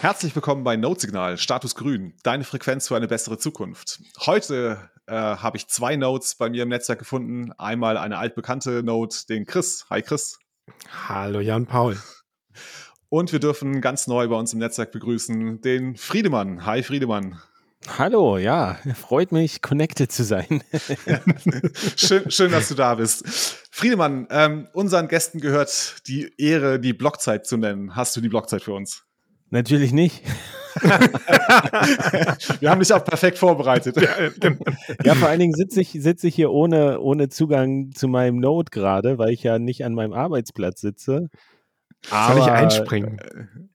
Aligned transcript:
Herzlich 0.00 0.34
willkommen 0.34 0.64
bei 0.64 0.76
Notesignal, 0.76 1.36
Status 1.36 1.74
Grün, 1.74 2.14
deine 2.22 2.44
Frequenz 2.44 2.88
für 2.88 2.96
eine 2.96 3.06
bessere 3.06 3.36
Zukunft. 3.36 4.00
Heute 4.20 4.88
äh, 5.06 5.12
habe 5.12 5.58
ich 5.58 5.68
zwei 5.68 5.96
Notes 5.96 6.36
bei 6.36 6.48
mir 6.48 6.62
im 6.62 6.70
Netzwerk 6.70 7.00
gefunden. 7.00 7.52
Einmal 7.58 7.98
eine 7.98 8.16
altbekannte 8.16 8.82
Note, 8.82 9.26
den 9.28 9.44
Chris. 9.44 9.84
Hi 9.90 10.00
Chris. 10.00 10.38
Hallo 11.06 11.40
Jan 11.40 11.66
Paul. 11.66 11.98
Und 13.10 13.30
wir 13.32 13.40
dürfen 13.40 13.82
ganz 13.82 14.06
neu 14.06 14.26
bei 14.28 14.36
uns 14.36 14.54
im 14.54 14.60
Netzwerk 14.60 14.90
begrüßen 14.90 15.60
den 15.60 15.96
Friedemann. 15.96 16.64
Hi 16.64 16.82
Friedemann. 16.82 17.38
Hallo, 17.98 18.38
ja, 18.38 18.78
freut 18.94 19.32
mich, 19.32 19.60
connected 19.60 20.10
zu 20.10 20.24
sein. 20.24 20.64
schön, 21.96 22.30
schön, 22.30 22.50
dass 22.50 22.68
du 22.68 22.74
da 22.74 22.94
bist. 22.94 23.22
Friedemann, 23.70 24.28
ähm, 24.30 24.66
unseren 24.72 25.08
Gästen 25.08 25.42
gehört 25.42 25.96
die 26.06 26.32
Ehre, 26.38 26.80
die 26.80 26.94
Blockzeit 26.94 27.46
zu 27.46 27.58
nennen. 27.58 27.96
Hast 27.96 28.16
du 28.16 28.22
die 28.22 28.30
Blockzeit 28.30 28.62
für 28.62 28.72
uns? 28.72 29.04
Natürlich 29.50 29.92
nicht. 29.92 30.22
Wir 32.60 32.70
haben 32.70 32.80
dich 32.80 32.92
auch 32.92 33.04
perfekt 33.04 33.38
vorbereitet. 33.38 33.96
Genau. 34.40 34.64
Ja, 35.04 35.14
vor 35.16 35.28
allen 35.28 35.40
Dingen 35.40 35.54
sitze 35.54 35.80
ich, 35.80 35.90
sitze 35.90 36.28
ich 36.28 36.34
hier 36.36 36.50
ohne, 36.50 37.00
ohne 37.00 37.28
Zugang 37.28 37.90
zu 37.92 38.06
meinem 38.08 38.38
Note 38.38 38.70
gerade, 38.70 39.18
weil 39.18 39.30
ich 39.30 39.42
ja 39.42 39.58
nicht 39.58 39.84
an 39.84 39.94
meinem 39.94 40.12
Arbeitsplatz 40.12 40.80
sitze. 40.80 41.28
Aber, 42.10 42.34
Soll 42.34 42.42
ich 42.42 42.50
einspringen? 42.50 43.20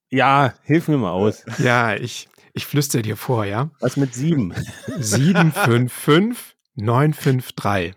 Ja, 0.10 0.54
hilf 0.64 0.88
mir 0.88 0.98
mal 0.98 1.12
aus. 1.12 1.44
Ja, 1.60 1.96
ich, 1.96 2.30
ich 2.54 2.66
flüstere 2.66 3.02
dir 3.02 3.18
vor, 3.18 3.46
ja? 3.46 3.70
Was 3.82 3.98
mit 3.98 4.14
sieben? 4.14 4.54
755 4.98 6.56
953. 6.76 7.94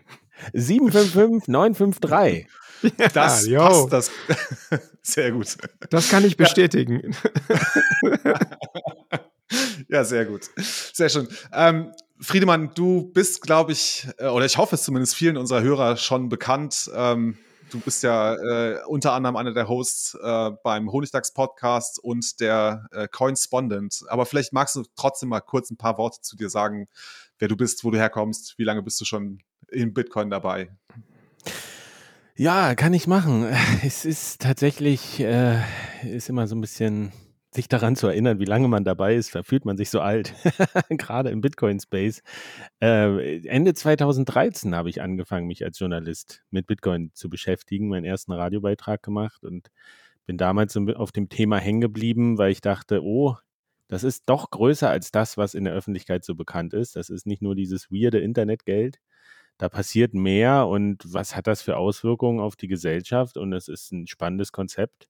755 0.53 1.47
953. 1.47 2.47
Ja, 2.97 3.07
das 3.09 3.47
yo. 3.47 3.87
passt. 3.87 3.91
Das. 3.91 4.11
Sehr 5.01 5.31
gut. 5.31 5.57
Das 5.89 6.09
kann 6.09 6.23
ich 6.23 6.37
bestätigen. 6.37 7.15
ja, 9.87 10.03
sehr 10.03 10.25
gut. 10.25 10.49
Sehr 10.57 11.09
schön. 11.09 11.27
Ähm, 11.51 11.91
Friedemann, 12.21 12.71
du 12.75 13.11
bist, 13.11 13.41
glaube 13.41 13.71
ich, 13.71 14.07
äh, 14.17 14.27
oder 14.27 14.45
ich 14.45 14.57
hoffe 14.57 14.75
es 14.75 14.83
zumindest 14.83 15.15
vielen 15.15 15.37
unserer 15.37 15.61
Hörer 15.61 15.97
schon 15.97 16.29
bekannt. 16.29 16.91
Ähm, 16.93 17.37
du 17.71 17.79
bist 17.79 18.03
ja 18.03 18.35
äh, 18.35 18.83
unter 18.85 19.13
anderem 19.13 19.35
einer 19.35 19.53
der 19.53 19.67
Hosts 19.67 20.15
äh, 20.21 20.51
beim 20.63 20.91
Honigdachs-Podcast 20.91 21.99
und 22.03 22.39
der 22.39 22.87
äh, 22.91 23.07
Coinspondent. 23.07 24.03
Aber 24.09 24.25
vielleicht 24.25 24.53
magst 24.53 24.75
du 24.75 24.83
trotzdem 24.95 25.29
mal 25.29 25.41
kurz 25.41 25.71
ein 25.71 25.77
paar 25.77 25.97
Worte 25.97 26.21
zu 26.21 26.35
dir 26.35 26.49
sagen, 26.49 26.87
wer 27.39 27.47
du 27.47 27.55
bist, 27.55 27.83
wo 27.83 27.91
du 27.91 27.97
herkommst, 27.97 28.57
wie 28.57 28.63
lange 28.63 28.83
bist 28.83 28.99
du 29.01 29.05
schon 29.05 29.39
in 29.69 29.93
Bitcoin 29.93 30.29
dabei? 30.29 30.69
Ja, 32.39 32.73
kann 32.73 32.93
ich 32.93 33.05
machen. 33.05 33.45
Es 33.83 34.05
ist 34.05 34.41
tatsächlich, 34.41 35.19
äh, 35.19 35.59
ist 36.09 36.29
immer 36.29 36.47
so 36.47 36.55
ein 36.55 36.61
bisschen 36.61 37.11
sich 37.51 37.67
daran 37.67 37.97
zu 37.97 38.07
erinnern, 38.07 38.39
wie 38.39 38.45
lange 38.45 38.69
man 38.69 38.85
dabei 38.85 39.15
ist, 39.15 39.29
verfühlt 39.29 39.65
man 39.65 39.75
sich 39.75 39.89
so 39.89 39.99
alt, 39.99 40.33
gerade 40.89 41.31
im 41.31 41.41
Bitcoin-Space. 41.41 42.23
Äh, 42.81 43.45
Ende 43.45 43.73
2013 43.73 44.73
habe 44.73 44.89
ich 44.89 45.01
angefangen, 45.01 45.47
mich 45.47 45.65
als 45.65 45.79
Journalist 45.79 46.41
mit 46.49 46.65
Bitcoin 46.65 47.11
zu 47.13 47.29
beschäftigen, 47.29 47.89
meinen 47.89 48.05
ersten 48.05 48.31
Radiobeitrag 48.31 49.03
gemacht 49.03 49.43
und 49.43 49.69
bin 50.25 50.37
damals 50.37 50.77
auf 50.77 51.11
dem 51.11 51.27
Thema 51.27 51.57
hängen 51.57 51.81
geblieben, 51.81 52.37
weil 52.37 52.53
ich 52.53 52.61
dachte, 52.61 53.03
oh, 53.03 53.35
das 53.89 54.05
ist 54.05 54.23
doch 54.27 54.49
größer 54.49 54.89
als 54.89 55.11
das, 55.11 55.35
was 55.35 55.55
in 55.55 55.65
der 55.65 55.73
Öffentlichkeit 55.73 56.23
so 56.23 56.35
bekannt 56.35 56.73
ist. 56.73 56.95
Das 56.95 57.09
ist 57.09 57.27
nicht 57.27 57.41
nur 57.41 57.55
dieses 57.55 57.91
weirde 57.91 58.19
Internetgeld, 58.19 59.01
da 59.59 59.67
passiert 59.67 60.13
mehr 60.13 60.67
und 60.67 61.03
was 61.05 61.35
hat 61.35 61.45
das 61.45 61.61
für 61.61 61.75
Auswirkungen 61.75 62.39
auf 62.39 62.55
die 62.55 62.69
Gesellschaft? 62.69 63.37
Und 63.37 63.51
es 63.51 63.67
ist 63.67 63.91
ein 63.91 64.07
spannendes 64.07 64.53
Konzept. 64.53 65.09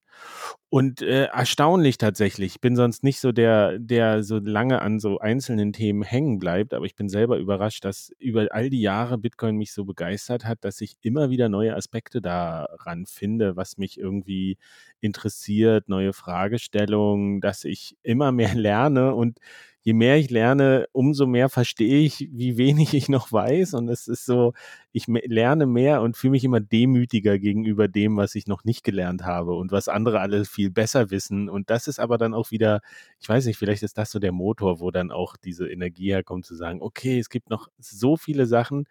Und 0.70 1.02
äh, 1.02 1.26
erstaunlich 1.26 1.98
tatsächlich. 1.98 2.54
Ich 2.54 2.60
bin 2.60 2.74
sonst 2.74 3.04
nicht 3.04 3.20
so 3.20 3.30
der, 3.30 3.78
der 3.78 4.24
so 4.24 4.38
lange 4.38 4.82
an 4.82 4.98
so 4.98 5.20
einzelnen 5.20 5.72
Themen 5.72 6.02
hängen 6.02 6.40
bleibt, 6.40 6.74
aber 6.74 6.84
ich 6.84 6.96
bin 6.96 7.08
selber 7.08 7.38
überrascht, 7.38 7.84
dass 7.84 8.10
über 8.18 8.48
all 8.50 8.70
die 8.70 8.80
Jahre 8.80 9.18
Bitcoin 9.18 9.56
mich 9.56 9.72
so 9.72 9.84
begeistert 9.84 10.44
hat, 10.44 10.64
dass 10.64 10.80
ich 10.80 10.96
immer 11.00 11.30
wieder 11.30 11.48
neue 11.48 11.76
Aspekte 11.76 12.20
daran 12.20 13.06
finde, 13.06 13.54
was 13.54 13.78
mich 13.78 13.98
irgendwie 14.00 14.58
interessiert, 15.00 15.88
neue 15.88 16.12
Fragestellungen, 16.12 17.40
dass 17.40 17.64
ich 17.64 17.96
immer 18.02 18.32
mehr 18.32 18.54
lerne 18.56 19.14
und 19.14 19.38
je 19.82 19.94
mehr 19.94 20.18
ich 20.18 20.30
lerne, 20.30 20.86
umso 20.92 21.26
mehr 21.26 21.48
verstehe 21.48 22.00
ich, 22.00 22.28
wie 22.32 22.58
wenig 22.58 22.94
ich 22.94 23.08
noch 23.08 23.32
weiß. 23.32 23.74
Und 23.74 23.88
es 23.88 24.08
ist 24.08 24.26
so, 24.26 24.52
ich 24.92 25.06
lerne 25.06 25.66
mehr 25.66 26.02
und 26.02 26.16
fühle 26.16 26.32
mich 26.32 26.44
immer 26.44 26.60
demütiger 26.60 27.38
gegenüber 27.38 27.88
dem, 27.88 28.16
was 28.16 28.34
ich 28.34 28.46
noch 28.46 28.64
nicht 28.64 28.84
gelernt 28.84 29.24
habe 29.24 29.54
und 29.54 29.72
was 29.72 29.88
andere 29.88 30.20
alle 30.20 30.44
viel 30.44 30.70
besser 30.70 31.10
wissen. 31.10 31.48
Und 31.48 31.70
das 31.70 31.88
ist 31.88 31.98
aber 31.98 32.18
dann 32.18 32.34
auch 32.34 32.50
wieder, 32.50 32.80
ich 33.20 33.28
weiß 33.28 33.46
nicht, 33.46 33.56
vielleicht 33.56 33.82
ist 33.82 33.98
das 33.98 34.10
so 34.10 34.18
der 34.18 34.32
Motor, 34.32 34.80
wo 34.80 34.90
dann 34.90 35.10
auch 35.10 35.36
diese 35.36 35.68
Energie 35.68 36.10
herkommt, 36.12 36.46
zu 36.46 36.54
sagen, 36.54 36.82
okay, 36.82 37.18
es 37.18 37.30
gibt 37.30 37.50
noch 37.50 37.68
so 37.78 38.16
viele 38.16 38.46
Sachen, 38.46 38.84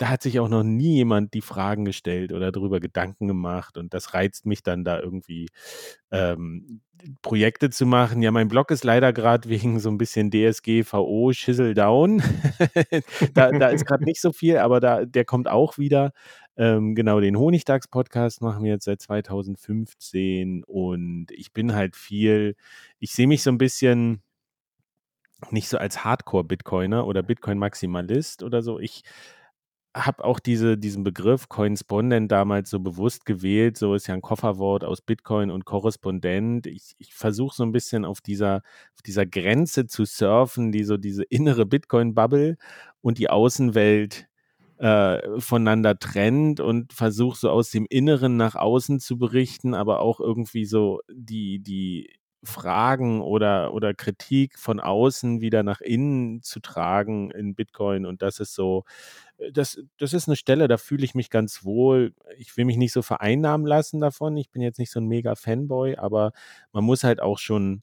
da 0.00 0.08
hat 0.08 0.22
sich 0.22 0.40
auch 0.40 0.48
noch 0.48 0.62
nie 0.62 0.94
jemand 0.94 1.34
die 1.34 1.42
Fragen 1.42 1.84
gestellt 1.84 2.32
oder 2.32 2.50
darüber 2.50 2.80
Gedanken 2.80 3.28
gemacht. 3.28 3.76
Und 3.76 3.92
das 3.92 4.14
reizt 4.14 4.46
mich 4.46 4.62
dann 4.62 4.82
da 4.82 4.98
irgendwie 4.98 5.50
ähm, 6.10 6.80
Projekte 7.20 7.68
zu 7.68 7.84
machen. 7.84 8.22
Ja, 8.22 8.30
mein 8.30 8.48
Blog 8.48 8.70
ist 8.70 8.82
leider 8.82 9.12
gerade 9.12 9.50
wegen 9.50 9.78
so 9.78 9.90
ein 9.90 9.98
bisschen 9.98 10.30
DSGVO 10.30 11.34
Schissel 11.34 11.74
down. 11.74 12.22
da, 13.34 13.52
da, 13.52 13.68
ist 13.68 13.84
gerade 13.84 14.04
nicht 14.04 14.22
so 14.22 14.32
viel, 14.32 14.56
aber 14.56 14.80
da, 14.80 15.04
der 15.04 15.26
kommt 15.26 15.48
auch 15.48 15.76
wieder. 15.76 16.12
Ähm, 16.56 16.94
genau, 16.94 17.20
den 17.20 17.36
Honigtags-Podcast 17.36 18.40
machen 18.40 18.64
wir 18.64 18.72
jetzt 18.72 18.86
seit 18.86 19.02
2015 19.02 20.64
und 20.64 21.26
ich 21.30 21.52
bin 21.52 21.74
halt 21.74 21.94
viel, 21.94 22.56
ich 23.00 23.12
sehe 23.12 23.26
mich 23.26 23.42
so 23.42 23.50
ein 23.50 23.58
bisschen 23.58 24.22
nicht 25.50 25.68
so 25.68 25.76
als 25.76 26.04
Hardcore-Bitcoiner 26.04 27.06
oder 27.06 27.22
Bitcoin-Maximalist 27.22 28.42
oder 28.42 28.62
so. 28.62 28.78
Ich 28.78 29.02
habe 29.94 30.24
auch 30.24 30.38
diese, 30.38 30.78
diesen 30.78 31.02
Begriff 31.02 31.48
Coinspondent 31.48 32.30
damals 32.30 32.70
so 32.70 32.80
bewusst 32.80 33.26
gewählt. 33.26 33.76
So 33.76 33.94
ist 33.94 34.06
ja 34.06 34.14
ein 34.14 34.22
Kofferwort 34.22 34.84
aus 34.84 35.00
Bitcoin 35.00 35.50
und 35.50 35.64
Korrespondent. 35.64 36.66
Ich, 36.66 36.94
ich 36.98 37.14
versuche 37.14 37.56
so 37.56 37.64
ein 37.64 37.72
bisschen 37.72 38.04
auf 38.04 38.20
dieser, 38.20 38.62
auf 38.94 39.02
dieser 39.04 39.26
Grenze 39.26 39.86
zu 39.86 40.04
surfen, 40.04 40.70
die 40.70 40.84
so 40.84 40.96
diese 40.96 41.24
innere 41.24 41.66
Bitcoin-Bubble 41.66 42.56
und 43.00 43.18
die 43.18 43.30
Außenwelt 43.30 44.28
äh, 44.78 45.40
voneinander 45.40 45.98
trennt 45.98 46.60
und 46.60 46.92
versuche 46.92 47.38
so 47.38 47.50
aus 47.50 47.70
dem 47.70 47.86
Inneren 47.90 48.36
nach 48.36 48.54
außen 48.54 49.00
zu 49.00 49.18
berichten, 49.18 49.74
aber 49.74 50.00
auch 50.00 50.20
irgendwie 50.20 50.64
so 50.64 51.00
die, 51.12 51.58
die 51.58 52.19
Fragen 52.42 53.20
oder, 53.20 53.74
oder 53.74 53.94
Kritik 53.94 54.58
von 54.58 54.80
außen 54.80 55.40
wieder 55.40 55.62
nach 55.62 55.80
innen 55.80 56.42
zu 56.42 56.60
tragen 56.60 57.30
in 57.30 57.54
Bitcoin. 57.54 58.06
Und 58.06 58.22
das 58.22 58.40
ist 58.40 58.54
so, 58.54 58.84
äh, 59.38 59.52
das, 59.52 59.80
das 59.98 60.12
ist 60.12 60.28
eine 60.28 60.36
Stelle, 60.36 60.68
da 60.68 60.78
fühle 60.78 61.04
ich 61.04 61.14
mich 61.14 61.30
ganz 61.30 61.64
wohl. 61.64 62.14
Ich 62.38 62.56
will 62.56 62.64
mich 62.64 62.76
nicht 62.76 62.92
so 62.92 63.02
vereinnahmen 63.02 63.66
lassen 63.66 64.00
davon. 64.00 64.36
Ich 64.36 64.50
bin 64.50 64.62
jetzt 64.62 64.78
nicht 64.78 64.90
so 64.90 65.00
ein 65.00 65.06
mega 65.06 65.34
Fanboy, 65.34 65.96
aber 65.96 66.32
man 66.72 66.84
muss 66.84 67.04
halt 67.04 67.20
auch 67.20 67.38
schon 67.38 67.82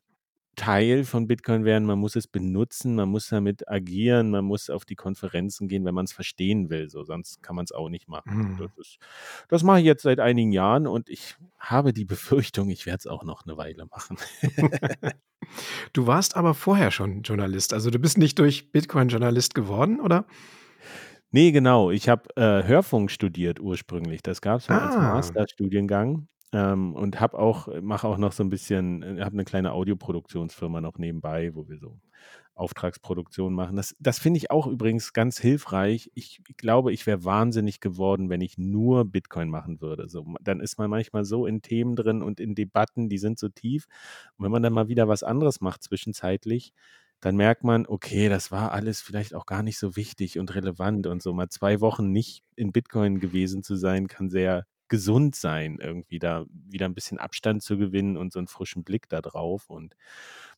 Teil 0.58 1.06
von 1.06 1.28
Bitcoin 1.28 1.64
werden, 1.64 1.86
man 1.86 2.00
muss 2.00 2.16
es 2.16 2.28
benutzen, 2.28 2.96
man 2.96 3.08
muss 3.08 3.30
damit 3.30 3.70
agieren, 3.70 4.32
man 4.32 4.44
muss 4.44 4.70
auf 4.70 4.86
die 4.86 4.96
Konferenzen 4.96 5.68
gehen, 5.68 5.86
wenn 5.86 5.94
man 5.94 6.06
es 6.06 6.12
verstehen 6.12 6.70
will. 6.70 6.90
So, 6.90 7.04
sonst 7.04 7.42
kann 7.44 7.56
man 7.56 7.64
es 7.64 7.72
auch 7.72 7.90
nicht 7.90 8.10
machen. 8.10 8.56
Mhm. 8.56 8.58
Das, 8.58 8.72
ist, 8.78 8.98
das, 9.48 9.64
mache 9.64 9.80
ich 9.80 9.86
jetzt 9.86 10.02
seit 10.02 10.20
einigen 10.20 10.52
Jahren 10.52 10.88
und 10.88 11.10
ich 11.10 11.36
habe 11.60 11.94
die 11.94 12.06
Befürchtung, 12.18 12.70
ich 12.70 12.86
werde 12.86 12.98
es 12.98 13.08
auch 13.08 13.24
noch 13.24 13.46
eine 13.46 13.56
Weile 13.56 13.86
machen. 13.86 14.18
du 15.94 16.08
warst 16.08 16.36
aber 16.36 16.56
vorher 16.56 16.90
schon 16.90 17.22
Journalist. 17.22 17.74
Also 17.74 17.92
du 17.92 18.00
bist 18.00 18.18
nicht 18.18 18.40
durch 18.40 18.72
Bitcoin 18.72 19.10
Journalist 19.10 19.54
geworden, 19.54 20.02
oder? 20.02 20.26
Nee, 21.30 21.52
genau. 21.52 21.92
Ich 21.92 22.10
habe 22.10 22.24
äh, 22.36 22.68
Hörfunk 22.68 23.12
studiert 23.12 23.60
ursprünglich. 23.60 24.24
Das 24.24 24.42
gab 24.42 24.62
es 24.62 24.70
ah. 24.70 24.80
als 24.80 24.96
Masterstudiengang. 24.96 26.28
Ähm, 26.54 26.94
und 26.94 27.20
habe 27.20 27.38
auch, 27.38 27.68
mache 27.82 28.08
auch 28.08 28.18
noch 28.18 28.32
so 28.32 28.44
ein 28.44 28.50
bisschen, 28.50 29.04
äh, 29.04 29.22
habe 29.22 29.34
eine 29.34 29.44
kleine 29.44 29.74
Audioproduktionsfirma 29.74 30.80
noch 30.80 30.98
nebenbei, 30.98 31.54
wo 31.54 31.68
wir 31.68 31.78
so 31.78 32.00
Auftragsproduktion 32.58 33.54
machen. 33.54 33.76
Das, 33.76 33.96
das 34.00 34.20
finde 34.20 34.38
ich 34.38 34.50
auch 34.50 34.66
übrigens 34.68 35.14
ganz 35.14 35.40
hilfreich. 35.40 36.12
Ich, 36.16 36.42
ich 36.48 36.58
glaube, 36.58 36.92
ich 36.92 37.06
wäre 37.06 37.24
wahnsinnig 37.24 37.80
geworden, 37.80 38.30
wenn 38.30 38.42
ich 38.42 38.58
nur 38.58 39.06
Bitcoin 39.06 39.50
machen 39.50 39.82
würde. 39.82 40.10
So, 40.10 40.26
dann 40.42 40.60
ist 40.60 40.78
man 40.78 40.90
manchmal 40.90 41.24
so 41.26 41.46
in 41.46 41.62
Themen 41.62 41.96
drin 41.96 42.22
und 42.24 42.40
in 42.40 42.56
Debatten, 42.56 43.10
die 43.10 43.20
sind 43.20 43.40
so 43.40 43.50
tief. 43.50 43.86
Und 44.38 44.46
wenn 44.46 44.52
man 44.52 44.64
dann 44.64 44.74
mal 44.74 44.88
wieder 44.88 45.08
was 45.08 45.24
anderes 45.24 45.62
macht 45.62 45.84
zwischenzeitlich, 45.84 46.74
dann 47.20 47.36
merkt 47.36 47.64
man, 47.64 47.88
okay, 47.88 48.30
das 48.30 48.52
war 48.52 48.72
alles 48.72 49.02
vielleicht 49.02 49.34
auch 49.34 49.46
gar 49.46 49.64
nicht 49.64 49.80
so 49.80 49.96
wichtig 49.96 50.40
und 50.40 50.54
relevant 50.56 51.08
und 51.08 51.22
so 51.22 51.34
mal 51.34 51.50
zwei 51.50 51.82
Wochen 51.82 52.12
nicht 52.12 52.44
in 52.56 52.72
Bitcoin 52.72 53.20
gewesen 53.20 53.64
zu 53.64 53.76
sein, 53.76 54.08
kann 54.08 54.30
sehr 54.30 54.66
gesund 54.90 55.36
sein, 55.36 55.78
irgendwie 55.82 56.20
da 56.20 56.46
wieder 56.50 56.86
ein 56.86 56.94
bisschen 56.94 57.20
Abstand 57.20 57.64
zu 57.64 57.78
gewinnen 57.78 58.18
und 58.18 58.34
so 58.34 58.40
einen 58.40 58.48
frischen 58.48 58.84
Blick 58.84 59.10
da 59.10 59.22
drauf. 59.22 59.70
Und 59.70 59.96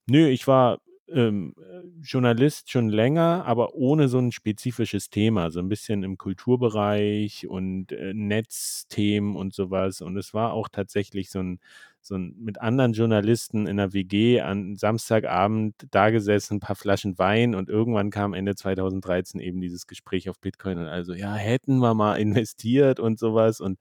nö, 0.08 0.28
ich 0.28 0.48
war 0.48 0.80
ähm, 1.14 1.54
Journalist 2.02 2.72
schon 2.72 2.90
länger, 2.90 3.44
aber 3.46 3.76
ohne 3.76 4.08
so 4.08 4.20
ein 4.20 4.32
spezifisches 4.32 5.10
Thema, 5.10 5.52
so 5.52 5.60
ein 5.60 5.70
bisschen 5.70 6.04
im 6.04 6.18
Kulturbereich 6.18 7.48
und 7.48 7.92
äh, 7.92 8.14
Netzthemen 8.14 9.36
und 9.36 9.54
sowas. 9.54 10.02
Und 10.02 10.18
es 10.18 10.34
war 10.34 10.54
auch 10.54 10.70
tatsächlich 10.70 11.30
so 11.30 11.40
ein, 11.40 11.60
so 12.02 12.16
ein 12.16 12.36
mit 12.40 12.62
anderen 12.62 12.94
Journalisten 12.94 13.68
in 13.68 13.78
der 13.78 13.94
WG 13.94 14.42
an 14.42 14.76
Samstagabend 14.78 15.76
da 15.92 16.10
gesessen, 16.10 16.56
ein 16.56 16.60
paar 16.60 16.76
Flaschen 16.76 17.18
Wein 17.20 17.56
und 17.56 17.70
irgendwann 17.70 18.10
kam 18.10 18.34
Ende 18.34 18.56
2013 18.56 19.42
eben 19.42 19.60
dieses 19.62 19.88
Gespräch 19.88 20.30
auf 20.30 20.40
Bitcoin 20.40 20.78
und 20.78 20.88
also, 20.88 21.14
ja, 21.14 21.34
hätten 21.36 21.80
wir 21.80 21.94
mal 21.94 22.16
investiert 22.16 23.00
und 23.00 23.20
sowas. 23.20 23.60
Und 23.62 23.80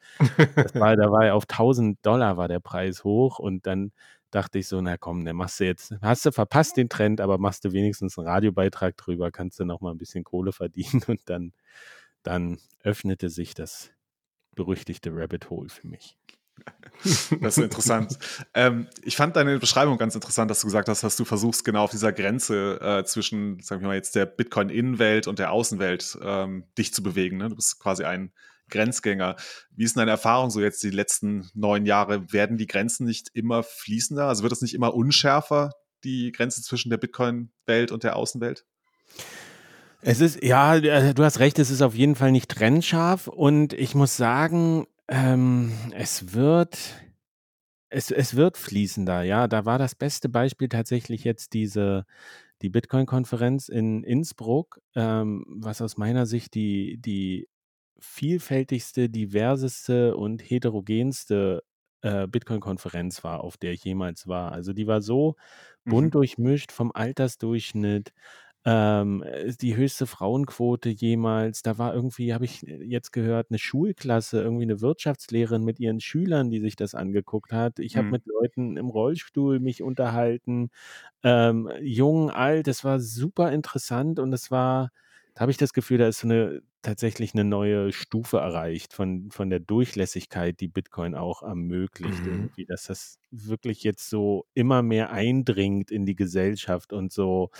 war, 0.75 0.97
da 0.97 1.11
war 1.11 1.27
ja 1.27 1.35
auf 1.35 1.45
1000 1.49 2.05
Dollar 2.05 2.37
war 2.37 2.49
der 2.49 2.61
Preis 2.61 3.05
hoch 3.05 3.39
und 3.39 3.67
dann 3.67 3.93
dachte 4.31 4.59
ich 4.59 4.69
so, 4.69 4.81
na 4.81 4.97
komm, 4.97 5.25
dann 5.25 5.37
machst 5.37 5.61
du 5.61 5.65
jetzt, 5.65 5.95
hast 6.03 6.27
du 6.27 6.33
verpasst 6.33 6.77
den 6.77 6.89
Trend, 6.89 7.21
aber 7.21 7.39
machst 7.39 7.65
du 7.65 7.73
wenigstens 7.73 8.19
einen 8.19 8.29
Radiobeitrag 8.29 8.97
drüber, 8.97 9.31
kannst 9.31 9.59
du 9.61 9.65
noch 9.65 9.81
mal 9.81 9.91
ein 9.91 9.99
bisschen 9.99 10.25
Kohle 10.25 10.53
verdienen 10.53 11.03
und 11.07 11.21
dann, 11.27 11.53
dann 12.23 12.59
öffnete 12.83 13.31
sich 13.31 13.55
das 13.55 13.91
berüchtigte 14.55 15.11
Rabbit 15.13 15.51
Hole 15.51 15.69
für 15.69 15.87
mich. 15.87 16.17
Das 17.41 17.57
ist 17.57 17.63
interessant. 17.63 18.19
ähm, 18.55 18.89
ich 19.03 19.17
fand 19.17 19.37
deine 19.37 19.59
Beschreibung 19.61 19.99
ganz 19.99 20.17
interessant, 20.17 20.51
dass 20.51 20.61
du 20.61 20.67
gesagt 20.67 20.89
hast, 20.89 21.05
dass 21.05 21.17
du 21.17 21.25
versuchst, 21.25 21.65
genau 21.65 21.85
auf 21.85 21.93
dieser 21.93 22.13
Grenze 22.13 22.81
äh, 22.81 23.05
zwischen, 23.05 23.61
sagen 23.61 23.83
wir 23.83 23.89
mal, 23.89 23.95
jetzt 23.95 24.17
der 24.17 24.27
Bitcoin-Innenwelt 24.27 25.29
und 25.29 25.39
der 25.39 25.53
Außenwelt 25.53 26.19
ähm, 26.21 26.65
dich 26.77 26.93
zu 26.93 27.05
bewegen. 27.05 27.37
Ne? 27.37 27.51
Du 27.51 27.55
bist 27.55 27.79
quasi 27.79 28.03
ein 28.03 28.33
Grenzgänger. 28.69 29.37
Wie 29.71 29.85
ist 29.85 29.97
denn 29.97 30.01
deine 30.01 30.13
Erfahrung 30.13 30.51
so 30.51 30.61
jetzt 30.61 30.83
die 30.83 30.91
letzten 30.91 31.51
neun 31.55 31.87
Jahre? 31.87 32.33
Werden 32.33 32.57
die 32.59 32.67
Grenzen 32.67 33.07
nicht 33.07 33.31
immer 33.33 33.63
fließender? 33.63 34.27
Also 34.27 34.43
wird 34.43 34.53
es 34.53 34.63
nicht 34.63 34.75
immer 34.75 34.95
unschärfer, 34.95 35.73
die 36.05 36.33
Grenze 36.33 36.63
zwischen 36.63 36.91
der 36.91 36.99
Bitcoin-Welt 36.99 37.93
und 37.93 38.05
der 38.05 38.17
Außenwelt? 38.17 38.65
Es 40.01 40.21
ist, 40.21 40.43
ja, 40.43 40.77
äh, 40.77 41.13
du 41.13 41.25
hast 41.25 41.41
recht, 41.41 41.59
es 41.59 41.71
ist 41.71 41.83
auf 41.83 41.95
jeden 41.95 42.15
Fall 42.15 42.31
nicht 42.31 42.51
trennscharf 42.51 43.27
und 43.27 43.73
ich 43.73 43.95
muss 43.95 44.17
sagen, 44.17 44.87
ähm, 45.09 45.73
es 45.93 46.35
wird, 46.35 46.79
es, 47.89 48.11
es 48.11 48.37
wird 48.37 48.57
fließender, 48.57 49.23
ja. 49.23 49.49
Da 49.49 49.65
war 49.65 49.79
das 49.79 49.95
beste 49.95 50.29
Beispiel 50.29 50.69
tatsächlich 50.69 51.25
jetzt 51.25 51.53
diese, 51.53 52.05
die 52.63 52.69
Bitcoin-Konferenz 52.69 53.69
in 53.69 54.05
Innsbruck, 54.05 54.81
ähm, 54.95 55.45
was 55.49 55.83
aus 55.83 55.97
meiner 55.97 56.27
Sicht 56.27 56.55
die, 56.55 56.99
die 57.01 57.49
vielfältigste, 58.01 59.09
diverseste 59.09 60.17
und 60.17 60.43
heterogenste 60.43 61.63
äh, 62.03 62.27
Bitcoin-Konferenz 62.27 63.25
war, 63.25 63.43
auf 63.43 63.57
der 63.57 63.73
ich 63.73 63.85
jemals 63.85 64.29
war. 64.29 64.53
Also 64.53 64.73
die 64.73 64.87
war 64.87 65.03
so 65.03 65.37
bunt 65.85 66.09
mhm. 66.09 66.11
durchmischt 66.13 66.73
vom 66.73 66.93
Altersdurchschnitt, 66.93 68.13
ähm, 68.65 69.23
äh, 69.23 69.53
die 69.61 69.77
höchste 69.77 70.07
Frauenquote 70.07 70.91
jemals. 70.91 71.63
Da 71.63 71.79
war 71.79 71.95
irgendwie, 71.95 72.35
habe 72.35 72.45
ich 72.45 72.67
äh, 72.67 72.85
jetzt 72.85 73.13
gehört, 73.13 73.49
eine 73.51 73.59
Schulklasse, 73.59 74.41
irgendwie 74.41 74.65
eine 74.65 74.81
Wirtschaftslehrerin 74.81 75.65
mit 75.65 75.81
ihren 75.81 76.01
Schülern, 76.01 76.51
die 76.51 76.61
sich 76.61 76.77
das 76.77 76.95
angeguckt 76.95 77.53
hat. 77.53 77.79
Ich 77.79 77.97
habe 77.97 78.07
mhm. 78.07 78.13
mit 78.13 78.27
Leuten 78.27 78.77
im 78.77 78.89
Rollstuhl 78.89 79.59
mich 79.61 79.83
unterhalten, 79.83 80.71
ähm, 81.23 81.71
jung, 81.81 82.31
alt. 82.31 82.69
Es 82.69 82.85
war 82.85 83.01
super 83.01 83.53
interessant 83.53 84.19
und 84.19 84.33
es 84.33 84.51
war 84.51 84.91
da 85.39 85.43
habe 85.43 85.53
ich 85.53 85.57
das 85.57 85.73
Gefühl, 85.73 85.99
da 85.99 86.09
ist 86.09 86.19
so 86.19 86.27
eine 86.27 86.63
tatsächlich 86.89 87.35
eine 87.35 87.45
neue 87.45 87.93
Stufe 87.93 88.39
erreicht 88.39 88.93
von 88.95 89.31
von 89.31 89.51
der 89.51 89.61
Durchlässigkeit, 89.61 90.61
die 90.61 90.69
Bitcoin 90.69 91.15
auch 91.15 91.43
ermöglicht 91.43 92.27
Mhm. 92.27 92.49
irgendwie, 92.49 92.67
dass 92.67 92.85
das 92.85 93.19
wirklich 93.31 93.83
jetzt 93.85 94.09
so 94.11 94.47
immer 94.55 94.83
mehr 94.83 95.11
eindringt 95.13 95.91
in 95.91 96.07
die 96.07 96.17
Gesellschaft 96.17 96.93
und 96.93 97.13
so 97.13 97.51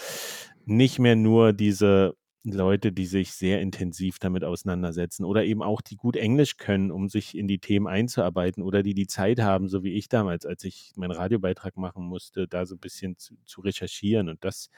nicht 0.65 0.99
mehr 0.99 1.17
nur 1.17 1.53
diese 1.53 2.15
Leute, 2.45 2.93
die 2.93 3.07
sich 3.07 3.33
sehr 3.33 3.61
intensiv 3.61 4.19
damit 4.19 4.45
auseinandersetzen 4.45 5.25
oder 5.25 5.45
eben 5.45 5.63
auch 5.63 5.81
die 5.83 5.97
gut 5.97 6.17
Englisch 6.17 6.57
können, 6.57 6.91
um 6.91 7.09
sich 7.09 7.37
in 7.37 7.49
die 7.49 7.59
Themen 7.59 7.87
einzuarbeiten 7.87 8.63
oder 8.63 8.83
die 8.83 8.95
die 8.95 9.07
Zeit 9.07 9.41
haben, 9.41 9.69
so 9.69 9.83
wie 9.83 9.93
ich 9.95 10.09
damals, 10.09 10.47
als 10.47 10.65
ich 10.65 10.93
meinen 10.97 11.11
Radiobeitrag 11.13 11.77
machen 11.77 12.05
musste, 12.07 12.49
da 12.49 12.65
so 12.65 12.77
ein 12.77 12.81
bisschen 12.81 13.19
zu 13.19 13.35
zu 13.45 13.61
recherchieren 13.61 14.29
und 14.29 14.45
das 14.45 14.71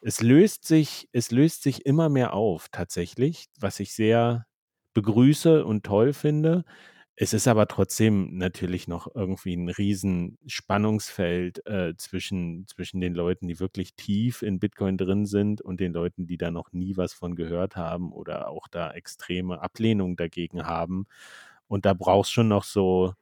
es 0.00 0.20
löst 0.22 0.66
sich 0.66 1.08
es 1.12 1.30
löst 1.30 1.62
sich 1.62 1.86
immer 1.86 2.08
mehr 2.08 2.34
auf 2.34 2.68
tatsächlich, 2.70 3.46
was 3.60 3.80
ich 3.80 3.94
sehr 3.94 4.46
begrüße 4.94 5.64
und 5.64 5.84
toll 5.84 6.12
finde. 6.12 6.64
Es 7.16 7.32
ist 7.34 7.48
aber 7.48 7.66
trotzdem 7.68 8.38
natürlich 8.38 8.86
noch 8.88 9.08
irgendwie 9.14 9.54
ein 9.56 9.68
riesen 9.70 10.38
Spannungsfeld, 10.46 11.66
äh, 11.66 11.94
zwischen 11.98 12.66
zwischen 12.68 13.00
den 13.00 13.14
Leuten, 13.14 13.48
die 13.48 13.58
wirklich 13.60 13.94
tief 13.96 14.42
in 14.42 14.60
Bitcoin 14.60 14.96
drin 14.98 15.26
sind 15.26 15.60
und 15.60 15.80
den 15.80 15.92
Leuten, 15.92 16.26
die 16.28 16.38
da 16.38 16.50
noch 16.52 16.72
nie 16.72 16.96
was 16.96 17.14
von 17.14 17.34
gehört 17.36 17.76
haben 17.76 18.12
oder 18.12 18.48
auch 18.50 18.68
da 18.68 18.92
extreme 18.92 19.60
Ablehnung 19.62 20.16
dagegen 20.16 20.64
haben. 20.64 21.06
Und 21.68 21.86
da 21.86 21.94
brauchst 21.94 22.32
schon 22.32 22.48
noch 22.48 22.64
so 22.64 23.14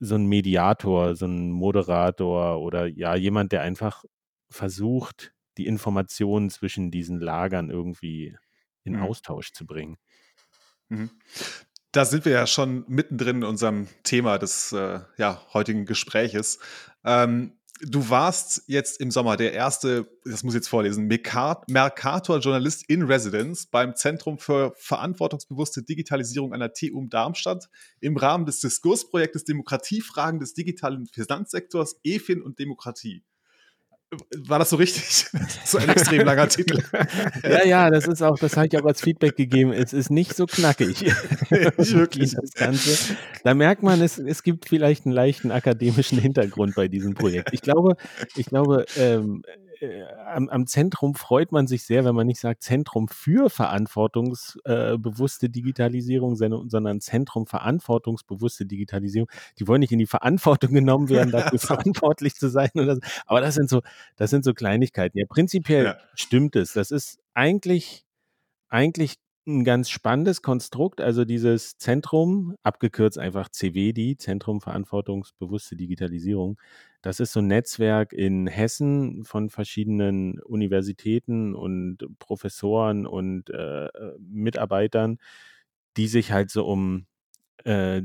so 0.00 0.14
'n 0.16 0.26
Mediator, 0.26 1.16
so 1.16 1.26
'n 1.26 1.50
Moderator 1.52 2.60
oder, 2.60 2.86
ja, 2.86 3.16
jemand, 3.16 3.52
der 3.52 3.62
einfach 3.62 4.04
versucht 4.50 5.32
die 5.58 5.66
Informationen 5.66 6.50
zwischen 6.50 6.90
diesen 6.90 7.20
Lagern 7.20 7.70
irgendwie 7.70 8.36
in 8.84 8.94
mhm. 8.94 9.02
Austausch 9.02 9.52
zu 9.52 9.66
bringen. 9.66 9.98
Mhm. 10.88 11.10
Da 11.92 12.04
sind 12.04 12.24
wir 12.24 12.32
ja 12.32 12.46
schon 12.46 12.84
mittendrin 12.88 13.38
in 13.38 13.44
unserem 13.44 13.88
Thema 14.02 14.38
des 14.38 14.72
äh, 14.72 15.00
ja, 15.16 15.42
heutigen 15.52 15.84
Gespräches. 15.86 16.58
Ähm, 17.04 17.58
du 17.80 18.10
warst 18.10 18.62
jetzt 18.66 19.00
im 19.00 19.10
Sommer 19.10 19.36
der 19.36 19.52
erste, 19.52 20.10
das 20.24 20.42
muss 20.42 20.54
ich 20.54 20.58
jetzt 20.58 20.68
vorlesen, 20.68 21.06
Mercator-Journalist 21.06 22.88
in 22.88 23.02
Residence 23.02 23.66
beim 23.66 23.94
Zentrum 23.94 24.38
für 24.38 24.74
verantwortungsbewusste 24.76 25.82
Digitalisierung 25.82 26.52
an 26.52 26.60
der 26.60 26.72
TU 26.72 27.06
Darmstadt 27.08 27.68
im 28.00 28.16
Rahmen 28.16 28.46
des 28.46 28.60
Diskursprojektes 28.60 29.44
Demokratiefragen 29.44 30.40
des 30.40 30.54
digitalen 30.54 31.06
Finanzsektors, 31.06 31.98
EFIN 32.04 32.42
und 32.42 32.58
Demokratie. 32.58 33.24
War 34.38 34.58
das 34.58 34.70
so 34.70 34.76
richtig? 34.76 35.26
so 35.64 35.78
ein 35.78 35.88
extrem 35.88 36.24
langer 36.24 36.48
Titel. 36.48 36.82
ja, 37.42 37.64
ja, 37.64 37.90
das 37.90 38.06
ist 38.06 38.22
auch, 38.22 38.38
das 38.38 38.56
habe 38.56 38.66
ich 38.66 38.78
auch 38.78 38.84
als 38.86 39.02
Feedback 39.02 39.36
gegeben. 39.36 39.72
Es 39.72 39.92
ist 39.92 40.10
nicht 40.10 40.34
so 40.34 40.46
knackig. 40.46 41.02
nicht 41.50 41.94
wirklich. 41.94 42.34
Das 42.34 42.52
Ganze. 42.52 43.16
Da 43.44 43.54
merkt 43.54 43.82
man, 43.82 44.00
es, 44.00 44.18
es 44.18 44.42
gibt 44.42 44.68
vielleicht 44.68 45.04
einen 45.04 45.14
leichten 45.14 45.50
akademischen 45.50 46.18
Hintergrund 46.18 46.74
bei 46.74 46.88
diesem 46.88 47.14
Projekt. 47.14 47.50
Ich 47.52 47.60
glaube, 47.60 47.96
ich 48.34 48.46
glaube, 48.46 48.86
ähm, 48.96 49.42
äh, 49.80 50.04
am, 50.26 50.48
am, 50.48 50.66
Zentrum 50.66 51.14
freut 51.14 51.52
man 51.52 51.66
sich 51.66 51.84
sehr, 51.84 52.04
wenn 52.04 52.14
man 52.14 52.26
nicht 52.26 52.40
sagt 52.40 52.62
Zentrum 52.62 53.08
für 53.08 53.50
verantwortungsbewusste 53.50 55.46
äh, 55.46 55.48
Digitalisierung, 55.48 56.36
sondern 56.36 57.00
Zentrum 57.00 57.46
verantwortungsbewusste 57.46 58.66
Digitalisierung. 58.66 59.28
Die 59.58 59.68
wollen 59.68 59.80
nicht 59.80 59.92
in 59.92 59.98
die 59.98 60.06
Verantwortung 60.06 60.72
genommen 60.72 61.08
werden, 61.08 61.30
dafür 61.30 61.58
verantwortlich 61.58 62.34
zu 62.34 62.48
sein. 62.48 62.70
Oder 62.74 62.96
so. 62.96 63.00
Aber 63.26 63.40
das 63.40 63.54
sind 63.54 63.68
so, 63.68 63.82
das 64.16 64.30
sind 64.30 64.44
so 64.44 64.54
Kleinigkeiten. 64.54 65.18
Ja, 65.18 65.26
prinzipiell 65.28 65.84
ja. 65.84 65.98
stimmt 66.14 66.56
es. 66.56 66.72
Das 66.72 66.90
ist 66.90 67.18
eigentlich, 67.34 68.04
eigentlich 68.68 69.16
ein 69.48 69.64
ganz 69.64 69.90
spannendes 69.90 70.42
Konstrukt, 70.42 71.00
also 71.00 71.24
dieses 71.24 71.78
Zentrum, 71.78 72.54
abgekürzt 72.62 73.18
einfach 73.18 73.48
CWD, 73.48 74.16
Zentrum 74.18 74.60
Verantwortungsbewusste 74.60 75.74
Digitalisierung. 75.74 76.60
Das 77.02 77.18
ist 77.18 77.32
so 77.32 77.40
ein 77.40 77.46
Netzwerk 77.46 78.12
in 78.12 78.46
Hessen 78.46 79.24
von 79.24 79.48
verschiedenen 79.48 80.38
Universitäten 80.40 81.54
und 81.54 81.98
Professoren 82.18 83.06
und 83.06 83.50
äh, 83.50 83.88
Mitarbeitern, 84.20 85.18
die 85.96 86.08
sich 86.08 86.30
halt 86.32 86.50
so 86.50 86.66
um 86.66 87.06
äh, 87.64 88.02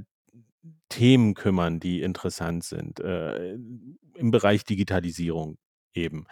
Themen 0.89 1.33
kümmern, 1.33 1.79
die 1.79 2.01
interessant 2.01 2.63
sind, 2.63 2.99
äh, 3.01 3.53
im 3.53 4.31
Bereich 4.31 4.63
Digitalisierung 4.63 5.57
eben. 5.93 6.25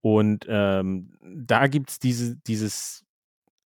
Und 0.00 0.46
ähm, 0.48 1.16
da 1.22 1.66
gibt 1.66 1.90
es 1.90 1.98
diese, 1.98 2.36
dieses 2.46 3.03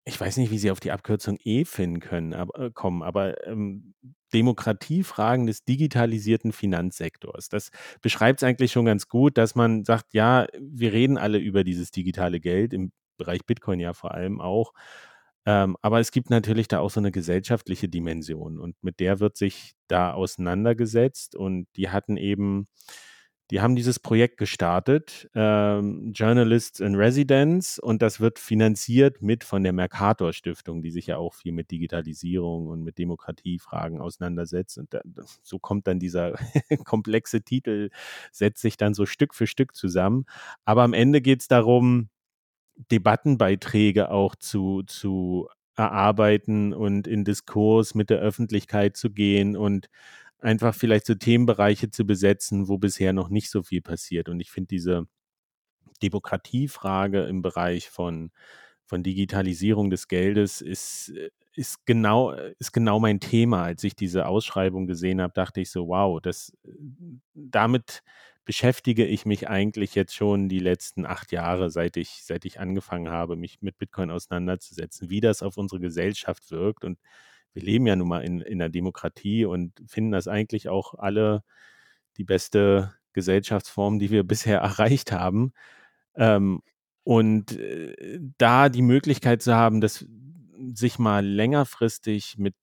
ich 0.06 0.20
weiß 0.20 0.36
nicht, 0.36 0.50
wie 0.50 0.58
sie 0.58 0.70
auf 0.70 0.80
die 0.80 0.92
Abkürzung 0.92 1.38
EFIN 1.42 2.00
können, 2.00 2.34
aber, 2.34 2.66
äh, 2.66 2.70
kommen, 2.70 3.02
aber 3.02 3.46
ähm, 3.46 3.94
Demokratiefragen 4.34 5.46
des 5.46 5.64
digitalisierten 5.64 6.52
Finanzsektors. 6.52 7.48
Das 7.48 7.70
beschreibt 8.02 8.42
es 8.42 8.46
eigentlich 8.46 8.72
schon 8.72 8.84
ganz 8.84 9.08
gut, 9.08 9.38
dass 9.38 9.54
man 9.54 9.84
sagt, 9.84 10.12
ja, 10.12 10.46
wir 10.58 10.92
reden 10.92 11.16
alle 11.16 11.38
über 11.38 11.64
dieses 11.64 11.90
digitale 11.90 12.40
Geld, 12.40 12.72
im 12.74 12.92
Bereich 13.16 13.46
Bitcoin 13.46 13.80
ja 13.80 13.94
vor 13.94 14.12
allem 14.12 14.40
auch. 14.40 14.72
Ähm, 15.46 15.76
aber 15.82 16.00
es 16.00 16.10
gibt 16.10 16.30
natürlich 16.30 16.68
da 16.68 16.80
auch 16.80 16.90
so 16.90 17.00
eine 17.00 17.12
gesellschaftliche 17.12 17.88
Dimension 17.88 18.58
und 18.58 18.76
mit 18.82 19.00
der 19.00 19.20
wird 19.20 19.36
sich 19.36 19.74
da 19.88 20.12
auseinandergesetzt 20.12 21.36
und 21.36 21.66
die 21.76 21.90
hatten 21.90 22.16
eben 22.16 22.66
die 23.50 23.60
haben 23.60 23.76
dieses 23.76 23.98
Projekt 23.98 24.38
gestartet, 24.38 25.28
ähm, 25.34 26.12
Journalists 26.14 26.80
in 26.80 26.94
Residence, 26.94 27.78
und 27.78 28.00
das 28.00 28.18
wird 28.18 28.38
finanziert 28.38 29.20
mit 29.20 29.44
von 29.44 29.62
der 29.62 29.74
Mercator 29.74 30.32
Stiftung, 30.32 30.82
die 30.82 30.90
sich 30.90 31.08
ja 31.08 31.18
auch 31.18 31.34
viel 31.34 31.52
mit 31.52 31.70
Digitalisierung 31.70 32.68
und 32.68 32.82
mit 32.82 32.98
Demokratiefragen 32.98 34.00
auseinandersetzt. 34.00 34.78
Und 34.78 34.94
da, 34.94 35.00
so 35.42 35.58
kommt 35.58 35.86
dann 35.86 35.98
dieser 35.98 36.34
komplexe 36.84 37.42
Titel, 37.42 37.90
setzt 38.32 38.62
sich 38.62 38.78
dann 38.78 38.94
so 38.94 39.04
Stück 39.04 39.34
für 39.34 39.46
Stück 39.46 39.76
zusammen. 39.76 40.24
Aber 40.64 40.82
am 40.82 40.94
Ende 40.94 41.20
geht 41.20 41.42
es 41.42 41.48
darum, 41.48 42.08
Debattenbeiträge 42.90 44.10
auch 44.10 44.34
zu, 44.36 44.82
zu 44.84 45.48
erarbeiten 45.76 46.72
und 46.72 47.06
in 47.06 47.24
Diskurs 47.24 47.94
mit 47.94 48.10
der 48.10 48.18
Öffentlichkeit 48.18 48.96
zu 48.96 49.10
gehen 49.10 49.56
und 49.56 49.88
einfach 50.44 50.74
vielleicht 50.74 51.06
so 51.06 51.14
Themenbereiche 51.14 51.90
zu 51.90 52.06
besetzen, 52.06 52.68
wo 52.68 52.78
bisher 52.78 53.12
noch 53.12 53.28
nicht 53.28 53.50
so 53.50 53.62
viel 53.62 53.82
passiert. 53.82 54.28
Und 54.28 54.40
ich 54.40 54.50
finde 54.50 54.68
diese 54.68 55.06
Demokratiefrage 56.02 57.24
im 57.24 57.42
Bereich 57.42 57.90
von, 57.90 58.30
von 58.84 59.02
Digitalisierung 59.02 59.90
des 59.90 60.08
Geldes 60.08 60.60
ist, 60.60 61.12
ist, 61.54 61.86
genau, 61.86 62.32
ist 62.58 62.72
genau 62.72 63.00
mein 63.00 63.20
Thema. 63.20 63.64
Als 63.64 63.84
ich 63.84 63.96
diese 63.96 64.26
Ausschreibung 64.26 64.86
gesehen 64.86 65.20
habe, 65.20 65.32
dachte 65.34 65.60
ich 65.60 65.70
so, 65.70 65.88
wow, 65.88 66.20
das, 66.20 66.52
damit 67.34 68.02
beschäftige 68.44 69.06
ich 69.06 69.24
mich 69.24 69.48
eigentlich 69.48 69.94
jetzt 69.94 70.14
schon 70.14 70.48
die 70.50 70.58
letzten 70.58 71.06
acht 71.06 71.32
Jahre, 71.32 71.70
seit 71.70 71.96
ich, 71.96 72.22
seit 72.24 72.44
ich 72.44 72.60
angefangen 72.60 73.08
habe, 73.08 73.36
mich 73.36 73.62
mit 73.62 73.78
Bitcoin 73.78 74.10
auseinanderzusetzen, 74.10 75.08
wie 75.08 75.20
das 75.20 75.42
auf 75.42 75.56
unsere 75.56 75.80
Gesellschaft 75.80 76.50
wirkt 76.50 76.84
und 76.84 76.98
wir 77.54 77.62
leben 77.62 77.86
ja 77.86 77.96
nun 77.96 78.08
mal 78.08 78.24
in, 78.24 78.40
in 78.40 78.60
einer 78.60 78.68
Demokratie 78.68 79.44
und 79.44 79.72
finden 79.86 80.12
das 80.12 80.28
eigentlich 80.28 80.68
auch 80.68 80.94
alle 80.94 81.42
die 82.16 82.24
beste 82.24 82.94
Gesellschaftsform, 83.12 83.98
die 83.98 84.10
wir 84.10 84.24
bisher 84.24 84.58
erreicht 84.60 85.12
haben. 85.12 85.52
Ähm, 86.16 86.62
und 87.04 87.58
äh, 87.58 88.18
da 88.38 88.68
die 88.68 88.82
Möglichkeit 88.82 89.42
zu 89.42 89.54
haben, 89.54 89.80
das 89.80 90.06
sich 90.72 90.98
mal 90.98 91.24
längerfristig 91.24 92.36
mit 92.38 92.56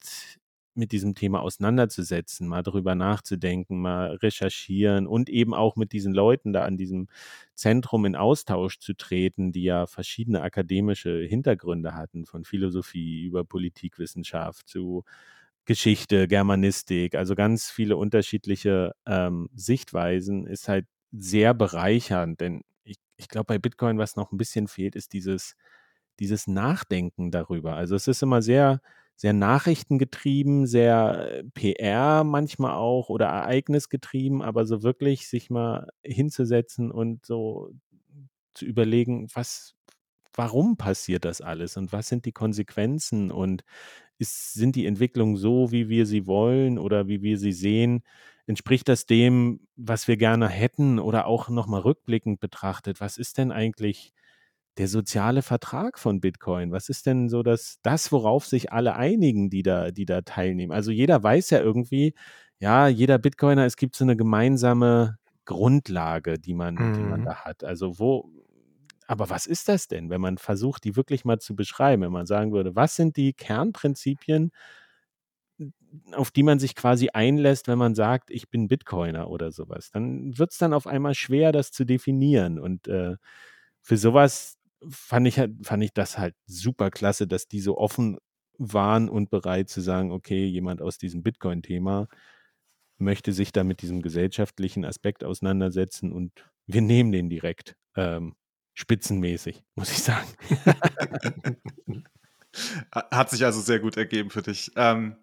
mit 0.74 0.92
diesem 0.92 1.14
Thema 1.14 1.40
auseinanderzusetzen, 1.40 2.48
mal 2.48 2.62
darüber 2.62 2.94
nachzudenken, 2.94 3.80
mal 3.80 4.16
recherchieren 4.16 5.06
und 5.06 5.28
eben 5.28 5.54
auch 5.54 5.76
mit 5.76 5.92
diesen 5.92 6.14
Leuten 6.14 6.52
da 6.52 6.64
an 6.64 6.76
diesem 6.76 7.08
Zentrum 7.54 8.04
in 8.06 8.16
Austausch 8.16 8.78
zu 8.78 8.94
treten, 8.94 9.52
die 9.52 9.64
ja 9.64 9.86
verschiedene 9.86 10.42
akademische 10.42 11.22
Hintergründe 11.22 11.94
hatten, 11.94 12.24
von 12.24 12.44
Philosophie 12.44 13.22
über 13.22 13.44
Politikwissenschaft 13.44 14.68
zu 14.68 15.04
Geschichte, 15.64 16.26
Germanistik, 16.26 17.14
also 17.14 17.34
ganz 17.34 17.70
viele 17.70 17.96
unterschiedliche 17.96 18.94
ähm, 19.06 19.48
Sichtweisen, 19.54 20.46
ist 20.46 20.68
halt 20.68 20.86
sehr 21.12 21.54
bereichernd. 21.54 22.40
Denn 22.40 22.62
ich, 22.84 22.96
ich 23.16 23.28
glaube, 23.28 23.46
bei 23.46 23.58
Bitcoin, 23.58 23.98
was 23.98 24.16
noch 24.16 24.32
ein 24.32 24.38
bisschen 24.38 24.66
fehlt, 24.66 24.96
ist 24.96 25.12
dieses, 25.12 25.54
dieses 26.18 26.46
Nachdenken 26.48 27.30
darüber. 27.30 27.76
Also 27.76 27.94
es 27.94 28.08
ist 28.08 28.22
immer 28.22 28.42
sehr, 28.42 28.80
sehr 29.16 29.32
nachrichtengetrieben, 29.32 30.66
sehr 30.66 31.28
äh, 31.40 31.44
PR 31.54 32.24
manchmal 32.24 32.72
auch 32.74 33.08
oder 33.08 33.26
ereignisgetrieben, 33.26 34.42
aber 34.42 34.66
so 34.66 34.82
wirklich 34.82 35.28
sich 35.28 35.50
mal 35.50 35.88
hinzusetzen 36.04 36.90
und 36.90 37.24
so 37.26 37.70
zu 38.54 38.64
überlegen, 38.66 39.28
was, 39.34 39.74
warum 40.34 40.76
passiert 40.76 41.24
das 41.24 41.40
alles 41.40 41.76
und 41.76 41.92
was 41.92 42.08
sind 42.08 42.24
die 42.26 42.32
Konsequenzen 42.32 43.30
und 43.30 43.64
ist, 44.18 44.54
sind 44.54 44.76
die 44.76 44.86
Entwicklungen 44.86 45.36
so, 45.36 45.72
wie 45.72 45.88
wir 45.88 46.06
sie 46.06 46.26
wollen 46.26 46.78
oder 46.78 47.08
wie 47.08 47.22
wir 47.22 47.38
sie 47.38 47.52
sehen? 47.52 48.02
Entspricht 48.46 48.88
das 48.88 49.06
dem, 49.06 49.68
was 49.76 50.08
wir 50.08 50.16
gerne 50.16 50.48
hätten 50.48 50.98
oder 51.00 51.26
auch 51.26 51.48
nochmal 51.48 51.82
rückblickend 51.82 52.40
betrachtet? 52.40 53.00
Was 53.00 53.18
ist 53.18 53.38
denn 53.38 53.52
eigentlich 53.52 54.12
der 54.78 54.88
soziale 54.88 55.42
Vertrag 55.42 55.98
von 55.98 56.20
Bitcoin? 56.20 56.72
Was 56.72 56.88
ist 56.88 57.06
denn 57.06 57.28
so 57.28 57.42
das, 57.42 57.78
das, 57.82 58.12
worauf 58.12 58.46
sich 58.46 58.72
alle 58.72 58.94
einigen, 58.96 59.50
die 59.50 59.62
da, 59.62 59.90
die 59.90 60.06
da 60.06 60.22
teilnehmen? 60.22 60.72
Also 60.72 60.90
jeder 60.90 61.22
weiß 61.22 61.50
ja 61.50 61.60
irgendwie, 61.60 62.14
ja, 62.58 62.88
jeder 62.88 63.18
Bitcoiner, 63.18 63.66
es 63.66 63.76
gibt 63.76 63.96
so 63.96 64.04
eine 64.04 64.16
gemeinsame 64.16 65.18
Grundlage, 65.44 66.38
die 66.38 66.54
man, 66.54 66.74
mhm. 66.74 66.94
die 66.94 67.00
man 67.00 67.20
mhm. 67.20 67.24
da 67.24 67.44
hat. 67.44 67.64
Also 67.64 67.98
wo, 67.98 68.30
aber 69.06 69.28
was 69.30 69.46
ist 69.46 69.68
das 69.68 69.88
denn, 69.88 70.10
wenn 70.10 70.20
man 70.20 70.38
versucht, 70.38 70.84
die 70.84 70.96
wirklich 70.96 71.24
mal 71.24 71.38
zu 71.38 71.54
beschreiben, 71.54 72.02
wenn 72.02 72.12
man 72.12 72.26
sagen 72.26 72.52
würde, 72.52 72.76
was 72.76 72.96
sind 72.96 73.16
die 73.16 73.32
Kernprinzipien, 73.32 74.52
auf 76.12 76.30
die 76.30 76.42
man 76.42 76.58
sich 76.58 76.74
quasi 76.74 77.10
einlässt, 77.12 77.68
wenn 77.68 77.78
man 77.78 77.94
sagt, 77.94 78.30
ich 78.30 78.48
bin 78.48 78.68
Bitcoiner 78.68 79.28
oder 79.28 79.52
sowas? 79.52 79.90
Dann 79.90 80.38
wird 80.38 80.52
es 80.52 80.58
dann 80.58 80.72
auf 80.72 80.86
einmal 80.86 81.14
schwer, 81.14 81.52
das 81.52 81.72
zu 81.72 81.84
definieren. 81.84 82.58
Und 82.58 82.88
äh, 82.88 83.16
für 83.82 83.96
sowas 83.96 84.58
fand 84.88 85.28
ich, 85.28 85.38
halt, 85.38 85.52
fand 85.66 85.82
ich 85.82 85.92
das 85.92 86.18
halt 86.18 86.34
super 86.46 86.90
klasse, 86.90 87.26
dass 87.26 87.48
die 87.48 87.60
so 87.60 87.78
offen 87.78 88.18
waren 88.58 89.08
und 89.08 89.30
bereit 89.30 89.68
zu 89.68 89.80
sagen, 89.80 90.12
okay, 90.12 90.46
jemand 90.46 90.82
aus 90.82 90.98
diesem 90.98 91.22
Bitcoin-Thema 91.22 92.08
möchte 92.98 93.32
sich 93.32 93.52
da 93.52 93.64
mit 93.64 93.82
diesem 93.82 94.02
gesellschaftlichen 94.02 94.84
Aspekt 94.84 95.24
auseinandersetzen 95.24 96.12
und 96.12 96.32
wir 96.66 96.82
nehmen 96.82 97.12
den 97.12 97.28
direkt 97.28 97.76
ähm, 97.96 98.36
spitzenmäßig, 98.74 99.64
muss 99.74 99.90
ich 99.90 100.02
sagen. 100.02 100.28
Hat 102.92 103.30
sich 103.30 103.44
also 103.44 103.62
sehr 103.62 103.80
gut 103.80 103.96
ergeben 103.96 104.28
für 104.28 104.42
dich. 104.42 104.70
Ähm, 104.76 105.16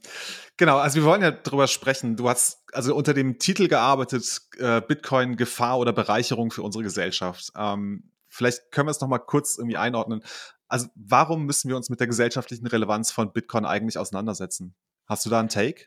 genau, 0.58 0.78
also 0.78 0.96
wir 0.96 1.04
wollen 1.04 1.22
ja 1.22 1.30
darüber 1.30 1.68
sprechen. 1.68 2.16
Du 2.16 2.28
hast 2.28 2.64
also 2.74 2.96
unter 2.96 3.14
dem 3.14 3.38
Titel 3.38 3.68
gearbeitet, 3.68 4.42
äh, 4.58 4.82
Bitcoin 4.82 5.38
Gefahr 5.38 5.78
oder 5.78 5.94
Bereicherung 5.94 6.50
für 6.50 6.64
unsere 6.64 6.84
Gesellschaft. 6.84 7.52
Ähm, 7.56 8.12
vielleicht 8.40 8.72
können 8.72 8.88
wir 8.88 8.92
es 8.92 9.02
noch 9.02 9.10
mal 9.10 9.20
kurz 9.20 9.58
irgendwie 9.58 9.78
einordnen. 9.78 10.24
Also 10.70 10.88
warum 10.96 11.46
müssen 11.46 11.68
wir 11.68 11.76
uns 11.76 11.90
mit 11.90 12.00
der 12.00 12.08
gesellschaftlichen 12.08 12.66
Relevanz 12.66 13.12
von 13.12 13.34
Bitcoin 13.34 13.66
eigentlich 13.66 13.98
auseinandersetzen? 13.98 14.76
Hast 15.06 15.26
du 15.26 15.30
da 15.30 15.40
einen 15.40 15.50
Take? 15.50 15.86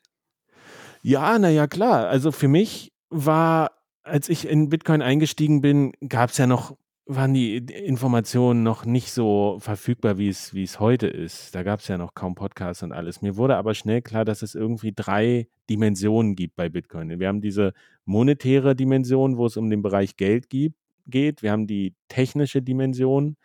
Ja, 1.02 1.38
naja, 1.38 1.66
klar. 1.66 2.08
Also 2.08 2.30
für 2.30 2.48
mich 2.48 2.92
war, 3.08 3.70
als 4.02 4.28
ich 4.28 4.46
in 4.46 4.68
Bitcoin 4.68 5.00
eingestiegen 5.00 5.62
bin, 5.62 5.92
gab 6.06 6.30
es 6.30 6.38
ja 6.38 6.46
noch, 6.46 6.76
waren 7.06 7.32
die 7.32 7.56
Informationen 7.56 8.62
noch 8.62 8.84
nicht 8.84 9.12
so 9.12 9.56
verfügbar, 9.60 10.18
wie 10.18 10.28
es, 10.28 10.80
heute 10.80 11.06
ist. 11.06 11.54
Da 11.54 11.62
gab 11.62 11.80
es 11.80 11.88
ja 11.88 11.96
noch 11.96 12.14
kaum 12.14 12.34
Podcasts 12.34 12.82
und 12.82 12.92
alles. 12.92 13.22
Mir 13.22 13.36
wurde 13.36 13.56
aber 13.56 13.74
schnell 13.74 14.02
klar, 14.02 14.24
dass 14.24 14.42
es 14.42 14.54
irgendwie 14.54 14.92
drei 14.94 15.48
Dimensionen 15.70 16.36
gibt 16.36 16.56
bei 16.56 16.68
Bitcoin. 16.68 17.18
Wir 17.18 17.28
haben 17.28 17.40
diese 17.40 17.72
monetäre 18.04 18.76
Dimension, 18.76 19.38
wo 19.38 19.46
es 19.46 19.56
um 19.56 19.70
den 19.70 19.80
Bereich 19.80 20.16
Geld 20.16 20.50
gibt 20.50 20.81
geht. 21.06 21.42
Wir 21.42 21.52
haben 21.52 21.66
die 21.66 21.94
technische 22.08 22.62
Dimension, 22.62 23.36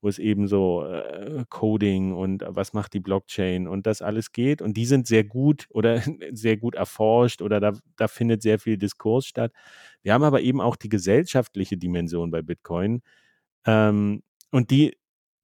wo 0.00 0.08
es 0.08 0.18
eben 0.18 0.48
so 0.48 0.84
äh, 0.84 1.44
Coding 1.48 2.12
und 2.12 2.44
was 2.46 2.74
macht 2.74 2.92
die 2.92 3.00
Blockchain 3.00 3.66
und 3.66 3.86
das 3.86 4.02
alles 4.02 4.32
geht. 4.32 4.60
Und 4.62 4.76
die 4.76 4.86
sind 4.86 5.06
sehr 5.06 5.24
gut 5.24 5.66
oder 5.70 6.00
sehr 6.32 6.56
gut 6.56 6.74
erforscht 6.74 7.42
oder 7.42 7.60
da, 7.60 7.72
da 7.96 8.08
findet 8.08 8.42
sehr 8.42 8.58
viel 8.58 8.76
Diskurs 8.78 9.26
statt. 9.26 9.52
Wir 10.02 10.12
haben 10.14 10.24
aber 10.24 10.42
eben 10.42 10.60
auch 10.60 10.76
die 10.76 10.90
gesellschaftliche 10.90 11.76
Dimension 11.78 12.30
bei 12.30 12.42
Bitcoin. 12.42 13.02
Ähm, 13.66 14.22
und 14.50 14.70
die 14.70 14.96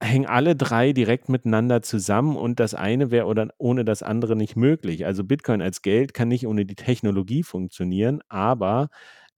hängen 0.03 0.27
alle 0.27 0.57
drei 0.57 0.93
direkt 0.93 1.29
miteinander 1.29 1.83
zusammen 1.83 2.37
und 2.37 2.59
das 2.61 2.75
eine 2.75 3.11
wäre 3.11 3.27
oder 3.27 3.49
ohne 3.59 3.85
das 3.85 4.03
andere 4.03 4.35
nicht 4.37 4.57
möglich. 4.57 5.05
Also 5.07 5.25
Bitcoin 5.25 5.61
als 5.62 5.83
Geld 5.83 6.15
kann 6.15 6.29
nicht 6.29 6.47
ohne 6.47 6.65
die 6.65 6.75
Technologie 6.75 7.43
funktionieren, 7.43 8.21
aber 8.29 8.89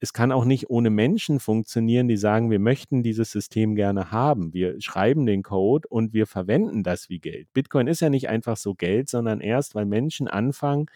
es 0.03 0.13
kann 0.13 0.33
auch 0.33 0.45
nicht 0.45 0.69
ohne 0.69 0.91
Menschen 0.91 1.39
funktionieren, 1.39 2.09
die 2.09 2.17
sagen, 2.17 2.51
wir 2.51 2.59
möchten 2.59 3.05
dieses 3.05 3.31
System 3.31 3.77
gerne 3.77 4.11
haben. 4.11 4.53
Wir 4.53 4.81
schreiben 4.81 5.27
den 5.27 5.45
Code 5.45 5.87
und 5.87 6.13
wir 6.13 6.27
verwenden 6.27 6.83
das 6.83 7.09
wie 7.09 7.21
Geld. 7.21 7.47
Bitcoin 7.53 7.87
ist 7.87 8.01
ja 8.01 8.11
nicht 8.11 8.29
einfach 8.29 8.57
so 8.57 8.75
Geld, 8.75 9.09
sondern 9.09 9.41
erst, 9.41 9.77
weil 9.77 9.87
Menschen 9.87 10.27
anfangen, 10.27 10.87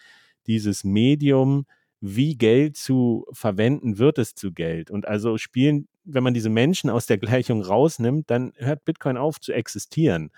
dieses 0.48 0.82
Medium 0.82 1.66
wie 2.00 2.36
Geld 2.36 2.76
zu 2.76 3.26
verwenden, 3.30 3.98
wird 3.98 4.18
es 4.18 4.34
zu 4.34 4.50
Geld. 4.50 4.90
Und 4.90 5.06
also 5.06 5.38
spielen, 5.38 5.86
wenn 6.02 6.24
man 6.24 6.34
diese 6.34 6.50
Menschen 6.50 6.90
aus 6.90 7.06
der 7.06 7.18
Gleichung 7.18 7.62
rausnimmt, 7.62 8.28
dann 8.28 8.54
hört 8.56 8.84
Bitcoin 8.84 9.16
auf 9.16 9.40
zu 9.40 9.52
existieren. 9.52 10.32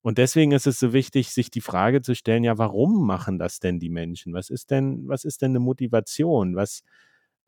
Und 0.00 0.18
deswegen 0.18 0.52
ist 0.52 0.68
es 0.68 0.78
so 0.78 0.92
wichtig, 0.92 1.30
sich 1.30 1.50
die 1.50 1.60
Frage 1.60 2.02
zu 2.02 2.14
stellen, 2.14 2.44
ja, 2.44 2.56
warum 2.56 3.04
machen 3.04 3.40
das 3.40 3.58
denn 3.58 3.80
die 3.80 3.90
Menschen? 3.90 4.32
Was 4.32 4.48
ist 4.48 4.70
denn, 4.70 5.08
was 5.08 5.24
ist 5.24 5.42
denn 5.42 5.50
eine 5.50 5.60
Motivation? 5.60 6.54
Was, 6.54 6.84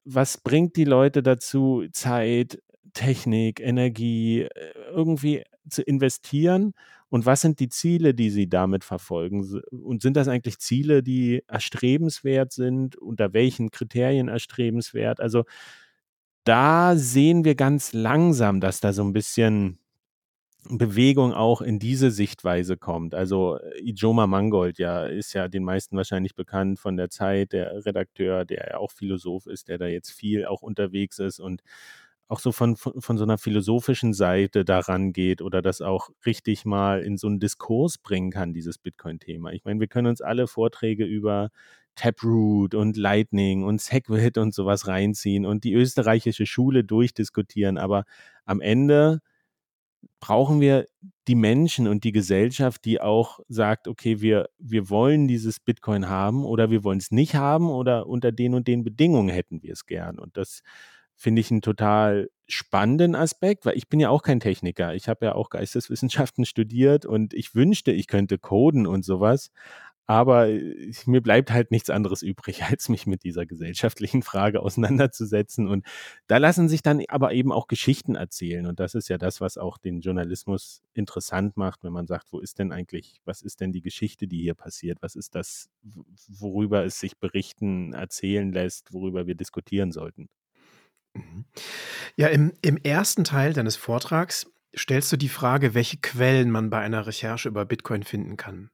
was 0.05 0.39
bringt 0.39 0.77
die 0.77 0.85
Leute 0.85 1.23
dazu, 1.23 1.85
Zeit, 1.93 2.63
Technik, 2.93 3.61
Energie 3.61 4.43
äh, 4.43 4.73
irgendwie 4.91 5.45
zu 5.69 5.83
investieren? 5.83 6.75
Und 7.09 7.27
was 7.27 7.43
sind 7.43 7.61
die 7.61 7.69
Ziele, 7.69 8.15
die 8.15 8.31
sie 8.31 8.49
damit 8.49 8.85
verfolgen? 8.85 9.61
Und 9.71 10.03
sind 10.03 10.17
das 10.17 10.29
eigentlich 10.29 10.59
Ziele, 10.59 11.03
die 11.03 11.43
erstrebenswert 11.47 12.53
sind? 12.53 12.97
Unter 12.97 13.33
welchen 13.33 13.71
Kriterien 13.71 14.29
erstrebenswert? 14.29 15.21
Also 15.21 15.45
da 16.45 16.97
sehen 16.97 17.45
wir 17.45 17.55
ganz 17.55 17.93
langsam, 17.93 18.61
dass 18.61 18.81
da 18.81 18.93
so 18.93 19.03
ein 19.03 19.13
bisschen 19.13 19.79
Bewegung 20.69 21.33
auch 21.33 21.61
in 21.61 21.79
diese 21.79 22.11
Sichtweise 22.11 22.77
kommt. 22.77 23.15
Also 23.15 23.59
Ijoma 23.83 24.27
Mangold 24.27 24.79
ja 24.79 25.05
ist 25.05 25.33
ja 25.35 25.49
den 25.49 25.65
meisten 25.65 25.97
wahrscheinlich 25.97 26.35
bekannt 26.35 26.79
von 26.79 26.97
der 26.97 27.11
Zeit, 27.11 27.53
der 27.53 27.85
Redakteur, 27.85 28.45
der 28.45 28.69
ja 28.71 28.77
auch 28.79 28.91
Philosoph 28.91 29.47
ist, 29.47 29.69
der 29.69 29.79
da 29.79 29.87
jetzt 29.87 30.11
viel 30.11 30.47
auch 30.47 30.63
unterwegs 30.63 31.19
ist 31.19 31.41
und 31.41 31.63
auch 32.29 32.41
so 32.41 32.53
von, 32.53 32.77
von, 32.77 33.01
von 33.01 33.19
so 33.19 33.25
einer 33.25 33.39
philosophischen 33.39 34.15
Seite 34.15 34.65
daran 34.65 35.13
geht 35.13 35.43
oder 35.43 35.61
das 35.61 35.81
auch 35.81 36.11
richtig 36.25 36.65
mal 36.65 37.03
in 37.03 37.19
so 37.19 37.27
einen 37.27 37.41
Diskurs 37.41 37.99
bringen 37.99 38.31
kann, 38.31 38.55
dieses 38.55 38.79
Bitcoin-Thema. 38.79 39.53
Ich 39.53 39.65
meine, 39.65 39.81
wir 39.81 39.89
können 39.89 40.09
uns 40.09 40.23
alle 40.23 40.47
Vorträge 40.47 41.05
über 41.05 41.51
Taproot 41.97 42.75
und 42.75 42.97
Lightning 42.97 43.63
und 43.63 43.81
Segwit 43.81 44.39
und 44.39 44.55
sowas 44.55 44.87
reinziehen 44.87 45.45
und 45.47 45.65
die 45.65 45.75
österreichische 45.75 46.47
Schule 46.47 46.85
durchdiskutieren, 46.85 47.79
aber 47.79 48.05
am 48.47 48.61
Ende 48.61 49.21
brauchen 50.21 50.61
wir 50.61 50.87
die 51.29 51.35
Menschen 51.35 51.89
und 51.89 52.05
die 52.05 52.13
Gesellschaft, 52.13 52.85
die 52.85 53.01
auch 53.01 53.41
sagt, 53.49 53.89
okay, 53.89 54.21
wir, 54.21 54.49
wir 54.59 54.91
wollen 54.91 55.29
dieses 55.29 55.61
Bitcoin 55.61 56.09
haben 56.09 56.45
oder 56.45 56.71
wir 56.71 56.85
wollen 56.85 56.99
es 56.99 57.11
nicht 57.11 57.35
haben 57.35 57.71
oder 57.71 58.07
unter 58.07 58.33
den 58.33 58.55
und 58.55 58.69
den 58.69 58.85
Bedingungen 58.85 59.31
hätten 59.31 59.63
wir 59.63 59.73
es 59.73 59.87
gern. 59.87 60.19
Und 60.19 60.37
das 60.37 60.63
finde 61.17 61.41
ich 61.41 61.51
einen 61.51 61.63
total 61.63 62.29
spannenden 62.47 63.15
Aspekt, 63.15 63.65
weil 63.65 63.77
ich 63.77 63.89
bin 63.89 64.01
ja 64.01 64.11
auch 64.11 64.23
kein 64.23 64.41
Techniker. 64.41 64.95
Ich 64.95 65.09
habe 65.09 65.27
ja 65.27 65.35
auch 65.35 65.51
Geisteswissenschaften 65.51 66.45
studiert 66.47 67.07
und 67.07 67.35
ich 67.35 67.55
wünschte, 67.55 67.93
ich 67.93 68.07
könnte 68.07 68.39
coden 68.39 68.87
und 68.87 69.05
sowas. 69.05 69.51
Aber 70.07 70.49
ich, 70.51 71.07
mir 71.07 71.23
bleibt 71.23 71.51
halt 71.51 71.71
nichts 71.71 71.89
anderes 71.89 72.23
übrig, 72.23 72.63
als 72.71 72.89
mich 72.89 73.07
mit 73.07 73.25
dieser 73.25 73.47
gesellschaftlichen 73.47 74.23
Frage 74.23 74.61
auseinanderzusetzen. 74.61 75.69
Und 75.69 75.87
da 76.27 76.37
lassen 76.37 76.69
sich 76.69 76.83
dann 76.83 77.03
aber 77.09 77.33
eben 77.33 77.53
auch 77.53 77.69
Geschichten 77.69 78.15
erzählen. 78.15 78.67
Und 78.67 78.81
das 78.81 78.95
ist 78.95 79.09
ja 79.09 79.19
das, 79.19 79.41
was 79.41 79.57
auch 79.57 79.79
den 79.79 80.01
Journalismus 80.01 80.83
interessant 80.93 81.57
macht, 81.57 81.85
wenn 81.85 81.93
man 81.93 82.07
sagt, 82.07 82.33
wo 82.33 82.39
ist 82.39 82.59
denn 82.59 82.73
eigentlich, 82.73 83.21
was 83.25 83.43
ist 83.43 83.61
denn 83.61 83.73
die 83.73 83.83
Geschichte, 83.83 84.27
die 84.27 84.43
hier 84.43 84.55
passiert? 84.55 84.99
Was 85.01 85.17
ist 85.17 85.35
das, 85.35 85.71
worüber 86.29 86.85
es 86.85 87.01
sich 87.01 87.19
berichten, 87.19 87.95
erzählen 87.95 88.53
lässt, 88.53 88.93
worüber 88.93 89.27
wir 89.27 89.35
diskutieren 89.35 89.93
sollten? 89.93 90.29
Mhm. 91.15 91.45
Ja, 92.17 92.29
im, 92.29 92.53
im 92.61 92.77
ersten 92.77 93.25
Teil 93.25 93.53
deines 93.53 93.77
Vortrags 93.77 94.51
stellst 94.77 95.13
du 95.13 95.17
die 95.17 95.29
Frage, 95.29 95.75
welche 95.75 95.99
Quellen 95.99 96.51
man 96.51 96.71
bei 96.71 96.81
einer 96.81 97.07
Recherche 97.07 97.49
über 97.49 97.65
Bitcoin 97.65 98.03
finden 98.03 98.37
kann. 98.37 98.71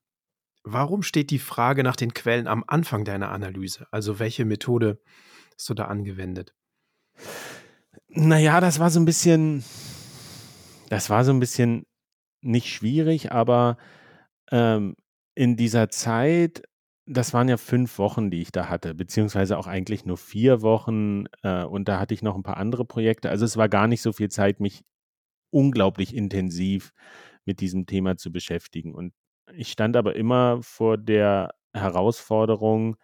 Warum 0.62 1.02
steht 1.02 1.30
die 1.30 1.38
Frage 1.38 1.82
nach 1.82 1.96
den 1.96 2.14
Quellen 2.14 2.46
am 2.46 2.64
Anfang 2.66 3.04
deiner 3.04 3.30
Analyse? 3.30 3.86
Also 3.90 4.18
welche 4.18 4.44
Methode 4.44 5.00
hast 5.56 5.68
du 5.68 5.74
da 5.74 5.86
angewendet? 5.86 6.54
Naja, 8.08 8.60
das 8.60 8.78
war 8.78 8.90
so 8.90 9.00
ein 9.00 9.04
bisschen, 9.04 9.64
das 10.88 11.10
war 11.10 11.24
so 11.24 11.32
ein 11.32 11.40
bisschen 11.40 11.86
nicht 12.42 12.68
schwierig, 12.68 13.32
aber 13.32 13.78
ähm, 14.50 14.96
in 15.34 15.56
dieser 15.56 15.88
Zeit, 15.88 16.62
das 17.06 17.32
waren 17.32 17.48
ja 17.48 17.56
fünf 17.56 17.98
Wochen, 17.98 18.30
die 18.30 18.42
ich 18.42 18.52
da 18.52 18.68
hatte, 18.68 18.94
beziehungsweise 18.94 19.58
auch 19.58 19.66
eigentlich 19.66 20.04
nur 20.04 20.18
vier 20.18 20.62
Wochen 20.62 21.24
äh, 21.42 21.64
und 21.64 21.88
da 21.88 21.98
hatte 21.98 22.14
ich 22.14 22.22
noch 22.22 22.36
ein 22.36 22.42
paar 22.42 22.56
andere 22.56 22.84
Projekte. 22.84 23.30
Also 23.30 23.44
es 23.44 23.56
war 23.56 23.68
gar 23.68 23.86
nicht 23.86 24.02
so 24.02 24.12
viel 24.12 24.28
Zeit, 24.28 24.60
mich 24.60 24.82
unglaublich 25.50 26.14
intensiv 26.14 26.92
mit 27.44 27.60
diesem 27.60 27.86
Thema 27.86 28.16
zu 28.16 28.30
beschäftigen. 28.32 28.94
Und 28.94 29.12
ich 29.54 29.72
stand 29.72 29.96
aber 29.96 30.16
immer 30.16 30.62
vor 30.62 30.98
der 30.98 31.54
Herausforderung, 31.74 32.96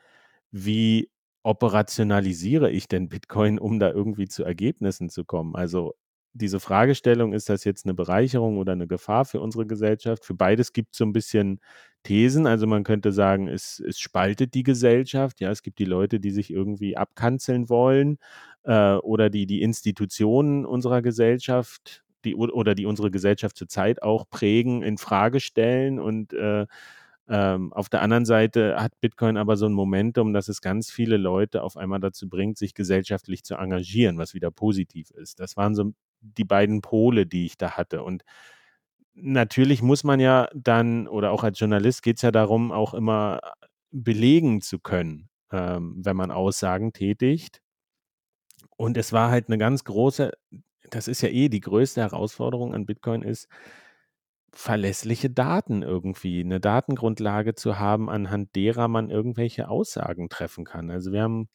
wie 0.50 1.10
operationalisiere 1.42 2.70
ich 2.70 2.88
denn 2.88 3.08
Bitcoin, 3.08 3.58
um 3.58 3.78
da 3.78 3.90
irgendwie 3.90 4.28
zu 4.28 4.44
Ergebnissen 4.44 5.08
zu 5.10 5.24
kommen? 5.24 5.54
Also 5.56 5.94
diese 6.32 6.60
Fragestellung, 6.60 7.32
ist 7.32 7.48
das 7.48 7.64
jetzt 7.64 7.86
eine 7.86 7.94
Bereicherung 7.94 8.58
oder 8.58 8.72
eine 8.72 8.86
Gefahr 8.86 9.24
für 9.24 9.40
unsere 9.40 9.66
Gesellschaft? 9.66 10.24
Für 10.24 10.34
beides 10.34 10.72
gibt 10.72 10.92
es 10.92 10.98
so 10.98 11.04
ein 11.04 11.12
bisschen 11.12 11.60
Thesen. 12.02 12.46
Also 12.46 12.66
man 12.66 12.84
könnte 12.84 13.12
sagen, 13.12 13.48
es, 13.48 13.80
es 13.80 13.98
spaltet 13.98 14.54
die 14.54 14.62
Gesellschaft. 14.62 15.40
Ja, 15.40 15.50
es 15.50 15.62
gibt 15.62 15.78
die 15.78 15.84
Leute, 15.84 16.20
die 16.20 16.30
sich 16.30 16.50
irgendwie 16.52 16.96
abkanzeln 16.96 17.68
wollen 17.68 18.18
äh, 18.64 18.94
oder 18.96 19.30
die 19.30 19.46
die 19.46 19.62
Institutionen 19.62 20.66
unserer 20.66 21.02
Gesellschaft 21.02 22.04
die 22.26 22.34
oder 22.34 22.74
die 22.74 22.86
unsere 22.86 23.10
Gesellschaft 23.10 23.56
zurzeit 23.56 24.02
auch 24.02 24.28
prägen, 24.28 24.82
in 24.82 24.98
Frage 24.98 25.40
stellen. 25.40 25.98
Und 25.98 26.32
äh, 26.34 26.66
ähm, 27.28 27.72
auf 27.72 27.88
der 27.88 28.02
anderen 28.02 28.24
Seite 28.24 28.76
hat 28.80 29.00
Bitcoin 29.00 29.36
aber 29.36 29.56
so 29.56 29.66
ein 29.66 29.72
Momentum, 29.72 30.32
dass 30.32 30.48
es 30.48 30.60
ganz 30.60 30.90
viele 30.90 31.16
Leute 31.16 31.62
auf 31.62 31.76
einmal 31.76 32.00
dazu 32.00 32.28
bringt, 32.28 32.58
sich 32.58 32.74
gesellschaftlich 32.74 33.44
zu 33.44 33.56
engagieren, 33.56 34.18
was 34.18 34.34
wieder 34.34 34.50
positiv 34.50 35.10
ist. 35.10 35.40
Das 35.40 35.56
waren 35.56 35.74
so 35.74 35.92
die 36.20 36.44
beiden 36.44 36.82
Pole, 36.82 37.26
die 37.26 37.46
ich 37.46 37.56
da 37.58 37.72
hatte. 37.72 38.02
Und 38.02 38.22
natürlich 39.14 39.82
muss 39.82 40.04
man 40.04 40.20
ja 40.20 40.48
dann, 40.54 41.08
oder 41.08 41.32
auch 41.32 41.42
als 41.42 41.58
Journalist 41.58 42.02
geht 42.02 42.16
es 42.16 42.22
ja 42.22 42.30
darum, 42.30 42.70
auch 42.70 42.94
immer 42.94 43.40
belegen 43.90 44.60
zu 44.60 44.78
können, 44.78 45.28
ähm, 45.50 45.96
wenn 46.04 46.16
man 46.16 46.30
Aussagen 46.30 46.92
tätigt. 46.92 47.60
Und 48.76 48.96
es 48.96 49.12
war 49.12 49.30
halt 49.30 49.48
eine 49.48 49.58
ganz 49.58 49.84
große 49.84 50.32
das 50.90 51.08
ist 51.08 51.22
ja 51.22 51.28
eh 51.28 51.48
die 51.48 51.60
größte 51.60 52.00
Herausforderung 52.00 52.74
an 52.74 52.86
Bitcoin 52.86 53.22
ist, 53.22 53.48
verlässliche 54.52 55.30
Daten 55.30 55.82
irgendwie, 55.82 56.40
eine 56.40 56.60
Datengrundlage 56.60 57.54
zu 57.54 57.78
haben, 57.78 58.08
anhand 58.08 58.56
derer 58.56 58.88
man 58.88 59.10
irgendwelche 59.10 59.68
Aussagen 59.68 60.28
treffen 60.28 60.64
kann. 60.64 60.90
Also 60.90 61.12
wir 61.12 61.22
haben 61.22 61.48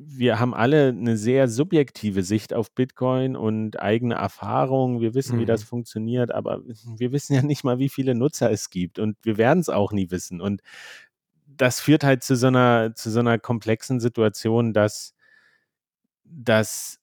wir 0.00 0.38
haben 0.38 0.54
alle 0.54 0.90
eine 0.90 1.16
sehr 1.16 1.48
subjektive 1.48 2.22
Sicht 2.22 2.54
auf 2.54 2.70
Bitcoin 2.70 3.34
und 3.34 3.82
eigene 3.82 4.14
Erfahrungen. 4.14 5.00
Wir 5.00 5.12
wissen, 5.12 5.40
wie 5.40 5.44
das 5.44 5.62
mhm. 5.62 5.66
funktioniert, 5.66 6.32
aber 6.32 6.62
wir 6.96 7.10
wissen 7.10 7.34
ja 7.34 7.42
nicht 7.42 7.64
mal, 7.64 7.80
wie 7.80 7.88
viele 7.88 8.14
Nutzer 8.14 8.48
es 8.50 8.70
gibt 8.70 9.00
und 9.00 9.16
wir 9.22 9.38
werden 9.38 9.58
es 9.58 9.68
auch 9.68 9.90
nie 9.90 10.12
wissen. 10.12 10.40
Und 10.40 10.62
das 11.46 11.80
führt 11.80 12.04
halt 12.04 12.22
zu 12.22 12.36
so 12.36 12.46
einer, 12.46 12.94
zu 12.94 13.10
so 13.10 13.18
einer 13.18 13.40
komplexen 13.40 13.98
Situation, 13.98 14.72
dass, 14.72 15.14
dass 16.24 16.97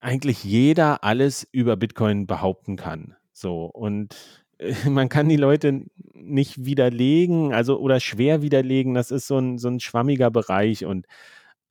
eigentlich 0.00 0.44
jeder 0.44 1.04
alles 1.04 1.46
über 1.52 1.76
Bitcoin 1.76 2.26
behaupten 2.26 2.76
kann. 2.76 3.16
So 3.32 3.66
und 3.66 4.14
äh, 4.58 4.72
man 4.88 5.08
kann 5.08 5.28
die 5.28 5.36
Leute 5.36 5.84
nicht 6.14 6.64
widerlegen, 6.64 7.52
also 7.52 7.78
oder 7.78 8.00
schwer 8.00 8.42
widerlegen. 8.42 8.94
Das 8.94 9.10
ist 9.10 9.26
so 9.26 9.38
ein, 9.38 9.58
so 9.58 9.68
ein 9.68 9.80
schwammiger 9.80 10.30
Bereich 10.30 10.84
und 10.84 11.06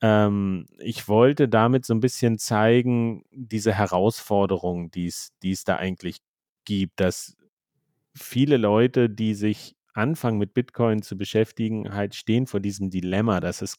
ähm, 0.02 0.68
ich 0.80 1.08
wollte 1.08 1.50
damit 1.50 1.86
so 1.86 1.94
ein 1.94 2.00
bisschen 2.02 2.38
zeigen, 2.38 3.24
diese 3.32 3.74
Herausforderung, 3.74 4.92
die 4.92 5.08
es 5.08 5.64
da 5.66 5.78
eigentlich 5.78 6.20
gibt, 6.66 7.00
dass 7.00 7.36
viele 8.16 8.58
Leute, 8.58 9.10
die 9.10 9.34
sich 9.34 9.76
anfangen 9.94 10.38
mit 10.38 10.54
Bitcoin 10.54 11.02
zu 11.02 11.18
beschäftigen, 11.18 11.94
halt 11.94 12.14
stehen 12.16 12.46
vor 12.48 12.60
diesem 12.60 12.90
Dilemma, 12.92 13.40
dass 13.40 13.62
es 13.62 13.78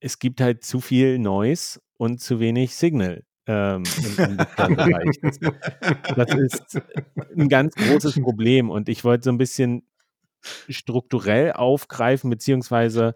es 0.00 0.18
gibt 0.18 0.40
halt 0.40 0.64
zu 0.64 0.80
viel 0.80 1.18
Noise 1.18 1.80
und 1.98 2.20
zu 2.20 2.40
wenig 2.40 2.74
Signal 2.74 3.24
ähm, 3.48 3.82
im, 4.18 4.28
im 4.28 5.54
das 6.16 6.34
ist 6.34 6.82
ein 7.36 7.48
ganz 7.48 7.74
großes 7.74 8.20
Problem 8.20 8.68
und 8.70 8.88
ich 8.88 9.04
wollte 9.04 9.24
so 9.24 9.30
ein 9.30 9.38
bisschen 9.38 9.84
strukturell 10.68 11.52
aufgreifen, 11.52 12.28
beziehungsweise 12.30 13.14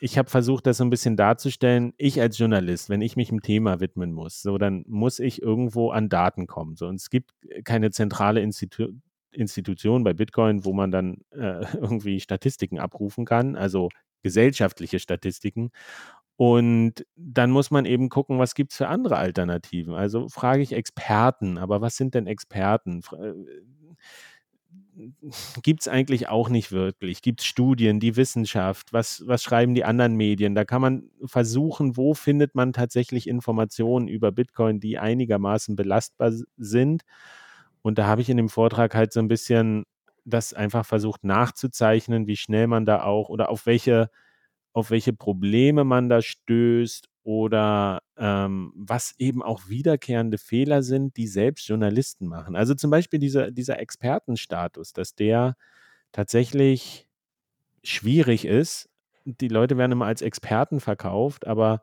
ich 0.00 0.18
habe 0.18 0.28
versucht, 0.28 0.66
das 0.66 0.78
so 0.78 0.84
ein 0.84 0.90
bisschen 0.90 1.16
darzustellen. 1.16 1.92
Ich 1.96 2.20
als 2.20 2.38
Journalist, 2.38 2.88
wenn 2.90 3.00
ich 3.00 3.16
mich 3.16 3.30
einem 3.30 3.42
Thema 3.42 3.80
widmen 3.80 4.12
muss, 4.12 4.42
so 4.42 4.58
dann 4.58 4.84
muss 4.86 5.18
ich 5.18 5.40
irgendwo 5.40 5.90
an 5.90 6.08
Daten 6.08 6.46
kommen. 6.46 6.76
So, 6.76 6.86
und 6.86 6.96
es 6.96 7.08
gibt 7.10 7.32
keine 7.64 7.90
zentrale 7.90 8.40
Institu 8.40 8.88
Institution 9.30 10.04
bei 10.04 10.14
Bitcoin, 10.14 10.64
wo 10.64 10.72
man 10.72 10.90
dann 10.90 11.18
äh, 11.30 11.62
irgendwie 11.76 12.18
Statistiken 12.18 12.78
abrufen 12.78 13.24
kann, 13.24 13.56
also 13.56 13.88
gesellschaftliche 14.22 14.98
Statistiken. 14.98 15.70
Und 16.38 17.04
dann 17.16 17.50
muss 17.50 17.72
man 17.72 17.84
eben 17.84 18.10
gucken, 18.10 18.38
was 18.38 18.54
gibt 18.54 18.70
es 18.70 18.76
für 18.76 18.86
andere 18.86 19.16
Alternativen. 19.16 19.94
Also 19.94 20.28
frage 20.28 20.62
ich 20.62 20.72
Experten, 20.72 21.58
aber 21.58 21.80
was 21.80 21.96
sind 21.96 22.14
denn 22.14 22.28
Experten? 22.28 23.00
Äh, 23.10 23.32
gibt 25.64 25.80
es 25.80 25.88
eigentlich 25.88 26.28
auch 26.28 26.48
nicht 26.48 26.70
wirklich. 26.70 27.22
Gibt 27.22 27.40
es 27.40 27.46
Studien, 27.48 27.98
die 27.98 28.14
Wissenschaft, 28.14 28.92
was, 28.92 29.24
was 29.26 29.42
schreiben 29.42 29.74
die 29.74 29.84
anderen 29.84 30.14
Medien? 30.14 30.54
Da 30.54 30.64
kann 30.64 30.80
man 30.80 31.10
versuchen, 31.24 31.96
wo 31.96 32.14
findet 32.14 32.54
man 32.54 32.72
tatsächlich 32.72 33.28
Informationen 33.28 34.06
über 34.06 34.30
Bitcoin, 34.30 34.78
die 34.78 34.96
einigermaßen 34.96 35.74
belastbar 35.74 36.30
sind. 36.56 37.02
Und 37.82 37.98
da 37.98 38.06
habe 38.06 38.20
ich 38.20 38.30
in 38.30 38.36
dem 38.36 38.48
Vortrag 38.48 38.94
halt 38.94 39.12
so 39.12 39.18
ein 39.18 39.28
bisschen 39.28 39.86
das 40.24 40.54
einfach 40.54 40.86
versucht 40.86 41.24
nachzuzeichnen, 41.24 42.28
wie 42.28 42.36
schnell 42.36 42.68
man 42.68 42.86
da 42.86 43.02
auch 43.02 43.28
oder 43.28 43.48
auf 43.48 43.66
welche 43.66 44.08
auf 44.78 44.90
welche 44.90 45.12
Probleme 45.12 45.82
man 45.82 46.08
da 46.08 46.22
stößt 46.22 47.08
oder 47.24 48.00
ähm, 48.16 48.72
was 48.76 49.14
eben 49.18 49.42
auch 49.42 49.68
wiederkehrende 49.68 50.38
Fehler 50.38 50.82
sind, 50.82 51.16
die 51.16 51.26
selbst 51.26 51.68
Journalisten 51.68 52.26
machen. 52.26 52.56
Also 52.56 52.74
zum 52.74 52.90
Beispiel 52.90 53.18
dieser, 53.18 53.50
dieser 53.50 53.80
Expertenstatus, 53.80 54.92
dass 54.92 55.14
der 55.14 55.56
tatsächlich 56.12 57.08
schwierig 57.82 58.44
ist. 58.44 58.88
Die 59.24 59.48
Leute 59.48 59.76
werden 59.76 59.92
immer 59.92 60.06
als 60.06 60.22
Experten 60.22 60.80
verkauft, 60.80 61.46
aber 61.46 61.82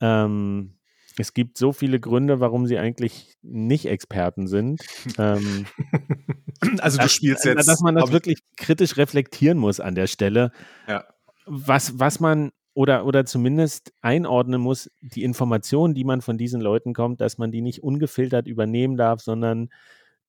ähm, 0.00 0.74
es 1.18 1.34
gibt 1.34 1.58
so 1.58 1.72
viele 1.72 2.00
Gründe, 2.00 2.40
warum 2.40 2.66
sie 2.66 2.78
eigentlich 2.78 3.36
nicht 3.42 3.86
Experten 3.86 4.48
sind. 4.48 4.80
ähm, 5.18 5.66
also 6.78 6.98
du 6.98 7.08
spielst 7.08 7.44
dass, 7.44 7.54
jetzt. 7.54 7.68
Dass 7.68 7.80
man 7.80 7.94
das 7.94 8.10
wirklich 8.10 8.40
kritisch 8.56 8.96
reflektieren 8.96 9.58
muss 9.58 9.78
an 9.78 9.94
der 9.94 10.06
Stelle. 10.06 10.50
Ja. 10.88 11.04
Was, 11.46 11.98
was 11.98 12.20
man 12.20 12.52
oder, 12.74 13.06
oder 13.06 13.24
zumindest 13.24 13.92
einordnen 14.00 14.60
muss, 14.60 14.90
die 15.00 15.22
Informationen, 15.22 15.94
die 15.94 16.04
man 16.04 16.20
von 16.20 16.38
diesen 16.38 16.60
Leuten 16.60 16.92
kommt, 16.92 17.20
dass 17.20 17.38
man 17.38 17.52
die 17.52 17.60
nicht 17.62 17.82
ungefiltert 17.82 18.48
übernehmen 18.48 18.96
darf, 18.96 19.20
sondern 19.20 19.70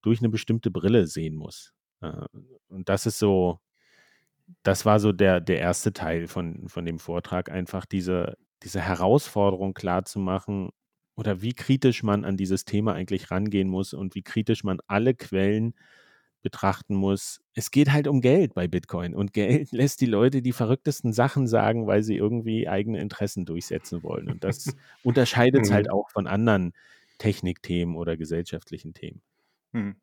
durch 0.02 0.20
eine 0.20 0.30
bestimmte 0.30 0.70
Brille 0.70 1.08
sehen 1.08 1.36
muss. 1.36 1.74
Äh, 2.02 2.12
und 2.68 2.90
das 2.90 3.08
ist 3.08 3.18
so, 3.18 3.60
das 4.64 4.86
war 4.86 5.00
so 5.00 5.12
der, 5.12 5.42
der 5.42 5.60
erste 5.60 5.94
Teil 5.94 6.28
von, 6.28 6.70
von 6.70 6.86
dem 6.86 7.00
Vortrag, 7.00 7.52
einfach 7.52 7.86
diese, 7.86 8.38
diese 8.64 8.82
Herausforderung 8.82 9.74
klarzumachen 9.74 10.70
oder 11.16 11.42
wie 11.42 11.54
kritisch 11.54 12.04
man 12.04 12.26
an 12.26 12.38
dieses 12.38 12.66
Thema 12.66 12.94
eigentlich 12.94 13.32
rangehen 13.32 13.70
muss 13.70 13.94
und 13.94 14.16
wie 14.16 14.24
kritisch 14.24 14.64
man 14.64 14.80
alle 14.88 15.16
Quellen 15.16 15.74
betrachten 16.46 16.96
muss. 16.96 17.42
Es 17.56 17.72
geht 17.72 17.92
halt 17.92 18.08
um 18.08 18.22
Geld 18.22 18.54
bei 18.54 18.68
Bitcoin 18.68 19.14
und 19.14 19.34
Geld 19.34 19.72
lässt 19.74 20.00
die 20.00 20.06
Leute 20.06 20.42
die 20.42 20.54
verrücktesten 20.54 21.12
Sachen 21.12 21.48
sagen, 21.48 21.88
weil 21.88 22.04
sie 22.04 22.16
irgendwie 22.16 22.70
eigene 22.70 23.02
Interessen 23.02 23.46
durchsetzen 23.46 24.04
wollen. 24.04 24.30
Und 24.30 24.46
das 24.46 24.74
unterscheidet 25.04 25.64
es 25.64 25.72
halt 25.72 25.88
mhm. 25.88 25.94
auch 25.94 26.10
von 26.12 26.28
anderen 26.28 26.72
Technikthemen 27.18 27.96
oder 27.96 28.16
gesellschaftlichen 28.16 28.94
Themen. 28.94 29.22
Hm. 29.76 29.96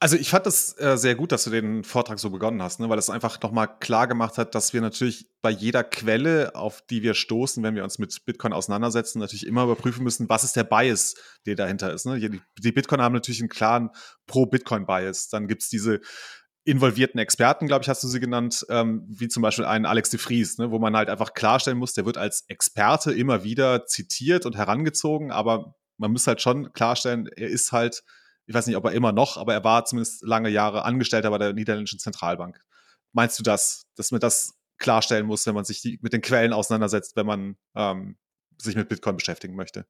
Also 0.00 0.16
ich 0.16 0.30
fand 0.30 0.46
das 0.46 0.76
äh, 0.80 0.96
sehr 0.96 1.14
gut, 1.14 1.30
dass 1.30 1.44
du 1.44 1.50
den 1.50 1.84
Vortrag 1.84 2.18
so 2.18 2.30
begonnen 2.30 2.62
hast, 2.62 2.80
ne? 2.80 2.88
weil 2.88 2.98
es 2.98 3.10
einfach 3.10 3.40
nochmal 3.42 3.78
klar 3.78 4.08
gemacht 4.08 4.38
hat, 4.38 4.54
dass 4.54 4.72
wir 4.72 4.80
natürlich 4.80 5.28
bei 5.42 5.50
jeder 5.50 5.84
Quelle, 5.84 6.54
auf 6.54 6.82
die 6.88 7.02
wir 7.02 7.14
stoßen, 7.14 7.62
wenn 7.62 7.74
wir 7.74 7.84
uns 7.84 7.98
mit 7.98 8.24
Bitcoin 8.24 8.52
auseinandersetzen, 8.52 9.18
natürlich 9.18 9.46
immer 9.46 9.64
überprüfen 9.64 10.02
müssen, 10.02 10.28
was 10.28 10.42
ist 10.42 10.56
der 10.56 10.64
Bias, 10.64 11.14
der 11.46 11.54
dahinter 11.54 11.92
ist. 11.92 12.06
Ne? 12.06 12.18
Die, 12.18 12.40
die 12.58 12.72
Bitcoin 12.72 13.02
haben 13.02 13.12
natürlich 13.12 13.40
einen 13.40 13.50
klaren 13.50 13.90
Pro-Bitcoin-Bias. 14.26 15.28
Dann 15.28 15.46
gibt 15.46 15.62
es 15.62 15.68
diese 15.68 16.00
involvierten 16.64 17.20
Experten, 17.20 17.66
glaube 17.66 17.82
ich, 17.82 17.88
hast 17.88 18.02
du 18.02 18.08
sie 18.08 18.20
genannt, 18.20 18.66
ähm, 18.70 19.04
wie 19.08 19.28
zum 19.28 19.42
Beispiel 19.42 19.66
einen 19.66 19.86
Alex 19.86 20.10
de 20.10 20.18
Vries, 20.18 20.58
ne? 20.58 20.70
wo 20.70 20.78
man 20.78 20.96
halt 20.96 21.10
einfach 21.10 21.34
klarstellen 21.34 21.78
muss, 21.78 21.92
der 21.92 22.06
wird 22.06 22.18
als 22.18 22.44
Experte 22.48 23.12
immer 23.12 23.44
wieder 23.44 23.86
zitiert 23.86 24.46
und 24.46 24.56
herangezogen, 24.56 25.30
aber 25.30 25.74
man 25.98 26.12
muss 26.12 26.26
halt 26.26 26.40
schon 26.40 26.72
klarstellen, 26.72 27.28
er 27.36 27.48
ist 27.48 27.72
halt 27.72 28.02
ich 28.48 28.54
weiß 28.54 28.66
nicht, 28.66 28.76
ob 28.76 28.84
er 28.86 28.92
immer 28.92 29.12
noch, 29.12 29.36
aber 29.36 29.52
er 29.52 29.62
war 29.62 29.84
zumindest 29.84 30.22
lange 30.22 30.48
Jahre 30.48 30.84
Angestellter 30.84 31.30
bei 31.30 31.36
der 31.36 31.52
niederländischen 31.52 31.98
Zentralbank. 31.98 32.58
Meinst 33.12 33.38
du 33.38 33.42
das, 33.42 33.84
dass 33.94 34.10
man 34.10 34.20
das 34.20 34.54
klarstellen 34.78 35.26
muss, 35.26 35.46
wenn 35.46 35.54
man 35.54 35.66
sich 35.66 35.82
die, 35.82 35.98
mit 36.00 36.14
den 36.14 36.22
Quellen 36.22 36.54
auseinandersetzt, 36.54 37.14
wenn 37.14 37.26
man 37.26 37.56
ähm, 37.74 38.16
sich 38.56 38.74
mit 38.74 38.88
Bitcoin 38.88 39.16
beschäftigen 39.16 39.54
möchte? 39.54 39.84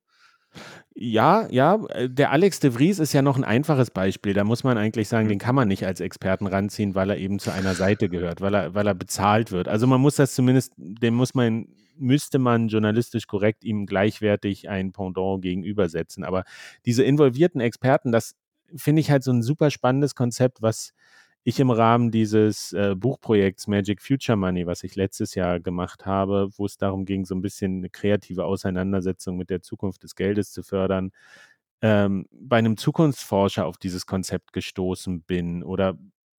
Ja, 0.94 1.46
ja, 1.50 1.84
äh, 1.90 2.10
der 2.10 2.32
Alex 2.32 2.58
de 2.58 2.72
Vries 2.72 2.98
ist 2.98 3.12
ja 3.12 3.22
noch 3.22 3.36
ein 3.36 3.44
einfaches 3.44 3.92
Beispiel. 3.92 4.34
Da 4.34 4.42
muss 4.42 4.64
man 4.64 4.76
eigentlich 4.76 5.06
sagen, 5.06 5.26
mhm. 5.26 5.30
den 5.30 5.38
kann 5.38 5.54
man 5.54 5.68
nicht 5.68 5.86
als 5.86 6.00
Experten 6.00 6.48
ranziehen, 6.48 6.96
weil 6.96 7.10
er 7.10 7.18
eben 7.18 7.38
zu 7.38 7.52
einer 7.52 7.76
Seite 7.76 8.08
gehört, 8.08 8.40
weil 8.40 8.54
er, 8.54 8.74
weil 8.74 8.88
er 8.88 8.94
bezahlt 8.94 9.52
wird. 9.52 9.68
Also 9.68 9.86
man 9.86 10.00
muss 10.00 10.16
das 10.16 10.34
zumindest, 10.34 10.72
dem 10.76 11.14
muss 11.14 11.34
man, 11.34 11.68
müsste 11.96 12.40
man 12.40 12.66
journalistisch 12.66 13.28
korrekt 13.28 13.62
ihm 13.62 13.86
gleichwertig 13.86 14.68
ein 14.68 14.92
Pendant 14.92 15.42
gegenübersetzen. 15.42 16.24
Aber 16.24 16.42
diese 16.84 17.04
involvierten 17.04 17.60
Experten, 17.60 18.10
das 18.10 18.34
finde 18.76 19.00
ich 19.00 19.10
halt 19.10 19.22
so 19.24 19.32
ein 19.32 19.42
super 19.42 19.70
spannendes 19.70 20.14
Konzept, 20.14 20.62
was 20.62 20.92
ich 21.44 21.60
im 21.60 21.70
Rahmen 21.70 22.10
dieses 22.10 22.72
äh, 22.72 22.94
Buchprojekts 22.94 23.68
Magic 23.68 24.02
Future 24.02 24.36
Money, 24.36 24.66
was 24.66 24.84
ich 24.84 24.96
letztes 24.96 25.34
Jahr 25.34 25.60
gemacht 25.60 26.04
habe, 26.04 26.50
wo 26.56 26.66
es 26.66 26.76
darum 26.76 27.04
ging, 27.04 27.24
so 27.24 27.34
ein 27.34 27.42
bisschen 27.42 27.78
eine 27.78 27.90
kreative 27.90 28.44
Auseinandersetzung 28.44 29.36
mit 29.36 29.50
der 29.50 29.62
Zukunft 29.62 30.02
des 30.02 30.14
Geldes 30.14 30.52
zu 30.52 30.62
fördern, 30.62 31.10
ähm, 31.82 32.26
bei 32.32 32.58
einem 32.58 32.76
Zukunftsforscher 32.76 33.66
auf 33.66 33.78
dieses 33.78 34.06
Konzept 34.06 34.52
gestoßen 34.52 35.22
bin 35.22 35.62
oder 35.62 35.96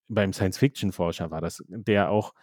beim 0.10 0.34
Science-Fiction-Forscher 0.34 1.32
war 1.32 1.42
das, 1.42 1.64
der 1.68 2.12
auch 2.12 2.34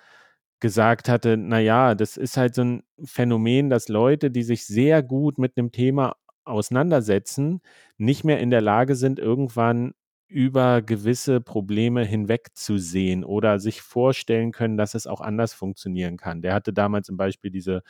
gesagt 0.60 1.08
hatte, 1.08 1.36
naja, 1.36 1.94
das 1.94 2.16
ist 2.16 2.36
halt 2.36 2.54
so 2.54 2.62
ein 2.62 2.82
Phänomen, 3.04 3.68
dass 3.70 3.88
Leute, 3.88 4.30
die 4.30 4.42
sich 4.42 4.66
sehr 4.66 5.02
gut 5.02 5.38
mit 5.38 5.56
einem 5.56 5.72
Thema 5.72 6.16
auseinandersetzen, 6.46 7.60
nicht 7.98 8.24
mehr 8.24 8.40
in 8.40 8.50
der 8.50 8.60
Lage 8.60 8.94
sind, 8.94 9.18
irgendwann 9.18 9.94
über 10.28 10.82
gewisse 10.82 11.40
Probleme 11.40 12.04
hinwegzusehen 12.04 13.24
oder 13.24 13.60
sich 13.60 13.80
vorstellen 13.82 14.50
können, 14.50 14.76
dass 14.76 14.94
es 14.94 15.06
auch 15.06 15.20
anders 15.20 15.54
funktionieren 15.54 16.16
kann. 16.16 16.42
Der 16.42 16.52
hatte 16.54 16.72
damals 16.72 17.06
zum 17.06 17.16
Beispiel 17.16 17.52
diese, 17.52 17.82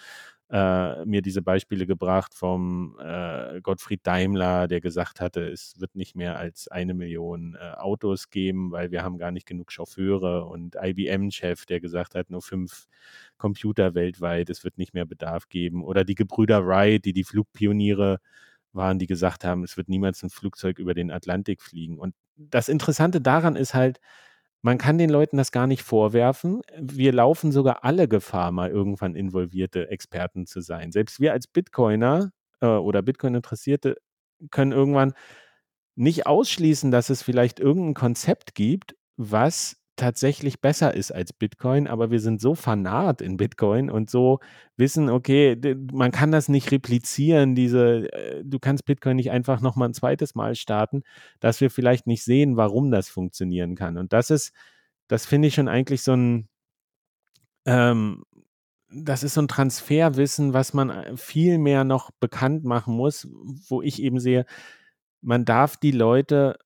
äh, 0.50 1.04
mir 1.06 1.22
diese 1.22 1.40
Beispiele 1.42 1.86
gebracht 1.86 2.34
vom 2.34 2.96
äh, 3.00 3.60
Gottfried 3.62 4.06
Daimler, 4.06 4.68
der 4.68 4.82
gesagt 4.82 5.20
hatte, 5.20 5.48
es 5.48 5.80
wird 5.80 5.96
nicht 5.96 6.14
mehr 6.14 6.36
als 6.38 6.68
eine 6.68 6.92
Million 6.94 7.56
äh, 7.58 7.72
Autos 7.76 8.28
geben, 8.28 8.70
weil 8.70 8.90
wir 8.90 9.02
haben 9.02 9.16
gar 9.18 9.30
nicht 9.30 9.46
genug 9.46 9.72
Chauffeure 9.72 10.44
und 10.44 10.76
IBM-Chef, 10.80 11.64
der 11.66 11.80
gesagt 11.80 12.14
hat, 12.14 12.30
nur 12.30 12.42
fünf 12.42 12.86
Computer 13.38 13.94
weltweit, 13.94 14.50
es 14.50 14.62
wird 14.62 14.76
nicht 14.78 14.92
mehr 14.94 15.06
Bedarf 15.06 15.48
geben. 15.48 15.82
Oder 15.84 16.04
die 16.04 16.14
Gebrüder 16.14 16.66
Wright, 16.66 17.04
die 17.04 17.14
die 17.14 17.24
Flugpioniere 17.24 18.18
waren, 18.76 18.98
die 18.98 19.06
gesagt 19.06 19.44
haben, 19.44 19.64
es 19.64 19.76
wird 19.76 19.88
niemals 19.88 20.22
ein 20.22 20.30
Flugzeug 20.30 20.78
über 20.78 20.94
den 20.94 21.10
Atlantik 21.10 21.62
fliegen. 21.62 21.98
Und 21.98 22.14
das 22.36 22.68
Interessante 22.68 23.20
daran 23.20 23.56
ist 23.56 23.74
halt, 23.74 24.00
man 24.62 24.78
kann 24.78 24.98
den 24.98 25.10
Leuten 25.10 25.36
das 25.36 25.52
gar 25.52 25.66
nicht 25.66 25.82
vorwerfen. 25.82 26.62
Wir 26.78 27.12
laufen 27.12 27.52
sogar 27.52 27.84
alle 27.84 28.08
Gefahr, 28.08 28.52
mal 28.52 28.70
irgendwann 28.70 29.14
involvierte 29.14 29.90
Experten 29.90 30.46
zu 30.46 30.60
sein. 30.60 30.92
Selbst 30.92 31.20
wir 31.20 31.32
als 31.32 31.46
Bitcoiner 31.46 32.32
äh, 32.60 32.66
oder 32.66 33.02
Bitcoin-Interessierte 33.02 33.96
können 34.50 34.72
irgendwann 34.72 35.14
nicht 35.94 36.26
ausschließen, 36.26 36.90
dass 36.90 37.10
es 37.10 37.22
vielleicht 37.22 37.60
irgendein 37.60 37.94
Konzept 37.94 38.54
gibt, 38.54 38.96
was 39.16 39.76
tatsächlich 39.96 40.60
besser 40.60 40.94
ist 40.94 41.10
als 41.10 41.32
Bitcoin, 41.32 41.86
aber 41.86 42.10
wir 42.10 42.20
sind 42.20 42.40
so 42.40 42.54
fanat 42.54 43.20
in 43.22 43.36
Bitcoin 43.36 43.90
und 43.90 44.10
so 44.10 44.40
wissen, 44.76 45.08
okay, 45.08 45.58
man 45.92 46.10
kann 46.10 46.30
das 46.30 46.48
nicht 46.48 46.70
replizieren, 46.70 47.54
diese, 47.54 48.12
äh, 48.12 48.42
du 48.44 48.58
kannst 48.58 48.84
Bitcoin 48.84 49.16
nicht 49.16 49.30
einfach 49.30 49.60
nochmal 49.60 49.88
ein 49.88 49.94
zweites 49.94 50.34
Mal 50.34 50.54
starten, 50.54 51.02
dass 51.40 51.60
wir 51.60 51.70
vielleicht 51.70 52.06
nicht 52.06 52.22
sehen, 52.24 52.56
warum 52.56 52.90
das 52.90 53.08
funktionieren 53.08 53.74
kann. 53.74 53.96
Und 53.98 54.12
das 54.12 54.30
ist, 54.30 54.52
das 55.08 55.26
finde 55.26 55.48
ich 55.48 55.54
schon 55.54 55.68
eigentlich 55.68 56.02
so 56.02 56.12
ein, 56.14 56.48
ähm, 57.64 58.24
das 58.90 59.22
ist 59.22 59.34
so 59.34 59.42
ein 59.42 59.48
Transferwissen, 59.48 60.52
was 60.52 60.74
man 60.74 60.90
äh, 60.90 61.16
viel 61.16 61.58
mehr 61.58 61.84
noch 61.84 62.10
bekannt 62.20 62.64
machen 62.64 62.94
muss, 62.94 63.28
wo 63.68 63.82
ich 63.82 64.02
eben 64.02 64.20
sehe, 64.20 64.46
man 65.22 65.44
darf 65.44 65.76
die 65.76 65.90
Leute, 65.90 66.58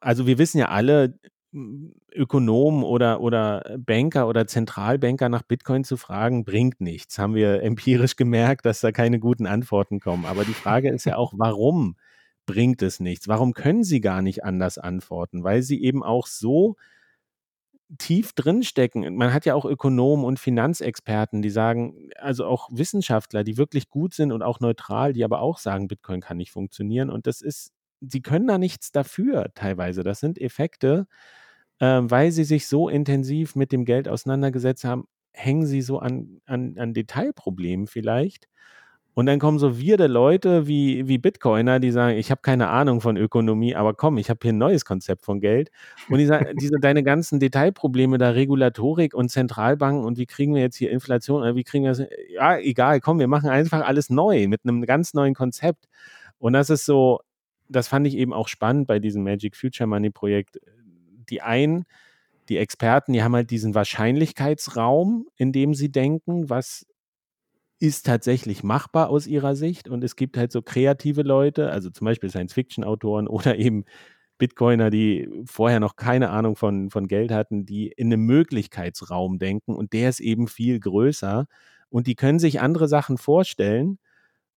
also 0.00 0.26
wir 0.26 0.38
wissen 0.38 0.58
ja 0.58 0.68
alle, 0.68 1.18
Ökonomen 1.52 2.82
oder, 2.82 3.20
oder 3.20 3.76
Banker 3.78 4.28
oder 4.28 4.46
Zentralbanker 4.46 5.28
nach 5.28 5.42
Bitcoin 5.42 5.82
zu 5.82 5.96
fragen, 5.96 6.44
bringt 6.44 6.80
nichts. 6.80 7.18
Haben 7.18 7.34
wir 7.34 7.62
empirisch 7.62 8.16
gemerkt, 8.16 8.66
dass 8.66 8.80
da 8.80 8.92
keine 8.92 9.18
guten 9.18 9.46
Antworten 9.46 10.00
kommen. 10.00 10.26
Aber 10.26 10.44
die 10.44 10.52
Frage 10.52 10.90
ist 10.90 11.06
ja 11.06 11.16
auch, 11.16 11.32
warum 11.36 11.96
bringt 12.46 12.82
es 12.82 13.00
nichts? 13.00 13.28
Warum 13.28 13.54
können 13.54 13.84
sie 13.84 14.00
gar 14.00 14.22
nicht 14.22 14.44
anders 14.44 14.78
antworten? 14.78 15.44
Weil 15.44 15.62
sie 15.62 15.82
eben 15.82 16.02
auch 16.02 16.26
so 16.26 16.76
tief 17.96 18.34
drinstecken. 18.34 19.16
Man 19.16 19.32
hat 19.32 19.46
ja 19.46 19.54
auch 19.54 19.64
Ökonomen 19.64 20.24
und 20.24 20.38
Finanzexperten, 20.38 21.40
die 21.40 21.50
sagen, 21.50 22.10
also 22.16 22.44
auch 22.44 22.68
Wissenschaftler, 22.70 23.44
die 23.44 23.56
wirklich 23.56 23.88
gut 23.88 24.12
sind 24.12 24.30
und 24.32 24.42
auch 24.42 24.60
neutral, 24.60 25.14
die 25.14 25.24
aber 25.24 25.40
auch 25.40 25.58
sagen, 25.58 25.88
Bitcoin 25.88 26.20
kann 26.20 26.36
nicht 26.36 26.50
funktionieren. 26.50 27.08
Und 27.08 27.26
das 27.26 27.40
ist, 27.40 27.72
sie 28.00 28.22
können 28.22 28.46
da 28.46 28.58
nichts 28.58 28.92
dafür 28.92 29.52
teilweise. 29.54 30.02
Das 30.02 30.20
sind 30.20 30.40
Effekte, 30.40 31.06
äh, 31.80 32.00
weil 32.02 32.30
sie 32.32 32.44
sich 32.44 32.66
so 32.66 32.88
intensiv 32.88 33.56
mit 33.56 33.72
dem 33.72 33.84
Geld 33.84 34.08
auseinandergesetzt 34.08 34.84
haben, 34.84 35.04
hängen 35.32 35.66
sie 35.66 35.82
so 35.82 35.98
an, 35.98 36.40
an, 36.46 36.76
an 36.78 36.94
Detailproblemen 36.94 37.86
vielleicht. 37.86 38.48
Und 39.18 39.26
dann 39.26 39.40
kommen 39.40 39.58
so 39.58 39.80
wirde 39.80 40.06
Leute 40.06 40.68
wie, 40.68 41.08
wie 41.08 41.18
Bitcoiner, 41.18 41.80
die 41.80 41.90
sagen, 41.90 42.16
ich 42.16 42.30
habe 42.30 42.40
keine 42.40 42.68
Ahnung 42.68 43.00
von 43.00 43.16
Ökonomie, 43.16 43.74
aber 43.74 43.92
komm, 43.92 44.16
ich 44.16 44.30
habe 44.30 44.38
hier 44.42 44.52
ein 44.52 44.58
neues 44.58 44.84
Konzept 44.84 45.24
von 45.24 45.40
Geld. 45.40 45.72
Und 46.08 46.18
die 46.18 46.26
sagen, 46.26 46.54
diese, 46.60 46.76
deine 46.80 47.02
ganzen 47.02 47.40
Detailprobleme 47.40 48.18
da, 48.18 48.30
Regulatorik 48.30 49.14
und 49.14 49.28
Zentralbanken 49.28 50.04
und 50.04 50.18
wie 50.18 50.26
kriegen 50.26 50.54
wir 50.54 50.62
jetzt 50.62 50.76
hier 50.76 50.92
Inflation, 50.92 51.42
oder 51.42 51.56
wie 51.56 51.64
kriegen 51.64 51.82
wir 51.82 51.90
das? 51.90 52.02
Ja, 52.30 52.58
egal, 52.58 53.00
komm, 53.00 53.18
wir 53.18 53.26
machen 53.26 53.50
einfach 53.50 53.84
alles 53.84 54.08
neu 54.08 54.46
mit 54.46 54.60
einem 54.62 54.82
ganz 54.82 55.14
neuen 55.14 55.34
Konzept. 55.34 55.88
Und 56.38 56.52
das 56.52 56.70
ist 56.70 56.84
so, 56.84 57.18
das 57.68 57.88
fand 57.88 58.06
ich 58.06 58.16
eben 58.16 58.32
auch 58.32 58.48
spannend 58.48 58.86
bei 58.86 58.98
diesem 58.98 59.22
Magic 59.24 59.56
Future 59.56 59.86
Money 59.86 60.10
Projekt. 60.10 60.58
Die 61.30 61.42
einen, 61.42 61.84
die 62.48 62.56
Experten, 62.56 63.12
die 63.12 63.22
haben 63.22 63.34
halt 63.34 63.50
diesen 63.50 63.74
Wahrscheinlichkeitsraum, 63.74 65.26
in 65.36 65.52
dem 65.52 65.74
sie 65.74 65.90
denken, 65.90 66.48
was 66.48 66.86
ist 67.80 68.06
tatsächlich 68.06 68.62
machbar 68.64 69.08
aus 69.08 69.26
ihrer 69.26 69.54
Sicht. 69.54 69.88
Und 69.88 70.02
es 70.02 70.16
gibt 70.16 70.36
halt 70.36 70.50
so 70.50 70.62
kreative 70.62 71.22
Leute, 71.22 71.70
also 71.70 71.90
zum 71.90 72.06
Beispiel 72.06 72.30
Science-Fiction-Autoren 72.30 73.28
oder 73.28 73.56
eben 73.56 73.84
Bitcoiner, 74.38 74.90
die 74.90 75.28
vorher 75.44 75.80
noch 75.80 75.96
keine 75.96 76.30
Ahnung 76.30 76.56
von, 76.56 76.90
von 76.90 77.08
Geld 77.08 77.32
hatten, 77.32 77.66
die 77.66 77.88
in 77.88 78.12
einem 78.12 78.24
Möglichkeitsraum 78.24 79.38
denken. 79.38 79.74
Und 79.74 79.92
der 79.92 80.08
ist 80.08 80.20
eben 80.20 80.48
viel 80.48 80.80
größer. 80.80 81.46
Und 81.90 82.06
die 82.06 82.14
können 82.14 82.38
sich 82.38 82.60
andere 82.60 82.88
Sachen 82.88 83.18
vorstellen. 83.18 83.98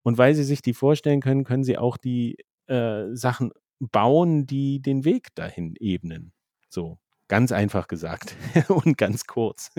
Und 0.04 0.18
weil 0.18 0.34
sie 0.36 0.44
sich 0.44 0.62
die 0.62 0.74
vorstellen 0.74 1.22
können, 1.22 1.44
können 1.44 1.64
sie 1.64 1.78
auch 1.78 1.98
die 1.98 2.38
äh, 2.70 3.16
Sachen 3.16 3.52
bauen, 3.80 4.46
die 4.46 4.82
den 4.82 5.06
Weg 5.06 5.34
dahin 5.36 5.76
ebnen. 5.80 6.34
So, 6.70 7.00
ganz 7.28 7.52
einfach 7.52 7.88
gesagt 7.88 8.36
und 8.68 8.98
ganz 8.98 9.26
kurz. 9.26 9.72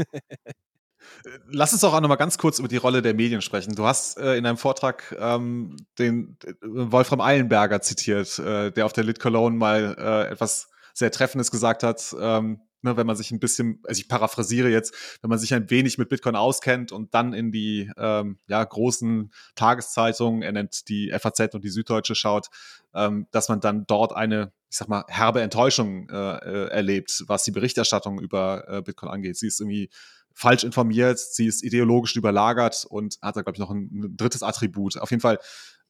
Lass 1.50 1.72
uns 1.72 1.80
doch 1.80 1.94
auch 1.94 2.00
noch 2.00 2.08
mal 2.08 2.16
ganz 2.16 2.38
kurz 2.38 2.58
über 2.58 2.68
die 2.68 2.76
Rolle 2.76 3.02
der 3.02 3.14
Medien 3.14 3.42
sprechen. 3.42 3.74
Du 3.74 3.86
hast 3.86 4.18
äh, 4.18 4.36
in 4.36 4.46
einem 4.46 4.58
Vortrag 4.58 5.16
ähm, 5.18 5.76
den 5.98 6.36
äh, 6.44 6.52
Wolfram 6.62 7.20
Eilenberger 7.20 7.80
zitiert, 7.80 8.38
äh, 8.38 8.70
der 8.70 8.86
auf 8.86 8.92
der 8.92 9.04
Lit 9.04 9.18
Cologne 9.18 9.56
mal 9.56 9.96
äh, 9.98 10.32
etwas 10.32 10.68
sehr 10.92 11.10
Treffendes 11.10 11.50
gesagt 11.50 11.82
hat. 11.82 12.14
Ähm, 12.20 12.60
ne, 12.82 12.96
wenn 12.96 13.06
man 13.06 13.16
sich 13.16 13.30
ein 13.30 13.40
bisschen, 13.40 13.80
also 13.86 14.00
ich 14.00 14.08
paraphrasiere 14.08 14.68
jetzt, 14.68 14.94
wenn 15.22 15.30
man 15.30 15.38
sich 15.38 15.54
ein 15.54 15.70
wenig 15.70 15.98
mit 15.98 16.08
Bitcoin 16.08 16.36
auskennt 16.36 16.92
und 16.92 17.14
dann 17.14 17.32
in 17.32 17.52
die 17.52 17.90
ähm, 17.96 18.38
ja, 18.46 18.62
großen 18.62 19.32
Tageszeitungen, 19.54 20.42
er 20.42 20.52
nennt 20.52 20.88
die 20.88 21.12
FAZ 21.18 21.54
und 21.54 21.64
die 21.64 21.70
Süddeutsche 21.70 22.14
schaut, 22.14 22.48
ähm, 22.94 23.26
dass 23.30 23.48
man 23.48 23.60
dann 23.60 23.86
dort 23.86 24.14
eine, 24.14 24.52
ich 24.70 24.76
sag 24.76 24.88
mal, 24.88 25.04
herbe 25.08 25.40
Enttäuschung 25.42 26.08
äh, 26.08 26.14
äh, 26.14 26.68
erlebt, 26.68 27.24
was 27.26 27.44
die 27.44 27.50
Berichterstattung 27.50 28.20
über 28.20 28.64
äh, 28.68 28.82
Bitcoin 28.82 29.10
angeht. 29.10 29.36
Sie 29.36 29.46
ist 29.46 29.60
irgendwie 29.60 29.90
falsch 30.32 30.64
informiert, 30.64 31.18
sie 31.18 31.46
ist 31.46 31.62
ideologisch 31.62 32.16
überlagert 32.16 32.86
und 32.88 33.18
hat 33.20 33.36
da, 33.36 33.42
glaube 33.42 33.56
ich, 33.56 33.60
noch 33.60 33.70
ein, 33.70 33.90
ein, 33.92 34.16
drittes 34.16 34.42
Attribut. 34.42 34.96
Auf 34.96 35.10
jeden 35.10 35.20
Fall, 35.20 35.38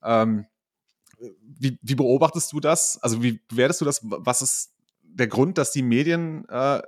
ähm, 0.02 0.46
wie, 1.42 1.78
wie 1.82 1.94
beobachtest 1.94 2.52
du 2.52 2.60
das? 2.60 2.98
Also 3.02 3.22
wie 3.22 3.40
bewertest 3.48 3.82
du 3.82 3.84
das? 3.84 4.00
Was 4.02 4.40
ist 4.40 4.72
der 5.14 5.28
Grund, 5.28 5.58
dass 5.58 5.72
die 5.72 5.82
Medien 5.82 6.48
äh, 6.48 6.82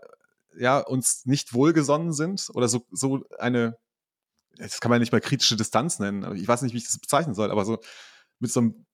ja, 0.57 0.79
uns 0.79 1.25
nicht 1.27 1.55
wohlgesonnen 1.55 2.13
sind 2.13 2.51
oder 2.55 2.69
so, 2.69 2.87
so 2.91 3.25
eine, 3.39 3.79
das 4.57 4.81
kann 4.81 4.91
man 4.91 5.01
nicht 5.01 5.13
mal 5.13 5.21
kritische 5.21 5.57
Distanz 5.57 5.99
nennen, 5.99 6.37
ich 6.37 6.47
weiß 6.47 6.63
nicht, 6.63 6.73
wie 6.73 6.79
ich 6.79 6.85
das 6.85 6.99
bezeichnen 6.99 7.35
soll, 7.35 7.51
aber 7.51 7.65
so 7.65 7.79
mit 8.39 8.53
so 8.53 8.61
einem, 8.61 8.87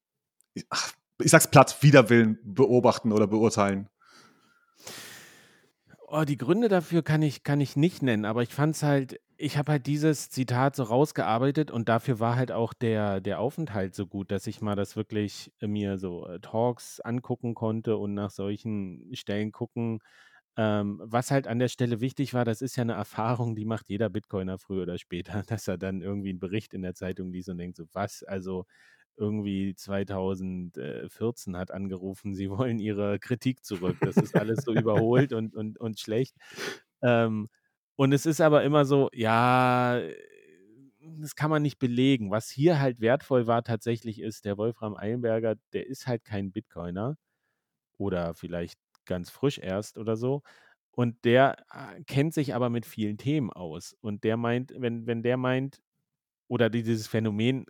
ach, 0.70 0.92
ich 1.20 1.30
sag's 1.30 1.50
platt, 1.50 1.82
Widerwillen 1.82 2.38
beobachten 2.44 3.12
oder 3.12 3.26
beurteilen. 3.26 3.88
Oh, 6.10 6.24
die 6.24 6.38
Gründe 6.38 6.68
dafür 6.68 7.02
kann 7.02 7.20
ich, 7.20 7.42
kann 7.42 7.60
ich 7.60 7.76
nicht 7.76 8.02
nennen, 8.02 8.24
aber 8.24 8.42
ich 8.42 8.54
fand 8.54 8.74
es 8.76 8.82
halt, 8.82 9.20
ich 9.36 9.58
habe 9.58 9.72
halt 9.72 9.86
dieses 9.86 10.30
Zitat 10.30 10.74
so 10.74 10.84
rausgearbeitet 10.84 11.70
und 11.70 11.88
dafür 11.90 12.18
war 12.18 12.34
halt 12.36 12.50
auch 12.50 12.72
der, 12.72 13.20
der 13.20 13.40
Aufenthalt 13.40 13.94
so 13.94 14.06
gut, 14.06 14.30
dass 14.30 14.46
ich 14.46 14.62
mal 14.62 14.74
das 14.74 14.96
wirklich 14.96 15.52
äh, 15.60 15.66
mir 15.66 15.98
so 15.98 16.26
äh, 16.26 16.40
Talks 16.40 17.00
angucken 17.00 17.54
konnte 17.54 17.98
und 17.98 18.14
nach 18.14 18.30
solchen 18.30 19.10
Stellen 19.14 19.52
gucken. 19.52 19.98
Ähm, 20.56 20.98
was 21.04 21.30
halt 21.30 21.46
an 21.46 21.58
der 21.58 21.68
Stelle 21.68 22.00
wichtig 22.00 22.32
war, 22.34 22.44
das 22.46 22.62
ist 22.62 22.76
ja 22.76 22.82
eine 22.82 22.94
Erfahrung, 22.94 23.54
die 23.54 23.66
macht 23.66 23.88
jeder 23.90 24.08
Bitcoiner 24.08 24.58
früher 24.58 24.82
oder 24.84 24.98
später, 24.98 25.42
dass 25.46 25.68
er 25.68 25.76
dann 25.78 26.00
irgendwie 26.02 26.30
einen 26.30 26.40
Bericht 26.40 26.72
in 26.74 26.82
der 26.82 26.94
Zeitung 26.94 27.30
liest 27.32 27.50
und 27.50 27.58
denkt 27.58 27.76
so, 27.76 27.84
was, 27.92 28.22
also 28.24 28.64
irgendwie 29.18 29.74
2014 29.74 31.56
hat 31.56 31.70
angerufen, 31.70 32.34
sie 32.34 32.50
wollen 32.50 32.78
ihre 32.78 33.18
Kritik 33.18 33.64
zurück. 33.64 33.96
Das 34.00 34.16
ist 34.16 34.36
alles 34.36 34.64
so 34.64 34.72
überholt 34.72 35.32
und, 35.32 35.54
und, 35.54 35.78
und 35.78 35.98
schlecht. 36.00 36.36
Ähm, 37.02 37.48
und 37.96 38.12
es 38.12 38.26
ist 38.26 38.40
aber 38.40 38.62
immer 38.62 38.84
so, 38.84 39.10
ja, 39.12 40.00
das 41.00 41.34
kann 41.34 41.50
man 41.50 41.62
nicht 41.62 41.78
belegen. 41.78 42.30
Was 42.30 42.48
hier 42.48 42.80
halt 42.80 43.00
wertvoll 43.00 43.46
war 43.46 43.62
tatsächlich 43.64 44.20
ist, 44.20 44.44
der 44.44 44.56
Wolfram 44.56 44.96
Eilenberger, 44.96 45.56
der 45.72 45.86
ist 45.86 46.06
halt 46.06 46.24
kein 46.24 46.52
Bitcoiner 46.52 47.16
oder 47.98 48.34
vielleicht 48.34 48.78
ganz 49.04 49.30
frisch 49.30 49.58
erst 49.58 49.98
oder 49.98 50.16
so. 50.16 50.42
Und 50.92 51.24
der 51.24 51.56
äh, 51.72 52.02
kennt 52.04 52.34
sich 52.34 52.54
aber 52.54 52.70
mit 52.70 52.86
vielen 52.86 53.18
Themen 53.18 53.52
aus. 53.52 53.94
Und 54.00 54.24
der 54.24 54.36
meint, 54.36 54.72
wenn, 54.76 55.06
wenn 55.06 55.22
der 55.22 55.36
meint, 55.36 55.80
oder 56.48 56.70
dieses 56.70 57.06
Phänomen 57.06 57.66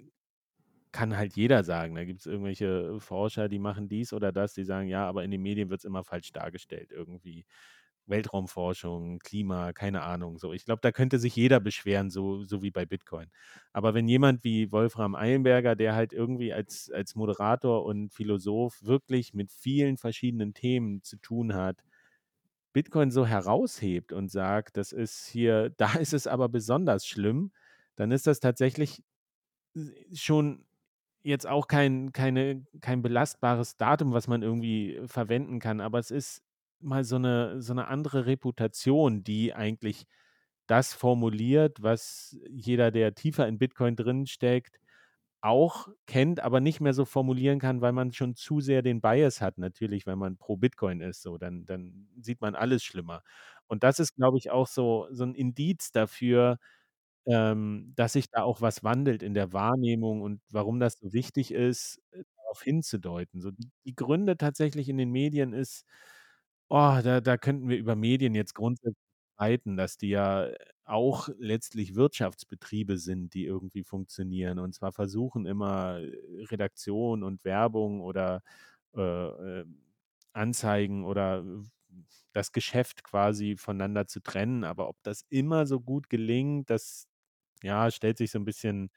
kann 0.92 1.16
halt 1.16 1.36
jeder 1.36 1.64
sagen. 1.64 1.94
Da 1.94 2.04
gibt 2.04 2.20
es 2.20 2.26
irgendwelche 2.26 2.98
Forscher, 3.00 3.48
die 3.48 3.58
machen 3.58 3.88
dies 3.88 4.12
oder 4.12 4.32
das, 4.32 4.54
die 4.54 4.64
sagen, 4.64 4.88
ja, 4.88 5.08
aber 5.08 5.24
in 5.24 5.30
den 5.30 5.42
Medien 5.42 5.70
wird 5.70 5.80
es 5.80 5.84
immer 5.84 6.04
falsch 6.04 6.32
dargestellt, 6.32 6.92
irgendwie. 6.92 7.44
Weltraumforschung, 8.08 9.18
Klima, 9.20 9.72
keine 9.72 10.02
Ahnung. 10.02 10.38
So, 10.38 10.52
ich 10.52 10.64
glaube, 10.64 10.80
da 10.82 10.92
könnte 10.92 11.18
sich 11.18 11.36
jeder 11.36 11.60
beschweren, 11.60 12.10
so, 12.10 12.44
so 12.44 12.62
wie 12.62 12.70
bei 12.70 12.86
Bitcoin. 12.86 13.30
Aber 13.72 13.94
wenn 13.94 14.08
jemand 14.08 14.44
wie 14.44 14.72
Wolfram 14.72 15.14
Eilenberger, 15.14 15.76
der 15.76 15.94
halt 15.94 16.12
irgendwie 16.12 16.52
als, 16.52 16.90
als 16.90 17.14
Moderator 17.14 17.84
und 17.84 18.12
Philosoph 18.12 18.82
wirklich 18.82 19.34
mit 19.34 19.52
vielen 19.52 19.96
verschiedenen 19.96 20.54
Themen 20.54 21.02
zu 21.02 21.16
tun 21.18 21.54
hat, 21.54 21.84
Bitcoin 22.72 23.10
so 23.10 23.26
heraushebt 23.26 24.12
und 24.12 24.30
sagt, 24.30 24.76
das 24.76 24.92
ist 24.92 25.26
hier, 25.26 25.70
da 25.76 25.94
ist 25.94 26.14
es 26.14 26.26
aber 26.26 26.48
besonders 26.48 27.06
schlimm, 27.06 27.52
dann 27.96 28.10
ist 28.10 28.26
das 28.26 28.40
tatsächlich 28.40 29.02
schon 30.14 30.64
jetzt 31.22 31.46
auch 31.46 31.66
kein, 31.68 32.12
keine, 32.12 32.66
kein 32.80 33.02
belastbares 33.02 33.76
Datum, 33.76 34.12
was 34.12 34.28
man 34.28 34.42
irgendwie 34.42 35.00
verwenden 35.06 35.58
kann, 35.60 35.80
aber 35.80 35.98
es 35.98 36.10
ist 36.10 36.42
mal 36.80 37.04
so 37.04 37.16
eine, 37.16 37.60
so 37.62 37.72
eine 37.72 37.88
andere 37.88 38.26
Reputation, 38.26 39.24
die 39.24 39.54
eigentlich 39.54 40.06
das 40.66 40.92
formuliert, 40.94 41.82
was 41.82 42.36
jeder, 42.50 42.90
der 42.90 43.14
tiefer 43.14 43.48
in 43.48 43.58
Bitcoin 43.58 43.96
drin 43.96 44.26
steckt, 44.26 44.78
auch 45.40 45.88
kennt, 46.06 46.40
aber 46.40 46.60
nicht 46.60 46.80
mehr 46.80 46.92
so 46.94 47.04
formulieren 47.04 47.60
kann, 47.60 47.80
weil 47.80 47.92
man 47.92 48.12
schon 48.12 48.34
zu 48.34 48.60
sehr 48.60 48.82
den 48.82 49.00
Bias 49.00 49.40
hat. 49.40 49.56
Natürlich, 49.58 50.04
wenn 50.06 50.18
man 50.18 50.36
pro 50.36 50.56
Bitcoin 50.56 51.00
ist, 51.00 51.22
so 51.22 51.38
dann, 51.38 51.64
dann 51.66 52.08
sieht 52.20 52.40
man 52.40 52.54
alles 52.56 52.82
schlimmer. 52.84 53.22
Und 53.68 53.84
das 53.84 54.00
ist, 54.00 54.16
glaube 54.16 54.38
ich, 54.38 54.50
auch 54.50 54.66
so, 54.66 55.06
so 55.12 55.24
ein 55.24 55.34
Indiz 55.34 55.92
dafür, 55.92 56.58
ähm, 57.28 57.92
dass 57.96 58.14
sich 58.14 58.30
da 58.30 58.42
auch 58.42 58.60
was 58.62 58.84
wandelt 58.84 59.22
in 59.22 59.34
der 59.34 59.52
Wahrnehmung 59.52 60.22
und 60.22 60.40
warum 60.50 60.80
das 60.80 60.94
so 61.00 61.12
wichtig 61.12 61.52
ist, 61.52 62.00
äh, 62.12 62.24
darauf 62.36 62.62
hinzudeuten. 62.62 63.40
So 63.42 63.50
die 63.84 63.94
Gründe 63.96 64.36
tatsächlich 64.38 64.88
in 64.88 64.98
den 64.98 65.10
Medien 65.12 65.52
ist 65.54 65.84
oh, 66.68 66.98
da 67.02 67.20
da 67.20 67.36
könnten 67.38 67.68
wir 67.68 67.78
über 67.78 67.96
Medien 67.96 68.34
jetzt 68.34 68.54
grundsätzlich 68.54 68.96
streiten, 69.34 69.76
dass 69.76 69.96
die 69.98 70.08
ja 70.10 70.46
äh, 70.46 70.56
auch 70.84 71.28
letztlich 71.38 71.94
Wirtschaftsbetriebe 71.94 72.98
sind, 72.98 73.34
die 73.34 73.44
irgendwie 73.46 73.84
funktionieren 73.84 74.58
und 74.58 74.74
zwar 74.74 74.92
versuchen 74.92 75.46
immer 75.46 76.00
äh, 76.00 76.44
Redaktion 76.50 77.22
und 77.24 77.44
Werbung 77.44 78.00
oder, 78.02 78.42
äh, 78.96 79.00
äh, 79.60 79.64
Anzeigen 80.34 81.04
oder 81.04 81.44
das 82.32 82.52
Geschäft 82.52 83.04
quasi 83.04 83.56
voneinander 83.56 84.06
zu 84.06 84.20
trennen. 84.20 84.64
Aber 84.64 84.88
ob 84.88 84.96
das 85.02 85.24
immer 85.30 85.66
so 85.66 85.80
gut 85.80 86.08
gelingt, 86.10 86.70
das 86.70 87.07
ja, 87.62 87.90
stellt 87.90 88.18
sich 88.18 88.30
so 88.30 88.38
ein 88.38 88.44
bisschen 88.44 88.90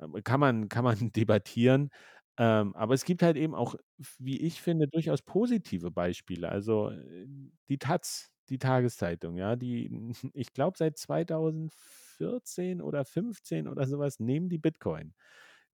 ähm, 0.00 0.14
kann 0.24 0.40
man 0.40 0.68
kann 0.68 0.84
man 0.84 0.96
debattieren. 1.12 1.90
Ähm, 2.38 2.74
aber 2.76 2.94
es 2.94 3.04
gibt 3.04 3.22
halt 3.22 3.36
eben 3.36 3.54
auch, 3.54 3.76
wie 4.18 4.40
ich 4.40 4.60
finde, 4.62 4.88
durchaus 4.88 5.22
positive 5.22 5.90
Beispiele. 5.92 6.48
Also, 6.48 6.90
äh, 6.90 7.26
die 7.68 7.78
Taz, 7.78 8.32
die 8.48 8.58
Tageszeitung, 8.58 9.36
ja, 9.36 9.54
die 9.56 9.90
ich 10.34 10.52
glaube, 10.52 10.76
seit 10.78 10.98
2014 10.98 12.80
oder 12.82 13.04
15 13.04 13.68
oder 13.68 13.86
sowas 13.86 14.18
nehmen 14.20 14.48
die 14.48 14.58
Bitcoin. 14.58 15.14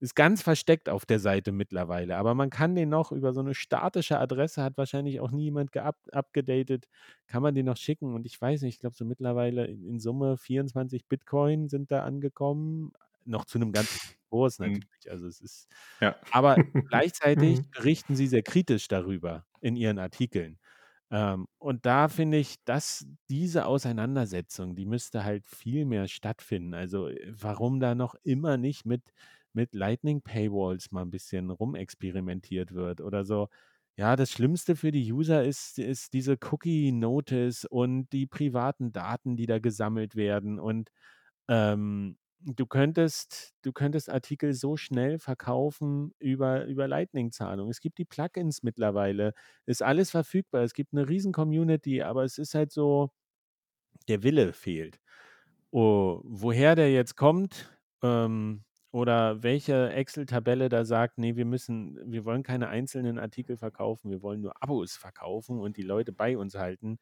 Ist 0.01 0.15
ganz 0.15 0.41
versteckt 0.41 0.89
auf 0.89 1.05
der 1.05 1.19
Seite 1.19 1.51
mittlerweile, 1.51 2.17
aber 2.17 2.33
man 2.33 2.49
kann 2.49 2.73
den 2.75 2.89
noch 2.89 3.11
über 3.11 3.33
so 3.33 3.39
eine 3.39 3.53
statische 3.53 4.17
Adresse, 4.19 4.63
hat 4.63 4.77
wahrscheinlich 4.77 5.19
auch 5.19 5.29
nie 5.31 5.43
jemand 5.43 5.77
abgedatet, 5.77 6.87
kann 7.27 7.43
man 7.43 7.53
den 7.53 7.67
noch 7.67 7.77
schicken 7.77 8.15
und 8.15 8.25
ich 8.25 8.41
weiß 8.41 8.63
nicht, 8.63 8.75
ich 8.75 8.79
glaube 8.81 8.95
so 8.95 9.05
mittlerweile 9.05 9.65
in 9.65 9.83
in 9.85 9.99
Summe 9.99 10.37
24 10.37 11.07
Bitcoin 11.07 11.69
sind 11.69 11.91
da 11.91 12.03
angekommen, 12.03 12.91
noch 13.25 13.45
zu 13.45 13.59
einem 13.59 13.71
ganz 13.71 14.15
Kurs 14.29 14.59
mhm. 14.59 14.67
natürlich. 14.67 15.11
Also 15.11 15.27
es 15.27 15.39
ist 15.41 15.67
Ja. 16.01 16.15
aber 16.31 16.55
gleichzeitig 16.89 17.59
mhm. 17.59 17.65
berichten 17.71 18.15
sie 18.15 18.27
sehr 18.27 18.43
kritisch 18.43 18.87
darüber 18.87 19.45
in 19.59 19.75
ihren 19.75 19.99
Artikeln. 19.99 20.57
Ähm, 21.11 21.47
und 21.59 21.85
da 21.85 22.07
finde 22.07 22.37
ich, 22.37 22.63
dass 22.63 23.05
diese 23.29 23.65
Auseinandersetzung, 23.65 24.75
die 24.75 24.85
müsste 24.85 25.23
halt 25.25 25.47
viel 25.47 25.85
mehr 25.85 26.07
stattfinden. 26.07 26.73
Also, 26.73 27.09
äh, 27.09 27.33
warum 27.37 27.79
da 27.81 27.95
noch 27.95 28.15
immer 28.23 28.57
nicht 28.57 28.85
mit 28.85 29.03
mit 29.53 29.73
Lightning 29.75 30.21
Paywalls 30.21 30.91
mal 30.91 31.01
ein 31.03 31.11
bisschen 31.11 31.49
rumexperimentiert 31.51 32.73
wird 32.73 33.01
oder 33.01 33.25
so. 33.25 33.49
Ja, 33.97 34.15
das 34.15 34.31
Schlimmste 34.31 34.75
für 34.75 34.91
die 34.91 35.11
User 35.11 35.43
ist 35.43 35.77
ist 35.79 36.13
diese 36.13 36.37
Cookie 36.51 36.91
Notice 36.91 37.65
und 37.65 38.09
die 38.13 38.25
privaten 38.27 38.91
Daten, 38.93 39.35
die 39.37 39.45
da 39.47 39.59
gesammelt 39.59 40.15
werden 40.15 40.59
und, 40.59 40.89
ähm, 41.49 42.17
du 42.41 42.65
könntest 42.65 43.53
du 43.63 43.71
könntest 43.73 44.09
Artikel 44.09 44.53
so 44.53 44.77
schnell 44.77 45.19
verkaufen 45.19 46.13
über 46.19 46.65
über 46.65 46.87
Lightning-Zahlung. 46.87 47.69
Es 47.69 47.81
gibt 47.81 47.97
die 47.99 48.05
Plugins 48.05 48.63
mittlerweile, 48.63 49.33
ist 49.67 49.83
alles 49.83 50.11
verfügbar. 50.11 50.63
Es 50.63 50.73
gibt 50.73 50.93
eine 50.93 51.07
riesen 51.09 51.33
Community, 51.33 52.01
aber 52.03 52.23
es 52.23 52.37
ist 52.39 52.55
halt 52.55 52.71
so 52.71 53.11
der 54.07 54.23
Wille 54.23 54.53
fehlt. 54.53 54.99
Oh, 55.71 56.21
woher 56.25 56.75
der 56.75 56.91
jetzt 56.91 57.15
kommt, 57.17 57.77
ähm 58.03 58.63
oder 58.91 59.43
welche 59.43 59.89
Excel-Tabelle 59.91 60.69
da 60.69 60.85
sagt: 60.85 61.17
nee, 61.17 61.35
wir 61.35 61.45
müssen 61.45 61.99
wir 62.11 62.25
wollen 62.25 62.43
keine 62.43 62.69
einzelnen 62.69 63.19
Artikel 63.19 63.57
verkaufen, 63.57 64.11
wir 64.11 64.21
wollen 64.21 64.41
nur 64.41 64.61
Abos 64.61 64.95
verkaufen 64.95 65.59
und 65.59 65.77
die 65.77 65.83
Leute 65.83 66.11
bei 66.13 66.37
uns 66.37 66.55
halten.“ 66.55 66.99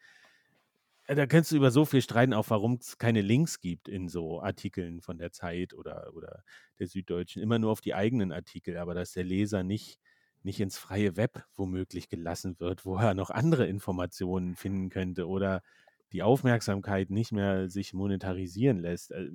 da 1.16 1.26
kannst 1.26 1.52
du 1.52 1.56
über 1.56 1.72
so 1.72 1.86
viel 1.86 2.02
streiten, 2.02 2.34
auch 2.34 2.50
warum 2.50 2.76
es 2.76 2.98
keine 3.00 3.22
Links 3.22 3.60
gibt 3.62 3.88
in 3.88 4.10
so 4.10 4.42
Artikeln 4.42 5.02
von 5.02 5.18
der 5.18 5.32
Zeit 5.32 5.74
oder, 5.74 6.12
oder 6.14 6.44
der 6.78 6.88
Süddeutschen. 6.88 7.42
Immer 7.42 7.58
nur 7.58 7.72
auf 7.72 7.82
die 7.82 7.96
eigenen 7.96 8.32
Artikel, 8.32 8.78
aber 8.78 8.94
dass 8.94 9.14
der 9.14 9.24
Leser 9.24 9.64
nicht, 9.64 10.00
nicht 10.44 10.60
ins 10.60 10.78
freie 10.78 11.18
Web 11.18 11.46
womöglich 11.56 12.10
gelassen 12.10 12.60
wird, 12.60 12.86
wo 12.86 12.98
er 12.98 13.14
noch 13.16 13.32
andere 13.32 13.66
Informationen 13.68 14.56
finden 14.56 14.90
könnte 14.90 15.28
oder 15.28 15.64
die 16.12 16.22
Aufmerksamkeit 16.24 17.10
nicht 17.10 17.32
mehr 17.32 17.70
sich 17.70 17.94
monetarisieren 17.94 18.78
lässt. 18.80 19.12
Äh, 19.12 19.30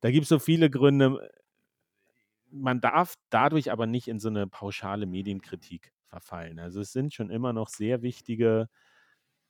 da 0.00 0.10
gibt 0.10 0.24
es 0.24 0.28
so 0.30 0.38
viele 0.38 0.70
Gründe. 0.70 1.30
Man 2.52 2.80
darf 2.80 3.14
dadurch 3.30 3.72
aber 3.72 3.86
nicht 3.86 4.08
in 4.08 4.20
so 4.20 4.28
eine 4.28 4.46
pauschale 4.46 5.06
Medienkritik 5.06 5.92
verfallen. 6.06 6.58
Also 6.58 6.80
es 6.80 6.92
sind 6.92 7.14
schon 7.14 7.30
immer 7.30 7.52
noch 7.52 7.68
sehr 7.68 8.02
wichtige 8.02 8.68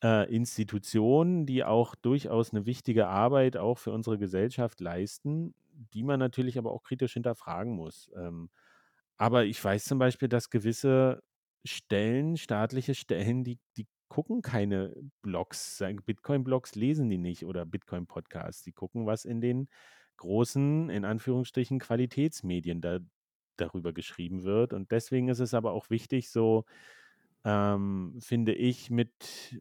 äh, 0.02 0.32
Institutionen, 0.34 1.46
die 1.46 1.64
auch 1.64 1.94
durchaus 1.94 2.52
eine 2.52 2.66
wichtige 2.66 3.08
Arbeit 3.08 3.56
auch 3.56 3.78
für 3.78 3.92
unsere 3.92 4.18
Gesellschaft 4.18 4.80
leisten, 4.80 5.54
die 5.94 6.02
man 6.02 6.18
natürlich 6.20 6.58
aber 6.58 6.72
auch 6.72 6.82
kritisch 6.82 7.14
hinterfragen 7.14 7.74
muss. 7.74 8.10
Ähm, 8.16 8.50
aber 9.16 9.44
ich 9.44 9.62
weiß 9.62 9.84
zum 9.84 9.98
Beispiel, 9.98 10.28
dass 10.28 10.50
gewisse 10.50 11.22
Stellen, 11.64 12.36
staatliche 12.36 12.94
Stellen, 12.94 13.44
die, 13.44 13.58
die 13.76 13.86
gucken 14.08 14.42
keine 14.42 14.94
Blogs, 15.22 15.82
Bitcoin-Blogs 16.06 16.74
lesen 16.74 17.08
die 17.08 17.18
nicht 17.18 17.44
oder 17.46 17.64
Bitcoin-Podcasts. 17.64 18.62
Die 18.62 18.72
gucken, 18.72 19.06
was 19.06 19.24
in 19.24 19.40
den 19.40 19.68
großen, 20.22 20.88
in 20.90 21.04
Anführungsstrichen, 21.04 21.80
Qualitätsmedien 21.80 22.80
da, 22.80 23.00
darüber 23.56 23.92
geschrieben 23.92 24.44
wird. 24.44 24.72
Und 24.72 24.92
deswegen 24.92 25.28
ist 25.28 25.40
es 25.40 25.54
aber 25.54 25.72
auch 25.72 25.90
wichtig, 25.90 26.30
so 26.30 26.64
ähm, 27.44 28.18
finde 28.20 28.54
ich, 28.54 28.90
mit 28.90 29.58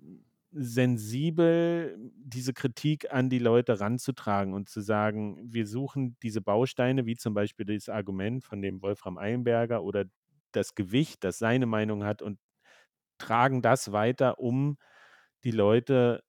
sensibel 0.52 1.98
diese 2.18 2.54
Kritik 2.54 3.12
an 3.14 3.30
die 3.30 3.40
Leute 3.40 3.80
ranzutragen 3.80 4.54
und 4.54 4.70
zu 4.70 4.82
sagen, 4.82 5.40
wir 5.44 5.66
suchen 5.66 6.18
diese 6.24 6.42
Bausteine, 6.42 7.06
wie 7.06 7.16
zum 7.16 7.34
Beispiel 7.34 7.66
das 7.66 7.90
Argument 7.90 8.44
von 8.44 8.62
dem 8.62 8.82
Wolfram 8.82 9.18
Eilenberger 9.18 9.84
oder 9.84 10.06
das 10.52 10.76
Gewicht, 10.76 11.24
das 11.24 11.40
seine 11.40 11.66
Meinung 11.66 12.04
hat 12.04 12.22
und 12.22 12.38
tragen 13.18 13.62
das 13.62 13.92
weiter, 13.94 14.40
um 14.40 14.78
die 15.44 15.52
Leute 15.52 16.24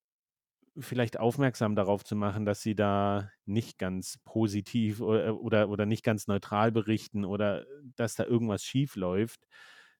vielleicht 0.78 1.18
aufmerksam 1.18 1.74
darauf 1.76 2.04
zu 2.04 2.16
machen, 2.16 2.44
dass 2.44 2.62
sie 2.62 2.74
da 2.74 3.30
nicht 3.44 3.78
ganz 3.78 4.18
positiv 4.24 5.00
oder, 5.00 5.38
oder, 5.40 5.68
oder 5.68 5.86
nicht 5.86 6.04
ganz 6.04 6.26
neutral 6.26 6.72
berichten 6.72 7.24
oder 7.24 7.66
dass 7.96 8.14
da 8.14 8.24
irgendwas 8.24 8.64
schief 8.64 8.96
läuft. 8.96 9.46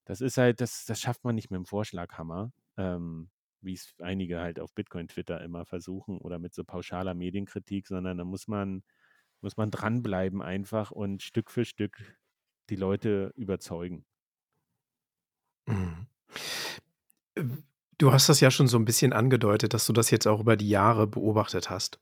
Das 0.04 0.20
ist 0.20 0.38
halt, 0.38 0.60
das, 0.60 0.84
das 0.86 1.00
schafft 1.00 1.24
man 1.24 1.34
nicht 1.34 1.50
mit 1.50 1.58
dem 1.58 1.66
Vorschlaghammer. 1.66 2.52
Ähm, 2.76 3.30
wie 3.60 3.74
es 3.74 3.94
einige 4.00 4.40
halt 4.40 4.58
auf 4.58 4.74
Bitcoin-Twitter 4.74 5.40
immer 5.42 5.64
versuchen 5.64 6.18
oder 6.18 6.38
mit 6.38 6.52
so 6.54 6.64
pauschaler 6.64 7.14
Medienkritik, 7.14 7.86
sondern 7.86 8.18
da 8.18 8.24
muss 8.24 8.48
man, 8.48 8.82
muss 9.40 9.56
man 9.56 9.70
dranbleiben 9.70 10.42
einfach 10.42 10.90
und 10.90 11.22
Stück 11.22 11.50
für 11.50 11.64
Stück 11.64 12.18
die 12.70 12.76
Leute 12.76 13.32
überzeugen. 13.36 14.04
Mhm. 15.66 16.06
Du 18.02 18.12
hast 18.12 18.28
das 18.28 18.40
ja 18.40 18.50
schon 18.50 18.66
so 18.66 18.78
ein 18.78 18.84
bisschen 18.84 19.12
angedeutet, 19.12 19.74
dass 19.74 19.86
du 19.86 19.92
das 19.92 20.10
jetzt 20.10 20.26
auch 20.26 20.40
über 20.40 20.56
die 20.56 20.68
Jahre 20.68 21.06
beobachtet 21.06 21.70
hast. 21.70 22.00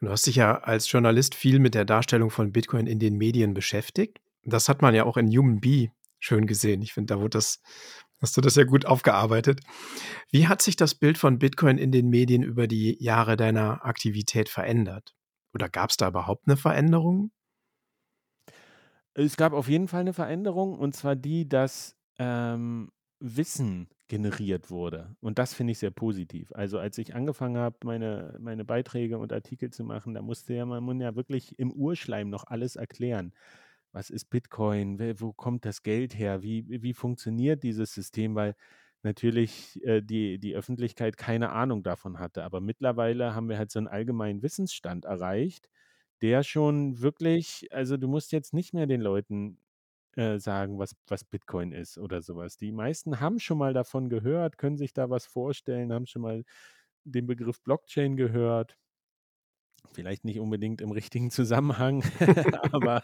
Und 0.00 0.06
du 0.06 0.10
hast 0.10 0.26
dich 0.26 0.34
ja 0.34 0.58
als 0.58 0.90
Journalist 0.90 1.36
viel 1.36 1.60
mit 1.60 1.76
der 1.76 1.84
Darstellung 1.84 2.30
von 2.30 2.50
Bitcoin 2.50 2.88
in 2.88 2.98
den 2.98 3.16
Medien 3.16 3.54
beschäftigt. 3.54 4.18
Das 4.42 4.68
hat 4.68 4.82
man 4.82 4.92
ja 4.92 5.04
auch 5.04 5.16
in 5.16 5.28
Human 5.28 5.60
Bee 5.60 5.92
schön 6.18 6.48
gesehen. 6.48 6.82
Ich 6.82 6.94
finde, 6.94 7.14
da 7.14 7.20
wurde 7.20 7.38
das 7.38 7.62
Hast 8.20 8.36
du 8.36 8.40
das 8.40 8.56
ja 8.56 8.64
gut 8.64 8.86
aufgearbeitet. 8.86 9.60
Wie 10.32 10.48
hat 10.48 10.62
sich 10.62 10.74
das 10.74 10.96
Bild 10.96 11.16
von 11.16 11.38
Bitcoin 11.38 11.78
in 11.78 11.92
den 11.92 12.08
Medien 12.08 12.42
über 12.42 12.66
die 12.66 13.00
Jahre 13.00 13.36
deiner 13.36 13.84
Aktivität 13.84 14.48
verändert? 14.48 15.14
Oder 15.54 15.68
gab 15.68 15.90
es 15.90 15.96
da 15.96 16.08
überhaupt 16.08 16.48
eine 16.48 16.56
Veränderung? 16.56 17.30
Es 19.14 19.36
gab 19.36 19.52
auf 19.52 19.68
jeden 19.68 19.86
Fall 19.86 20.00
eine 20.00 20.12
Veränderung, 20.12 20.76
und 20.76 20.96
zwar 20.96 21.14
die, 21.14 21.48
dass 21.48 21.96
ähm, 22.18 22.90
Wissen 23.20 23.88
generiert 24.10 24.70
wurde. 24.70 25.16
Und 25.20 25.38
das 25.38 25.54
finde 25.54 25.72
ich 25.72 25.78
sehr 25.78 25.90
positiv. 25.90 26.52
Also 26.52 26.78
als 26.78 26.98
ich 26.98 27.14
angefangen 27.14 27.56
habe, 27.56 27.78
meine, 27.84 28.36
meine 28.40 28.66
Beiträge 28.66 29.18
und 29.18 29.32
Artikel 29.32 29.70
zu 29.70 29.84
machen, 29.84 30.12
da 30.12 30.20
musste 30.20 30.52
ja 30.52 30.66
man 30.66 31.00
ja 31.00 31.16
wirklich 31.16 31.58
im 31.58 31.72
Urschleim 31.72 32.28
noch 32.28 32.44
alles 32.46 32.76
erklären 32.76 33.32
was 33.92 34.10
ist 34.10 34.30
Bitcoin, 34.30 34.98
wo 35.20 35.32
kommt 35.32 35.64
das 35.64 35.82
Geld 35.82 36.16
her, 36.18 36.42
wie, 36.42 36.64
wie 36.68 36.94
funktioniert 36.94 37.62
dieses 37.62 37.92
System, 37.94 38.34
weil 38.34 38.54
natürlich 39.02 39.82
äh, 39.84 40.02
die, 40.02 40.38
die 40.38 40.54
Öffentlichkeit 40.54 41.16
keine 41.16 41.50
Ahnung 41.50 41.82
davon 41.82 42.18
hatte. 42.18 42.44
Aber 42.44 42.60
mittlerweile 42.60 43.34
haben 43.34 43.48
wir 43.48 43.58
halt 43.58 43.70
so 43.70 43.78
einen 43.78 43.88
allgemeinen 43.88 44.42
Wissensstand 44.42 45.06
erreicht, 45.06 45.68
der 46.22 46.42
schon 46.42 47.00
wirklich, 47.00 47.68
also 47.72 47.96
du 47.96 48.08
musst 48.08 48.32
jetzt 48.32 48.52
nicht 48.54 48.74
mehr 48.74 48.86
den 48.86 49.00
Leuten 49.00 49.58
äh, 50.16 50.38
sagen, 50.38 50.78
was, 50.78 50.96
was 51.06 51.24
Bitcoin 51.24 51.72
ist 51.72 51.98
oder 51.98 52.22
sowas. 52.22 52.56
Die 52.56 52.72
meisten 52.72 53.20
haben 53.20 53.38
schon 53.38 53.58
mal 53.58 53.72
davon 53.72 54.08
gehört, 54.08 54.58
können 54.58 54.76
sich 54.76 54.92
da 54.92 55.10
was 55.10 55.26
vorstellen, 55.26 55.92
haben 55.92 56.06
schon 56.06 56.22
mal 56.22 56.44
den 57.04 57.26
Begriff 57.26 57.62
Blockchain 57.62 58.16
gehört. 58.16 58.76
Vielleicht 59.92 60.24
nicht 60.24 60.38
unbedingt 60.38 60.80
im 60.80 60.90
richtigen 60.90 61.30
Zusammenhang, 61.30 62.02
aber, 62.72 63.02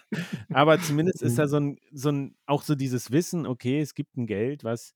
aber 0.53 0.81
zumindest 0.81 1.23
ist 1.23 1.39
da 1.39 1.45
mhm. 1.45 1.49
so 1.49 1.57
ein, 1.57 1.79
so 1.93 2.09
ein, 2.11 2.37
auch 2.47 2.63
so 2.63 2.75
dieses 2.75 3.11
Wissen, 3.11 3.47
okay, 3.47 3.81
es 3.81 3.95
gibt 3.95 4.17
ein 4.17 4.27
Geld, 4.27 4.63
was, 4.63 4.95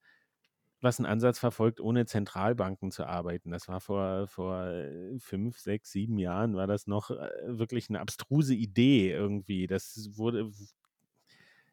was 0.80 0.98
einen 0.98 1.06
Ansatz 1.06 1.38
verfolgt, 1.38 1.80
ohne 1.80 2.06
Zentralbanken 2.06 2.90
zu 2.90 3.06
arbeiten. 3.06 3.50
Das 3.50 3.68
war 3.68 3.80
vor, 3.80 4.26
vor 4.28 4.66
äh, 4.66 5.18
fünf, 5.18 5.58
sechs, 5.58 5.90
sieben 5.90 6.18
Jahren, 6.18 6.54
war 6.54 6.66
das 6.66 6.86
noch 6.86 7.10
äh, 7.10 7.30
wirklich 7.46 7.88
eine 7.88 8.00
abstruse 8.00 8.54
Idee 8.54 9.10
irgendwie. 9.12 9.66
Das 9.66 10.10
wurde, 10.14 10.50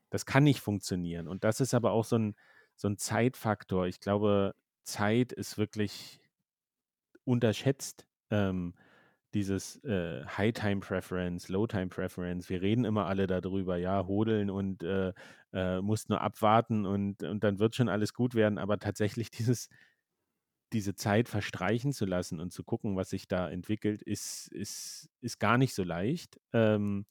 das 0.10 0.26
kann 0.26 0.44
nicht 0.44 0.62
funktionieren. 0.62 1.28
Und 1.28 1.44
das 1.44 1.60
ist 1.62 1.74
aber 1.74 1.92
auch 1.92 2.06
so 2.06 2.18
ein, 2.18 2.36
so 2.76 2.88
ein 2.88 2.98
Zeitfaktor. 2.98 3.88
Ich 3.88 4.00
glaube, 4.00 4.56
Zeit 4.84 5.34
ist 5.34 5.58
wirklich 5.58 6.22
unterschätzt. 7.26 8.08
Ähm, 8.30 8.74
dieses 9.34 9.84
äh, 9.84 10.26
High-Time-Preference, 10.26 11.50
Low-Time-Preference. 11.50 12.50
Wir 12.50 12.62
reden 12.62 12.86
immer 12.86 13.06
alle 13.08 13.28
darüber, 13.28 13.78
ja, 13.78 14.06
hodeln 14.08 14.50
und 14.50 14.84
äh, 14.84 15.14
äh, 15.54 15.82
musst 15.82 16.10
nur 16.10 16.22
abwarten 16.22 16.86
und, 16.86 17.24
und 17.24 17.44
dann 17.44 17.60
wird 17.60 17.76
schon 17.76 17.90
alles 17.90 18.14
gut 18.14 18.36
werden. 18.36 18.58
Aber 18.58 18.80
tatsächlich 18.80 19.30
dieses, 19.32 19.70
diese 20.74 20.96
Zeit 20.96 21.30
verstreichen 21.30 21.94
zu 21.94 22.06
lassen 22.06 22.40
und 22.40 22.52
zu 22.52 22.64
gucken, 22.64 22.96
was 22.96 23.10
sich 23.10 23.28
da 23.28 23.50
entwickelt, 23.50 24.02
ist, 24.02 24.48
ist, 24.50 25.10
ist 25.22 25.40
gar 25.40 25.58
nicht 25.58 25.74
so 25.74 25.84
leicht. 25.84 26.40
Ähm, 26.54 27.06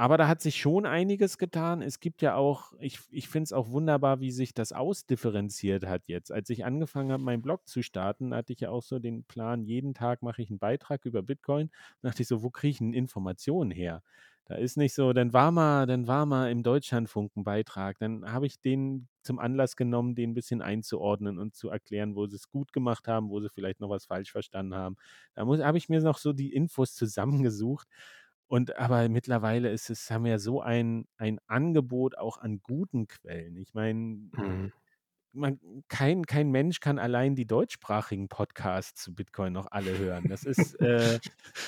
aber 0.00 0.16
da 0.16 0.28
hat 0.28 0.40
sich 0.40 0.56
schon 0.56 0.86
einiges 0.86 1.36
getan. 1.36 1.82
Es 1.82 2.00
gibt 2.00 2.22
ja 2.22 2.34
auch, 2.34 2.72
ich, 2.80 3.00
ich 3.10 3.28
finde 3.28 3.44
es 3.44 3.52
auch 3.52 3.68
wunderbar, 3.70 4.18
wie 4.20 4.30
sich 4.30 4.54
das 4.54 4.72
ausdifferenziert 4.72 5.84
hat 5.86 6.04
jetzt. 6.06 6.32
Als 6.32 6.48
ich 6.48 6.64
angefangen 6.64 7.12
habe, 7.12 7.22
meinen 7.22 7.42
Blog 7.42 7.68
zu 7.68 7.82
starten, 7.82 8.34
hatte 8.34 8.54
ich 8.54 8.60
ja 8.60 8.70
auch 8.70 8.82
so 8.82 8.98
den 8.98 9.24
Plan, 9.24 9.62
jeden 9.62 9.92
Tag 9.92 10.22
mache 10.22 10.40
ich 10.40 10.48
einen 10.48 10.58
Beitrag 10.58 11.04
über 11.04 11.22
Bitcoin. 11.22 11.70
Da 12.00 12.08
dachte 12.08 12.22
ich 12.22 12.28
so, 12.28 12.42
wo 12.42 12.48
kriege 12.48 12.70
ich 12.70 12.78
denn 12.78 12.94
Informationen 12.94 13.70
her? 13.70 14.02
Da 14.46 14.54
ist 14.56 14.78
nicht 14.78 14.94
so, 14.94 15.12
dann 15.12 15.32
war 15.34 15.52
mal, 15.52 15.86
dann 15.86 16.06
war 16.08 16.24
mal 16.26 16.50
im 16.50 16.62
Deutschlandfunk 16.62 17.36
ein 17.36 17.44
Beitrag. 17.44 17.98
Dann 17.98 18.24
habe 18.32 18.46
ich 18.46 18.58
den 18.60 19.06
zum 19.22 19.38
Anlass 19.38 19.76
genommen, 19.76 20.14
den 20.14 20.30
ein 20.30 20.34
bisschen 20.34 20.62
einzuordnen 20.62 21.38
und 21.38 21.54
zu 21.54 21.68
erklären, 21.68 22.16
wo 22.16 22.26
sie 22.26 22.36
es 22.36 22.48
gut 22.48 22.72
gemacht 22.72 23.06
haben, 23.06 23.28
wo 23.28 23.38
sie 23.40 23.50
vielleicht 23.50 23.80
noch 23.80 23.90
was 23.90 24.06
falsch 24.06 24.32
verstanden 24.32 24.74
haben. 24.74 24.96
Da 25.34 25.46
habe 25.46 25.78
ich 25.78 25.88
mir 25.90 26.00
noch 26.00 26.18
so 26.18 26.32
die 26.32 26.52
Infos 26.54 26.94
zusammengesucht 26.96 27.86
und 28.50 28.76
aber 28.76 29.08
mittlerweile 29.08 29.70
ist 29.70 29.90
es, 29.90 30.10
haben 30.10 30.24
wir 30.24 30.40
so 30.40 30.60
ein, 30.60 31.06
ein 31.18 31.38
Angebot 31.46 32.18
auch 32.18 32.36
an 32.36 32.58
guten 32.64 33.06
Quellen. 33.06 33.56
Ich 33.56 33.74
meine, 33.74 34.00
mhm. 34.00 34.72
man, 35.30 35.60
kein, 35.86 36.26
kein 36.26 36.50
Mensch 36.50 36.80
kann 36.80 36.98
allein 36.98 37.36
die 37.36 37.46
deutschsprachigen 37.46 38.26
Podcasts 38.26 39.04
zu 39.04 39.14
Bitcoin 39.14 39.52
noch 39.52 39.68
alle 39.70 39.96
hören. 39.96 40.24
Das 40.28 40.42
ist 40.42 40.74
äh, 40.80 41.20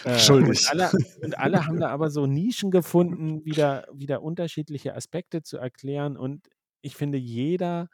äh, 0.04 0.32
und, 0.32 0.70
alle, 0.70 0.90
und 1.22 1.38
alle 1.38 1.66
haben 1.68 1.78
da 1.78 1.88
aber 1.90 2.10
so 2.10 2.26
Nischen 2.26 2.72
gefunden, 2.72 3.44
wieder, 3.44 3.86
wieder 3.92 4.20
unterschiedliche 4.20 4.96
Aspekte 4.96 5.44
zu 5.44 5.58
erklären. 5.58 6.16
Und 6.16 6.48
ich 6.80 6.96
finde, 6.96 7.16
jeder, 7.16 7.90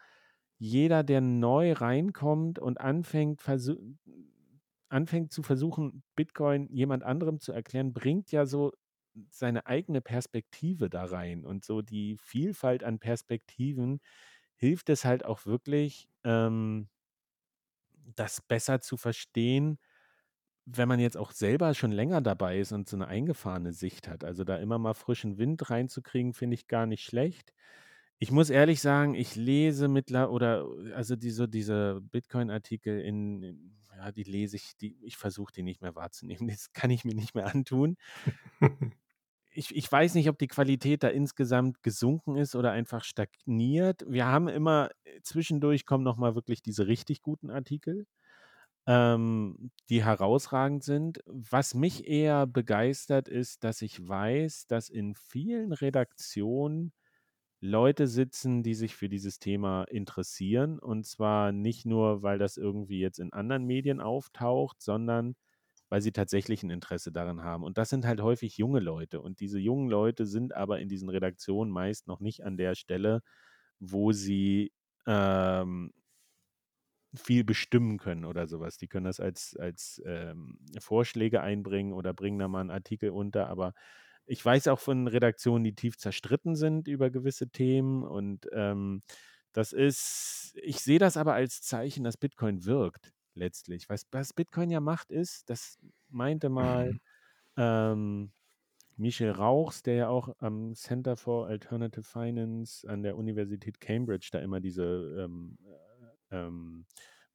jeder, 0.56 1.04
der 1.04 1.20
neu 1.20 1.74
reinkommt 1.74 2.58
und 2.58 2.80
anfängt, 2.80 3.42
versucht 3.42 3.82
anfängt 4.88 5.32
zu 5.32 5.42
versuchen, 5.42 6.02
Bitcoin 6.16 6.68
jemand 6.70 7.02
anderem 7.04 7.40
zu 7.40 7.52
erklären, 7.52 7.92
bringt 7.92 8.32
ja 8.32 8.46
so 8.46 8.72
seine 9.30 9.66
eigene 9.66 10.00
Perspektive 10.00 10.90
da 10.90 11.04
rein. 11.04 11.44
Und 11.44 11.64
so 11.64 11.82
die 11.82 12.16
Vielfalt 12.18 12.84
an 12.84 12.98
Perspektiven 12.98 14.00
hilft 14.56 14.90
es 14.90 15.04
halt 15.04 15.24
auch 15.24 15.46
wirklich, 15.46 16.08
ähm, 16.24 16.88
das 18.16 18.40
besser 18.40 18.80
zu 18.80 18.96
verstehen, 18.96 19.78
wenn 20.66 20.88
man 20.88 21.00
jetzt 21.00 21.16
auch 21.16 21.32
selber 21.32 21.74
schon 21.74 21.92
länger 21.92 22.20
dabei 22.20 22.58
ist 22.58 22.72
und 22.72 22.88
so 22.88 22.96
eine 22.96 23.08
eingefahrene 23.08 23.72
Sicht 23.72 24.08
hat. 24.08 24.24
Also 24.24 24.44
da 24.44 24.56
immer 24.56 24.78
mal 24.78 24.94
frischen 24.94 25.38
Wind 25.38 25.70
reinzukriegen, 25.70 26.34
finde 26.34 26.54
ich 26.54 26.68
gar 26.68 26.86
nicht 26.86 27.04
schlecht. 27.04 27.54
Ich 28.18 28.30
muss 28.32 28.50
ehrlich 28.50 28.80
sagen, 28.80 29.14
ich 29.14 29.36
lese 29.36 29.88
mittler 29.88 30.30
oder 30.32 30.66
also 30.94 31.16
diese, 31.16 31.48
diese 31.48 32.00
Bitcoin-Artikel 32.02 33.00
in, 33.00 33.42
in 33.42 33.76
ja, 33.98 34.12
die 34.12 34.22
lese 34.22 34.56
ich, 34.56 34.76
die, 34.76 34.96
ich 35.02 35.16
versuche 35.16 35.52
die 35.52 35.62
nicht 35.62 35.82
mehr 35.82 35.94
wahrzunehmen. 35.94 36.48
Das 36.58 36.72
kann 36.72 36.90
ich 36.90 37.04
mir 37.04 37.14
nicht 37.14 37.34
mehr 37.34 37.46
antun. 37.46 37.96
ich, 39.50 39.74
ich 39.74 39.90
weiß 39.90 40.14
nicht, 40.14 40.28
ob 40.28 40.38
die 40.38 40.46
Qualität 40.46 41.02
da 41.02 41.08
insgesamt 41.08 41.82
gesunken 41.82 42.36
ist 42.36 42.54
oder 42.54 42.70
einfach 42.70 43.04
stagniert. 43.04 44.04
Wir 44.08 44.26
haben 44.26 44.48
immer 44.48 44.90
äh, 45.04 45.20
zwischendurch 45.22 45.84
kommen 45.84 46.04
nochmal 46.04 46.34
wirklich 46.36 46.62
diese 46.62 46.86
richtig 46.86 47.22
guten 47.22 47.50
Artikel, 47.50 48.06
ähm, 48.86 49.72
die 49.88 50.04
herausragend 50.04 50.84
sind. 50.84 51.20
Was 51.26 51.74
mich 51.74 52.06
eher 52.06 52.46
begeistert, 52.46 53.28
ist, 53.28 53.64
dass 53.64 53.82
ich 53.82 54.06
weiß, 54.06 54.68
dass 54.68 54.88
in 54.90 55.14
vielen 55.16 55.72
Redaktionen 55.72 56.92
Leute 57.60 58.06
sitzen, 58.06 58.62
die 58.62 58.74
sich 58.74 58.94
für 58.96 59.08
dieses 59.08 59.38
Thema 59.40 59.84
interessieren. 59.84 60.78
Und 60.78 61.06
zwar 61.06 61.52
nicht 61.52 61.86
nur, 61.86 62.22
weil 62.22 62.38
das 62.38 62.56
irgendwie 62.56 63.00
jetzt 63.00 63.18
in 63.18 63.32
anderen 63.32 63.64
Medien 63.64 64.00
auftaucht, 64.00 64.80
sondern 64.80 65.36
weil 65.88 66.02
sie 66.02 66.12
tatsächlich 66.12 66.62
ein 66.62 66.70
Interesse 66.70 67.12
daran 67.12 67.42
haben. 67.42 67.64
Und 67.64 67.78
das 67.78 67.88
sind 67.90 68.06
halt 68.06 68.20
häufig 68.20 68.58
junge 68.58 68.80
Leute. 68.80 69.20
Und 69.20 69.40
diese 69.40 69.58
jungen 69.58 69.88
Leute 69.88 70.26
sind 70.26 70.54
aber 70.54 70.80
in 70.80 70.88
diesen 70.88 71.08
Redaktionen 71.08 71.72
meist 71.72 72.06
noch 72.08 72.20
nicht 72.20 72.44
an 72.44 72.56
der 72.56 72.74
Stelle, 72.74 73.22
wo 73.80 74.12
sie 74.12 74.72
ähm, 75.06 75.92
viel 77.14 77.44
bestimmen 77.44 77.98
können 77.98 78.24
oder 78.24 78.46
sowas. 78.46 78.76
Die 78.76 78.88
können 78.88 79.06
das 79.06 79.20
als, 79.20 79.56
als 79.58 80.02
ähm, 80.06 80.58
Vorschläge 80.78 81.40
einbringen 81.40 81.92
oder 81.92 82.12
bringen 82.12 82.38
da 82.38 82.48
mal 82.48 82.60
einen 82.60 82.70
Artikel 82.70 83.10
unter, 83.10 83.48
aber 83.48 83.74
ich 84.28 84.44
weiß 84.44 84.68
auch 84.68 84.78
von 84.78 85.08
Redaktionen, 85.08 85.64
die 85.64 85.74
tief 85.74 85.96
zerstritten 85.96 86.54
sind 86.54 86.86
über 86.86 87.10
gewisse 87.10 87.48
Themen 87.48 88.04
und 88.04 88.48
ähm, 88.52 89.02
das 89.52 89.72
ist, 89.72 90.52
ich 90.62 90.80
sehe 90.80 90.98
das 90.98 91.16
aber 91.16 91.34
als 91.34 91.62
Zeichen, 91.62 92.04
dass 92.04 92.16
Bitcoin 92.16 92.64
wirkt 92.64 93.12
letztlich. 93.34 93.88
Was, 93.88 94.06
was 94.12 94.34
Bitcoin 94.34 94.70
ja 94.70 94.80
macht, 94.80 95.10
ist, 95.10 95.48
das 95.48 95.78
meinte 96.08 96.50
mal 96.50 96.92
mhm. 96.92 97.00
ähm, 97.56 98.32
Michel 98.96 99.30
Rauchs, 99.30 99.82
der 99.82 99.94
ja 99.94 100.08
auch 100.08 100.34
am 100.38 100.74
Center 100.74 101.16
for 101.16 101.46
Alternative 101.46 102.02
Finance 102.02 102.88
an 102.88 103.02
der 103.02 103.16
Universität 103.16 103.80
Cambridge 103.80 104.28
da 104.32 104.40
immer 104.40 104.60
diese 104.60 104.84
ähm, 105.24 105.56
äh, 106.30 106.36
ähm, 106.36 106.84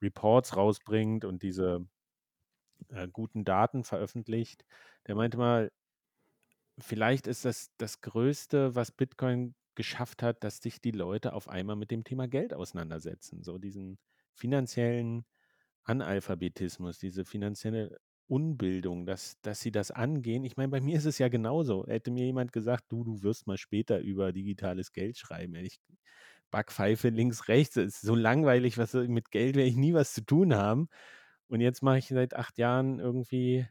Reports 0.02 0.56
rausbringt 0.58 1.26
und 1.26 1.42
diese 1.42 1.88
äh, 2.90 3.08
guten 3.08 3.46
Daten 3.46 3.84
veröffentlicht. 3.84 4.66
Der 5.08 5.16
meinte 5.16 5.38
mal, 5.38 5.72
vielleicht 6.80 7.28
ist 7.28 7.46
das 7.46 7.72
das 7.78 8.02
Größte, 8.02 8.76
was 8.76 8.92
Bitcoin 8.92 9.56
geschafft 9.76 10.24
hat, 10.24 10.44
dass 10.44 10.58
sich 10.58 10.82
die 10.82 10.92
Leute 10.92 11.34
auf 11.34 11.50
einmal 11.50 11.76
mit 11.76 11.92
dem 11.92 12.04
Thema 12.04 12.28
Geld 12.28 12.54
auseinandersetzen. 12.54 13.44
So 13.44 13.58
diesen 13.58 13.98
finanziellen 14.36 15.26
Analphabetismus, 15.84 17.00
diese 17.00 17.26
finanzielle 17.26 17.98
Unbildung, 18.28 19.06
dass, 19.06 19.40
dass 19.42 19.62
sie 19.62 19.72
das 19.72 19.92
angehen. 19.92 20.44
Ich 20.44 20.58
meine, 20.58 20.70
bei 20.70 20.82
mir 20.82 20.98
ist 20.98 21.06
es 21.06 21.18
ja 21.20 21.28
genauso. 21.28 21.86
Hätte 21.88 22.12
mir 22.12 22.26
jemand 22.26 22.52
gesagt, 22.54 22.86
du, 22.90 23.04
du 23.04 23.22
wirst 23.24 23.48
mal 23.48 23.58
später 23.58 24.00
über 24.00 24.32
digitales 24.32 24.94
Geld 24.94 25.18
schreiben. 25.18 25.56
Ich 25.56 25.80
Backpfeife 26.52 27.10
links, 27.10 27.48
rechts. 27.48 27.78
Es 27.78 27.96
ist 27.96 28.02
so 28.02 28.16
langweilig, 28.16 28.78
was 28.78 28.94
mit 28.94 29.32
Geld 29.32 29.56
werde 29.56 29.70
ich 29.70 29.76
nie 29.76 29.94
was 29.94 30.14
zu 30.14 30.24
tun 30.24 30.54
haben. 30.56 30.88
Und 31.48 31.62
jetzt 31.62 31.82
mache 31.84 31.98
ich 31.98 32.08
seit 32.08 32.36
acht 32.36 32.58
Jahren 32.60 33.00
irgendwie 33.00 33.68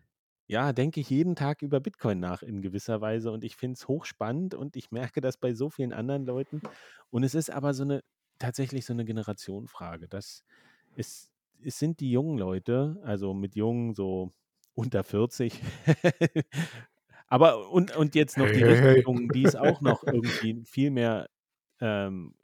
ja, 0.52 0.74
denke 0.74 1.00
ich 1.00 1.08
jeden 1.08 1.34
Tag 1.34 1.62
über 1.62 1.80
Bitcoin 1.80 2.20
nach 2.20 2.42
in 2.42 2.60
gewisser 2.60 3.00
Weise 3.00 3.32
und 3.32 3.42
ich 3.42 3.56
finde 3.56 3.76
es 3.78 3.88
hochspannend 3.88 4.54
und 4.54 4.76
ich 4.76 4.90
merke 4.90 5.22
das 5.22 5.38
bei 5.38 5.54
so 5.54 5.70
vielen 5.70 5.94
anderen 5.94 6.26
Leuten. 6.26 6.60
Und 7.08 7.24
es 7.24 7.34
ist 7.34 7.50
aber 7.50 7.72
so 7.72 7.84
eine, 7.84 8.04
tatsächlich 8.38 8.84
so 8.84 8.92
eine 8.92 9.06
Generationenfrage. 9.06 10.08
Das 10.08 10.44
ist, 10.94 11.30
es 11.64 11.78
sind 11.78 12.00
die 12.00 12.10
jungen 12.10 12.36
Leute, 12.36 13.00
also 13.02 13.32
mit 13.32 13.56
jungen 13.56 13.94
so 13.94 14.30
unter 14.74 15.04
40, 15.04 15.58
aber 17.28 17.70
und, 17.70 17.96
und 17.96 18.14
jetzt 18.14 18.36
noch 18.36 18.50
die 18.50 18.62
richtig 18.62 19.06
Jungen, 19.06 19.30
die 19.30 19.44
es 19.44 19.56
auch 19.56 19.80
noch 19.80 20.04
irgendwie 20.04 20.64
viel 20.66 20.90
mehr 20.90 21.30
ähm, 21.80 22.34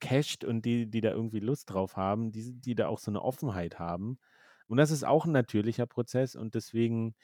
casht 0.00 0.42
und 0.42 0.64
die, 0.64 0.86
die 0.86 1.02
da 1.02 1.10
irgendwie 1.10 1.40
Lust 1.40 1.70
drauf 1.70 1.98
haben, 1.98 2.32
die, 2.32 2.54
die 2.54 2.74
da 2.74 2.88
auch 2.88 2.98
so 2.98 3.10
eine 3.10 3.20
Offenheit 3.20 3.78
haben. 3.78 4.18
Und 4.66 4.78
das 4.78 4.90
ist 4.90 5.04
auch 5.04 5.26
ein 5.26 5.32
natürlicher 5.32 5.86
Prozess 5.86 6.36
und 6.36 6.54
deswegen 6.54 7.14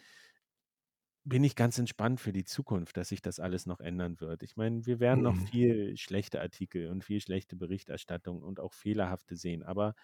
bin 1.24 1.44
ich 1.44 1.54
ganz 1.54 1.78
entspannt 1.78 2.20
für 2.20 2.32
die 2.32 2.44
Zukunft, 2.44 2.96
dass 2.96 3.10
sich 3.10 3.22
das 3.22 3.38
alles 3.38 3.66
noch 3.66 3.80
ändern 3.80 4.20
wird. 4.20 4.42
Ich 4.42 4.56
meine, 4.56 4.86
wir 4.86 4.98
werden 4.98 5.22
noch 5.22 5.34
mhm. 5.36 5.46
viel 5.46 5.96
schlechte 5.96 6.40
Artikel 6.40 6.88
und 6.88 7.04
viel 7.04 7.20
schlechte 7.20 7.54
Berichterstattung 7.56 8.42
und 8.42 8.58
auch 8.58 8.72
fehlerhafte 8.72 9.36
sehen, 9.36 9.62
aber 9.62 9.94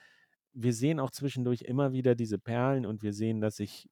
wir 0.52 0.72
sehen 0.72 1.00
auch 1.00 1.10
zwischendurch 1.10 1.62
immer 1.62 1.92
wieder 1.92 2.14
diese 2.14 2.38
Perlen 2.38 2.86
und 2.86 3.02
wir 3.02 3.12
sehen, 3.12 3.40
dass 3.40 3.56
sich 3.56 3.88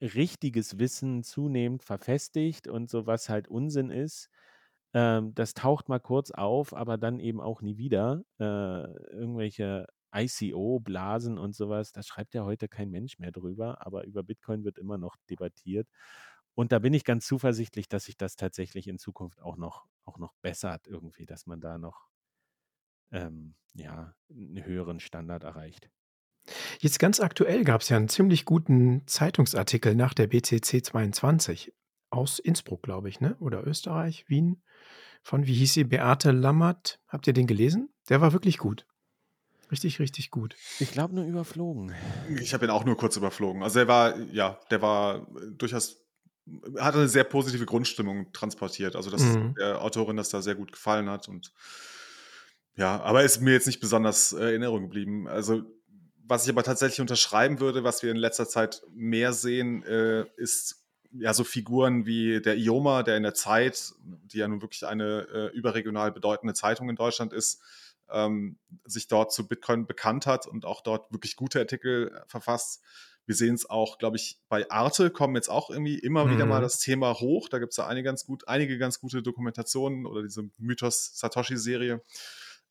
richtiges 0.00 0.78
Wissen 0.78 1.22
zunehmend 1.22 1.82
verfestigt 1.82 2.68
und 2.68 2.88
so 2.88 3.06
was 3.06 3.28
halt 3.28 3.48
Unsinn 3.48 3.90
ist. 3.90 4.30
Ähm, 4.94 5.34
das 5.34 5.54
taucht 5.54 5.88
mal 5.88 6.00
kurz 6.00 6.30
auf, 6.30 6.74
aber 6.74 6.98
dann 6.98 7.20
eben 7.20 7.40
auch 7.40 7.62
nie 7.62 7.76
wieder. 7.76 8.22
Äh, 8.38 8.44
irgendwelche 9.12 9.86
ICO-Blasen 10.14 11.38
und 11.38 11.54
sowas, 11.54 11.92
da 11.92 12.02
schreibt 12.02 12.34
ja 12.34 12.44
heute 12.44 12.68
kein 12.68 12.90
Mensch 12.90 13.18
mehr 13.18 13.32
drüber, 13.32 13.84
aber 13.86 14.04
über 14.04 14.22
Bitcoin 14.22 14.64
wird 14.64 14.78
immer 14.78 14.98
noch 14.98 15.16
debattiert. 15.28 15.88
Und 16.54 16.72
da 16.72 16.78
bin 16.78 16.94
ich 16.94 17.04
ganz 17.04 17.26
zuversichtlich, 17.26 17.88
dass 17.88 18.04
sich 18.04 18.16
das 18.16 18.36
tatsächlich 18.36 18.88
in 18.88 18.98
Zukunft 18.98 19.40
auch 19.40 19.56
noch, 19.56 19.86
auch 20.04 20.18
noch 20.18 20.34
bessert 20.42 20.86
irgendwie, 20.86 21.26
dass 21.26 21.46
man 21.46 21.60
da 21.60 21.78
noch 21.78 22.08
ähm, 23.12 23.54
ja, 23.74 24.14
einen 24.28 24.64
höheren 24.64 25.00
Standard 25.00 25.44
erreicht. 25.44 25.90
Jetzt 26.78 26.98
ganz 26.98 27.20
aktuell 27.20 27.64
gab 27.64 27.82
es 27.82 27.88
ja 27.90 27.96
einen 27.96 28.08
ziemlich 28.08 28.44
guten 28.44 29.06
Zeitungsartikel 29.06 29.94
nach 29.94 30.14
der 30.14 30.26
BCC 30.26 30.82
22 30.82 31.72
aus 32.10 32.38
Innsbruck, 32.38 32.82
glaube 32.82 33.08
ich, 33.08 33.20
ne? 33.20 33.36
Oder 33.38 33.66
Österreich, 33.66 34.28
Wien, 34.28 34.62
von, 35.22 35.46
wie 35.46 35.54
hieß 35.54 35.74
sie, 35.74 35.84
Beate 35.84 36.32
Lammert. 36.32 36.98
Habt 37.06 37.26
ihr 37.26 37.32
den 37.32 37.46
gelesen? 37.46 37.90
Der 38.08 38.20
war 38.20 38.32
wirklich 38.32 38.58
gut. 38.58 38.86
Richtig, 39.70 40.00
richtig 40.00 40.30
gut. 40.30 40.56
Ich 40.80 40.92
glaube 40.92 41.14
nur 41.14 41.24
überflogen. 41.24 41.94
Ich 42.40 42.54
habe 42.54 42.66
ihn 42.66 42.70
auch 42.70 42.84
nur 42.84 42.96
kurz 42.96 43.16
überflogen. 43.16 43.62
Also 43.62 43.78
er 43.78 43.88
war, 43.88 44.18
ja, 44.32 44.58
der 44.70 44.82
war 44.82 45.26
durchaus, 45.56 46.04
hat 46.78 46.94
eine 46.94 47.08
sehr 47.08 47.24
positive 47.24 47.66
Grundstimmung 47.66 48.32
transportiert. 48.32 48.96
Also 48.96 49.10
dass 49.10 49.22
mhm. 49.22 49.54
der 49.54 49.82
Autorin 49.82 50.16
das 50.16 50.30
da 50.30 50.42
sehr 50.42 50.56
gut 50.56 50.72
gefallen 50.72 51.08
hat 51.08 51.28
und 51.28 51.52
ja, 52.76 53.00
aber 53.00 53.24
ist 53.24 53.40
mir 53.40 53.52
jetzt 53.52 53.66
nicht 53.66 53.80
besonders 53.80 54.32
äh, 54.32 54.42
Erinnerung 54.42 54.82
geblieben. 54.82 55.28
Also 55.28 55.62
was 56.30 56.44
ich 56.44 56.50
aber 56.50 56.62
tatsächlich 56.62 57.00
unterschreiben 57.00 57.60
würde, 57.60 57.84
was 57.84 58.02
wir 58.02 58.10
in 58.10 58.16
letzter 58.16 58.48
Zeit 58.48 58.82
mehr 58.94 59.32
sehen, 59.32 59.82
äh, 59.82 60.24
ist 60.36 60.86
ja 61.12 61.34
so 61.34 61.42
Figuren 61.42 62.06
wie 62.06 62.40
der 62.40 62.56
IOMA, 62.56 63.02
der 63.02 63.16
in 63.16 63.24
der 63.24 63.34
Zeit, 63.34 63.92
die 64.02 64.38
ja 64.38 64.48
nun 64.48 64.62
wirklich 64.62 64.86
eine 64.86 65.26
äh, 65.32 65.56
überregional 65.56 66.12
bedeutende 66.12 66.54
Zeitung 66.54 66.88
in 66.88 66.96
Deutschland 66.96 67.32
ist, 67.32 67.60
ähm, 68.12 68.58
sich 68.84 69.08
dort 69.08 69.32
zu 69.32 69.46
Bitcoin 69.48 69.86
bekannt 69.86 70.26
hat 70.26 70.46
und 70.46 70.64
auch 70.64 70.82
dort 70.82 71.12
wirklich 71.12 71.36
gute 71.36 71.60
Artikel 71.60 72.22
verfasst. 72.26 72.82
Wir 73.26 73.34
sehen 73.34 73.54
es 73.54 73.68
auch, 73.68 73.98
glaube 73.98 74.16
ich, 74.16 74.40
bei 74.48 74.68
Arte 74.70 75.10
kommen 75.10 75.36
jetzt 75.36 75.50
auch 75.50 75.70
irgendwie 75.70 75.98
immer 75.98 76.24
mhm. 76.24 76.32
wieder 76.32 76.46
mal 76.46 76.58
mhm. 76.58 76.64
das 76.64 76.80
Thema 76.80 77.20
hoch. 77.20 77.48
Da 77.48 77.58
gibt 77.58 77.70
es 77.70 77.76
ja 77.76 77.86
einige 77.86 78.06
ganz, 78.06 78.24
gut, 78.24 78.48
einige 78.48 78.78
ganz 78.78 78.98
gute 78.98 79.22
Dokumentationen 79.22 80.06
oder 80.06 80.22
diese 80.22 80.50
Mythos 80.58 81.12
Satoshi-Serie. 81.14 82.02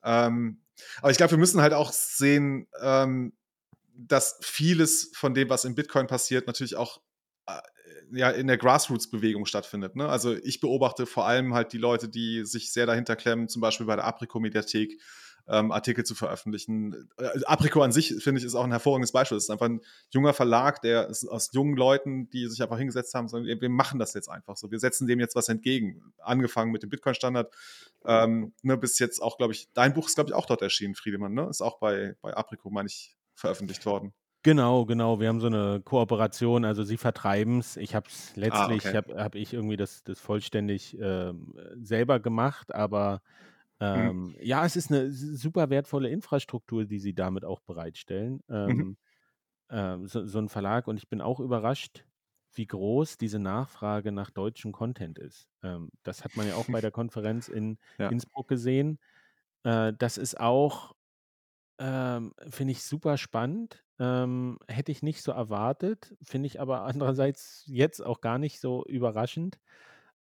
Ähm, 0.04 0.62
aber 1.02 1.12
ich 1.12 1.18
glaube, 1.18 1.32
wir 1.32 1.38
müssen 1.38 1.62
halt 1.62 1.74
auch 1.74 1.92
sehen, 1.92 2.68
ähm, 2.82 3.34
dass 3.96 4.38
vieles 4.42 5.12
von 5.14 5.34
dem, 5.34 5.50
was 5.50 5.66
in 5.66 5.76
Bitcoin 5.76 6.08
passiert, 6.08 6.48
natürlich 6.48 6.76
auch 6.76 7.02
äh, 7.48 7.60
ja, 8.12 8.30
in 8.30 8.48
der 8.48 8.58
Grassroots-Bewegung 8.58 9.46
stattfindet. 9.46 9.96
Ne? 9.96 10.08
Also 10.08 10.36
ich 10.36 10.60
beobachte 10.60 11.06
vor 11.06 11.28
allem 11.28 11.54
halt 11.54 11.74
die 11.74 11.78
Leute, 11.78 12.10
die 12.10 12.46
sich 12.46 12.72
sehr 12.72 12.86
dahinter 12.86 13.16
klemmen, 13.16 13.50
zum 13.50 13.62
Beispiel 13.62 13.86
bei 13.86 13.96
der 13.96 14.06
Apriko-Mediathek, 14.06 15.00
ähm, 15.50 15.72
Artikel 15.72 16.06
zu 16.06 16.16
veröffentlichen. 16.16 17.10
Äh, 17.18 17.44
Apriko 17.46 17.82
an 17.82 17.92
sich, 17.92 18.16
finde 18.20 18.40
ich, 18.40 18.46
ist 18.46 18.56
auch 18.56 18.64
ein 18.64 18.72
hervorragendes 18.72 19.12
Beispiel. 19.12 19.38
Es 19.38 19.46
ist 19.46 19.50
einfach 19.50 19.66
ein 19.66 19.82
junger 20.12 20.34
Verlag, 20.34 20.82
der 20.82 21.08
ist 21.08 21.28
aus 21.28 21.50
jungen 21.54 21.76
Leuten, 21.76 22.30
die 22.30 22.48
sich 22.48 22.62
einfach 22.62 22.78
hingesetzt 22.78 23.14
haben, 23.16 23.28
sagen, 23.28 23.46
wir 23.46 23.70
machen 23.70 24.00
das 24.00 24.14
jetzt 24.14 24.30
einfach 24.30 24.56
so. 24.58 24.72
Wir 24.72 24.80
setzen 24.80 25.08
dem 25.08 25.20
jetzt 25.20 25.36
was 25.36 25.50
entgegen. 25.50 26.14
Angefangen 26.20 26.72
mit 26.72 26.84
dem 26.84 26.90
Bitcoin-Standard, 26.90 27.52
ähm, 28.06 28.54
ne, 28.62 28.78
bis 28.78 29.00
jetzt 29.00 29.22
auch, 29.22 29.38
glaube 29.38 29.54
ich, 29.54 29.70
dein 29.74 29.94
Buch 29.94 30.08
ist, 30.08 30.16
glaube 30.16 30.30
ich, 30.30 30.36
auch 30.36 30.46
dort 30.46 30.62
erschienen, 30.62 30.96
Friedemann, 30.96 31.34
ne? 31.34 31.48
Ist 31.50 31.62
auch 31.62 31.80
bei, 31.80 32.16
bei 32.22 32.34
Apriko, 32.34 32.70
meine 32.70 32.88
ich, 32.88 33.16
veröffentlicht 33.34 33.86
worden. 33.86 34.14
Genau, 34.44 34.86
genau. 34.86 35.20
Wir 35.20 35.28
haben 35.28 35.42
so 35.42 35.48
eine 35.48 35.82
Kooperation, 35.84 36.64
also 36.64 36.84
sie 36.84 36.98
vertreiben 36.98 37.60
es. 37.60 37.76
Ich 37.76 37.94
habe 37.94 38.08
es 38.08 38.32
ah, 38.36 38.40
letztlich, 38.40 38.86
ah, 38.86 38.90
okay. 38.90 38.98
habe 38.98 39.24
hab 39.24 39.36
ich 39.36 39.54
irgendwie 39.54 39.76
das, 39.76 40.04
das 40.04 40.20
vollständig 40.20 40.98
ähm, 41.00 41.54
selber 41.82 42.20
gemacht, 42.20 42.74
aber 42.74 43.22
Mhm. 43.94 44.12
Ähm, 44.12 44.36
ja, 44.42 44.66
es 44.66 44.76
ist 44.76 44.92
eine 44.92 45.12
super 45.12 45.70
wertvolle 45.70 46.10
Infrastruktur, 46.10 46.86
die 46.86 47.00
sie 47.00 47.14
damit 47.14 47.46
auch 47.46 47.62
bereitstellen. 47.62 48.42
Mhm. 48.68 48.84
Ähm, 48.84 48.98
ähm, 49.70 50.08
so, 50.08 50.26
so 50.26 50.40
ein 50.40 50.50
Verlag 50.50 50.88
und 50.88 50.98
ich 50.98 51.10
bin 51.10 51.22
auch 51.22 51.40
überrascht, 51.40 52.06
wie 52.54 52.68
groß 52.68 53.18
diese 53.18 53.40
Nachfrage 53.40 54.12
nach 54.12 54.32
deutschem 54.32 54.72
Content 54.74 55.20
ist. 55.20 55.50
Ähm, 55.64 55.92
das 56.04 56.24
hat 56.26 56.36
man 56.38 56.48
ja 56.48 56.56
auch 56.56 56.68
bei 56.70 56.82
der 56.82 56.92
Konferenz 56.92 57.50
in 57.50 57.80
Ja. 58.00 58.12
Innsbruck 58.12 58.48
gesehen. 58.50 59.00
Äh, 59.64 59.94
das 59.98 60.18
ist 60.18 60.40
auch 60.40 60.96
ähm, 61.80 62.34
finde 62.50 62.72
ich 62.72 62.84
super 62.84 63.18
spannend. 63.18 63.86
Ähm, 64.00 64.60
hätte 64.68 64.92
ich 64.92 65.02
nicht 65.04 65.22
so 65.22 65.32
erwartet, 65.32 66.16
finde 66.22 66.48
ich 66.48 66.60
aber 66.62 66.82
andererseits 66.84 67.64
jetzt 67.68 68.02
auch 68.02 68.22
gar 68.22 68.38
nicht 68.38 68.60
so 68.60 68.86
überraschend. 68.86 69.60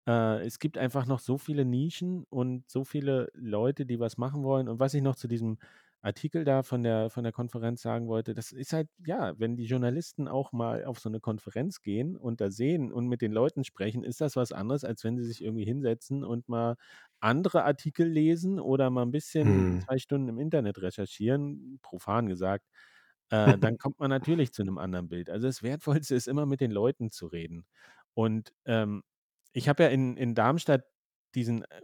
Äh, 0.07 0.45
es 0.47 0.59
gibt 0.59 0.79
einfach 0.79 1.07
noch 1.07 1.21
so 1.21 1.39
viele 1.39 1.65
Nischen 1.65 2.25
und 2.31 2.69
so 2.71 2.85
viele 2.85 3.31
Leute, 3.35 3.87
die 3.87 4.01
was 4.01 4.19
machen 4.19 4.43
wollen. 4.45 4.69
Und 4.69 4.79
was 4.81 4.95
ich 4.95 5.03
noch 5.03 5.17
zu 5.17 5.29
diesem 5.29 5.59
Artikel 6.03 6.45
da 6.45 6.63
von 6.63 6.83
der, 6.83 7.09
von 7.09 7.25
der 7.25 7.33
Konferenz 7.33 7.81
sagen 7.81 8.09
wollte, 8.09 8.35
das 8.35 8.53
ist 8.53 8.75
halt, 8.75 8.89
ja, 9.07 9.39
wenn 9.39 9.57
die 9.57 9.65
Journalisten 9.65 10.29
auch 10.29 10.53
mal 10.53 10.85
auf 10.85 10.99
so 11.01 11.09
eine 11.09 11.21
Konferenz 11.21 11.81
gehen 11.81 12.17
und 12.17 12.41
da 12.43 12.51
sehen 12.51 12.93
und 12.93 13.09
mit 13.09 13.23
den 13.23 13.33
Leuten 13.33 13.65
sprechen, 13.65 14.05
ist 14.05 14.21
das 14.21 14.37
was 14.37 14.53
anderes, 14.53 14.85
als 14.85 15.03
wenn 15.05 15.17
sie 15.17 15.25
sich 15.25 15.43
irgendwie 15.43 15.65
hinsetzen 15.65 16.23
und 16.25 16.49
mal 16.49 16.77
andere 17.21 17.65
Artikel 17.65 18.07
lesen 18.07 18.61
oder 18.61 18.91
mal 18.91 19.03
ein 19.03 19.13
bisschen 19.13 19.71
Hm. 19.71 19.87
zwei 19.87 19.97
Stunden 19.99 20.29
im 20.29 20.39
Internet 20.39 20.81
recherchieren, 20.83 21.79
profan 21.83 22.27
gesagt. 22.29 22.67
Äh, 23.31 23.59
dann 23.59 23.79
kommt 23.79 23.99
man 24.01 24.11
natürlich 24.11 24.53
zu 24.53 24.63
einem 24.63 24.79
anderen 24.79 25.09
Bild. 25.09 25.31
Also 25.31 25.47
das 25.47 25.63
Wertvollste 25.63 26.15
ist 26.15 26.29
immer 26.29 26.47
mit 26.47 26.61
den 26.61 26.71
Leuten 26.71 27.11
zu 27.11 27.27
reden. 27.27 27.65
Und 28.15 28.53
ähm, 28.67 29.03
ich 29.55 29.69
habe 29.69 29.85
ja 29.85 29.89
in, 29.89 30.17
in 30.17 30.35
Darmstadt 30.35 30.85
diesen 31.35 31.63
äh, 31.63 31.81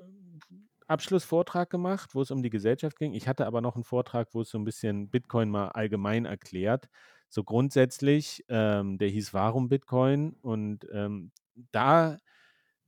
Abschlussvortrag 0.86 1.70
gemacht, 1.70 2.14
wo 2.14 2.20
es 2.20 2.32
um 2.32 2.42
die 2.42 2.50
Gesellschaft 2.50 2.98
ging. 2.98 3.14
Ich 3.14 3.28
hatte 3.28 3.46
aber 3.46 3.60
noch 3.60 3.76
einen 3.76 3.84
Vortrag, 3.84 4.34
wo 4.34 4.42
es 4.42 4.50
so 4.50 4.58
ein 4.58 4.64
bisschen 4.64 5.08
Bitcoin 5.08 5.48
mal 5.48 5.68
allgemein 5.68 6.24
erklärt. 6.24 6.88
So 7.28 7.44
grundsätzlich, 7.44 8.44
ähm, 8.48 8.98
der 8.98 9.08
hieß 9.08 9.32
Warum 9.32 9.68
Bitcoin? 9.68 10.32
Und 10.42 10.86
ähm, 10.92 11.30
da 11.70 12.18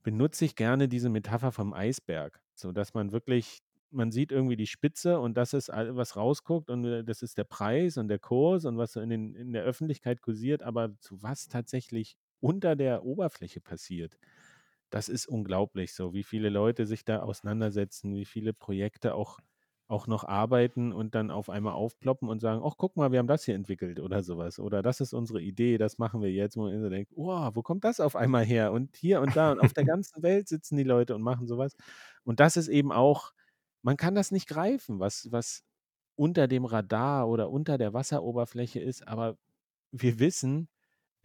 benutze 0.03 0.43
ich 0.43 0.57
gerne 0.57 0.89
diese 0.89 1.09
Metapher 1.09 1.53
vom 1.53 1.73
Eisberg, 1.73 2.41
so 2.53 2.73
dass 2.73 2.93
man 2.93 3.13
wirklich, 3.13 3.61
man 3.89 4.11
sieht 4.11 4.33
irgendwie 4.33 4.57
die 4.57 4.67
Spitze 4.67 5.19
und 5.19 5.37
das 5.37 5.53
ist, 5.53 5.69
was 5.69 6.17
rausguckt 6.17 6.69
und 6.69 6.83
äh, 6.83 7.03
das 7.05 7.21
ist 7.21 7.37
der 7.37 7.45
Preis 7.45 7.95
und 7.97 8.09
der 8.09 8.19
Kurs 8.19 8.65
und 8.65 8.77
was 8.77 8.91
so 8.91 8.99
in, 8.99 9.09
den, 9.09 9.33
in 9.33 9.53
der 9.53 9.63
Öffentlichkeit 9.63 10.21
kursiert, 10.21 10.61
aber 10.61 10.99
zu 10.99 11.23
was 11.23 11.47
tatsächlich 11.47 12.17
unter 12.41 12.75
der 12.75 13.05
Oberfläche 13.05 13.61
passiert. 13.61 14.17
Das 14.93 15.09
ist 15.09 15.25
unglaublich 15.25 15.91
so, 15.95 16.13
wie 16.13 16.21
viele 16.21 16.49
Leute 16.49 16.85
sich 16.85 17.03
da 17.03 17.23
auseinandersetzen, 17.23 18.13
wie 18.13 18.25
viele 18.25 18.53
Projekte 18.53 19.15
auch, 19.15 19.39
auch 19.87 20.05
noch 20.05 20.23
arbeiten 20.23 20.93
und 20.93 21.15
dann 21.15 21.31
auf 21.31 21.49
einmal 21.49 21.73
aufploppen 21.73 22.29
und 22.29 22.41
sagen, 22.41 22.61
ach, 22.63 22.75
guck 22.77 22.95
mal, 22.95 23.11
wir 23.11 23.17
haben 23.17 23.25
das 23.27 23.43
hier 23.43 23.55
entwickelt 23.55 23.99
oder 23.99 24.21
sowas. 24.21 24.59
Oder 24.59 24.83
das 24.83 25.01
ist 25.01 25.13
unsere 25.13 25.41
Idee, 25.41 25.79
das 25.79 25.97
machen 25.97 26.21
wir 26.21 26.31
jetzt. 26.31 26.57
Wo 26.57 26.69
man 26.69 26.91
denkt, 26.91 27.11
oh, 27.15 27.49
wo 27.55 27.63
kommt 27.63 27.83
das 27.85 27.99
auf 27.99 28.15
einmal 28.15 28.45
her? 28.45 28.71
Und 28.71 28.95
hier 28.95 29.21
und 29.21 29.35
da 29.35 29.51
und 29.51 29.61
auf 29.61 29.73
der 29.73 29.83
ganzen 29.83 30.21
Welt 30.21 30.47
sitzen 30.47 30.77
die 30.77 30.83
Leute 30.83 31.15
und 31.15 31.23
machen 31.23 31.47
sowas. 31.47 31.75
Und 32.23 32.39
das 32.39 32.55
ist 32.55 32.67
eben 32.67 32.91
auch, 32.91 33.33
man 33.81 33.97
kann 33.97 34.13
das 34.13 34.29
nicht 34.29 34.47
greifen, 34.47 34.99
was, 34.99 35.27
was 35.31 35.63
unter 36.15 36.47
dem 36.47 36.65
Radar 36.65 37.27
oder 37.27 37.49
unter 37.49 37.79
der 37.79 37.93
Wasseroberfläche 37.93 38.79
ist, 38.79 39.07
aber 39.07 39.37
wir 39.91 40.19
wissen, 40.19 40.69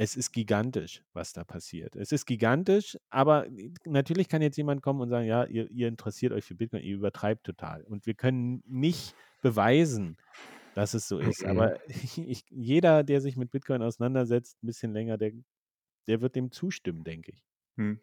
es 0.00 0.16
ist 0.16 0.30
gigantisch, 0.30 1.02
was 1.12 1.32
da 1.32 1.42
passiert. 1.42 1.96
Es 1.96 2.12
ist 2.12 2.24
gigantisch, 2.24 2.96
aber 3.10 3.46
natürlich 3.84 4.28
kann 4.28 4.40
jetzt 4.40 4.56
jemand 4.56 4.80
kommen 4.80 5.00
und 5.00 5.08
sagen, 5.10 5.26
ja, 5.26 5.44
ihr, 5.44 5.68
ihr 5.72 5.88
interessiert 5.88 6.32
euch 6.32 6.44
für 6.44 6.54
Bitcoin, 6.54 6.84
ihr 6.84 6.94
übertreibt 6.94 7.44
total. 7.44 7.82
Und 7.82 8.06
wir 8.06 8.14
können 8.14 8.62
nicht 8.64 9.16
beweisen, 9.42 10.16
dass 10.76 10.94
es 10.94 11.08
so 11.08 11.18
ist. 11.18 11.42
Mhm. 11.42 11.50
Aber 11.50 11.78
ich, 12.16 12.44
jeder, 12.48 13.02
der 13.02 13.20
sich 13.20 13.36
mit 13.36 13.50
Bitcoin 13.50 13.82
auseinandersetzt, 13.82 14.62
ein 14.62 14.68
bisschen 14.68 14.92
länger, 14.92 15.18
der, 15.18 15.32
der 16.06 16.20
wird 16.20 16.36
dem 16.36 16.52
zustimmen, 16.52 17.02
denke 17.02 17.32
ich. 17.32 17.44
Hm. 17.76 17.98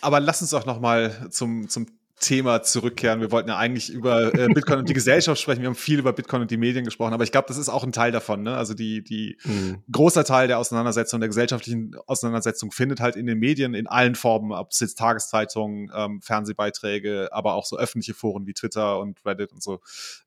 Aber 0.00 0.18
lass 0.18 0.42
uns 0.42 0.50
doch 0.50 0.66
noch 0.66 0.80
mal 0.80 1.30
zum, 1.30 1.68
zum 1.68 1.86
Thema 2.18 2.62
zurückkehren. 2.62 3.20
Wir 3.20 3.30
wollten 3.30 3.48
ja 3.50 3.58
eigentlich 3.58 3.90
über 3.90 4.34
äh, 4.34 4.48
Bitcoin 4.48 4.78
und 4.78 4.88
die 4.88 4.94
Gesellschaft 4.94 5.40
sprechen. 5.40 5.60
Wir 5.60 5.68
haben 5.68 5.74
viel 5.74 5.98
über 5.98 6.12
Bitcoin 6.12 6.42
und 6.42 6.50
die 6.50 6.56
Medien 6.56 6.84
gesprochen, 6.84 7.12
aber 7.12 7.24
ich 7.24 7.32
glaube, 7.32 7.48
das 7.48 7.58
ist 7.58 7.68
auch 7.68 7.84
ein 7.84 7.92
Teil 7.92 8.10
davon. 8.10 8.42
Ne? 8.42 8.56
Also 8.56 8.74
die, 8.74 9.02
die 9.02 9.36
Mhm. 9.44 9.82
großer 9.92 10.24
Teil 10.24 10.48
der 10.48 10.58
Auseinandersetzung, 10.58 11.20
der 11.20 11.28
gesellschaftlichen 11.28 11.94
Auseinandersetzung 12.06 12.72
findet 12.72 13.00
halt 13.00 13.16
in 13.16 13.26
den 13.26 13.38
Medien 13.38 13.74
in 13.74 13.86
allen 13.86 14.14
Formen, 14.14 14.52
ob 14.52 14.70
es 14.72 14.80
jetzt 14.80 14.98
Tageszeitungen, 14.98 15.90
ähm, 15.94 16.22
Fernsehbeiträge, 16.22 17.28
aber 17.32 17.54
auch 17.54 17.66
so 17.66 17.76
öffentliche 17.78 18.14
Foren 18.14 18.46
wie 18.46 18.54
Twitter 18.54 18.98
und 18.98 19.24
Reddit 19.26 19.52
und 19.52 19.62
so 19.62 19.80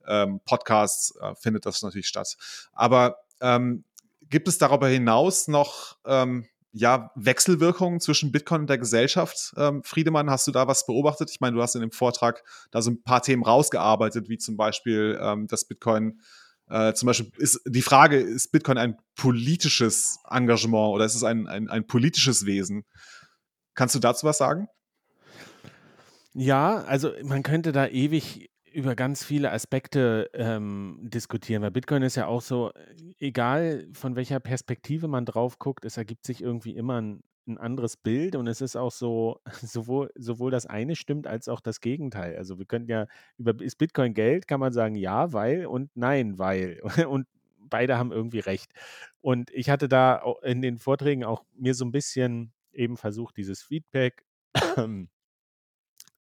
ähm, 0.08 0.42
Podcasts 0.46 1.16
äh, 1.22 1.34
findet 1.36 1.66
das 1.66 1.82
natürlich 1.82 2.08
statt. 2.08 2.38
Aber 2.74 3.18
ähm, 3.42 3.84
gibt 4.30 4.48
es 4.48 4.58
darüber 4.58 4.88
hinaus 4.88 5.48
noch 5.48 5.98
ähm, 6.06 6.46
ja, 6.72 7.12
Wechselwirkungen 7.16 8.00
zwischen 8.00 8.32
Bitcoin 8.32 8.62
und 8.62 8.70
der 8.70 8.78
Gesellschaft. 8.78 9.54
Ähm, 9.58 9.84
Friedemann, 9.84 10.30
hast 10.30 10.48
du 10.48 10.52
da 10.52 10.68
was 10.68 10.86
beobachtet? 10.86 11.32
Ich 11.32 11.40
meine, 11.40 11.56
du 11.56 11.62
hast 11.62 11.76
in 11.76 11.82
dem 11.82 11.92
Vortrag 11.92 12.44
da 12.72 12.82
so 12.82 12.92
ein 12.92 13.02
paar 13.02 13.22
Themen 13.22 13.44
rausgearbeitet, 13.44 14.30
wie 14.30 14.38
zum 14.38 14.56
Beispiel, 14.56 15.20
ähm, 15.22 15.48
dass 15.48 15.66
Bitcoin 15.66 16.22
äh, 16.70 16.94
zum 16.94 17.08
Beispiel 17.08 17.32
ist 17.38 17.62
die 17.66 17.82
Frage, 17.82 18.20
ist 18.20 18.52
Bitcoin 18.52 18.78
ein 18.78 18.98
politisches 19.16 20.20
Engagement 20.30 20.94
oder 20.94 21.06
ist 21.06 21.16
es 21.16 21.24
ein, 21.24 21.48
ein, 21.48 21.70
ein 21.70 21.88
politisches 21.88 22.46
Wesen? 22.46 22.86
Kannst 23.74 23.96
du 23.96 24.00
dazu 24.00 24.28
was 24.28 24.38
sagen? 24.38 24.68
Ja, 26.34 26.84
also 26.84 27.12
man 27.24 27.42
könnte 27.42 27.72
da 27.72 27.88
ewig 27.88 28.52
über 28.74 28.96
ganz 28.96 29.24
viele 29.24 29.52
Aspekte 29.52 30.30
ähm, 30.34 31.00
diskutieren, 31.02 31.62
weil 31.62 31.72
Bitcoin 31.72 32.04
ist 32.04 32.16
ja 32.16 32.28
auch 32.28 32.42
so, 32.42 32.72
äh, 32.72 32.96
egal 33.20 33.88
von 33.94 34.16
welcher 34.16 34.40
Perspektive 34.40 35.08
man 35.08 35.26
drauf 35.26 35.60
guckt, 35.60 35.86
es 35.86 35.98
ergibt 35.98 36.26
sich 36.26 36.42
irgendwie 36.42 36.76
immer 36.76 37.02
ein, 37.02 37.24
ein 37.48 37.58
anderes 37.58 37.98
Bild 37.98 38.36
und 38.36 38.48
es 38.48 38.62
ist 38.62 38.76
auch 38.76 38.92
so, 38.92 39.40
sowohl, 39.62 40.12
sowohl 40.16 40.52
das 40.52 40.66
eine 40.66 40.96
stimmt 40.96 41.28
als 41.28 41.48
auch 41.48 41.62
das 41.62 41.82
Gegenteil. 41.82 42.36
Also 42.38 42.60
wir 42.60 42.66
könnten 42.66 42.90
ja 42.90 43.08
über, 43.38 43.60
ist 43.62 43.78
Bitcoin 43.78 44.14
Geld, 44.14 44.48
kann 44.48 44.60
man 44.60 44.74
sagen 44.74 44.96
ja, 44.96 45.34
weil 45.34 45.66
und 45.66 45.92
nein, 45.96 46.38
weil. 46.38 46.82
Und 47.10 47.28
beide 47.70 47.98
haben 47.98 48.12
irgendwie 48.12 48.40
recht. 48.40 48.72
Und 49.22 49.52
ich 49.52 49.70
hatte 49.70 49.88
da 49.88 50.24
in 50.44 50.62
den 50.62 50.78
Vorträgen 50.78 51.24
auch 51.24 51.44
mir 51.54 51.76
so 51.76 51.86
ein 51.86 51.92
bisschen 51.92 52.52
eben 52.72 52.98
versucht, 52.98 53.38
dieses 53.38 53.62
Feedback 53.62 54.26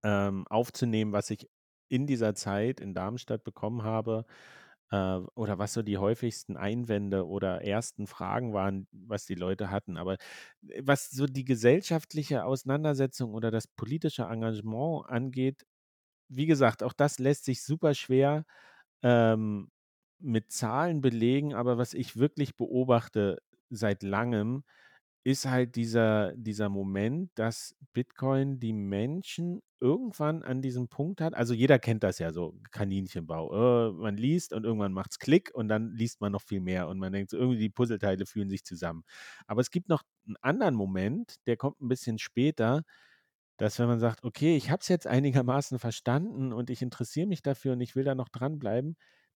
ähm, 0.03 0.47
aufzunehmen, 0.47 1.13
was 1.13 1.29
ich 1.29 1.47
in 1.89 2.07
dieser 2.07 2.35
Zeit 2.35 2.79
in 2.79 2.93
Darmstadt 2.93 3.43
bekommen 3.43 3.83
habe 3.83 4.25
äh, 4.91 5.17
oder 5.35 5.57
was 5.59 5.73
so 5.73 5.81
die 5.83 5.97
häufigsten 5.97 6.57
Einwände 6.57 7.27
oder 7.27 7.63
ersten 7.63 8.07
Fragen 8.07 8.53
waren, 8.53 8.87
was 8.91 9.25
die 9.25 9.35
Leute 9.35 9.69
hatten. 9.71 9.97
Aber 9.97 10.15
äh, 10.67 10.81
was 10.83 11.09
so 11.09 11.25
die 11.27 11.45
gesellschaftliche 11.45 12.45
Auseinandersetzung 12.45 13.33
oder 13.33 13.51
das 13.51 13.67
politische 13.67 14.23
Engagement 14.23 15.09
angeht, 15.09 15.65
wie 16.29 16.45
gesagt, 16.45 16.83
auch 16.83 16.93
das 16.93 17.19
lässt 17.19 17.45
sich 17.45 17.63
super 17.63 17.93
schwer 17.93 18.45
ähm, 19.03 19.71
mit 20.19 20.51
Zahlen 20.51 21.01
belegen, 21.01 21.53
aber 21.53 21.77
was 21.77 21.93
ich 21.93 22.17
wirklich 22.17 22.55
beobachte 22.57 23.39
seit 23.69 24.03
langem, 24.03 24.63
ist 25.27 25.45
halt 25.45 25.75
dieser, 25.75 26.31
dieser 26.37 26.69
Moment, 26.69 27.31
dass 27.35 27.75
Bitcoin 27.91 28.59
die 28.61 28.71
Menschen 28.71 29.61
irgendwann 29.81 30.41
an 30.41 30.61
diesem 30.61 30.87
Punkt 30.87 31.19
hat. 31.19 31.33
Also 31.35 31.53
jeder 31.53 31.79
kennt 31.79 32.03
das 32.03 32.19
ja 32.19 32.31
so, 32.31 32.57
Kaninchenbau. 32.71 33.89
Äh, 33.89 33.91
man 33.91 34.15
liest 34.15 34.53
und 34.53 34.63
irgendwann 34.63 34.93
macht 34.93 35.11
es 35.11 35.19
Klick 35.19 35.51
und 35.53 35.67
dann 35.67 35.91
liest 35.93 36.21
man 36.21 36.31
noch 36.31 36.41
viel 36.41 36.61
mehr 36.61 36.87
und 36.87 36.97
man 36.99 37.11
denkt, 37.11 37.31
so, 37.31 37.37
irgendwie 37.37 37.59
die 37.59 37.69
Puzzleteile 37.69 38.25
fühlen 38.25 38.49
sich 38.49 38.63
zusammen. 38.63 39.03
Aber 39.47 39.59
es 39.59 39.69
gibt 39.69 39.89
noch 39.89 40.03
einen 40.25 40.37
anderen 40.41 40.75
Moment, 40.75 41.35
der 41.45 41.57
kommt 41.57 41.81
ein 41.81 41.89
bisschen 41.89 42.19
später, 42.19 42.83
dass 43.57 43.79
wenn 43.79 43.87
man 43.87 43.99
sagt, 43.99 44.23
okay, 44.23 44.55
ich 44.57 44.69
habe 44.71 44.81
es 44.81 44.87
jetzt 44.87 45.07
einigermaßen 45.07 45.79
verstanden 45.79 46.53
und 46.53 46.69
ich 46.69 46.81
interessiere 46.81 47.27
mich 47.27 47.41
dafür 47.41 47.73
und 47.73 47.81
ich 47.81 47.95
will 47.97 48.03
da 48.05 48.15
noch 48.15 48.29
dranbleiben, 48.29 48.95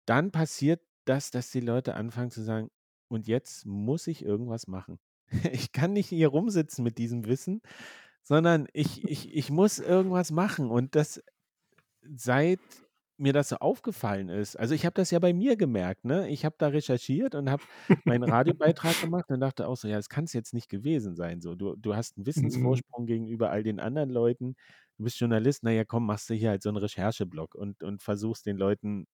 dann 0.06 0.32
passiert 0.32 0.82
das, 1.06 1.32
dass 1.32 1.52
die 1.52 1.62
Leute 1.62 1.96
anfangen 1.96 2.32
zu 2.32 2.44
sagen, 2.44 2.70
und 3.10 3.28
jetzt 3.28 3.66
muss 3.66 4.08
ich 4.08 4.24
irgendwas 4.26 4.68
machen. 4.68 5.00
Ich 5.52 5.72
kann 5.72 5.94
nicht 5.94 6.10
hier 6.10 6.30
rumsitzen 6.30 6.84
mit 6.84 6.98
diesem 6.98 7.26
Wissen, 7.28 7.62
sondern 8.24 8.68
ich, 8.74 9.06
ich, 9.06 9.34
ich 9.36 9.50
muss 9.52 9.80
irgendwas 9.80 10.32
machen. 10.32 10.70
Und 10.72 10.96
das, 10.96 11.24
seit 12.04 12.62
mir 13.18 13.34
das 13.34 13.50
so 13.50 13.58
aufgefallen 13.58 14.30
ist, 14.30 14.56
also 14.58 14.76
ich 14.76 14.86
habe 14.86 14.94
das 14.96 15.12
ja 15.12 15.20
bei 15.20 15.34
mir 15.34 15.58
gemerkt, 15.58 16.06
ne? 16.06 16.30
Ich 16.30 16.46
habe 16.46 16.56
da 16.60 16.68
recherchiert 16.70 17.36
und 17.36 17.50
habe 17.50 17.64
meinen 18.06 18.24
Radiobeitrag 18.26 19.00
gemacht 19.02 19.26
und 19.30 19.40
dachte 19.42 19.68
auch 19.68 19.78
so, 19.78 19.88
ja, 19.88 19.98
das 19.98 20.10
kann 20.10 20.26
es 20.26 20.34
jetzt 20.34 20.54
nicht 20.54 20.70
gewesen 20.70 21.16
sein. 21.16 21.42
So, 21.42 21.56
du, 21.56 21.76
du 21.76 21.96
hast 21.96 22.18
einen 22.18 22.26
Mhm. 22.36 22.82
Wissensvorsprung 22.82 23.06
gegenüber 23.08 23.50
all 23.52 23.64
den 23.64 23.80
anderen 23.80 24.10
Leuten. 24.12 24.56
Du 24.98 25.04
bist 25.06 25.20
Journalist, 25.20 25.64
naja, 25.64 25.86
komm, 25.86 26.06
machst 26.06 26.30
du 26.30 26.36
hier 26.36 26.50
halt 26.52 26.64
so 26.64 26.70
einen 26.70 26.78
Rechercheblog 26.78 27.56
und, 27.56 27.84
und 27.84 28.04
versuchst 28.04 28.46
den 28.46 28.58
Leuten 28.58 29.08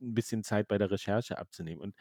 ein 0.00 0.14
bisschen 0.14 0.44
Zeit 0.44 0.68
bei 0.68 0.78
der 0.78 0.90
Recherche 0.90 1.38
abzunehmen. 1.38 1.80
Und 1.82 1.94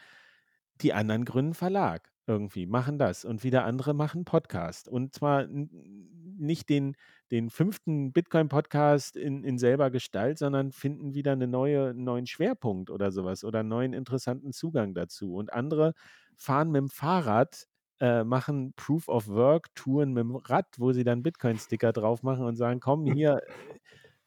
die 0.84 0.94
anderen 0.94 1.26
gründen 1.26 1.54
Verlag 1.54 2.12
irgendwie, 2.28 2.66
machen 2.66 2.98
das. 2.98 3.26
Und 3.26 3.44
wieder 3.44 3.66
andere 3.66 3.94
machen 3.94 4.26
Podcast. 4.26 4.88
Und 4.88 5.14
zwar 5.14 5.48
nicht 5.48 6.70
den, 6.70 6.96
den 7.32 7.50
fünften 7.50 8.12
Bitcoin-Podcast 8.14 9.16
in, 9.16 9.44
in 9.44 9.58
selber 9.58 9.92
Gestalt, 9.92 10.38
sondern 10.38 10.72
finden 10.72 11.14
wieder 11.14 11.34
eine 11.34 11.48
neue, 11.48 11.90
einen 11.90 12.04
neuen 12.04 12.28
Schwerpunkt 12.28 12.90
oder 12.90 13.12
sowas 13.12 13.44
oder 13.44 13.60
einen 13.60 13.70
neuen 13.70 13.94
interessanten 13.94 14.52
Zugang 14.52 14.94
dazu. 14.94 15.36
Und 15.36 15.54
andere 15.54 15.94
fahren 16.38 16.72
mit 16.72 16.80
dem 16.80 16.90
Fahrrad, 16.90 17.68
äh, 18.00 18.24
machen 18.24 18.74
Proof 18.76 19.08
of 19.08 19.28
Work-Touren 19.28 20.14
mit 20.14 20.24
dem 20.24 20.36
Rad, 20.36 20.68
wo 20.78 20.92
sie 20.92 21.04
dann 21.04 21.24
Bitcoin-Sticker 21.24 21.94
drauf 21.94 22.24
machen 22.24 22.46
und 22.46 22.56
sagen, 22.56 22.80
komm 22.80 23.06
hier, 23.14 23.42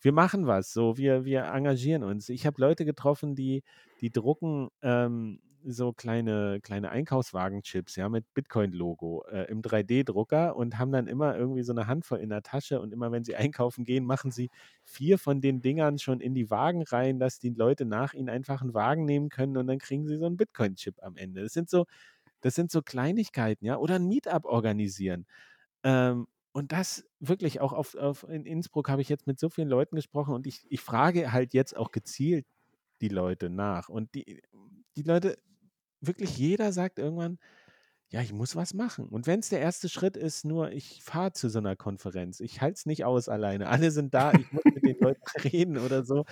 wir 0.01 0.13
machen 0.13 0.47
was, 0.47 0.73
so, 0.73 0.97
wir, 0.99 1.25
wir 1.25 1.45
engagieren 1.45 2.05
uns. 2.05 2.29
Ich 2.29 2.47
habe 2.47 2.61
Leute 2.61 2.85
getroffen, 2.85 3.35
die, 3.35 3.65
die 4.01 4.11
drucken 4.11 4.69
ähm, 4.83 5.41
so 5.67 5.93
kleine, 5.93 6.61
kleine 6.63 6.91
Einkaufswagenchips, 6.91 7.97
ja, 7.97 8.09
mit 8.09 8.33
Bitcoin-Logo 8.35 9.25
äh, 9.31 9.45
im 9.51 9.63
3D-Drucker 9.63 10.57
und 10.57 10.79
haben 10.79 10.93
dann 10.93 11.07
immer 11.07 11.37
irgendwie 11.37 11.63
so 11.63 11.73
eine 11.73 11.87
Handvoll 11.87 12.19
in 12.19 12.29
der 12.29 12.43
Tasche 12.43 12.81
und 12.81 12.93
immer 12.93 13.13
wenn 13.13 13.25
sie 13.25 13.37
einkaufen 13.37 13.85
gehen, 13.85 14.05
machen 14.05 14.31
sie 14.31 14.51
vier 14.85 15.19
von 15.19 15.41
den 15.41 15.63
Dingern 15.63 15.99
schon 15.99 16.21
in 16.21 16.35
die 16.35 16.51
Wagen 16.51 16.83
rein, 16.83 17.19
dass 17.19 17.39
die 17.39 17.51
Leute 17.51 17.85
nach 17.85 18.15
ihnen 18.15 18.29
einfach 18.29 18.63
einen 18.63 18.75
Wagen 18.75 19.05
nehmen 19.05 19.29
können 19.29 19.57
und 19.57 19.67
dann 19.67 19.79
kriegen 19.79 20.07
sie 20.07 20.17
so 20.19 20.27
einen 20.27 20.37
Bitcoin-Chip 20.37 21.03
am 21.03 21.17
Ende. 21.17 21.43
Das 21.43 21.53
sind 21.53 21.71
so, 21.71 21.87
das 22.41 22.55
sind 22.55 22.71
so 22.71 22.83
Kleinigkeiten, 22.83 23.65
ja, 23.67 23.77
oder 23.77 23.97
ein 23.97 24.07
Meetup 24.07 24.45
organisieren. 24.45 25.27
Ähm, 25.85 26.27
und 26.53 26.73
das 26.73 27.05
wirklich 27.21 27.61
auch 27.61 27.73
auf, 27.73 27.97
auf 27.97 28.29
in 28.29 28.47
Innsbruck 28.47 28.89
habe 28.89 29.03
ich 29.03 29.09
jetzt 29.09 29.27
mit 29.27 29.41
so 29.41 29.49
vielen 29.49 29.69
Leuten 29.69 29.97
gesprochen 29.97 30.35
und 30.35 30.47
ich, 30.47 30.65
ich 30.69 30.81
frage 30.81 31.33
halt 31.33 31.53
jetzt 31.55 31.77
auch 31.77 31.91
gezielt 31.91 32.47
die 33.01 33.09
Leute 33.09 33.51
nach. 33.51 33.89
Und 33.89 34.15
die, 34.15 34.41
die 34.97 35.03
Leute, 35.03 35.37
wirklich 36.07 36.37
jeder 36.39 36.73
sagt 36.73 36.99
irgendwann, 36.99 37.39
ja, 38.11 38.21
ich 38.21 38.33
muss 38.33 38.55
was 38.55 38.75
machen. 38.75 39.09
Und 39.09 39.27
wenn 39.27 39.41
es 39.41 39.49
der 39.49 39.61
erste 39.61 39.89
Schritt 39.89 40.17
ist, 40.17 40.45
nur 40.45 40.71
ich 40.71 41.03
fahre 41.03 41.33
zu 41.33 41.49
so 41.49 41.59
einer 41.59 41.75
Konferenz, 41.75 42.39
ich 42.41 42.61
halte 42.61 42.75
es 42.75 42.87
nicht 42.87 43.05
aus 43.05 43.29
alleine. 43.29 43.69
Alle 43.69 43.91
sind 43.91 44.15
da, 44.15 44.33
ich 44.33 44.53
muss 44.53 44.65
mit 44.65 44.85
den 44.85 44.99
Leuten 45.01 45.23
reden 45.45 45.79
oder 45.79 46.05
so. 46.05 46.25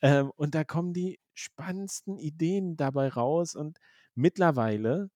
Ähm, 0.00 0.32
und 0.36 0.54
da 0.54 0.64
kommen 0.64 0.94
die 0.94 1.18
spannendsten 1.34 2.16
Ideen 2.16 2.76
dabei 2.76 3.08
raus. 3.08 3.54
Und 3.54 3.78
mittlerweile, 4.14 5.10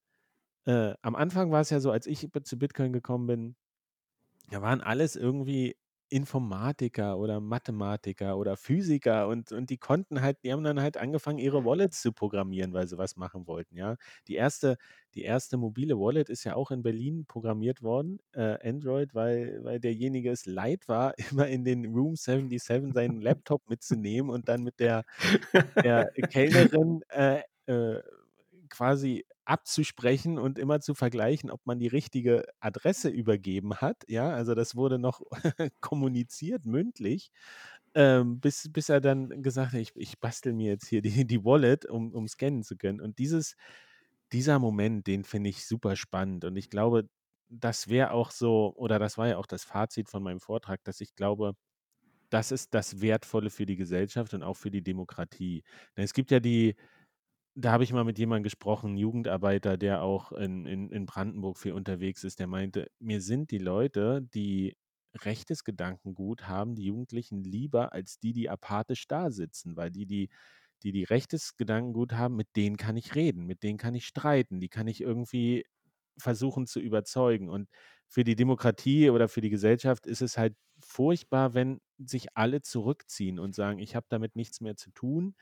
äh, 0.67 0.95
am 1.01 1.17
Anfang 1.17 1.53
war 1.53 1.63
es 1.63 1.71
ja 1.71 1.81
so, 1.81 1.91
als 1.91 2.07
ich 2.07 2.29
zu 2.43 2.59
Bitcoin 2.59 2.93
gekommen 2.93 3.27
bin, 3.27 3.57
da 4.51 4.61
waren 4.61 4.83
alles 4.83 5.17
irgendwie 5.17 5.77
Informatiker 6.11 7.19
oder 7.19 7.41
Mathematiker 7.41 8.37
oder 8.37 8.57
Physiker 8.57 9.29
und, 9.29 9.53
und 9.53 9.71
die 9.71 9.79
konnten 9.79 10.21
halt, 10.21 10.39
die 10.45 10.53
haben 10.53 10.65
dann 10.65 10.81
halt 10.81 10.97
angefangen, 10.97 11.39
ihre 11.39 11.65
Wallets 11.65 12.03
zu 12.03 12.13
programmieren, 12.13 12.73
weil 12.73 12.87
sie 12.89 12.99
was 12.99 13.17
machen 13.17 13.47
wollten, 13.47 13.77
ja. 13.77 13.97
Die 14.29 14.35
erste, 14.35 14.77
die 15.15 15.23
erste 15.23 15.57
mobile 15.57 15.99
Wallet 15.99 16.29
ist 16.29 16.45
ja 16.45 16.55
auch 16.57 16.71
in 16.71 16.83
Berlin 16.83 17.27
programmiert 17.27 17.83
worden, 17.83 18.19
äh, 18.33 18.59
Android, 18.69 19.15
weil, 19.15 19.61
weil 19.65 19.81
derjenige 19.81 20.31
es 20.31 20.47
leid 20.47 20.89
war, 20.89 21.15
immer 21.31 21.49
in 21.49 21.65
den 21.65 21.87
Room 21.87 22.17
77 22.17 22.93
seinen 22.93 23.21
Laptop 23.21 23.69
mitzunehmen 23.69 24.31
und 24.31 24.49
dann 24.49 24.63
mit 24.63 24.81
der, 24.81 25.05
der 25.83 26.11
Kellnerin 26.31 27.03
äh, 27.09 27.43
äh, 27.67 28.03
quasi 28.71 29.27
abzusprechen 29.45 30.39
und 30.39 30.59
immer 30.59 30.81
zu 30.81 30.95
vergleichen, 30.95 31.51
ob 31.51 31.67
man 31.67 31.79
die 31.81 31.89
richtige 31.89 32.45
Adresse 32.61 33.09
übergeben 33.11 33.77
hat. 33.77 34.05
Ja, 34.09 34.31
also 34.31 34.55
das 34.55 34.77
wurde 34.77 34.99
noch 34.99 35.23
kommuniziert, 35.81 36.67
mündlich, 36.67 37.31
ähm, 37.95 38.41
bis, 38.41 38.71
bis 38.73 38.89
er 38.89 39.01
dann 39.01 39.43
gesagt 39.43 39.73
hat, 39.73 39.81
ich, 39.81 39.93
ich 39.97 40.21
bastel 40.21 40.53
mir 40.53 40.71
jetzt 40.73 40.89
hier 40.89 41.03
die, 41.03 41.27
die 41.27 41.45
Wallet, 41.45 41.87
um, 41.87 42.13
um 42.15 42.29
scannen 42.29 42.63
zu 42.63 42.77
können. 42.77 43.01
Und 43.01 43.19
dieses, 43.19 43.57
dieser 44.33 44.59
Moment, 44.59 45.07
den 45.07 45.25
finde 45.25 45.51
ich 45.51 45.67
super 45.67 45.97
spannend. 45.97 46.45
Und 46.45 46.57
ich 46.57 46.71
glaube, 46.71 47.09
das 47.49 47.89
wäre 47.89 48.13
auch 48.13 48.31
so, 48.31 48.73
oder 48.77 48.99
das 48.99 49.19
war 49.19 49.29
ja 49.29 49.37
auch 49.39 49.47
das 49.47 49.65
Fazit 49.65 50.09
von 50.09 50.23
meinem 50.23 50.41
Vortrag, 50.41 50.85
dass 50.85 51.01
ich 51.01 51.15
glaube, 51.17 51.55
das 52.31 52.53
ist 52.53 52.75
das 52.75 53.01
Wertvolle 53.01 53.51
für 53.51 53.67
die 53.67 53.77
Gesellschaft 53.77 54.35
und 54.35 54.43
auch 54.43 54.57
für 54.57 54.71
die 54.71 54.83
Demokratie. 54.83 55.65
Denn 55.97 56.05
es 56.05 56.15
gibt 56.15 56.31
ja 56.31 56.41
die, 56.41 56.77
da 57.61 57.73
habe 57.73 57.85
ich 57.85 57.93
mal 57.93 58.05
mit 58.05 58.19
jemandem 58.19 58.45
gesprochen, 58.45 58.97
Jugendarbeiter, 58.97 59.77
der 59.77 60.03
auch 60.03 60.33
in 60.33 60.67
in 60.67 60.91
in 60.91 61.07
Brandenburg 61.07 61.59
viel 61.59 61.73
unterwegs 61.73 62.25
ist, 62.25 62.39
der 62.41 62.47
meinte: 62.47 62.91
„Mir 62.99 63.21
sind 63.21 63.51
die 63.51 63.59
Leute, 63.59 64.23
die 64.23 64.77
rechtes 65.25 65.65
Gedankengut 65.65 66.49
haben, 66.49 66.75
die 66.77 66.85
Jugendlichen 66.87 67.43
lieber 67.45 67.93
als 67.93 68.19
die, 68.21 68.33
die 68.33 68.49
apathisch 68.51 69.07
da 69.09 69.31
sitzen, 69.31 69.77
weil 69.77 69.91
die, 69.91 70.07
die 70.07 70.29
die 70.83 70.93
die 70.93 71.05
rechtes 71.05 71.57
Gedankengut 71.57 72.13
haben, 72.15 72.37
mit 72.37 72.49
denen 72.57 72.77
kann 72.77 72.97
ich 72.97 73.15
reden, 73.15 73.45
mit 73.47 73.63
denen 73.63 73.79
kann 73.79 73.95
ich 73.95 74.07
streiten, 74.07 74.61
die 74.61 74.69
kann 74.71 74.87
ich 74.89 75.01
irgendwie 75.03 75.65
versuchen 76.19 76.67
zu 76.67 76.81
überzeugen.“ 76.81 77.49
Und 77.51 77.69
für 78.09 78.25
die 78.25 78.37
Demokratie 78.37 79.11
oder 79.11 79.29
für 79.29 79.41
die 79.43 79.51
Gesellschaft 79.51 80.07
ist 80.07 80.23
es 80.23 80.37
halt 80.39 80.57
furchtbar, 80.81 81.55
wenn 81.55 81.81
sich 81.99 82.29
alle 82.37 82.63
zurückziehen 82.63 83.39
und 83.39 83.55
sagen: 83.55 83.79
„Ich 83.81 83.95
habe 83.97 84.07
damit 84.11 84.37
nichts 84.37 84.61
mehr 84.61 84.77
zu 84.77 84.91
tun.“ 84.93 85.35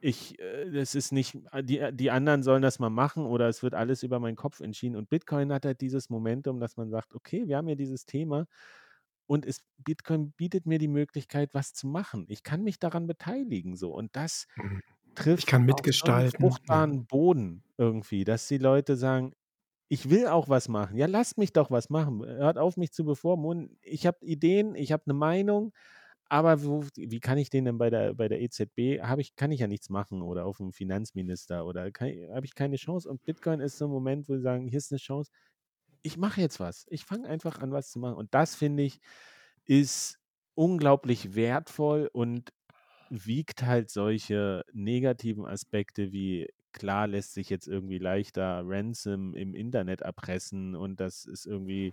Ich, 0.00 0.38
äh, 0.38 0.70
das 0.70 0.94
ist 0.94 1.12
nicht, 1.12 1.36
äh, 1.52 1.62
die, 1.62 1.78
äh, 1.78 1.92
die 1.92 2.10
anderen 2.10 2.42
sollen 2.42 2.62
das 2.62 2.78
mal 2.78 2.90
machen 2.90 3.26
oder 3.26 3.48
es 3.48 3.62
wird 3.62 3.74
alles 3.74 4.02
über 4.02 4.18
meinen 4.20 4.36
Kopf 4.36 4.60
entschieden. 4.60 4.96
Und 4.96 5.08
Bitcoin 5.08 5.52
hat 5.52 5.64
halt 5.64 5.80
dieses 5.80 6.10
Momentum, 6.10 6.60
dass 6.60 6.76
man 6.76 6.90
sagt, 6.90 7.14
okay, 7.14 7.46
wir 7.46 7.56
haben 7.56 7.68
ja 7.68 7.74
dieses 7.74 8.06
Thema 8.06 8.46
und 9.26 9.46
es, 9.46 9.64
Bitcoin 9.78 10.32
bietet 10.32 10.66
mir 10.66 10.78
die 10.78 10.88
Möglichkeit, 10.88 11.54
was 11.54 11.72
zu 11.74 11.86
machen. 11.86 12.26
Ich 12.28 12.42
kann 12.42 12.62
mich 12.62 12.78
daran 12.78 13.06
beteiligen 13.06 13.76
so 13.76 13.94
und 13.94 14.16
das 14.16 14.46
Mhm. 14.56 14.82
Ich 15.36 15.46
trifft 15.46 15.46
kann 15.46 15.68
auf 15.68 15.80
so 15.98 16.06
einen 16.06 16.24
mitgestalten. 16.24 16.44
Ja. 16.44 16.50
fruchtbaren 16.50 17.06
Boden 17.06 17.64
irgendwie, 17.76 18.24
dass 18.24 18.46
die 18.48 18.58
Leute 18.58 18.96
sagen, 18.96 19.34
ich 19.88 20.08
will 20.08 20.28
auch 20.28 20.48
was 20.48 20.68
machen. 20.68 20.96
Ja, 20.96 21.06
lasst 21.06 21.36
mich 21.36 21.52
doch 21.52 21.70
was 21.70 21.90
machen. 21.90 22.24
Hört 22.24 22.58
auf, 22.58 22.76
mich 22.76 22.92
zu 22.92 23.04
bevormunden. 23.04 23.76
Ich 23.82 24.06
habe 24.06 24.24
Ideen, 24.24 24.76
ich 24.76 24.92
habe 24.92 25.04
eine 25.06 25.14
Meinung 25.14 25.72
aber 26.30 26.62
wo, 26.62 26.84
wie 26.96 27.18
kann 27.18 27.38
ich 27.38 27.50
den 27.50 27.64
denn 27.64 27.76
bei 27.76 27.90
der, 27.90 28.14
bei 28.14 28.28
der 28.28 28.40
EZB, 28.40 29.00
ich, 29.18 29.34
kann 29.34 29.50
ich 29.50 29.60
ja 29.60 29.66
nichts 29.66 29.90
machen 29.90 30.22
oder 30.22 30.46
auf 30.46 30.58
dem 30.58 30.72
Finanzminister 30.72 31.66
oder 31.66 31.90
habe 32.00 32.44
ich 32.44 32.54
keine 32.54 32.76
Chance. 32.76 33.10
Und 33.10 33.24
Bitcoin 33.24 33.58
ist 33.58 33.78
so 33.78 33.86
ein 33.86 33.90
Moment, 33.90 34.28
wo 34.28 34.36
sie 34.36 34.42
sagen, 34.42 34.68
hier 34.68 34.78
ist 34.78 34.92
eine 34.92 35.00
Chance, 35.00 35.32
ich 36.02 36.16
mache 36.16 36.40
jetzt 36.40 36.60
was. 36.60 36.86
Ich 36.88 37.04
fange 37.04 37.28
einfach 37.28 37.58
an, 37.58 37.72
was 37.72 37.90
zu 37.90 37.98
machen. 37.98 38.14
Und 38.14 38.32
das 38.32 38.54
finde 38.54 38.84
ich, 38.84 39.00
ist 39.64 40.20
unglaublich 40.54 41.34
wertvoll 41.34 42.08
und 42.12 42.52
wiegt 43.10 43.64
halt 43.64 43.90
solche 43.90 44.64
negativen 44.72 45.44
Aspekte 45.44 46.12
wie 46.12 46.48
klar 46.72 47.08
lässt 47.08 47.34
sich 47.34 47.50
jetzt 47.50 47.66
irgendwie 47.66 47.98
leichter 47.98 48.62
Ransom 48.64 49.34
im 49.34 49.52
Internet 49.52 50.02
erpressen 50.02 50.76
und 50.76 51.00
das 51.00 51.24
ist 51.24 51.44
irgendwie 51.44 51.92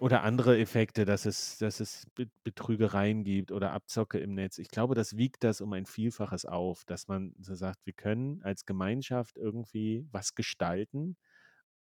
oder 0.00 0.22
andere 0.22 0.58
Effekte, 0.58 1.04
dass 1.04 1.24
es, 1.24 1.58
dass 1.58 1.80
es 1.80 2.06
Betrügereien 2.42 3.24
gibt 3.24 3.52
oder 3.52 3.72
Abzocke 3.72 4.18
im 4.18 4.34
Netz. 4.34 4.58
Ich 4.58 4.68
glaube, 4.68 4.94
das 4.94 5.16
wiegt 5.16 5.44
das 5.44 5.60
um 5.60 5.72
ein 5.72 5.86
Vielfaches 5.86 6.44
auf, 6.44 6.84
dass 6.84 7.08
man 7.08 7.34
so 7.40 7.54
sagt, 7.54 7.86
wir 7.86 7.92
können 7.92 8.42
als 8.42 8.66
Gemeinschaft 8.66 9.36
irgendwie 9.36 10.06
was 10.10 10.34
gestalten. 10.34 11.16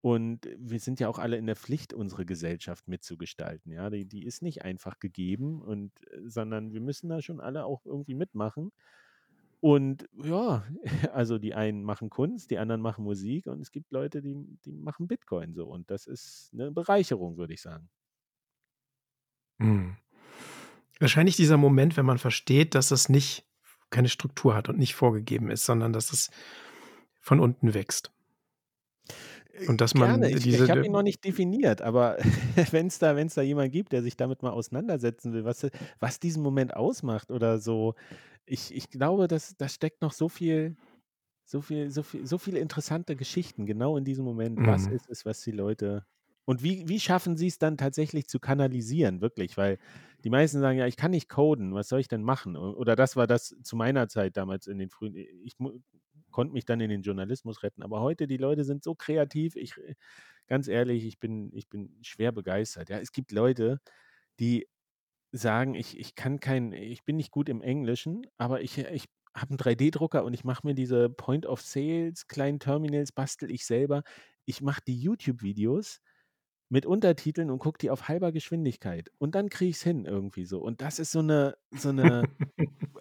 Und 0.02 0.48
wir 0.58 0.80
sind 0.80 0.98
ja 0.98 1.08
auch 1.08 1.18
alle 1.18 1.36
in 1.36 1.46
der 1.46 1.56
Pflicht, 1.56 1.92
unsere 1.92 2.24
Gesellschaft 2.24 2.88
mitzugestalten. 2.88 3.70
Ja, 3.72 3.90
die, 3.90 4.06
die 4.06 4.24
ist 4.24 4.42
nicht 4.42 4.62
einfach 4.62 4.98
gegeben 4.98 5.60
und, 5.62 5.92
sondern 6.24 6.72
wir 6.72 6.80
müssen 6.80 7.08
da 7.10 7.20
schon 7.20 7.40
alle 7.40 7.64
auch 7.64 7.84
irgendwie 7.84 8.14
mitmachen. 8.14 8.72
Und 9.60 10.08
ja, 10.24 10.64
also 11.12 11.38
die 11.38 11.54
einen 11.54 11.84
machen 11.84 12.10
Kunst, 12.10 12.50
die 12.50 12.58
anderen 12.58 12.80
machen 12.80 13.04
Musik 13.04 13.46
und 13.46 13.60
es 13.60 13.70
gibt 13.72 13.92
Leute, 13.92 14.22
die, 14.22 14.36
die 14.64 14.72
machen 14.72 15.06
Bitcoin 15.06 15.54
so. 15.54 15.66
Und 15.66 15.90
das 15.90 16.06
ist 16.06 16.50
eine 16.54 16.72
Bereicherung, 16.72 17.36
würde 17.36 17.52
ich 17.54 17.60
sagen. 17.60 17.88
Mhm. 19.60 19.96
Wahrscheinlich 20.98 21.36
dieser 21.36 21.56
Moment, 21.56 21.96
wenn 21.96 22.04
man 22.06 22.18
versteht, 22.18 22.74
dass 22.74 22.90
es 22.90 23.08
nicht 23.08 23.46
keine 23.90 24.08
Struktur 24.08 24.54
hat 24.54 24.68
und 24.68 24.78
nicht 24.78 24.94
vorgegeben 24.94 25.50
ist, 25.50 25.64
sondern 25.64 25.92
dass 25.92 26.12
es 26.12 26.30
von 27.20 27.40
unten 27.40 27.74
wächst. 27.74 28.12
Und 29.66 29.80
dass 29.80 29.94
man 29.94 30.20
Gerne. 30.20 30.30
Ich, 30.30 30.46
diese. 30.46 30.66
ich 30.66 30.70
habe 30.70 30.86
ihn 30.86 30.92
noch 30.92 31.02
nicht 31.02 31.24
definiert, 31.24 31.82
aber 31.82 32.16
wenn 32.70 32.86
es 32.86 32.98
da, 32.98 33.16
wenn's 33.16 33.34
da 33.34 33.42
jemand 33.42 33.72
gibt, 33.72 33.92
der 33.92 34.02
sich 34.02 34.16
damit 34.16 34.42
mal 34.42 34.50
auseinandersetzen 34.50 35.32
will, 35.32 35.44
was, 35.44 35.66
was 35.98 36.20
diesen 36.20 36.42
Moment 36.42 36.74
ausmacht 36.76 37.30
oder 37.30 37.58
so, 37.58 37.94
ich, 38.46 38.74
ich 38.74 38.88
glaube, 38.90 39.26
dass 39.28 39.56
da 39.56 39.68
steckt 39.68 40.00
noch 40.02 40.12
so 40.12 40.28
viel, 40.28 40.76
so 41.44 41.60
viel, 41.62 41.90
so 41.90 42.02
viel, 42.04 42.26
so 42.26 42.38
viele 42.38 42.60
interessante 42.60 43.16
Geschichten 43.16 43.66
genau 43.66 43.96
in 43.96 44.04
diesem 44.04 44.24
Moment. 44.24 44.62
Was 44.64 44.86
Mhm. 44.86 44.88
ist 44.88 45.08
es, 45.10 45.26
was 45.26 45.42
die 45.42 45.52
Leute 45.52 46.06
und 46.44 46.62
wie, 46.62 46.88
wie 46.88 47.00
schaffen 47.00 47.36
sie 47.36 47.46
es 47.46 47.58
dann 47.58 47.76
tatsächlich 47.76 48.28
zu 48.28 48.40
kanalisieren, 48.40 49.20
wirklich? 49.20 49.56
Weil 49.56 49.78
die 50.24 50.30
meisten 50.30 50.60
sagen, 50.60 50.78
ja, 50.78 50.86
ich 50.86 50.96
kann 50.96 51.12
nicht 51.12 51.28
coden, 51.28 51.74
was 51.74 51.88
soll 51.88 52.00
ich 52.00 52.08
denn 52.08 52.22
machen? 52.22 52.56
Oder 52.56 52.96
das 52.96 53.16
war 53.16 53.26
das 53.26 53.56
zu 53.62 53.76
meiner 53.76 54.08
Zeit 54.08 54.36
damals 54.36 54.66
in 54.66 54.78
den 54.78 54.90
frühen, 54.90 55.14
ich 55.16 55.56
konnte 56.30 56.52
mich 56.52 56.64
dann 56.64 56.80
in 56.80 56.90
den 56.90 57.02
Journalismus 57.02 57.62
retten. 57.62 57.82
Aber 57.82 58.00
heute, 58.00 58.26
die 58.26 58.36
Leute 58.36 58.64
sind 58.64 58.84
so 58.84 58.94
kreativ, 58.94 59.56
ich, 59.56 59.74
ganz 60.46 60.68
ehrlich, 60.68 61.04
ich 61.04 61.18
bin, 61.20 61.50
ich 61.54 61.68
bin 61.68 61.96
schwer 62.02 62.32
begeistert. 62.32 62.90
Ja, 62.90 62.98
es 62.98 63.12
gibt 63.12 63.32
Leute, 63.32 63.80
die 64.40 64.68
sagen, 65.32 65.74
ich, 65.74 65.98
ich 65.98 66.14
kann 66.14 66.40
kein, 66.40 66.72
ich 66.72 67.04
bin 67.04 67.16
nicht 67.16 67.30
gut 67.30 67.48
im 67.48 67.62
Englischen, 67.62 68.26
aber 68.38 68.62
ich, 68.62 68.78
ich 68.78 69.06
habe 69.34 69.50
einen 69.50 69.58
3D-Drucker 69.58 70.24
und 70.24 70.34
ich 70.34 70.44
mache 70.44 70.66
mir 70.66 70.74
diese 70.74 71.08
Point 71.10 71.46
of 71.46 71.60
Sales, 71.62 72.26
kleinen 72.28 72.58
Terminals, 72.60 73.12
bastel 73.12 73.50
ich 73.50 73.64
selber. 73.66 74.02
Ich 74.44 74.60
mache 74.60 74.82
die 74.86 74.98
YouTube-Videos 74.98 76.00
mit 76.70 76.86
Untertiteln 76.86 77.50
und 77.50 77.58
gucke 77.58 77.78
die 77.78 77.90
auf 77.90 78.08
halber 78.08 78.30
Geschwindigkeit. 78.30 79.10
Und 79.18 79.34
dann 79.34 79.48
kriege 79.48 79.70
ich 79.70 79.76
es 79.76 79.82
hin 79.82 80.04
irgendwie 80.04 80.44
so. 80.44 80.60
Und 80.60 80.80
das 80.80 81.00
ist 81.00 81.10
so 81.10 81.18
eine, 81.18 81.56
so 81.72 81.88
eine, 81.88 82.22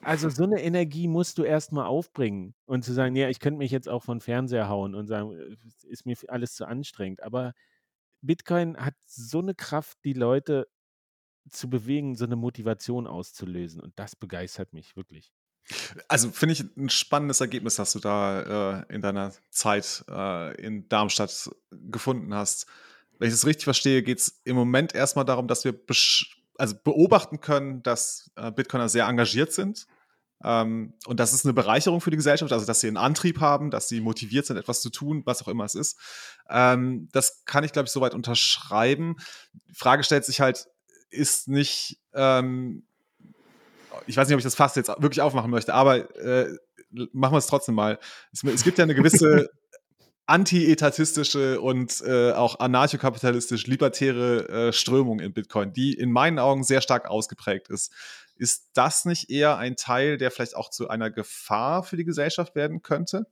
also 0.02 0.30
so 0.30 0.44
eine 0.44 0.62
Energie 0.62 1.08
musst 1.08 1.38
du 1.38 1.44
erstmal 1.44 1.86
aufbringen 1.86 2.56
und 2.66 2.84
zu 2.84 2.94
sagen, 2.94 3.16
ja, 3.16 3.30
ich 3.30 3.40
könnte 3.40 3.60
mich 3.60 3.72
jetzt 3.72 3.88
auch 3.88 4.04
von 4.04 4.22
Fernseher 4.22 4.70
hauen 4.70 4.96
und 4.96 5.06
sagen, 5.06 5.38
äh, 5.38 5.56
ist 5.88 6.08
mir 6.08 6.18
alles 6.28 6.56
zu 6.56 6.66
anstrengend. 6.68 7.22
Aber 7.22 7.54
Bitcoin 8.22 8.76
hat 8.76 8.96
so 9.06 9.40
eine 9.40 9.54
Kraft, 9.54 10.00
die 10.04 10.14
Leute 10.14 10.68
zu 11.48 11.70
bewegen, 11.70 12.16
so 12.16 12.26
eine 12.26 12.36
Motivation 12.36 13.06
auszulösen. 13.06 13.82
Und 13.82 13.94
das 13.98 14.16
begeistert 14.16 14.74
mich 14.74 14.96
wirklich. 14.96 15.32
Also 16.08 16.32
finde 16.32 16.54
ich 16.54 16.66
ein 16.76 16.90
spannendes 16.90 17.40
Ergebnis, 17.40 17.76
das 17.76 17.94
du 17.94 18.00
da 18.00 18.80
äh, 18.82 18.94
in 18.96 19.02
deiner 19.04 19.32
Zeit 19.52 20.04
äh, 20.10 20.60
in 20.60 20.90
Darmstadt 20.90 21.52
gefunden 21.70 22.34
hast. 22.34 22.66
Wenn 23.20 23.28
ich 23.28 23.34
das 23.34 23.46
richtig 23.46 23.66
verstehe, 23.66 24.02
geht 24.02 24.20
es 24.20 24.42
im 24.46 24.56
Moment 24.56 24.96
erstmal 24.96 25.26
darum, 25.26 25.48
dass 25.48 25.66
wir 25.66 25.78
also 26.58 26.76
beobachten 26.84 27.42
können, 27.42 27.84
dass 27.84 28.32
äh, 28.36 28.52
Bitcoiner 28.52 28.90
sehr 28.90 29.06
engagiert 29.06 29.54
sind. 29.54 29.88
Ähm, 30.44 30.94
und 31.06 31.20
das 31.20 31.34
ist 31.34 31.46
eine 31.46 31.54
Bereicherung 31.54 32.00
für 32.00 32.12
die 32.12 32.18
Gesellschaft, 32.18 32.52
also 32.54 32.66
dass 32.66 32.80
sie 32.80 32.88
einen 32.88 32.98
Antrieb 32.98 33.42
haben, 33.42 33.72
dass 33.72 33.90
sie 33.90 34.00
motiviert 34.00 34.46
sind, 34.46 34.58
etwas 34.58 34.82
zu 34.82 34.90
tun, 34.90 35.22
was 35.26 35.42
auch 35.42 35.50
immer 35.50 35.66
es 35.66 35.76
ist. 35.76 36.00
Ähm, 36.50 37.10
das 37.12 37.44
kann 37.46 37.66
ich, 37.66 37.74
glaube 37.74 37.88
ich, 37.88 37.92
soweit 37.92 38.14
unterschreiben. 38.14 39.18
Die 39.68 39.76
Frage 39.76 40.04
stellt 40.04 40.24
sich 40.24 40.40
halt, 40.40 40.68
ist 41.10 41.50
nicht, 41.50 42.00
ähm, 42.14 42.84
ich 44.08 44.16
weiß 44.16 44.28
nicht, 44.28 44.36
ob 44.36 44.40
ich 44.40 44.46
das 44.46 44.56
fast 44.56 44.78
jetzt 44.78 44.90
wirklich 44.90 45.22
aufmachen 45.22 45.52
möchte, 45.52 45.74
aber 45.74 46.16
äh, 46.18 46.56
machen 47.12 47.34
wir 47.34 47.38
es 47.38 47.48
trotzdem 47.48 47.76
mal. 47.76 48.00
Es, 48.32 48.44
es 48.44 48.64
gibt 48.64 48.78
ja 48.78 48.84
eine 48.84 48.96
gewisse 48.96 49.50
anti-etatistische 50.30 51.60
und 51.60 52.02
äh, 52.06 52.32
auch 52.32 52.60
anarchokapitalistisch 52.60 53.66
libertäre 53.66 54.48
äh, 54.68 54.74
Strömung 54.74 55.20
in 55.20 55.34
Bitcoin, 55.34 55.74
die 55.74 55.94
in 55.94 56.12
meinen 56.12 56.38
Augen 56.38 56.64
sehr 56.64 56.82
stark 56.82 57.10
ausgeprägt 57.10 57.70
ist. 57.70 57.92
Ist 58.36 58.70
das 58.74 59.06
nicht 59.06 59.32
eher 59.32 59.58
ein 59.58 59.76
Teil, 59.76 60.18
der 60.18 60.30
vielleicht 60.30 60.56
auch 60.56 60.70
zu 60.70 60.88
einer 60.88 61.10
Gefahr 61.10 61.84
für 61.84 61.98
die 61.98 62.06
Gesellschaft 62.06 62.56
werden 62.56 62.84
könnte? 62.84 63.26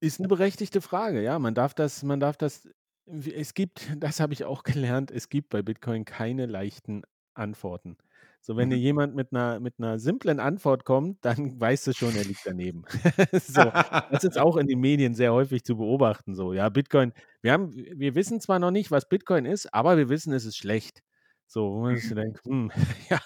Ist 0.00 0.20
eine 0.20 0.28
berechtigte 0.28 0.80
Frage, 0.80 1.22
ja. 1.22 1.40
Man 1.40 1.54
darf 1.54 1.74
das, 1.74 2.04
man 2.04 2.20
darf 2.20 2.36
das, 2.36 2.68
es 3.06 3.52
gibt, 3.52 3.88
das 3.96 4.20
habe 4.20 4.32
ich 4.32 4.44
auch 4.44 4.62
gelernt, 4.62 5.10
es 5.10 5.28
gibt 5.28 5.48
bei 5.48 5.62
Bitcoin 5.62 6.04
keine 6.04 6.46
leichten 6.46 7.02
Antworten. 7.34 7.96
So, 8.40 8.56
wenn 8.56 8.70
dir 8.70 8.76
mhm. 8.76 8.78
jemand 8.78 9.14
mit 9.14 9.32
einer 9.32 9.60
mit 9.60 9.78
'ner 9.78 9.98
simplen 9.98 10.40
Antwort 10.40 10.84
kommt, 10.84 11.24
dann 11.24 11.36
weißt 11.60 11.86
du 11.88 11.92
schon, 11.94 12.14
er 12.16 12.24
liegt 12.24 12.46
daneben. 12.46 12.84
So, 13.32 13.72
das 14.10 14.24
ist 14.24 14.38
auch 14.38 14.56
in 14.56 14.66
den 14.66 14.80
Medien 14.80 15.14
sehr 15.14 15.32
häufig 15.32 15.64
zu 15.64 15.76
beobachten 15.76 16.34
so. 16.34 16.52
Ja, 16.52 16.68
Bitcoin 16.68 17.12
wir 17.42 17.52
haben 17.52 17.72
wir 17.74 18.14
wissen 18.14 18.40
zwar 18.40 18.58
noch 18.58 18.70
nicht, 18.70 18.90
was 18.90 19.08
Bitcoin 19.08 19.44
ist, 19.46 19.72
aber 19.74 19.96
wir 19.96 20.08
wissen, 20.08 20.32
es 20.32 20.44
ist 20.44 20.56
schlecht. 20.56 21.02
So, 21.46 21.72
wo 21.72 21.80
man 21.82 21.96
sich 21.96 22.10
mhm. 22.10 22.14
denkt, 22.14 22.40
hm, 22.44 22.70
ja, 23.10 23.20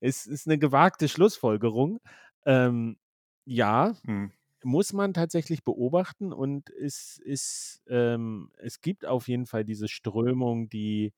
es 0.00 0.26
ist 0.26 0.46
eine 0.46 0.58
gewagte 0.58 1.08
Schlussfolgerung. 1.08 2.00
Ähm, 2.46 2.98
ja, 3.44 3.94
Mhm. 4.06 4.30
muss 4.64 4.92
man 4.92 5.14
tatsächlich 5.14 5.64
beobachten 5.64 6.32
und 6.32 6.70
es 6.70 7.18
ist 7.24 7.82
ähm, 7.88 8.50
es 8.58 8.80
gibt 8.80 9.06
auf 9.06 9.28
jeden 9.28 9.46
Fall 9.46 9.64
diese 9.64 9.88
Strömung, 9.88 10.68
die 10.68 11.14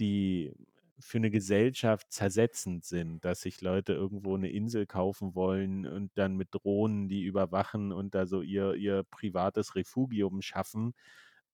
die 0.00 0.54
für 0.98 1.18
eine 1.18 1.30
Gesellschaft 1.30 2.10
zersetzend 2.12 2.84
sind, 2.84 3.24
dass 3.24 3.42
sich 3.42 3.60
Leute 3.60 3.92
irgendwo 3.92 4.34
eine 4.36 4.50
Insel 4.50 4.86
kaufen 4.86 5.34
wollen 5.34 5.86
und 5.86 6.10
dann 6.16 6.36
mit 6.36 6.48
Drohnen 6.52 7.08
die 7.08 7.22
überwachen 7.22 7.92
und 7.92 8.14
da 8.14 8.26
so 8.26 8.42
ihr 8.42 8.74
ihr 8.74 9.04
privates 9.04 9.74
Refugium 9.76 10.42
schaffen. 10.42 10.94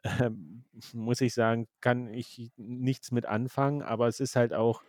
Ähm, 0.05 0.65
muss 0.95 1.21
ich 1.21 1.33
sagen, 1.35 1.69
kann 1.81 2.09
ich 2.13 2.51
nichts 2.57 3.13
mit 3.13 3.27
anfangen, 3.27 3.83
aber 3.83 4.09
es 4.09 4.21
ist 4.21 4.37
halt 4.37 4.53
auch 4.53 4.83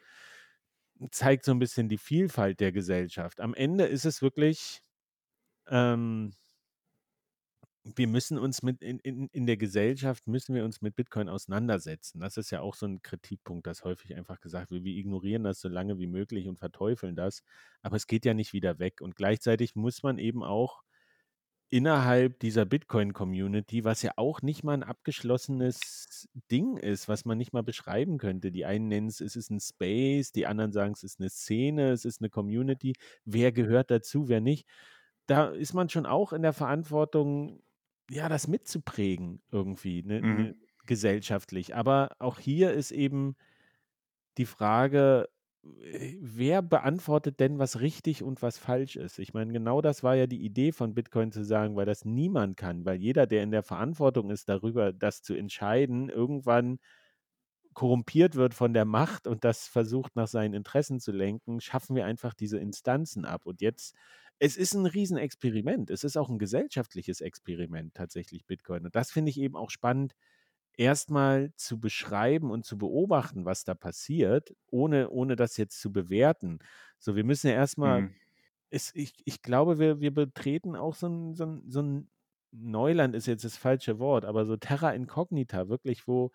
zeigt 1.12 1.46
so 1.46 1.52
ein 1.52 1.60
bisschen 1.60 1.90
die 1.90 1.98
Vielfalt 1.98 2.60
der 2.60 2.72
Gesellschaft. 2.72 3.42
Am 3.42 3.54
Ende 3.54 3.86
ist 3.86 4.06
es 4.06 4.22
wirklich, 4.22 4.82
ähm 5.68 6.34
wir 7.84 8.08
müssen 8.08 8.38
uns 8.38 8.64
mit 8.64 8.82
in, 8.82 9.00
in, 9.00 9.28
in 9.28 9.46
der 9.46 9.58
Gesellschaft 9.58 10.26
müssen 10.28 10.56
wir 10.56 10.64
uns 10.64 10.82
mit 10.82 10.96
Bitcoin 10.96 11.28
auseinandersetzen. 11.28 12.20
Das 12.22 12.38
ist 12.38 12.50
ja 12.52 12.62
auch 12.62 12.76
so 12.76 12.86
ein 12.86 13.02
Kritikpunkt, 13.02 13.68
dass 13.68 13.84
häufig 13.84 14.16
einfach 14.16 14.40
gesagt 14.40 14.72
wird, 14.72 14.84
wir 14.86 14.96
ignorieren 14.96 15.44
das 15.44 15.60
so 15.60 15.68
lange 15.68 16.00
wie 16.00 16.08
möglich 16.08 16.48
und 16.48 16.60
verteufeln 16.60 17.16
das. 17.16 17.44
Aber 17.82 17.98
es 17.98 18.08
geht 18.08 18.26
ja 18.26 18.34
nicht 18.34 18.54
wieder 18.54 18.80
weg. 18.80 19.02
Und 19.02 19.16
gleichzeitig 19.16 19.76
muss 19.76 20.02
man 20.02 20.18
eben 20.18 20.44
auch 20.44 20.84
innerhalb 21.70 22.40
dieser 22.40 22.66
Bitcoin-Community, 22.66 23.84
was 23.84 24.04
ja 24.04 24.12
auch 24.16 24.42
nicht 24.44 24.64
mal 24.64 24.74
ein 24.74 24.84
abgeschlossenes 24.84 26.30
Ding 26.52 26.78
ist, 26.78 27.10
was 27.10 27.26
man 27.26 27.38
nicht 27.38 27.52
mal 27.52 27.64
beschreiben 27.64 28.18
könnte. 28.18 28.52
Die 28.52 28.66
einen 28.66 28.88
nennen 28.88 29.08
es, 29.08 29.20
es 29.20 29.36
ist 29.36 29.50
ein 29.50 29.60
Space, 29.60 30.32
die 30.32 30.46
anderen 30.46 30.72
sagen, 30.72 30.94
es 30.94 31.04
ist 31.04 31.20
eine 31.20 31.30
Szene, 31.30 31.92
es 31.92 32.06
ist 32.06 32.22
eine 32.22 32.30
Community. 32.30 32.94
Wer 33.26 33.52
gehört 33.52 33.92
dazu, 33.92 34.30
wer 34.30 34.40
nicht? 34.40 34.68
Da 35.26 35.48
ist 35.48 35.74
man 35.74 35.90
schon 35.90 36.06
auch 36.06 36.32
in 36.32 36.44
der 36.44 36.54
Verantwortung, 36.54 37.64
ja, 38.10 38.30
das 38.30 38.48
mitzuprägen 38.48 39.42
irgendwie, 39.52 40.04
ne, 40.04 40.22
mhm. 40.22 40.36
ne, 40.36 40.56
gesellschaftlich. 40.86 41.76
Aber 41.76 42.16
auch 42.20 42.40
hier 42.40 42.74
ist 42.74 42.92
eben 42.92 43.36
die 44.38 44.46
Frage, 44.46 45.30
äh, 45.64 46.18
wer 46.20 46.62
beantwortet 46.62 47.40
denn, 47.40 47.60
was 47.60 47.80
richtig 47.80 48.24
und 48.24 48.42
was 48.42 48.58
falsch 48.58 48.96
ist? 48.96 49.20
Ich 49.20 49.34
meine, 49.34 49.54
genau 49.54 49.82
das 49.82 50.04
war 50.04 50.16
ja 50.16 50.28
die 50.28 50.44
Idee 50.44 50.72
von 50.72 50.94
Bitcoin 50.94 51.32
zu 51.32 51.44
sagen, 51.44 51.76
weil 51.76 51.86
das 51.86 52.06
niemand 52.06 52.58
kann, 52.58 52.86
weil 52.86 52.98
jeder, 52.98 53.28
der 53.28 53.44
in 53.44 53.52
der 53.52 53.64
Verantwortung 53.64 54.30
ist, 54.30 54.50
darüber 54.50 54.94
das 54.94 55.22
zu 55.22 55.34
entscheiden, 55.34 56.10
irgendwann 56.10 56.80
korrumpiert 57.74 58.36
wird 58.36 58.54
von 58.54 58.74
der 58.74 58.86
Macht 58.86 59.28
und 59.28 59.44
das 59.44 59.68
versucht 59.68 60.16
nach 60.16 60.28
seinen 60.28 60.54
Interessen 60.54 61.00
zu 61.00 61.12
lenken, 61.12 61.62
schaffen 61.62 61.96
wir 61.96 62.06
einfach 62.06 62.34
diese 62.34 62.60
Instanzen 62.60 63.26
ab. 63.26 63.46
Und 63.46 63.62
jetzt 63.62 63.96
es 64.40 64.58
ist 64.58 64.74
ein 64.74 64.86
Riesenexperiment. 64.86 65.90
Es 65.90 66.04
ist 66.04 66.18
auch 66.18 66.30
ein 66.30 66.40
gesellschaftliches 66.40 67.22
Experiment 67.22 67.94
tatsächlich, 67.94 68.46
Bitcoin. 68.46 68.86
Und 68.86 68.96
das 68.96 69.12
finde 69.12 69.30
ich 69.30 69.40
eben 69.40 69.56
auch 69.56 69.70
spannend, 69.70 70.16
erstmal 70.76 71.54
zu 71.56 71.80
beschreiben 71.80 72.52
und 72.52 72.66
zu 72.66 72.78
beobachten, 72.78 73.46
was 73.46 73.64
da 73.64 73.76
passiert, 73.76 74.56
ohne, 74.72 75.10
ohne 75.10 75.36
das 75.36 75.58
jetzt 75.58 75.80
zu 75.80 75.92
bewerten. 75.92 76.60
So, 76.98 77.16
wir 77.16 77.24
müssen 77.24 77.48
ja 77.48 77.54
erstmal, 77.54 78.02
mhm. 78.02 78.16
ich, 78.72 79.14
ich 79.24 79.42
glaube, 79.42 79.78
wir, 79.78 80.02
wir 80.02 80.14
betreten 80.14 80.76
auch 80.76 80.96
so 80.96 81.08
ein, 81.08 81.36
so, 81.36 81.46
ein, 81.46 81.64
so 81.70 81.82
ein 81.82 82.10
Neuland 82.52 83.16
ist 83.16 83.28
jetzt 83.28 83.46
das 83.46 83.58
falsche 83.58 84.00
Wort, 84.00 84.26
aber 84.26 84.46
so 84.46 84.58
Terra 84.58 84.92
Incognita, 84.92 85.70
wirklich, 85.70 86.08
wo 86.08 86.32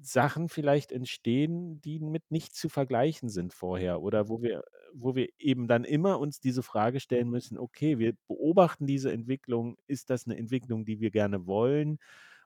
Sachen 0.00 0.48
vielleicht 0.48 0.92
entstehen, 0.92 1.80
die 1.80 1.98
mit 2.00 2.30
nichts 2.30 2.58
zu 2.58 2.68
vergleichen 2.68 3.28
sind 3.28 3.52
vorher 3.52 4.00
oder 4.02 4.28
wo 4.28 4.42
wir, 4.42 4.62
wo 4.94 5.14
wir 5.14 5.28
eben 5.38 5.68
dann 5.68 5.84
immer 5.84 6.18
uns 6.20 6.40
diese 6.40 6.62
Frage 6.62 7.00
stellen 7.00 7.30
müssen, 7.30 7.58
okay, 7.58 7.98
wir 7.98 8.14
beobachten 8.28 8.86
diese 8.86 9.12
Entwicklung, 9.12 9.76
ist 9.86 10.10
das 10.10 10.26
eine 10.26 10.36
Entwicklung, 10.38 10.84
die 10.84 11.00
wir 11.00 11.10
gerne 11.10 11.46
wollen? 11.46 11.98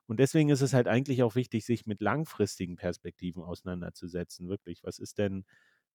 Und 0.07 0.20
deswegen 0.20 0.50
ist 0.50 0.62
es 0.62 0.74
halt 0.74 0.88
eigentlich 0.88 1.22
auch 1.22 1.34
wichtig, 1.36 1.64
sich 1.64 1.86
mit 1.86 2.00
langfristigen 2.00 2.76
Perspektiven 2.76 3.42
auseinanderzusetzen. 3.42 4.48
Wirklich, 4.48 4.82
was 4.84 4.98
ist 4.98 5.18
denn, 5.18 5.44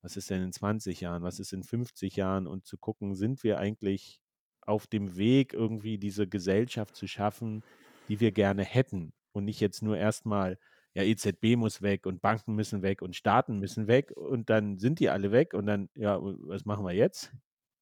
was 0.01 0.17
ist 0.17 0.29
denn 0.29 0.43
in 0.43 0.51
20 0.53 1.01
Jahren, 1.01 1.23
was 1.23 1.39
ist 1.39 1.53
in 1.53 1.63
50 1.63 2.15
Jahren 2.15 2.47
und 2.47 2.65
zu 2.65 2.77
gucken, 2.77 3.15
sind 3.15 3.43
wir 3.43 3.59
eigentlich 3.59 4.21
auf 4.61 4.87
dem 4.87 5.17
Weg, 5.17 5.53
irgendwie 5.53 5.97
diese 5.97 6.27
Gesellschaft 6.27 6.95
zu 6.95 7.07
schaffen, 7.07 7.63
die 8.07 8.19
wir 8.19 8.31
gerne 8.31 8.63
hätten 8.63 9.13
und 9.33 9.45
nicht 9.45 9.59
jetzt 9.59 9.81
nur 9.81 9.97
erstmal 9.97 10.57
ja, 10.97 11.03
EZB 11.03 11.57
muss 11.57 11.83
weg 11.83 12.07
und 12.07 12.21
Banken 12.23 12.55
müssen 12.55 12.81
weg 12.81 13.03
und 13.03 13.15
Staaten 13.15 13.59
müssen 13.59 13.85
weg 13.87 14.11
und 14.17 14.49
dann 14.49 14.79
sind 14.79 14.99
die 14.99 15.09
alle 15.09 15.31
weg 15.31 15.53
und 15.53 15.67
dann, 15.67 15.89
ja, 15.93 16.17
was 16.19 16.65
machen 16.65 16.83
wir 16.87 16.93
jetzt? 16.93 17.31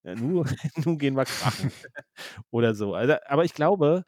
Ja, 0.03 0.15
nun, 0.15 0.45
nun 0.85 0.97
gehen 0.97 1.15
wir 1.15 1.23
krachen 1.23 1.71
oder 2.51 2.75
so. 2.75 2.93
Also, 2.93 3.15
aber 3.25 3.45
ich 3.45 3.53
glaube, 3.53 4.03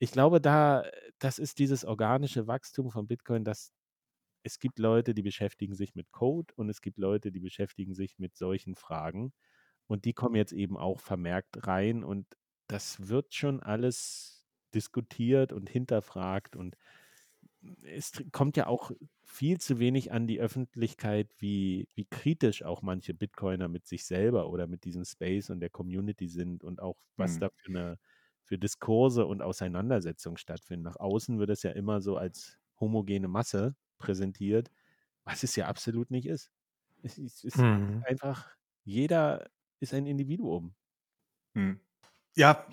ich 0.00 0.12
glaube, 0.12 0.38
da, 0.42 0.84
das 1.18 1.38
ist 1.38 1.60
dieses 1.60 1.86
organische 1.86 2.46
Wachstum 2.46 2.90
von 2.90 3.06
Bitcoin, 3.06 3.42
dass 3.42 3.72
es 4.42 4.58
gibt 4.58 4.78
Leute, 4.78 5.14
die 5.14 5.22
beschäftigen 5.22 5.74
sich 5.74 5.94
mit 5.94 6.12
Code 6.12 6.52
und 6.56 6.68
es 6.68 6.82
gibt 6.82 6.98
Leute, 6.98 7.32
die 7.32 7.40
beschäftigen 7.40 7.94
sich 7.94 8.18
mit 8.18 8.36
solchen 8.36 8.74
Fragen 8.74 9.32
und 9.86 10.04
die 10.04 10.12
kommen 10.12 10.34
jetzt 10.36 10.52
eben 10.52 10.76
auch 10.76 11.00
vermerkt 11.00 11.66
rein 11.66 12.04
und 12.04 12.26
das 12.68 13.08
wird 13.08 13.34
schon 13.34 13.62
alles 13.62 14.44
diskutiert 14.74 15.54
und 15.54 15.70
hinterfragt 15.70 16.54
und 16.54 16.76
es 17.82 18.12
kommt 18.32 18.56
ja 18.56 18.66
auch 18.66 18.90
viel 19.24 19.60
zu 19.60 19.78
wenig 19.78 20.12
an 20.12 20.26
die 20.26 20.40
Öffentlichkeit, 20.40 21.30
wie, 21.38 21.88
wie 21.94 22.04
kritisch 22.04 22.62
auch 22.62 22.82
manche 22.82 23.14
Bitcoiner 23.14 23.68
mit 23.68 23.86
sich 23.86 24.04
selber 24.04 24.48
oder 24.48 24.66
mit 24.66 24.84
diesem 24.84 25.04
Space 25.04 25.50
und 25.50 25.60
der 25.60 25.70
Community 25.70 26.28
sind 26.28 26.64
und 26.64 26.80
auch 26.80 26.96
was 27.16 27.36
mhm. 27.36 27.40
da 27.40 27.50
für 27.56 27.70
eine 27.70 27.98
für 28.44 28.58
Diskurse 28.58 29.24
und 29.24 29.40
Auseinandersetzungen 29.40 30.36
stattfinden. 30.36 30.84
Nach 30.84 30.96
außen 30.96 31.38
wird 31.38 31.50
es 31.50 31.62
ja 31.62 31.70
immer 31.70 32.00
so 32.02 32.16
als 32.16 32.58
homogene 32.80 33.28
Masse 33.28 33.76
präsentiert, 33.98 34.70
was 35.24 35.42
es 35.42 35.56
ja 35.56 35.68
absolut 35.68 36.10
nicht 36.10 36.26
ist. 36.26 36.50
Es, 37.02 37.18
es 37.18 37.44
ist 37.44 37.58
mhm. 37.58 38.02
einfach, 38.06 38.50
jeder 38.84 39.48
ist 39.80 39.94
ein 39.94 40.06
Individuum. 40.06 40.74
Mhm. 41.54 41.80
Ja, 42.34 42.66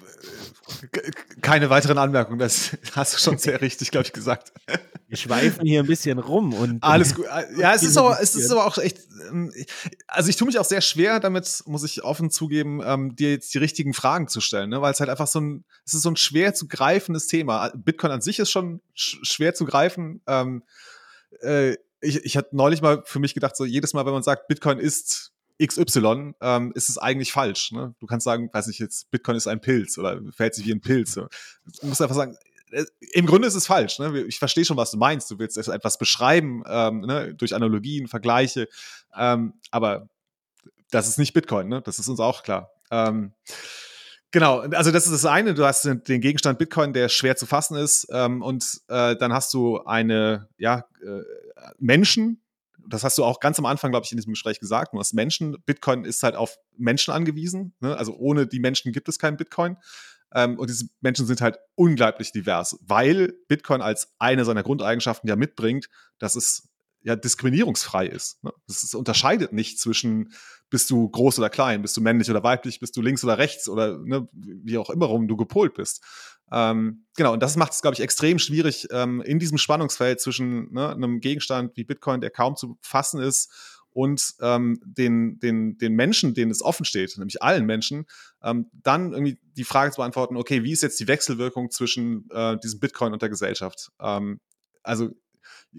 keine 1.42 1.70
weiteren 1.70 1.98
Anmerkungen. 1.98 2.40
Das 2.40 2.78
hast 2.96 3.14
du 3.14 3.18
schon 3.18 3.38
sehr 3.38 3.62
richtig, 3.62 3.92
glaube 3.92 4.06
ich, 4.06 4.14
gesagt. 4.14 4.54
Wir 5.08 5.18
schweifen 5.18 5.66
hier 5.66 5.82
ein 5.82 5.88
bisschen 5.88 6.20
rum 6.20 6.54
und 6.54 6.84
alles 6.84 7.16
gut. 7.16 7.26
Ja, 7.58 7.74
es 7.74 7.84
ist 7.84 7.98
aber, 7.98 8.20
es 8.22 8.36
ist 8.36 8.52
aber 8.52 8.66
auch 8.66 8.78
echt. 8.78 9.00
Ähm, 9.30 9.52
also 10.08 10.30
ich 10.30 10.38
tue 10.38 10.46
mich 10.46 10.60
auch 10.60 10.66
sehr 10.66 10.82
schwer 10.82 11.20
damit, 11.20 11.64
muss 11.66 11.84
ich 11.84 12.04
offen 12.04 12.30
zugeben, 12.30 12.82
ähm, 12.84 13.16
dir 13.16 13.32
jetzt 13.32 13.54
die 13.54 13.58
richtigen 13.58 13.94
Fragen 13.94 14.28
zu 14.28 14.40
stellen, 14.40 14.70
ne? 14.70 14.82
weil 14.82 14.94
es 14.94 15.00
halt 15.00 15.10
einfach 15.10 15.28
so 15.28 15.42
ein, 15.42 15.66
es 15.86 15.94
ist 15.94 16.04
so 16.04 16.10
ein 16.10 16.16
schwer 16.16 16.54
zu 16.54 16.68
greifendes 16.68 17.28
Thema. 17.28 17.72
Bitcoin 17.76 18.12
an 18.12 18.22
sich 18.22 18.40
ist 18.40 18.52
schon 18.52 18.82
sch 18.94 19.18
schwer 19.24 19.54
zu 19.54 19.66
greifen. 19.66 20.22
Ähm, 20.28 20.64
äh, 21.42 21.76
ich, 22.02 22.24
ich 22.24 22.38
hatte 22.38 22.56
neulich 22.56 22.82
mal 22.82 23.04
für 23.06 23.20
mich 23.20 23.34
gedacht, 23.34 23.58
so 23.58 23.66
jedes 23.66 23.94
Mal, 23.94 24.06
wenn 24.06 24.14
man 24.14 24.24
sagt, 24.24 24.48
Bitcoin 24.48 24.80
ist 24.80 25.34
XY, 25.62 26.34
ähm, 26.42 26.72
ist 26.76 26.90
es 26.90 26.98
eigentlich 26.98 27.32
falsch. 27.32 27.72
Ne? 27.72 27.94
Du 28.00 28.06
kannst 28.06 28.24
sagen, 28.24 28.50
weiß 28.52 28.68
nicht, 28.68 28.80
jetzt 28.80 29.12
Bitcoin 29.12 29.36
ist 29.36 29.48
ein 29.48 29.62
Pilz 29.62 29.98
oder 29.98 30.22
verhält 30.32 30.56
sich 30.56 30.66
wie 30.66 30.72
ein 30.72 30.82
Pilz. 30.82 31.14
Du 31.16 31.28
musst 31.84 32.02
einfach 32.02 32.16
sagen, 32.16 32.38
äh, 32.72 32.86
im 33.12 33.26
Grunde 33.26 33.48
ist 33.48 33.56
es 33.56 33.68
falsch. 33.68 34.00
Ne? 34.00 34.22
Ich 34.28 34.40
verstehe 34.40 34.66
schon, 34.66 34.78
was 34.78 34.92
du 34.92 34.98
meinst. 34.98 35.30
Du 35.30 35.40
willst 35.40 35.58
etwas 35.58 35.98
beschreiben 35.98 36.64
ähm, 36.68 37.02
ne? 37.02 37.34
durch 37.36 37.54
Analogien, 37.54 38.08
Vergleiche. 38.08 38.68
Ähm, 39.16 39.54
aber 39.72 40.08
das 40.92 41.08
ist 41.08 41.20
nicht 41.20 41.34
Bitcoin. 41.34 41.68
Ne? 41.68 41.82
Das 41.82 42.00
ist 42.00 42.08
uns 42.08 42.20
auch 42.20 42.44
klar. 42.44 42.72
Ähm, 42.92 43.34
Genau, 44.32 44.60
also 44.60 44.92
das 44.92 45.06
ist 45.06 45.12
das 45.12 45.26
eine. 45.26 45.56
Du 45.56 45.66
hast 45.66 45.86
den 45.86 46.22
Gegenstand 46.22 46.60
Bitcoin, 46.60 46.94
der 46.94 47.10
schwer 47.10 47.36
zu 47.36 47.48
fassen 47.48 47.76
ist, 47.78 48.08
ähm, 48.12 48.44
und 48.44 48.64
äh, 48.88 49.16
dann 49.16 49.34
hast 49.34 49.54
du 49.56 49.84
eine, 49.86 50.48
ja, 50.58 50.86
äh, 51.04 51.22
Menschen. 51.80 52.40
Das 52.90 53.04
hast 53.04 53.18
du 53.18 53.24
auch 53.24 53.40
ganz 53.40 53.60
am 53.60 53.66
Anfang, 53.66 53.92
glaube 53.92 54.06
ich, 54.06 54.12
in 54.12 54.18
diesem 54.18 54.34
Gespräch 54.34 54.60
gesagt. 54.60 54.94
Du 54.94 55.00
hast 55.00 55.14
Menschen. 55.14 55.58
Bitcoin 55.66 56.06
ist 56.06 56.24
halt 56.24 56.36
auf 56.36 56.58
Menschen 56.78 57.14
angewiesen. 57.14 57.74
Ne? 57.80 57.96
Also 57.96 58.16
ohne 58.16 58.48
die 58.48 58.60
Menschen 58.60 58.92
gibt 58.92 59.10
es 59.10 59.20
keinen 59.20 59.38
Bitcoin. 59.38 59.78
Ähm, 60.34 60.60
und 60.60 60.70
diese 60.70 60.88
Menschen 61.02 61.26
sind 61.26 61.42
halt 61.42 61.58
unglaublich 61.76 62.32
divers, 62.32 62.78
weil 62.82 63.34
Bitcoin 63.48 63.82
als 63.82 64.14
eine 64.20 64.46
seiner 64.46 64.64
Grundeigenschaften 64.64 65.28
ja 65.28 65.36
mitbringt, 65.36 65.90
dass 66.20 66.36
es 66.36 66.69
ja 67.02 67.16
diskriminierungsfrei 67.16 68.08
ist. 68.08 68.44
Ne? 68.44 68.52
Unterscheidet 68.94 69.54
nicht 69.54 69.80
zwischen 69.80 70.34
bist 70.70 70.90
du 70.90 71.10
groß 71.10 71.40
oder 71.40 71.50
klein, 71.50 71.82
bist 71.82 71.98
du 71.98 72.02
männlich 72.02 72.30
oder 72.30 72.44
weiblich, 72.44 72.80
bist 72.80 72.96
du 72.96 73.02
links 73.02 73.24
oder 73.24 73.38
rechts 73.38 73.68
oder 73.68 73.98
ne, 73.98 74.28
wie 74.34 74.78
auch 74.78 74.90
immer 74.90 75.08
rum 75.08 75.28
du 75.28 75.36
gepolt 75.36 75.74
bist. 75.74 76.04
Ähm, 76.52 77.06
genau, 77.16 77.34
und 77.34 77.42
das 77.42 77.56
macht 77.56 77.74
es, 77.74 77.82
glaube 77.82 77.96
ich, 77.96 78.02
extrem 78.02 78.38
schwierig 78.38 78.88
ähm, 78.92 79.22
in 79.22 79.40
diesem 79.40 79.58
Spannungsfeld 79.58 80.20
zwischen 80.20 80.72
ne, 80.72 80.90
einem 80.90 81.22
Gegenstand 81.22 81.76
wie 81.76 81.84
Bitcoin, 81.84 82.22
der 82.22 82.30
kaum 82.30 82.56
zu 82.56 82.78
fassen 82.82 83.20
ist, 83.20 83.80
und 83.92 84.36
ähm, 84.42 84.80
den, 84.86 85.40
den, 85.40 85.78
den 85.78 85.94
Menschen, 85.94 86.34
denen 86.34 86.52
es 86.52 86.62
offen 86.62 86.86
steht, 86.86 87.18
nämlich 87.18 87.42
allen 87.42 87.66
Menschen, 87.66 88.06
ähm, 88.44 88.70
dann 88.72 89.14
irgendwie 89.14 89.40
die 89.58 89.64
Frage 89.64 89.92
zu 89.92 89.98
beantworten, 89.98 90.38
okay, 90.38 90.64
wie 90.64 90.72
ist 90.72 90.84
jetzt 90.84 91.00
die 91.00 91.08
Wechselwirkung 91.08 91.72
zwischen 91.72 92.30
äh, 92.32 92.58
diesem 92.60 92.80
Bitcoin 92.80 93.14
und 93.14 93.22
der 93.22 93.30
Gesellschaft? 93.30 93.92
Ähm, 94.00 94.40
also 94.84 95.10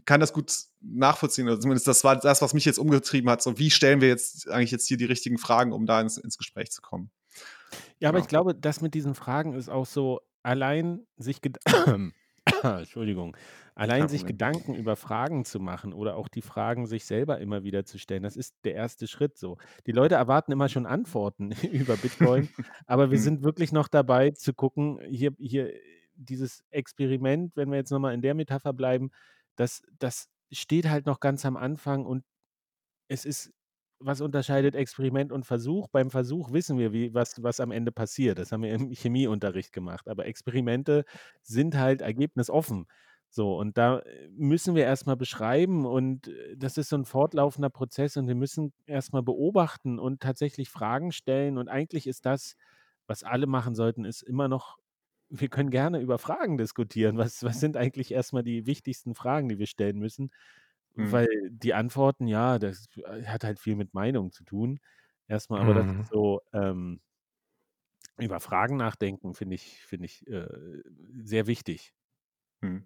kann 0.05 0.21
das 0.21 0.33
gut 0.33 0.53
nachvollziehen, 0.81 1.47
oder 1.47 1.61
zumindest 1.61 1.87
das 1.87 2.05
war 2.05 2.17
das, 2.17 2.43
was 2.43 2.55
mich 2.55 2.65
jetzt 2.65 2.79
umgetrieben 2.79 3.31
hat. 3.31 3.43
So, 3.43 3.59
wie 3.59 3.71
stellen 3.71 4.01
wir 4.01 4.09
jetzt 4.09 4.49
eigentlich 4.49 4.71
jetzt 4.71 4.87
hier 4.87 4.97
die 4.97 5.05
richtigen 5.05 5.39
Fragen, 5.39 5.73
um 5.73 5.87
da 5.87 6.01
ins, 6.01 6.17
ins 6.17 6.39
Gespräch 6.39 6.71
zu 6.71 6.81
kommen? 6.81 7.11
Ja, 7.99 8.09
aber 8.09 8.19
genau. 8.19 8.25
ich 8.25 8.29
glaube, 8.29 8.55
das 8.55 8.81
mit 8.81 8.95
diesen 8.95 9.15
Fragen 9.15 9.55
ist 9.55 9.69
auch 9.69 9.87
so, 9.87 10.21
allein 10.43 11.07
sich 11.17 11.41
Entschuldigung, 12.63 13.37
allein 13.75 14.09
sich 14.09 14.27
Gedanken 14.27 14.75
über 14.75 14.97
Fragen 14.97 15.45
zu 15.45 15.61
machen 15.61 15.93
oder 15.93 16.17
auch 16.17 16.29
die 16.29 16.43
Fragen 16.43 16.87
sich 16.87 17.05
selber 17.05 17.39
immer 17.39 17.63
wieder 17.63 17.85
zu 17.85 17.99
stellen, 17.99 18.23
das 18.23 18.37
ist 18.37 18.55
der 18.65 18.75
erste 18.75 19.07
Schritt 19.07 19.39
so. 19.39 19.59
Die 19.87 19.93
Leute 19.93 20.17
erwarten 20.17 20.53
immer 20.53 20.69
schon 20.69 20.87
Antworten 20.87 21.53
über 21.73 21.97
Bitcoin, 21.97 22.49
aber 22.87 23.11
wir 23.11 23.19
mhm. 23.19 23.23
sind 23.23 23.43
wirklich 23.43 23.73
noch 23.73 23.89
dabei 23.89 24.31
zu 24.31 24.53
gucken, 24.55 25.01
hier, 25.09 25.33
hier 25.39 25.73
dieses 26.15 26.65
Experiment, 26.71 27.57
wenn 27.57 27.71
wir 27.71 27.79
jetzt 27.79 27.91
nochmal 27.91 28.15
in 28.15 28.23
der 28.23 28.35
Metapher 28.35 28.73
bleiben, 28.73 29.11
das, 29.57 29.83
das 29.99 30.29
steht 30.53 30.89
halt 30.89 31.07
noch 31.07 31.21
ganz 31.21 31.45
am 31.45 31.57
Anfang 31.57 32.07
und 32.07 32.25
es 33.09 33.25
ist, 33.25 33.53
was 33.99 34.21
unterscheidet 34.21 34.75
Experiment 34.75 35.33
und 35.33 35.45
Versuch? 35.47 35.89
Beim 35.89 36.11
Versuch 36.11 36.53
wissen 36.53 36.79
wir, 36.79 36.93
wie, 36.93 37.13
was, 37.15 37.43
was 37.43 37.61
am 37.61 37.71
Ende 37.71 37.93
passiert. 37.93 38.39
Das 38.39 38.53
haben 38.53 38.63
wir 38.63 38.73
im 38.73 38.91
Chemieunterricht 38.93 39.73
gemacht. 39.73 40.09
Aber 40.09 40.27
Experimente 40.27 41.05
sind 41.43 41.77
halt 41.77 42.01
ergebnisoffen. 42.01 42.87
So, 43.31 43.57
und 43.59 43.79
da 43.79 44.01
äh, 44.01 44.29
müssen 44.31 44.75
wir 44.75 44.85
erstmal 44.85 45.17
beschreiben 45.17 45.87
und 45.87 46.29
äh, 46.29 46.57
das 46.57 46.79
ist 46.79 46.89
so 46.89 46.97
ein 46.97 47.05
fortlaufender 47.05 47.71
Prozess 47.71 48.17
und 48.17 48.27
wir 48.27 48.35
müssen 48.35 48.73
erstmal 48.87 49.23
beobachten 49.23 49.99
und 50.01 50.21
tatsächlich 50.21 50.69
Fragen 50.71 51.13
stellen. 51.13 51.57
Und 51.59 51.69
eigentlich 51.69 52.07
ist 52.09 52.27
das, 52.27 52.57
was 53.07 53.23
alle 53.23 53.47
machen 53.47 53.75
sollten, 53.77 54.05
ist 54.05 54.23
immer 54.23 54.49
noch 54.49 54.79
wir 55.31 55.49
können 55.49 55.71
gerne 55.71 56.01
über 56.01 56.19
Fragen 56.19 56.59
diskutieren. 56.59 57.17
Was, 57.17 57.43
was 57.43 57.61
sind 57.61 57.77
eigentlich 57.77 58.13
erstmal 58.13 58.43
die 58.43 58.67
wichtigsten 58.67 59.15
Fragen, 59.15 59.49
die 59.49 59.59
wir 59.59 59.67
stellen 59.67 59.99
müssen? 59.99 60.31
Mhm. 60.95 61.13
Weil 61.13 61.29
die 61.51 61.73
Antworten, 61.73 62.27
ja, 62.27 62.59
das 62.59 62.89
äh, 62.97 63.25
hat 63.25 63.45
halt 63.45 63.59
viel 63.59 63.77
mit 63.77 63.95
Meinung 63.95 64.33
zu 64.33 64.45
tun. 64.45 64.81
Erstmal, 65.29 65.61
aber 65.61 65.75
mhm. 65.75 65.89
das 65.89 66.07
ist 66.07 66.13
so, 66.13 66.43
ähm, 66.53 67.01
über 68.19 68.41
Fragen 68.41 68.77
nachdenken, 68.77 69.35
finde 69.35 69.55
ich, 69.55 69.81
finde 69.87 70.07
ich 70.07 70.27
äh, 70.27 70.47
sehr 71.23 71.47
wichtig. 71.47 71.95
Mhm. 72.61 72.85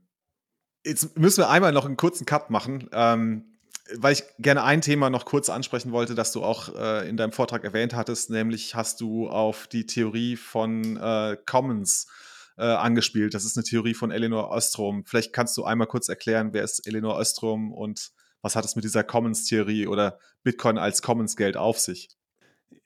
Jetzt 0.85 1.19
müssen 1.19 1.41
wir 1.41 1.49
einmal 1.49 1.73
noch 1.73 1.87
einen 1.87 1.97
kurzen 1.97 2.27
Cut 2.27 2.51
machen. 2.51 2.89
Ähm, 2.93 3.55
weil 3.97 4.15
ich 4.15 4.23
gerne 4.39 4.63
ein 4.63 4.81
Thema 4.81 5.11
noch 5.11 5.27
kurz 5.27 5.51
ansprechen 5.51 5.93
wollte, 5.93 6.15
das 6.15 6.33
du 6.33 6.43
auch 6.43 6.75
äh, 6.75 7.09
in 7.09 7.17
deinem 7.17 7.33
Vortrag 7.33 7.65
erwähnt 7.65 7.95
hattest, 7.95 8.31
nämlich 8.31 8.75
hast 8.75 9.01
du 9.01 9.29
auf 9.29 9.67
die 9.67 9.85
Theorie 9.85 10.37
von 10.37 10.97
äh, 10.97 11.37
Commons 11.45 12.07
äh, 12.07 12.34
angespielt. 12.57 13.35
Das 13.35 13.45
ist 13.45 13.57
eine 13.57 13.65
Theorie 13.65 13.95
von 13.95 14.11
Eleanor 14.11 14.51
Ostrom. 14.51 15.05
Vielleicht 15.07 15.33
kannst 15.33 15.57
du 15.57 15.65
einmal 15.65 15.89
kurz 15.89 16.09
erklären, 16.09 16.51
wer 16.53 16.63
ist 16.63 16.87
Eleanor 16.87 17.17
Ostrom 17.17 17.73
und 17.73 18.13
was 18.43 18.57
hat 18.57 18.65
es 18.65 18.77
mit 18.77 18.85
dieser 18.85 19.03
Commons-Theorie 19.03 19.87
oder 19.87 20.19
Bitcoin 20.43 20.79
als 20.79 21.03
Commons-Geld 21.03 21.57
auf 21.57 21.81
sich? 21.81 22.11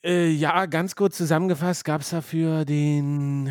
Äh, 0.05 0.29
ja, 0.29 0.67
ganz 0.67 0.95
kurz 0.95 1.17
zusammengefasst 1.17 1.85
gab 1.85 2.03
es 2.03 2.11
dafür 2.11 2.65
den, 2.65 3.51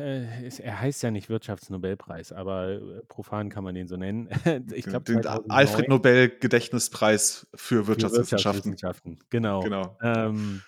äh, 0.00 0.48
er 0.58 0.80
heißt 0.80 1.04
ja 1.04 1.12
nicht 1.12 1.28
Wirtschaftsnobelpreis, 1.28 2.32
aber 2.32 2.72
äh, 2.72 3.02
profan 3.06 3.48
kann 3.48 3.62
man 3.62 3.76
den 3.76 3.86
so 3.86 3.96
nennen. 3.96 4.28
ich 4.74 4.86
glaub, 4.86 5.04
den 5.04 5.24
Alfred 5.24 5.88
Nobel 5.88 6.30
Gedächtnispreis 6.40 7.46
für 7.54 7.86
Wirtschaftswissenschaften. 7.86 8.76
Für 8.76 8.82
Wirtschaftswissenschaften. 8.82 9.18
Genau. 9.30 9.60
genau. 9.60 9.96
Ähm, 10.02 10.62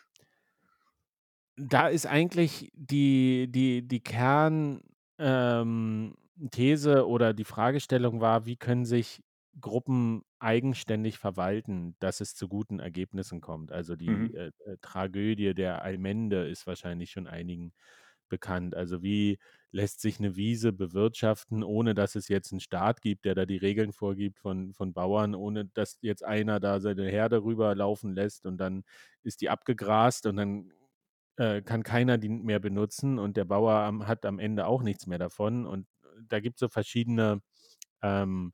da 1.56 1.88
ist 1.88 2.06
eigentlich 2.06 2.70
die, 2.74 3.48
die, 3.50 3.86
die 3.86 4.00
Kernthese 4.02 4.82
ähm, 5.18 6.14
oder 7.06 7.32
die 7.34 7.44
Fragestellung 7.44 8.20
war, 8.20 8.46
wie 8.46 8.56
können 8.56 8.84
sich 8.84 9.22
Gruppen 9.60 10.22
eigenständig 10.38 11.18
verwalten, 11.18 11.96
dass 11.98 12.20
es 12.20 12.34
zu 12.34 12.46
guten 12.48 12.78
Ergebnissen 12.78 13.40
kommt. 13.40 13.72
Also 13.72 13.96
die 13.96 14.12
Mhm. 14.12 14.34
äh, 14.34 14.50
äh, 14.66 14.76
Tragödie 14.82 15.54
der 15.54 15.82
Allmende 15.82 16.46
ist 16.46 16.66
wahrscheinlich 16.66 17.10
schon 17.10 17.26
einigen 17.26 17.72
bekannt. 18.28 18.74
Also 18.74 19.02
wie 19.02 19.38
lässt 19.70 20.00
sich 20.00 20.18
eine 20.18 20.36
Wiese 20.36 20.72
bewirtschaften, 20.72 21.62
ohne 21.62 21.94
dass 21.94 22.16
es 22.16 22.28
jetzt 22.28 22.52
einen 22.52 22.60
Staat 22.60 23.00
gibt, 23.02 23.24
der 23.24 23.34
da 23.34 23.46
die 23.46 23.56
Regeln 23.56 23.92
vorgibt 23.92 24.38
von, 24.40 24.74
von 24.74 24.92
Bauern, 24.92 25.34
ohne 25.34 25.66
dass 25.66 25.98
jetzt 26.02 26.24
einer 26.24 26.58
da 26.60 26.80
seine 26.80 27.08
Herde 27.08 27.42
rüberlaufen 27.44 28.14
lässt 28.14 28.44
und 28.46 28.58
dann 28.58 28.84
ist 29.22 29.40
die 29.42 29.48
abgegrast 29.50 30.26
und 30.26 30.36
dann 30.36 30.72
äh, 31.36 31.62
kann 31.62 31.82
keiner 31.82 32.18
die 32.18 32.28
mehr 32.28 32.60
benutzen 32.60 33.18
und 33.18 33.36
der 33.36 33.44
Bauer 33.44 33.72
am, 33.74 34.06
hat 34.06 34.24
am 34.26 34.38
Ende 34.38 34.66
auch 34.66 34.82
nichts 34.82 35.06
mehr 35.06 35.18
davon. 35.18 35.66
Und 35.66 35.86
äh, 36.04 36.22
da 36.28 36.40
gibt 36.40 36.56
es 36.56 36.60
so 36.60 36.68
verschiedene 36.68 37.40
ähm, 38.02 38.52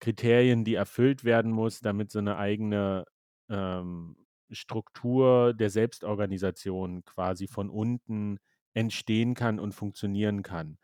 Kriterien, 0.00 0.64
die 0.64 0.74
erfüllt 0.74 1.24
werden 1.24 1.52
muss, 1.52 1.80
damit 1.80 2.10
so 2.12 2.18
eine 2.18 2.36
eigene 2.38 3.04
ähm, 3.50 4.16
Struktur 4.50 5.54
der 5.54 5.70
Selbstorganisation 5.70 7.04
quasi 7.04 7.48
von 7.48 7.70
unten 7.70 8.38
entstehen 8.74 9.34
kann 9.34 9.58
und 9.58 9.72
funktionieren 9.74 10.42
kann. 10.42 10.78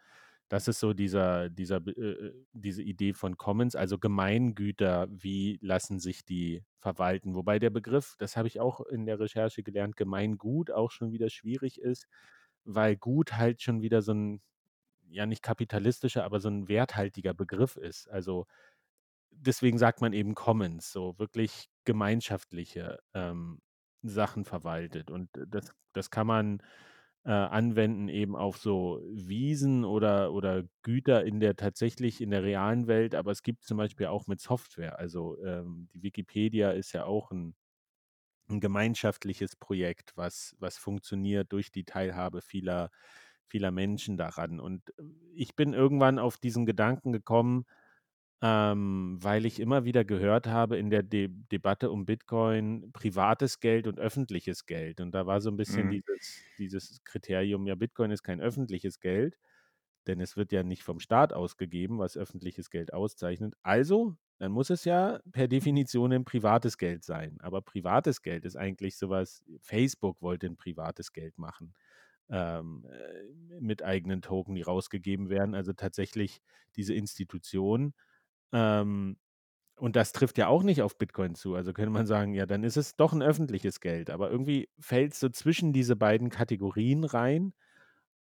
Das 0.52 0.68
ist 0.68 0.80
so 0.80 0.92
dieser, 0.92 1.48
dieser, 1.48 1.78
äh, 1.86 1.90
äh, 1.92 2.44
diese 2.52 2.82
Idee 2.82 3.14
von 3.14 3.38
Commons, 3.38 3.74
also 3.74 3.98
Gemeingüter, 3.98 5.08
wie 5.10 5.58
lassen 5.62 5.98
sich 5.98 6.26
die 6.26 6.62
verwalten? 6.78 7.34
Wobei 7.34 7.58
der 7.58 7.70
Begriff, 7.70 8.16
das 8.18 8.36
habe 8.36 8.48
ich 8.48 8.60
auch 8.60 8.82
in 8.82 9.06
der 9.06 9.18
Recherche 9.18 9.62
gelernt, 9.62 9.96
Gemeingut 9.96 10.70
auch 10.70 10.90
schon 10.90 11.10
wieder 11.10 11.30
schwierig 11.30 11.80
ist, 11.80 12.06
weil 12.64 12.96
Gut 12.98 13.32
halt 13.38 13.62
schon 13.62 13.80
wieder 13.80 14.02
so 14.02 14.12
ein, 14.12 14.42
ja 15.08 15.24
nicht 15.24 15.42
kapitalistischer, 15.42 16.22
aber 16.22 16.38
so 16.38 16.50
ein 16.50 16.68
werthaltiger 16.68 17.32
Begriff 17.32 17.76
ist. 17.76 18.10
Also 18.10 18.46
deswegen 19.30 19.78
sagt 19.78 20.02
man 20.02 20.12
eben 20.12 20.34
Commons, 20.34 20.92
so 20.92 21.18
wirklich 21.18 21.70
gemeinschaftliche 21.86 22.98
ähm, 23.14 23.62
Sachen 24.02 24.44
verwaltet. 24.44 25.10
Und 25.10 25.30
das, 25.32 25.72
das 25.94 26.10
kann 26.10 26.26
man 26.26 26.62
äh, 27.24 27.30
anwenden 27.30 28.08
eben 28.08 28.34
auf 28.36 28.58
so 28.58 29.00
Wiesen 29.12 29.84
oder, 29.84 30.32
oder 30.32 30.64
Güter 30.82 31.24
in 31.24 31.40
der 31.40 31.56
tatsächlich 31.56 32.20
in 32.20 32.30
der 32.30 32.42
realen 32.42 32.86
Welt, 32.88 33.14
aber 33.14 33.30
es 33.30 33.42
gibt 33.42 33.64
zum 33.64 33.78
Beispiel 33.78 34.06
auch 34.06 34.26
mit 34.26 34.40
Software. 34.40 34.98
Also 34.98 35.38
ähm, 35.44 35.88
die 35.94 36.02
Wikipedia 36.02 36.72
ist 36.72 36.92
ja 36.92 37.04
auch 37.04 37.30
ein, 37.30 37.54
ein 38.48 38.60
gemeinschaftliches 38.60 39.56
Projekt, 39.56 40.12
was, 40.16 40.56
was 40.58 40.78
funktioniert 40.78 41.52
durch 41.52 41.70
die 41.70 41.84
Teilhabe 41.84 42.42
vieler, 42.42 42.90
vieler 43.46 43.70
Menschen 43.70 44.16
daran. 44.16 44.60
Und 44.60 44.90
äh, 44.98 45.02
ich 45.34 45.56
bin 45.56 45.74
irgendwann 45.74 46.18
auf 46.18 46.38
diesen 46.38 46.66
Gedanken 46.66 47.12
gekommen, 47.12 47.66
ähm, 48.42 49.18
weil 49.20 49.46
ich 49.46 49.60
immer 49.60 49.84
wieder 49.84 50.04
gehört 50.04 50.46
habe 50.48 50.76
in 50.78 50.90
der 50.90 51.02
De 51.04 51.28
Debatte 51.30 51.90
um 51.90 52.06
Bitcoin 52.06 52.90
privates 52.92 53.60
Geld 53.60 53.86
und 53.86 54.00
öffentliches 54.00 54.66
Geld. 54.66 55.00
Und 55.00 55.12
da 55.14 55.26
war 55.26 55.40
so 55.40 55.50
ein 55.50 55.56
bisschen 55.56 55.88
Mhm. 55.88 55.90
dieses, 55.90 56.50
dieses 56.58 57.04
Kriterium, 57.04 57.66
ja, 57.66 57.76
Bitcoin 57.76 58.10
ist 58.10 58.22
kein 58.24 58.40
öffentliches 58.40 59.00
Geld. 59.00 59.38
denn 60.06 60.20
es 60.20 60.36
wird 60.36 60.52
ja 60.52 60.62
nicht 60.64 60.82
vom 60.82 60.98
Staat 61.00 61.32
ausgegeben, 61.32 61.98
was 61.98 62.16
öffentliches 62.16 62.70
Geld 62.70 62.92
auszeichnet. 62.92 63.54
Also, 63.62 64.16
dann 64.38 64.50
muss 64.52 64.70
es 64.70 64.84
ja 64.84 65.20
per 65.32 65.46
Definition 65.48 66.12
ein 66.12 66.24
privates 66.24 66.76
Geld 66.78 67.04
sein. 67.04 67.38
Aber 67.40 67.62
privates 67.62 68.22
Geld 68.22 68.44
ist 68.44 68.56
eigentlich 68.56 68.96
sowas, 68.96 69.44
Facebook 69.60 70.20
wollte 70.20 70.46
ein 70.48 70.56
privates 70.56 71.12
Geld 71.12 71.38
machen 71.38 71.74
ähm, 72.30 72.86
äh, 72.90 73.60
mit 73.60 73.82
eigenen 73.82 74.22
Token, 74.22 74.54
die 74.54 74.62
rausgegeben 74.62 75.28
werden. 75.30 75.54
Also 75.54 75.72
tatsächlich 75.72 76.40
diese 76.76 76.94
Institution. 76.94 77.94
Ähm, 78.52 79.16
und 79.76 79.96
das 79.96 80.12
trifft 80.12 80.38
ja 80.38 80.46
auch 80.46 80.62
nicht 80.62 80.82
auf 80.82 80.96
Bitcoin 80.96 81.34
zu. 81.34 81.54
Also 81.56 81.72
könnte 81.72 81.90
man 81.90 82.06
sagen, 82.06 82.34
ja, 82.34 82.46
dann 82.46 82.62
ist 82.62 82.76
es 82.76 82.94
doch 82.94 83.12
ein 83.12 83.22
öffentliches 83.22 83.80
Geld. 83.80 84.10
Aber 84.10 84.30
irgendwie 84.30 84.68
fällt 84.78 85.12
es 85.14 85.20
so 85.20 85.28
zwischen 85.28 85.72
diese 85.72 85.96
beiden 85.96 86.30
Kategorien 86.30 87.04
rein. 87.04 87.52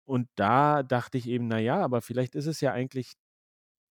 Und 0.06 0.28
da 0.36 0.82
dachte 0.84 1.18
ich 1.18 1.28
eben, 1.28 1.48
naja, 1.48 1.80
aber 1.80 2.02
vielleicht 2.02 2.36
ist 2.36 2.48
es 2.48 2.62
ja 2.62 2.74
eigentlich 2.74 3.14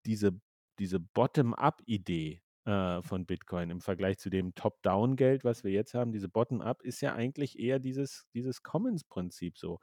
diese, 0.05 0.31
diese 0.79 0.99
Bottom-up-Idee 0.99 2.41
äh, 2.65 3.01
von 3.01 3.25
Bitcoin 3.25 3.69
im 3.69 3.81
Vergleich 3.81 4.17
zu 4.17 4.29
dem 4.29 4.53
Top-Down-Geld, 4.55 5.43
was 5.43 5.63
wir 5.63 5.71
jetzt 5.71 5.93
haben. 5.93 6.11
Diese 6.11 6.29
Bottom-up 6.29 6.81
ist 6.81 7.01
ja 7.01 7.13
eigentlich 7.15 7.57
eher 7.57 7.79
dieses, 7.79 8.27
dieses 8.33 8.63
Commons-Prinzip 8.63 9.57
so. 9.57 9.79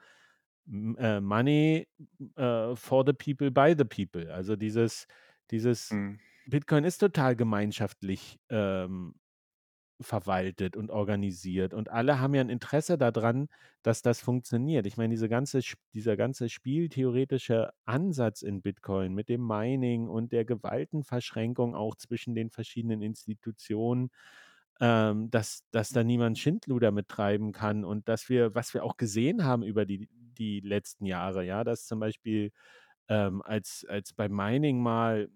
M 0.67 0.97
äh, 0.99 1.21
money 1.21 1.89
äh, 2.37 2.77
for 2.77 3.05
the 3.07 3.15
people, 3.15 3.51
by 3.51 3.75
the 3.77 3.85
people. 3.85 4.33
Also 4.33 4.55
dieses, 4.57 5.07
dieses 5.51 5.91
mhm. 5.91 6.21
Bitcoin 6.47 6.85
ist 6.85 6.99
total 6.99 7.37
gemeinschaftlich 7.37 8.39
ähm, 8.49 9.15
verwaltet 10.01 10.77
und 10.77 10.91
organisiert. 10.91 11.75
Und 11.75 11.91
alle 11.91 12.21
haben 12.21 12.35
ja 12.35 12.41
ein 12.41 12.49
Interesse 12.49 12.97
daran, 12.97 13.49
dass 13.83 14.03
das 14.03 14.21
funktioniert. 14.21 14.87
Ich 14.87 14.97
meine, 14.97 15.11
diese 15.11 15.29
ganze, 15.29 15.61
dieser 15.95 16.17
ganze 16.17 16.49
spieltheoretische 16.49 17.71
Ansatz 17.85 18.43
in 18.43 18.63
Bitcoin 18.63 19.15
mit 19.15 19.29
dem 19.29 19.47
Mining 19.47 20.09
und 20.09 20.33
der 20.33 20.45
Gewaltenverschränkung 20.45 21.75
auch 21.75 21.97
zwischen 21.97 22.35
den 22.35 22.51
verschiedenen 22.51 23.03
Institutionen, 23.03 24.11
ähm, 24.81 25.31
dass, 25.31 25.65
dass 25.71 25.91
da 25.91 26.03
niemand 26.03 26.39
Schindluder 26.39 26.91
mittreiben 26.91 27.53
kann 27.53 27.85
und 27.85 28.09
dass 28.09 28.29
wir, 28.29 28.55
was 28.55 28.73
wir 28.73 28.85
auch 28.85 28.97
gesehen 28.97 29.45
haben 29.45 29.63
über 29.63 29.85
die, 29.85 30.09
die 30.39 30.61
letzten 30.61 31.05
Jahre, 31.05 31.45
ja, 31.45 31.65
dass 31.65 31.87
zum 31.87 32.01
Beispiel 32.01 32.53
ähm, 33.11 33.43
als, 33.43 33.85
als 33.89 34.15
bei 34.15 34.29
Mining 34.29 34.81
mal 34.81 35.29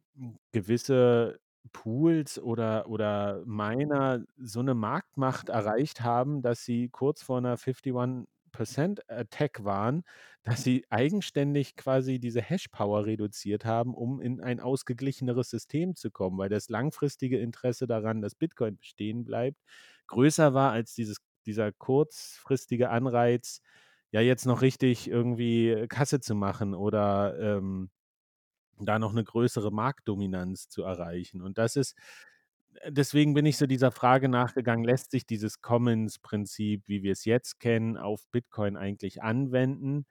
gewisse 0.53 1.41
Pools 1.73 2.39
oder, 2.39 2.89
oder 2.89 3.43
Miner 3.47 4.25
so 4.39 4.61
eine 4.61 4.75
Marktmacht 4.75 5.49
erreicht 5.49 6.03
haben, 6.03 6.41
dass 6.41 6.65
sie 6.65 6.89
kurz 6.89 7.23
vor 7.23 7.39
einer 7.39 7.57
51% 7.59 8.27
Attack 9.09 9.65
waren, 9.65 10.05
dass 10.45 10.63
sie 10.63 10.85
eigenständig 10.89 11.75
quasi 11.75 12.21
diese 12.21 12.43
Hash-Power 12.43 13.07
reduziert 13.07 13.65
haben, 13.65 13.93
um 13.95 14.21
in 14.21 14.41
ein 14.41 14.61
ausgeglicheneres 14.61 15.51
System 15.51 15.97
zu 15.97 16.11
kommen, 16.13 16.39
weil 16.39 16.51
das 16.51 16.69
langfristige 16.69 17.39
Interesse 17.41 17.87
daran, 17.89 18.23
dass 18.23 18.37
Bitcoin 18.37 18.77
bestehen 18.77 19.25
bleibt, 19.25 19.59
größer 20.07 20.55
war 20.55 20.71
als 20.71 20.95
dieses, 20.95 21.17
dieser 21.45 21.73
kurzfristige 21.73 22.91
Anreiz, 22.91 23.63
ja 24.15 24.21
jetzt 24.21 24.47
noch 24.47 24.63
richtig 24.63 25.11
irgendwie 25.11 25.87
Kasse 25.89 26.21
zu 26.21 26.37
machen 26.37 26.73
oder 26.73 27.37
ähm, 27.41 27.91
da 28.79 29.01
noch 29.01 29.11
eine 29.11 29.25
größere 29.25 29.73
Marktdominanz 29.73 30.69
zu 30.69 30.85
erreichen. 30.85 31.43
Und 31.43 31.59
das 31.59 31.75
ist 31.75 31.97
äh, 32.75 32.93
deswegen 32.93 33.35
bin 33.35 33.45
ich 33.45 33.57
so 33.59 33.67
dieser 33.67 33.91
Frage 33.91 34.29
nachgegangen, 34.29 34.85
lässt 34.85 35.11
sich 35.11 35.27
dieses 35.27 35.63
Commons-Prinzip, 35.63 36.87
wie 36.87 37.03
wir 37.03 37.11
es 37.11 37.25
jetzt 37.25 37.59
kennen, 37.59 37.97
auf 37.97 38.25
Bitcoin 38.31 38.77
eigentlich 38.77 39.21
anwenden? 39.21 40.07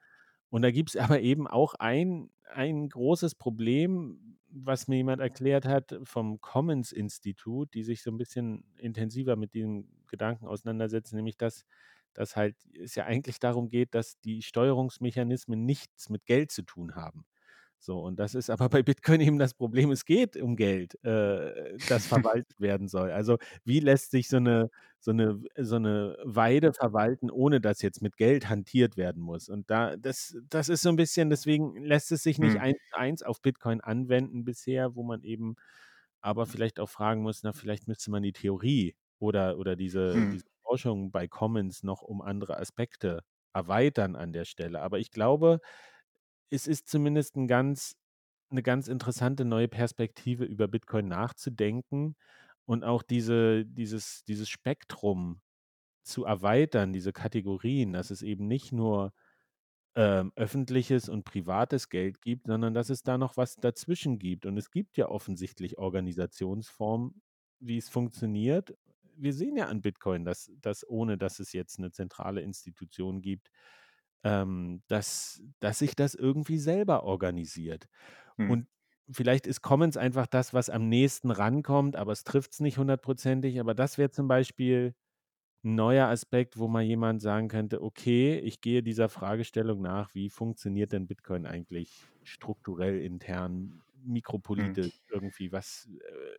Und 0.50 0.60
da 0.60 0.70
gibt 0.70 0.90
es 0.90 0.96
aber 1.18 1.20
eben 1.20 1.46
auch 1.46 1.72
ein, 1.72 2.30
ein 2.52 2.90
großes 2.90 3.36
Problem, 3.36 4.38
was 4.50 4.86
mir 4.86 4.96
jemand 4.96 5.22
erklärt 5.22 5.64
hat 5.64 5.98
vom 6.04 6.42
Commons-Institut, 6.42 7.72
die 7.72 7.84
sich 7.84 8.02
so 8.02 8.10
ein 8.10 8.18
bisschen 8.18 8.64
intensiver 8.76 9.36
mit 9.36 9.54
diesem 9.54 9.88
Gedanken 10.08 10.46
auseinandersetzen, 10.46 11.16
nämlich 11.16 11.38
dass, 11.38 11.64
dass 12.14 12.36
halt 12.36 12.56
es 12.80 12.94
ja 12.94 13.04
eigentlich 13.04 13.38
darum 13.38 13.68
geht, 13.68 13.94
dass 13.94 14.18
die 14.20 14.42
Steuerungsmechanismen 14.42 15.64
nichts 15.64 16.08
mit 16.08 16.24
Geld 16.26 16.50
zu 16.50 16.62
tun 16.62 16.94
haben. 16.94 17.24
So, 17.84 18.00
und 18.00 18.18
das 18.18 18.34
ist 18.34 18.48
aber 18.48 18.70
bei 18.70 18.82
Bitcoin 18.82 19.20
eben 19.20 19.38
das 19.38 19.52
Problem, 19.52 19.90
es 19.90 20.06
geht 20.06 20.38
um 20.38 20.56
Geld, 20.56 20.94
äh, 21.04 21.76
das 21.86 22.06
verwaltet 22.38 22.58
werden 22.58 22.88
soll. 22.88 23.10
Also 23.10 23.36
wie 23.64 23.80
lässt 23.80 24.10
sich 24.10 24.28
so 24.28 24.38
eine, 24.38 24.70
so, 25.00 25.10
eine, 25.10 25.42
so 25.58 25.76
eine 25.76 26.16
Weide 26.24 26.72
verwalten, 26.72 27.30
ohne 27.30 27.60
dass 27.60 27.82
jetzt 27.82 28.00
mit 28.00 28.16
Geld 28.16 28.48
hantiert 28.48 28.96
werden 28.96 29.22
muss? 29.22 29.50
Und 29.50 29.68
da, 29.70 29.98
das, 29.98 30.34
das 30.48 30.70
ist 30.70 30.80
so 30.80 30.88
ein 30.88 30.96
bisschen, 30.96 31.28
deswegen 31.28 31.76
lässt 31.84 32.10
es 32.10 32.22
sich 32.22 32.38
nicht 32.38 32.54
hm. 32.54 32.62
eins 32.62 32.78
zu 32.90 32.98
eins 32.98 33.22
auf 33.22 33.42
Bitcoin 33.42 33.82
anwenden 33.82 34.46
bisher, 34.46 34.94
wo 34.94 35.02
man 35.02 35.22
eben 35.22 35.56
aber 36.22 36.46
vielleicht 36.46 36.80
auch 36.80 36.88
fragen 36.88 37.20
muss, 37.20 37.42
na, 37.42 37.52
vielleicht 37.52 37.86
müsste 37.86 38.10
man 38.10 38.22
die 38.22 38.32
Theorie 38.32 38.94
oder, 39.18 39.58
oder 39.58 39.76
diese, 39.76 40.14
hm. 40.14 40.30
diese 40.32 40.46
Forschung 40.74 41.12
bei 41.12 41.28
Commons 41.28 41.84
noch 41.84 42.02
um 42.02 42.20
andere 42.20 42.58
Aspekte 42.58 43.20
erweitern 43.52 44.16
an 44.16 44.32
der 44.32 44.44
Stelle. 44.44 44.80
Aber 44.82 44.98
ich 44.98 45.12
glaube, 45.12 45.60
es 46.50 46.66
ist 46.66 46.88
zumindest 46.88 47.36
ein 47.36 47.46
ganz, 47.46 47.94
eine 48.50 48.64
ganz 48.64 48.88
interessante 48.88 49.44
neue 49.44 49.68
Perspektive 49.68 50.44
über 50.44 50.66
Bitcoin 50.66 51.06
nachzudenken 51.06 52.16
und 52.64 52.82
auch 52.82 53.04
diese, 53.04 53.64
dieses, 53.66 54.24
dieses 54.24 54.48
Spektrum 54.48 55.40
zu 56.02 56.24
erweitern, 56.24 56.92
diese 56.92 57.12
Kategorien, 57.12 57.92
dass 57.92 58.10
es 58.10 58.22
eben 58.22 58.48
nicht 58.48 58.72
nur 58.72 59.12
ähm, 59.94 60.32
öffentliches 60.34 61.08
und 61.08 61.22
privates 61.22 61.88
Geld 61.88 62.20
gibt, 62.20 62.48
sondern 62.48 62.74
dass 62.74 62.90
es 62.90 63.04
da 63.04 63.16
noch 63.16 63.36
was 63.36 63.54
dazwischen 63.54 64.18
gibt. 64.18 64.44
Und 64.44 64.58
es 64.58 64.72
gibt 64.72 64.96
ja 64.96 65.08
offensichtlich 65.08 65.78
Organisationsformen, 65.78 67.22
wie 67.60 67.76
es 67.76 67.88
funktioniert. 67.88 68.74
Wir 69.16 69.32
sehen 69.32 69.56
ja 69.56 69.66
an 69.66 69.80
Bitcoin, 69.80 70.24
dass, 70.24 70.50
dass 70.60 70.88
ohne 70.88 71.18
dass 71.18 71.38
es 71.38 71.52
jetzt 71.52 71.78
eine 71.78 71.90
zentrale 71.90 72.40
Institution 72.40 73.22
gibt, 73.22 73.50
ähm, 74.24 74.82
dass, 74.88 75.42
dass 75.60 75.78
sich 75.78 75.94
das 75.94 76.14
irgendwie 76.14 76.58
selber 76.58 77.04
organisiert. 77.04 77.88
Hm. 78.36 78.50
Und 78.50 78.66
vielleicht 79.10 79.46
ist 79.46 79.60
Commons 79.60 79.96
einfach 79.96 80.26
das, 80.26 80.54
was 80.54 80.70
am 80.70 80.88
nächsten 80.88 81.30
rankommt, 81.30 81.94
aber 81.96 82.12
es 82.12 82.24
trifft 82.24 82.54
es 82.54 82.60
nicht 82.60 82.78
hundertprozentig. 82.78 83.60
Aber 83.60 83.74
das 83.74 83.98
wäre 83.98 84.10
zum 84.10 84.26
Beispiel 84.26 84.94
ein 85.62 85.74
neuer 85.76 86.08
Aspekt, 86.08 86.58
wo 86.58 86.68
mal 86.68 86.82
jemand 86.82 87.22
sagen 87.22 87.48
könnte, 87.48 87.82
okay, 87.82 88.38
ich 88.38 88.60
gehe 88.60 88.82
dieser 88.82 89.08
Fragestellung 89.08 89.82
nach, 89.82 90.14
wie 90.14 90.30
funktioniert 90.30 90.92
denn 90.92 91.06
Bitcoin 91.06 91.46
eigentlich 91.46 91.90
strukturell, 92.22 93.00
intern, 93.00 93.82
hm. 94.02 94.12
mikropolitisch 94.12 94.92
hm. 95.08 95.10
irgendwie, 95.10 95.52
was, 95.52 95.88
äh, 96.00 96.36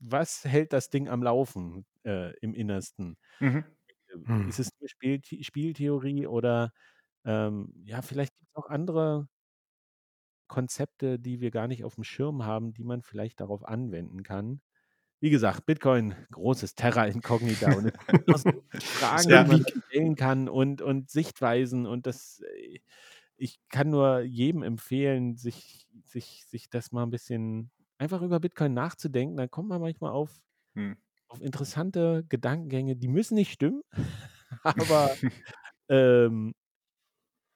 was 0.00 0.44
hält 0.44 0.72
das 0.74 0.90
Ding 0.90 1.08
am 1.08 1.22
Laufen 1.22 1.86
äh, 2.04 2.36
im 2.38 2.54
Innersten? 2.54 3.16
Mhm. 3.40 3.64
Äh, 4.08 4.26
hm. 4.26 4.48
Ist 4.48 4.58
es 4.58 4.70
eine 4.78 4.88
Spiel 4.88 5.20
Spieltheorie 5.24 6.26
oder 6.26 6.72
ähm, 7.24 7.72
ja, 7.84 8.02
vielleicht 8.02 8.34
gibt 8.36 8.48
es 8.50 8.56
auch 8.56 8.68
andere 8.68 9.28
Konzepte, 10.46 11.18
die 11.18 11.40
wir 11.40 11.50
gar 11.50 11.68
nicht 11.68 11.84
auf 11.84 11.94
dem 11.94 12.04
Schirm 12.04 12.44
haben, 12.44 12.74
die 12.74 12.84
man 12.84 13.02
vielleicht 13.02 13.40
darauf 13.40 13.64
anwenden 13.64 14.22
kann. 14.22 14.60
Wie 15.20 15.30
gesagt, 15.30 15.64
Bitcoin, 15.64 16.14
großes 16.32 16.74
Terra 16.74 17.06
Incognita 17.06 17.72
und 17.74 17.92
Fragen, 18.82 19.30
ja. 19.30 19.44
die 19.44 19.50
man 19.50 19.64
stellen 19.66 20.16
kann 20.16 20.48
und, 20.48 20.82
und 20.82 21.10
Sichtweisen 21.10 21.86
und 21.86 22.06
das, 22.06 22.40
äh, 22.40 22.80
ich 23.36 23.58
kann 23.70 23.90
nur 23.90 24.20
jedem 24.20 24.62
empfehlen, 24.62 25.36
sich, 25.36 25.88
sich, 26.04 26.44
sich 26.46 26.68
das 26.68 26.92
mal 26.92 27.04
ein 27.04 27.10
bisschen 27.10 27.70
einfach 27.98 28.22
über 28.22 28.38
Bitcoin 28.38 28.74
nachzudenken. 28.74 29.36
Da 29.36 29.48
kommt 29.48 29.68
man 29.68 29.80
manchmal 29.80 30.12
auf, 30.12 30.30
hm. 30.74 30.96
Auf 31.34 31.42
interessante 31.42 32.24
Gedankengänge, 32.28 32.96
die 32.96 33.08
müssen 33.08 33.34
nicht 33.34 33.52
stimmen, 33.52 33.82
aber 34.62 35.10
ähm, 35.88 36.54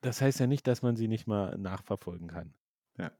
das 0.01 0.21
heißt 0.21 0.39
ja 0.39 0.47
nicht, 0.47 0.67
dass 0.67 0.81
man 0.81 0.95
sie 0.95 1.07
nicht 1.07 1.27
mal 1.27 1.57
nachverfolgen 1.57 2.27
kann. 2.27 2.53
Ja. 2.97 3.11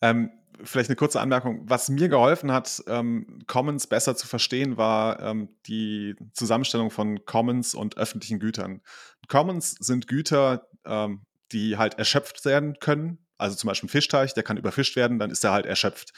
Ähm, 0.00 0.30
vielleicht 0.62 0.90
eine 0.90 0.96
kurze 0.96 1.20
Anmerkung. 1.20 1.68
Was 1.68 1.88
mir 1.88 2.08
geholfen 2.08 2.52
hat, 2.52 2.82
ähm, 2.86 3.40
Commons 3.46 3.86
besser 3.86 4.16
zu 4.16 4.26
verstehen, 4.26 4.76
war 4.76 5.20
ähm, 5.20 5.48
die 5.66 6.14
Zusammenstellung 6.32 6.90
von 6.90 7.24
Commons 7.24 7.74
und 7.74 7.96
öffentlichen 7.96 8.38
Gütern. 8.38 8.82
Commons 9.28 9.72
sind 9.80 10.06
Güter, 10.06 10.68
ähm, 10.84 11.22
die 11.52 11.76
halt 11.78 11.98
erschöpft 11.98 12.44
werden 12.44 12.78
können. 12.78 13.18
Also 13.38 13.56
zum 13.56 13.68
Beispiel 13.68 13.86
ein 13.86 13.90
Fischteich, 13.90 14.34
der 14.34 14.42
kann 14.42 14.56
überfischt 14.56 14.96
werden, 14.96 15.18
dann 15.18 15.30
ist 15.30 15.44
er 15.44 15.52
halt 15.52 15.66
erschöpft. 15.66 16.12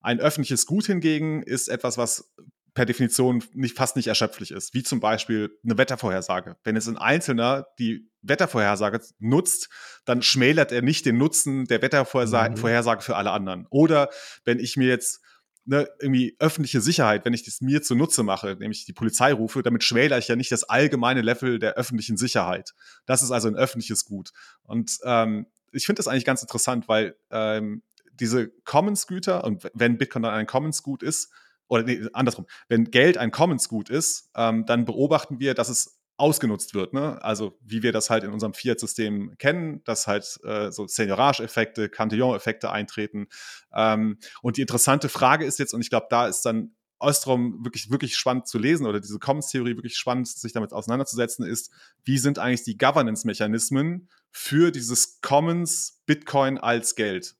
Ein 0.00 0.20
öffentliches 0.20 0.66
Gut 0.66 0.86
hingegen 0.86 1.42
ist 1.42 1.68
etwas, 1.68 1.96
was 1.96 2.32
per 2.74 2.86
Definition 2.86 3.44
nicht, 3.52 3.76
fast 3.76 3.96
nicht 3.96 4.06
erschöpflich 4.06 4.50
ist, 4.50 4.72
wie 4.74 4.82
zum 4.82 5.00
Beispiel 5.00 5.50
eine 5.64 5.76
Wettervorhersage. 5.76 6.56
Wenn 6.64 6.74
jetzt 6.74 6.88
ein 6.88 6.96
Einzelner 6.96 7.66
die 7.78 8.08
Wettervorhersage 8.22 9.00
nutzt, 9.18 9.68
dann 10.04 10.22
schmälert 10.22 10.72
er 10.72 10.82
nicht 10.82 11.04
den 11.04 11.18
Nutzen 11.18 11.66
der 11.66 11.82
Wettervorhersage 11.82 12.56
mhm. 12.56 13.00
für 13.02 13.16
alle 13.16 13.30
anderen. 13.30 13.66
Oder 13.68 14.08
wenn 14.44 14.58
ich 14.58 14.76
mir 14.76 14.88
jetzt 14.88 15.20
ne, 15.64 15.88
irgendwie 16.00 16.36
öffentliche 16.38 16.80
Sicherheit, 16.80 17.24
wenn 17.24 17.34
ich 17.34 17.44
das 17.44 17.60
mir 17.60 17.82
zunutze 17.82 18.22
mache, 18.22 18.56
nämlich 18.58 18.84
die 18.84 18.92
Polizei 18.92 19.32
rufe, 19.32 19.62
damit 19.62 19.84
schmälere 19.84 20.18
ich 20.18 20.28
ja 20.28 20.36
nicht 20.36 20.52
das 20.52 20.64
allgemeine 20.64 21.20
Level 21.20 21.58
der 21.58 21.74
öffentlichen 21.74 22.16
Sicherheit. 22.16 22.72
Das 23.06 23.22
ist 23.22 23.30
also 23.30 23.48
ein 23.48 23.56
öffentliches 23.56 24.04
Gut. 24.04 24.30
Und 24.62 24.98
ähm, 25.04 25.46
ich 25.72 25.86
finde 25.86 26.00
das 26.00 26.08
eigentlich 26.08 26.24
ganz 26.24 26.42
interessant, 26.42 26.88
weil 26.88 27.16
ähm, 27.30 27.82
diese 28.12 28.48
Commons-Güter 28.64 29.44
und 29.44 29.68
wenn 29.74 29.98
Bitcoin 29.98 30.22
dann 30.22 30.34
ein 30.34 30.46
Commons-Gut 30.46 31.02
ist, 31.02 31.32
oder 31.68 31.84
nee, 31.84 32.06
andersrum, 32.12 32.46
wenn 32.68 32.90
Geld 32.90 33.18
ein 33.18 33.30
Commons-Gut 33.30 33.90
ist, 33.90 34.30
ähm, 34.36 34.66
dann 34.66 34.84
beobachten 34.84 35.40
wir, 35.40 35.54
dass 35.54 35.68
es 35.68 36.02
ausgenutzt 36.16 36.74
wird. 36.74 36.92
Ne? 36.92 37.22
Also 37.22 37.58
wie 37.62 37.82
wir 37.82 37.92
das 37.92 38.10
halt 38.10 38.24
in 38.24 38.30
unserem 38.30 38.54
Fiat-System 38.54 39.34
kennen, 39.38 39.82
dass 39.84 40.06
halt 40.06 40.38
äh, 40.44 40.70
so 40.70 40.86
Seigniorage-Effekte, 40.86 41.88
Cantillon-Effekte 41.88 42.70
eintreten. 42.70 43.26
Ähm, 43.74 44.18
und 44.42 44.56
die 44.56 44.60
interessante 44.60 45.08
Frage 45.08 45.44
ist 45.44 45.58
jetzt, 45.58 45.74
und 45.74 45.80
ich 45.80 45.90
glaube, 45.90 46.06
da 46.10 46.28
ist 46.28 46.42
dann 46.42 46.76
Ostrom 46.98 47.64
wirklich, 47.64 47.90
wirklich 47.90 48.16
spannend 48.16 48.46
zu 48.46 48.58
lesen 48.58 48.86
oder 48.86 49.00
diese 49.00 49.18
Commons-Theorie 49.18 49.76
wirklich 49.76 49.96
spannend, 49.96 50.28
sich 50.28 50.52
damit 50.52 50.72
auseinanderzusetzen, 50.72 51.44
ist, 51.44 51.72
wie 52.04 52.18
sind 52.18 52.38
eigentlich 52.38 52.62
die 52.62 52.78
Governance-Mechanismen 52.78 54.08
für 54.30 54.70
dieses 54.70 55.20
Commons 55.20 56.02
Bitcoin 56.06 56.58
als 56.58 56.94
Geld? 56.94 57.34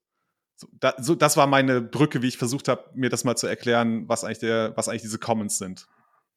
So, 0.57 0.69
da, 0.81 0.95
so, 0.99 1.15
das 1.15 1.37
war 1.37 1.47
meine 1.47 1.81
Brücke, 1.81 2.23
wie 2.23 2.29
ich 2.29 2.39
versucht 2.39 2.69
habe, 2.69 2.85
mir 2.95 3.11
das 3.11 3.25
mal 3.25 3.37
zu 3.37 3.47
erklären, 3.47 4.09
was 4.09 4.25
eigentlich, 4.25 4.39
der, 4.39 4.77
was 4.77 4.89
eigentlich 4.89 5.03
diese 5.03 5.19
Commons 5.19 5.59
sind. 5.59 5.87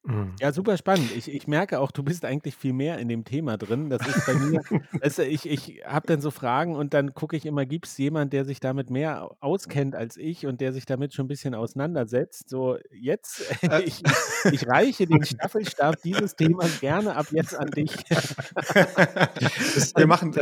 Mhm. 0.06 0.34
Ja, 0.40 0.54
super 0.54 0.78
spannend. 0.78 1.12
Ich, 1.16 1.34
ich 1.34 1.48
merke 1.48 1.80
auch, 1.80 1.90
du 1.90 2.04
bist 2.04 2.26
eigentlich 2.26 2.56
viel 2.56 2.74
mehr 2.74 3.00
in 3.00 3.10
dem 3.10 3.26
Thema 3.26 3.58
drin. 3.58 3.90
Das 3.90 4.06
ist 4.08 4.24
bei 4.26 4.36
mir, 4.36 4.62
weißt 5.02 5.20
ich, 5.20 5.50
ich 5.50 5.82
habe 5.86 6.06
dann 6.06 6.22
so 6.22 6.30
Fragen 6.30 6.76
und 6.76 6.94
dann 6.94 7.16
gucke 7.16 7.36
ich 7.36 7.46
immer, 7.46 7.66
gibt 7.66 7.88
es 7.88 7.98
jemanden, 7.98 8.30
der 8.30 8.46
sich 8.46 8.60
damit 8.60 8.92
mehr 8.92 9.32
auskennt 9.40 9.96
als 9.96 10.18
ich 10.18 10.46
und 10.46 10.62
der 10.62 10.74
sich 10.74 10.86
damit 10.86 11.16
schon 11.16 11.26
ein 11.26 11.28
bisschen 11.28 11.56
auseinandersetzt? 11.56 12.50
So, 12.50 12.78
jetzt, 12.92 13.44
äh. 13.64 13.82
ich, 13.82 14.04
ich 14.52 14.68
reiche 14.68 15.08
den 15.08 15.26
Staffelstab 15.26 15.96
dieses 16.04 16.36
Themas 16.36 16.80
gerne 16.80 17.16
ab 17.16 17.28
jetzt 17.32 17.58
an 17.58 17.72
dich. 17.72 17.96
Wir 19.96 20.08
machen, 20.08 20.36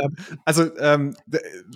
also 0.44 0.76
ähm, 0.76 1.16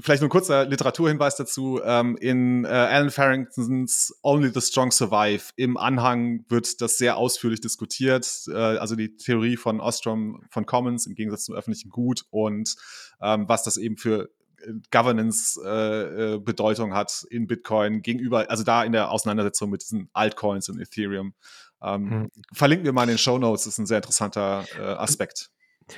vielleicht 0.03 0.21
nur 0.21 0.29
ein 0.29 0.31
kurzer 0.31 0.67
Literaturhinweis 0.67 1.37
dazu. 1.37 1.81
Ähm, 1.83 2.19
in 2.21 2.65
äh, 2.65 2.69
Alan 2.69 3.11
Farringtons 3.11 4.15
Only 4.23 4.51
the 4.53 4.61
Strong 4.61 4.91
Survive 4.91 5.53
im 5.57 5.79
Anhang 5.79 6.45
wird 6.49 6.83
das 6.83 6.99
sehr 6.99 7.17
ausführlich 7.17 7.61
diskutiert 7.61 7.78
diskutiert, 7.79 8.29
äh, 8.49 8.57
also 8.57 8.97
die 8.97 9.17
Theorie 9.17 9.57
von 9.57 9.81
Ostrom 9.81 10.43
von 10.51 10.67
Commons 10.67 11.07
im 11.07 11.15
Gegensatz 11.15 11.45
zum 11.45 11.55
öffentlichen 11.55 11.91
Gut 11.91 12.25
und 12.31 12.75
ähm, 13.23 13.49
was 13.49 13.63
das 13.63 13.77
eben 13.77 13.97
für 13.97 14.31
äh, 14.61 14.73
Governance-Bedeutung 14.91 16.91
äh, 16.91 16.93
äh 16.93 16.97
hat 16.97 17.25
in 17.31 17.47
Bitcoin 17.47 18.03
gegenüber, 18.03 18.51
also 18.51 18.65
da 18.65 18.83
in 18.83 18.93
der 18.93 19.13
Auseinandersetzung 19.13 19.71
mit 19.71 19.83
diesen 19.83 20.11
Altcoins 20.13 20.69
und 20.69 20.81
Ethereum. 20.81 21.35
Ähm, 21.81 22.11
hm. 22.11 22.31
Verlinken 22.53 22.85
wir 22.85 22.93
mal 22.93 23.05
in 23.05 23.11
den 23.11 23.19
Show 23.19 23.39
Notes, 23.39 23.67
ist 23.67 23.79
ein 23.79 23.87
sehr 23.87 23.99
interessanter 23.99 24.65
äh, 24.77 24.83
Aspekt. 24.83 25.51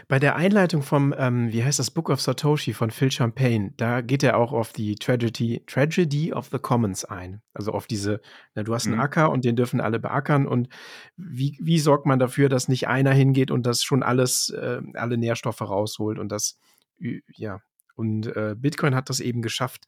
Bei 0.08 0.18
der 0.18 0.36
Einleitung 0.36 0.82
vom, 0.82 1.14
ähm, 1.16 1.52
wie 1.52 1.64
heißt 1.64 1.78
das, 1.78 1.90
Book 1.90 2.10
of 2.10 2.20
Satoshi 2.20 2.72
von 2.72 2.90
Phil 2.90 3.10
Champagne, 3.10 3.72
da 3.76 4.00
geht 4.00 4.22
er 4.22 4.36
auch 4.36 4.52
auf 4.52 4.72
die 4.72 4.94
Tragedy, 4.94 5.62
Tragedy 5.66 6.32
of 6.32 6.48
the 6.50 6.58
Commons 6.58 7.04
ein. 7.04 7.42
Also 7.52 7.72
auf 7.72 7.86
diese, 7.86 8.20
na, 8.54 8.62
du 8.62 8.74
hast 8.74 8.86
einen 8.86 8.96
mhm. 8.96 9.02
Acker 9.02 9.30
und 9.30 9.44
den 9.44 9.56
dürfen 9.56 9.80
alle 9.80 9.98
beackern 9.98 10.46
und 10.46 10.68
wie, 11.16 11.58
wie 11.60 11.78
sorgt 11.78 12.06
man 12.06 12.18
dafür, 12.18 12.48
dass 12.48 12.68
nicht 12.68 12.88
einer 12.88 13.12
hingeht 13.12 13.50
und 13.50 13.66
das 13.66 13.82
schon 13.82 14.02
alles, 14.02 14.50
äh, 14.50 14.80
alle 14.94 15.16
Nährstoffe 15.16 15.62
rausholt 15.62 16.18
und 16.18 16.30
das, 16.30 16.58
ja. 16.98 17.60
Und 17.96 18.34
äh, 18.34 18.54
Bitcoin 18.56 18.94
hat 18.94 19.10
das 19.10 19.20
eben 19.20 19.42
geschafft, 19.42 19.86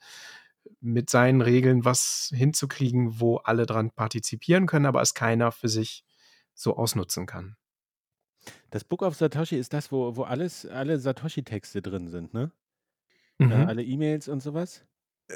mit 0.80 1.10
seinen 1.10 1.40
Regeln 1.40 1.84
was 1.84 2.30
hinzukriegen, 2.34 3.20
wo 3.20 3.36
alle 3.36 3.66
dran 3.66 3.90
partizipieren 3.90 4.66
können, 4.66 4.86
aber 4.86 5.00
es 5.00 5.14
keiner 5.14 5.52
für 5.52 5.68
sich 5.68 6.04
so 6.54 6.76
ausnutzen 6.76 7.26
kann. 7.26 7.56
Das 8.70 8.84
Book 8.84 9.02
of 9.02 9.14
Satoshi 9.14 9.56
ist 9.56 9.72
das, 9.72 9.92
wo, 9.92 10.16
wo 10.16 10.22
alles, 10.22 10.66
alle 10.66 10.98
Satoshi-Texte 10.98 11.82
drin 11.82 12.08
sind, 12.08 12.34
ne? 12.34 12.50
Äh, 13.38 13.44
mhm. 13.44 13.52
Äh, 13.52 13.54
alle 13.54 13.82
E-Mails 13.82 14.28
und 14.28 14.42
sowas? 14.42 14.84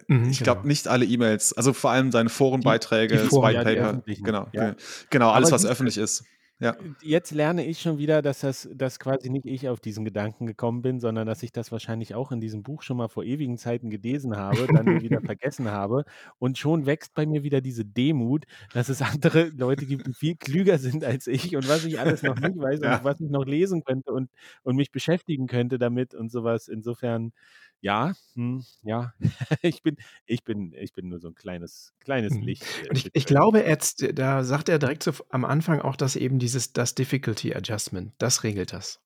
Mhm, 0.09 0.31
ich 0.31 0.41
glaube 0.41 0.63
genau. 0.63 0.69
nicht 0.69 0.89
alle 0.89 1.05
E-Mails, 1.05 1.53
also 1.53 1.73
vor 1.73 1.91
allem 1.91 2.13
seine 2.13 2.29
Forenbeiträge, 2.29 3.17
das 3.17 3.33
White 3.33 3.65
Paper, 3.65 4.03
genau, 4.07 4.49
ja. 4.53 4.75
genau, 5.11 5.31
alles, 5.31 5.49
Aber 5.49 5.57
was 5.57 5.67
öffentlich 5.67 5.97
ist. 5.97 6.25
Ja. 6.59 6.75
Jetzt 7.03 7.33
lerne 7.33 7.67
ich 7.67 7.81
schon 7.81 7.99
wieder, 7.99 8.23
dass 8.23 8.41
das 8.41 8.67
dass 8.75 8.99
quasi 8.99 9.29
nicht 9.29 9.45
ich 9.45 9.69
auf 9.69 9.79
diesen 9.79 10.07
Gedanken 10.07 10.47
gekommen 10.47 10.81
bin, 10.81 11.01
sondern 11.01 11.27
dass 11.27 11.43
ich 11.43 11.53
das 11.53 11.71
wahrscheinlich 11.71 12.15
auch 12.15 12.33
in 12.33 12.41
diesem 12.41 12.63
Buch 12.63 12.81
schon 12.81 12.97
mal 12.97 13.09
vor 13.09 13.25
ewigen 13.25 13.59
Zeiten 13.59 13.91
gelesen 13.91 14.39
habe, 14.39 14.67
dann 14.67 15.03
wieder 15.03 15.21
vergessen 15.37 15.71
habe. 15.71 16.05
Und 16.39 16.57
schon 16.57 16.87
wächst 16.87 17.13
bei 17.13 17.27
mir 17.27 17.43
wieder 17.43 17.61
diese 17.61 17.85
Demut, 17.85 18.47
dass 18.73 18.89
es 18.89 19.03
andere 19.03 19.49
Leute 19.51 19.85
gibt, 19.85 20.07
die 20.07 20.15
viel 20.15 20.37
klüger 20.37 20.79
sind 20.79 21.05
als 21.05 21.27
ich 21.27 21.55
und 21.57 21.69
was 21.69 21.85
ich 21.85 22.01
alles 22.01 22.23
noch 22.23 22.37
nicht 22.37 22.57
weiß 22.57 22.81
ja. 22.81 22.99
und 22.99 23.05
was 23.05 23.21
ich 23.21 23.29
noch 23.29 23.45
lesen 23.45 23.85
könnte 23.85 24.13
und, 24.13 24.31
und 24.63 24.77
mich 24.77 24.91
beschäftigen 24.91 25.49
könnte 25.49 25.79
damit 25.79 26.15
und 26.15 26.33
sowas. 26.33 26.69
Insofern 26.69 27.33
ja, 27.81 28.15
hm, 28.35 28.65
ja, 28.83 29.13
ich 29.63 29.83
bin, 29.83 29.97
ich 30.27 30.45
bin, 30.45 30.73
ich 30.73 30.93
bin 30.93 31.09
nur 31.09 31.21
so 31.21 31.29
ein 31.29 31.35
kleines, 31.35 31.93
kleines 32.01 32.35
mhm. 32.35 32.43
Licht. 32.43 32.65
Äh, 32.85 32.89
und 32.89 32.97
ich, 32.99 33.11
ich 33.15 33.27
glaube, 33.27 33.61
jetzt, 33.61 34.07
da 34.19 34.45
sagt 34.45 34.69
er 34.69 34.79
direkt 34.79 35.03
so 35.03 35.13
am 35.31 35.45
Anfang 35.45 35.81
auch, 35.81 35.97
dass 35.97 36.17
eben 36.17 36.39
dieses, 36.39 36.73
das 36.73 36.95
Difficulty 36.95 37.55
Adjustment, 37.55 38.15
das 38.19 38.43
regelt 38.43 38.73
das. 38.73 39.01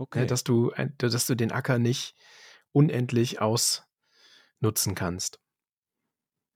Ne, 0.00 0.04
okay. 0.04 0.26
dass 0.26 0.44
du, 0.44 0.72
dass 0.98 1.26
du 1.26 1.34
den 1.34 1.52
Acker 1.52 1.78
nicht 1.78 2.14
unendlich 2.72 3.40
ausnutzen 3.40 4.94
kannst. 4.94 5.40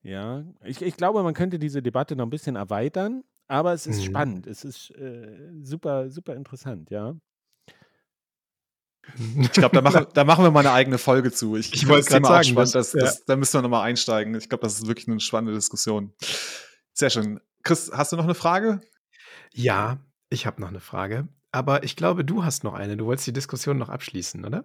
Ja, 0.03 0.45
ich, 0.63 0.83
ich 0.83 0.97
glaube, 0.97 1.23
man 1.23 1.35
könnte 1.35 1.59
diese 1.59 1.83
Debatte 1.83 2.17
noch 2.17 2.27
ein 2.27 2.31
bisschen 2.31 2.57
erweitern, 2.57 3.25
aber 3.47 3.73
es 3.73 3.87
ist 3.87 4.01
mhm. 4.01 4.05
spannend. 4.05 4.47
Es 4.47 4.65
ist 4.65 4.91
äh, 4.91 5.51
super, 5.63 6.11
super 6.11 6.35
interessant, 6.35 6.91
ja. 6.91 7.15
Ich 9.41 9.53
glaube, 9.53 9.75
da 9.75 9.83
machen, 9.83 10.07
da 10.15 10.25
machen 10.25 10.45
wir 10.45 10.51
mal 10.51 10.61
eine 10.61 10.73
eigene 10.73 10.99
Folge 10.99 11.33
zu. 11.33 11.57
Ich, 11.57 11.73
ich 11.73 11.89
wollte 11.89 12.01
es 12.01 12.07
gerade 12.07 12.27
sagen. 12.27 12.55
Das, 12.57 12.73
das, 12.73 12.93
ja. 12.93 13.13
da 13.27 13.37
müssen 13.37 13.55
wir 13.55 13.63
nochmal 13.63 13.83
einsteigen. 13.87 14.35
Ich 14.35 14.49
glaube, 14.49 14.63
das 14.63 14.75
ist 14.79 14.87
wirklich 14.87 15.09
eine 15.09 15.21
spannende 15.21 15.55
Diskussion. 15.55 16.13
Sehr 16.93 17.11
schön. 17.11 17.41
Chris, 17.63 17.91
hast 17.93 18.13
du 18.13 18.17
noch 18.17 18.25
eine 18.25 18.35
Frage? 18.35 18.81
Ja, 19.53 19.99
ich 20.31 20.47
habe 20.47 20.61
noch 20.61 20.69
eine 20.69 20.81
Frage. 20.81 21.29
Aber 21.53 21.85
ich 21.85 21.97
glaube, 21.97 22.25
du 22.25 22.45
hast 22.45 22.65
noch 22.65 22.75
eine. 22.75 22.97
Du 22.97 23.07
wolltest 23.07 23.27
die 23.27 23.33
Diskussion 23.33 23.79
noch 23.79 23.89
abschließen, 23.89 24.45
oder? 24.45 24.65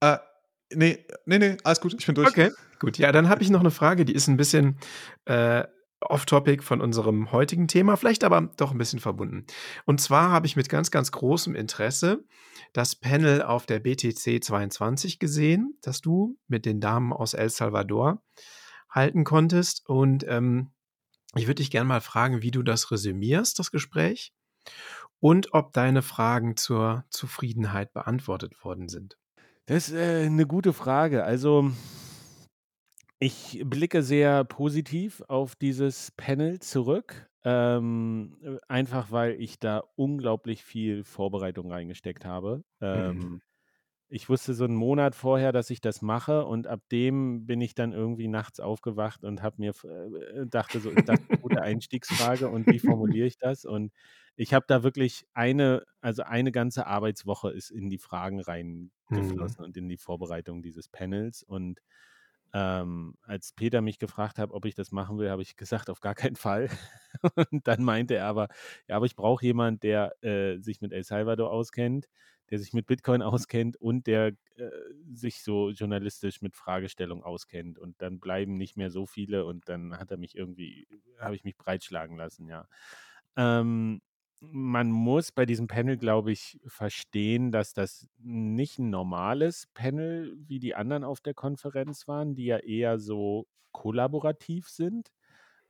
Äh, 0.00 0.18
nee, 0.72 1.04
nee, 1.26 1.38
nee, 1.38 1.56
alles 1.64 1.80
gut. 1.80 1.94
Ich 1.98 2.06
bin 2.06 2.14
durch. 2.14 2.28
Okay, 2.28 2.52
gut. 2.78 2.98
Ja, 2.98 3.10
dann 3.10 3.28
habe 3.28 3.42
ich 3.42 3.50
noch 3.50 3.60
eine 3.60 3.72
Frage, 3.72 4.04
die 4.04 4.12
ist 4.14 4.28
ein 4.28 4.36
bisschen 4.36 4.78
äh, 5.24 5.64
off-topic 6.00 6.62
von 6.62 6.80
unserem 6.80 7.32
heutigen 7.32 7.68
Thema, 7.68 7.96
vielleicht 7.96 8.24
aber 8.24 8.40
doch 8.56 8.72
ein 8.72 8.78
bisschen 8.78 9.00
verbunden. 9.00 9.46
Und 9.84 10.00
zwar 10.00 10.30
habe 10.30 10.46
ich 10.46 10.56
mit 10.56 10.68
ganz, 10.68 10.90
ganz 10.90 11.10
großem 11.12 11.54
Interesse 11.54 12.24
das 12.72 12.96
Panel 12.96 13.42
auf 13.42 13.66
der 13.66 13.80
BTC 13.80 14.42
22 14.42 15.18
gesehen, 15.18 15.78
das 15.82 16.00
du 16.00 16.38
mit 16.46 16.66
den 16.66 16.80
Damen 16.80 17.12
aus 17.12 17.34
El 17.34 17.50
Salvador 17.50 18.22
halten 18.90 19.24
konntest. 19.24 19.88
Und 19.88 20.24
ähm, 20.28 20.70
ich 21.34 21.46
würde 21.46 21.56
dich 21.56 21.70
gerne 21.70 21.88
mal 21.88 22.00
fragen, 22.00 22.42
wie 22.42 22.50
du 22.50 22.62
das 22.62 22.90
resümierst, 22.90 23.58
das 23.58 23.70
Gespräch, 23.70 24.32
und 25.20 25.52
ob 25.52 25.72
deine 25.72 26.02
Fragen 26.02 26.56
zur 26.56 27.04
Zufriedenheit 27.10 27.92
beantwortet 27.92 28.64
worden 28.64 28.88
sind. 28.88 29.18
Das 29.66 29.88
ist 29.88 29.94
äh, 29.94 30.26
eine 30.26 30.46
gute 30.46 30.72
Frage. 30.72 31.24
Also 31.24 31.70
ich 33.18 33.62
blicke 33.64 34.02
sehr 34.02 34.44
positiv 34.44 35.22
auf 35.28 35.56
dieses 35.56 36.12
Panel 36.12 36.60
zurück. 36.60 37.28
Ähm, 37.44 38.36
äh, 38.42 38.56
einfach 38.68 39.12
weil 39.12 39.40
ich 39.40 39.58
da 39.58 39.84
unglaublich 39.96 40.64
viel 40.64 41.04
Vorbereitung 41.04 41.70
reingesteckt 41.70 42.24
habe. 42.24 42.64
Ähm, 42.80 43.16
mhm. 43.16 43.42
Ich 44.10 44.28
wusste 44.28 44.54
so 44.54 44.64
einen 44.64 44.74
Monat 44.74 45.14
vorher, 45.14 45.52
dass 45.52 45.70
ich 45.70 45.80
das 45.80 46.02
mache 46.02 46.46
und 46.46 46.66
ab 46.66 46.80
dem 46.90 47.46
bin 47.46 47.60
ich 47.60 47.74
dann 47.74 47.92
irgendwie 47.92 48.26
nachts 48.26 48.58
aufgewacht 48.58 49.22
und 49.22 49.42
habe 49.42 49.56
mir 49.58 49.72
äh, 49.84 50.46
dachte 50.46 50.80
so, 50.80 50.90
ist 50.90 51.08
das 51.08 51.20
eine 51.28 51.38
gute 51.38 51.62
Einstiegsfrage 51.62 52.48
und 52.48 52.66
wie 52.66 52.78
formuliere 52.78 53.26
ich 53.26 53.38
das? 53.38 53.64
Und 53.64 53.92
ich 54.34 54.54
habe 54.54 54.64
da 54.68 54.82
wirklich 54.82 55.26
eine, 55.34 55.84
also 56.00 56.22
eine 56.22 56.52
ganze 56.52 56.86
Arbeitswoche 56.86 57.50
ist 57.50 57.70
in 57.70 57.88
die 57.88 57.98
Fragen 57.98 58.36
mhm. 58.36 58.42
reingeflossen 59.10 59.60
mhm. 59.60 59.64
und 59.66 59.76
in 59.76 59.88
die 59.88 59.98
Vorbereitung 59.98 60.62
dieses 60.62 60.88
Panels 60.88 61.42
und 61.42 61.80
ähm, 62.52 63.14
als 63.22 63.52
Peter 63.52 63.80
mich 63.82 63.98
gefragt 63.98 64.38
hat, 64.38 64.50
ob 64.52 64.64
ich 64.64 64.74
das 64.74 64.92
machen 64.92 65.18
will, 65.18 65.30
habe 65.30 65.42
ich 65.42 65.56
gesagt, 65.56 65.90
auf 65.90 66.00
gar 66.00 66.14
keinen 66.14 66.36
Fall. 66.36 66.68
Und 67.50 67.66
dann 67.66 67.82
meinte 67.84 68.14
er 68.14 68.26
aber, 68.26 68.48
ja, 68.88 68.96
aber 68.96 69.06
ich 69.06 69.16
brauche 69.16 69.44
jemanden, 69.44 69.80
der 69.80 70.12
äh, 70.22 70.58
sich 70.58 70.80
mit 70.80 70.92
El 70.92 71.04
Salvador 71.04 71.50
auskennt, 71.50 72.08
der 72.50 72.58
sich 72.58 72.72
mit 72.72 72.86
Bitcoin 72.86 73.22
auskennt 73.22 73.76
und 73.76 74.06
der 74.06 74.28
äh, 74.56 74.70
sich 75.12 75.42
so 75.42 75.70
journalistisch 75.70 76.42
mit 76.42 76.56
Fragestellungen 76.56 77.24
auskennt. 77.24 77.78
Und 77.78 78.00
dann 78.02 78.20
bleiben 78.20 78.56
nicht 78.56 78.76
mehr 78.76 78.90
so 78.90 79.06
viele 79.06 79.44
und 79.44 79.68
dann 79.68 79.98
hat 79.98 80.10
er 80.10 80.16
mich 80.18 80.36
irgendwie, 80.36 80.88
habe 81.18 81.34
ich 81.36 81.44
mich 81.44 81.56
breitschlagen 81.56 82.16
lassen, 82.16 82.48
ja. 82.48 82.66
Ähm, 83.36 84.00
man 84.40 84.90
muss 84.90 85.32
bei 85.32 85.46
diesem 85.46 85.66
Panel, 85.66 85.96
glaube 85.96 86.32
ich, 86.32 86.60
verstehen, 86.66 87.50
dass 87.52 87.74
das 87.74 88.08
nicht 88.18 88.78
ein 88.78 88.90
normales 88.90 89.66
Panel 89.74 90.36
wie 90.38 90.60
die 90.60 90.74
anderen 90.74 91.04
auf 91.04 91.20
der 91.20 91.34
Konferenz 91.34 92.06
waren, 92.08 92.34
die 92.34 92.46
ja 92.46 92.58
eher 92.58 92.98
so 93.00 93.48
kollaborativ 93.72 94.68
sind, 94.68 95.10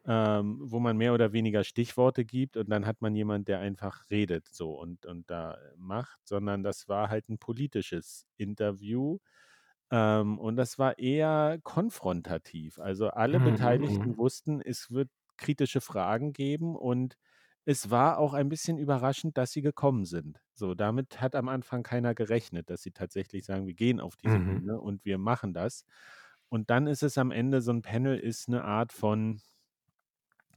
ähm, 0.06 0.58
wo 0.62 0.80
man 0.80 0.96
mehr 0.98 1.14
oder 1.14 1.32
weniger 1.32 1.64
Stichworte 1.64 2.24
gibt 2.24 2.56
und 2.56 2.70
dann 2.70 2.86
hat 2.86 3.02
man 3.02 3.14
jemanden, 3.16 3.46
der 3.46 3.60
einfach 3.60 4.10
redet 4.10 4.48
so 4.48 4.72
und, 4.78 5.06
und 5.06 5.30
da 5.30 5.58
macht, 5.76 6.20
sondern 6.26 6.62
das 6.62 6.88
war 6.88 7.10
halt 7.10 7.28
ein 7.28 7.38
politisches 7.38 8.26
Interview 8.36 9.18
Ähm, 9.90 10.38
und 10.38 10.56
das 10.56 10.78
war 10.78 10.98
eher 10.98 11.58
konfrontativ. 11.62 12.78
Also 12.78 13.08
alle 13.08 13.40
Mhm, 13.40 13.40
Beteiligten 13.40 14.16
mhm. 14.16 14.18
wussten, 14.18 14.60
es 14.60 14.90
wird 14.90 15.10
kritische 15.36 15.80
Fragen 15.80 16.32
geben 16.32 16.76
und 16.76 17.16
es 17.68 17.90
war 17.90 18.18
auch 18.18 18.34
ein 18.34 18.48
bisschen 18.48 18.78
überraschend, 18.78 19.38
dass 19.38 19.52
sie 19.52 19.62
gekommen 19.62 20.04
sind. 20.06 20.40
So, 20.54 20.74
damit 20.74 21.20
hat 21.20 21.34
am 21.36 21.48
Anfang 21.48 21.82
keiner 21.82 22.14
gerechnet, 22.14 22.70
dass 22.70 22.82
sie 22.82 22.92
tatsächlich 22.92 23.44
sagen: 23.46 23.66
„Wir 23.66 23.74
gehen 23.74 24.00
auf 24.00 24.16
diese 24.16 24.40
Mhm. 24.40 24.60
Bühne 24.60 24.80
und 24.80 25.04
wir 25.04 25.18
machen 25.18 25.54
das.“ 25.54 25.84
Und 26.48 26.70
dann 26.70 26.86
ist 26.86 27.02
es 27.02 27.18
am 27.18 27.30
Ende 27.32 27.60
so 27.62 27.72
'n 27.72 27.82
Panel 27.82 28.18
ist 28.18 28.48
'ne 28.48 28.64
Art 28.64 28.92
von 28.92 29.42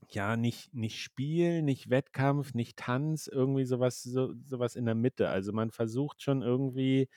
ja, 0.09 0.35
nicht 0.37 0.73
nicht 0.73 0.99
Spiel, 1.01 1.61
nicht 1.61 1.89
Wettkampf, 1.89 2.53
nicht 2.53 2.77
Tanz, 2.77 3.27
irgendwie 3.27 3.65
so 3.65 3.79
was 3.79 4.03
so 4.03 4.33
so 4.43 4.59
was 4.59 4.75
in 4.75 4.85
der 4.85 4.95
Mitte. 4.95 5.29
Also, 5.29 5.53
man 5.53 5.71
versucht 5.71 6.21
schon 6.21 6.41
irgendwie 6.41 7.07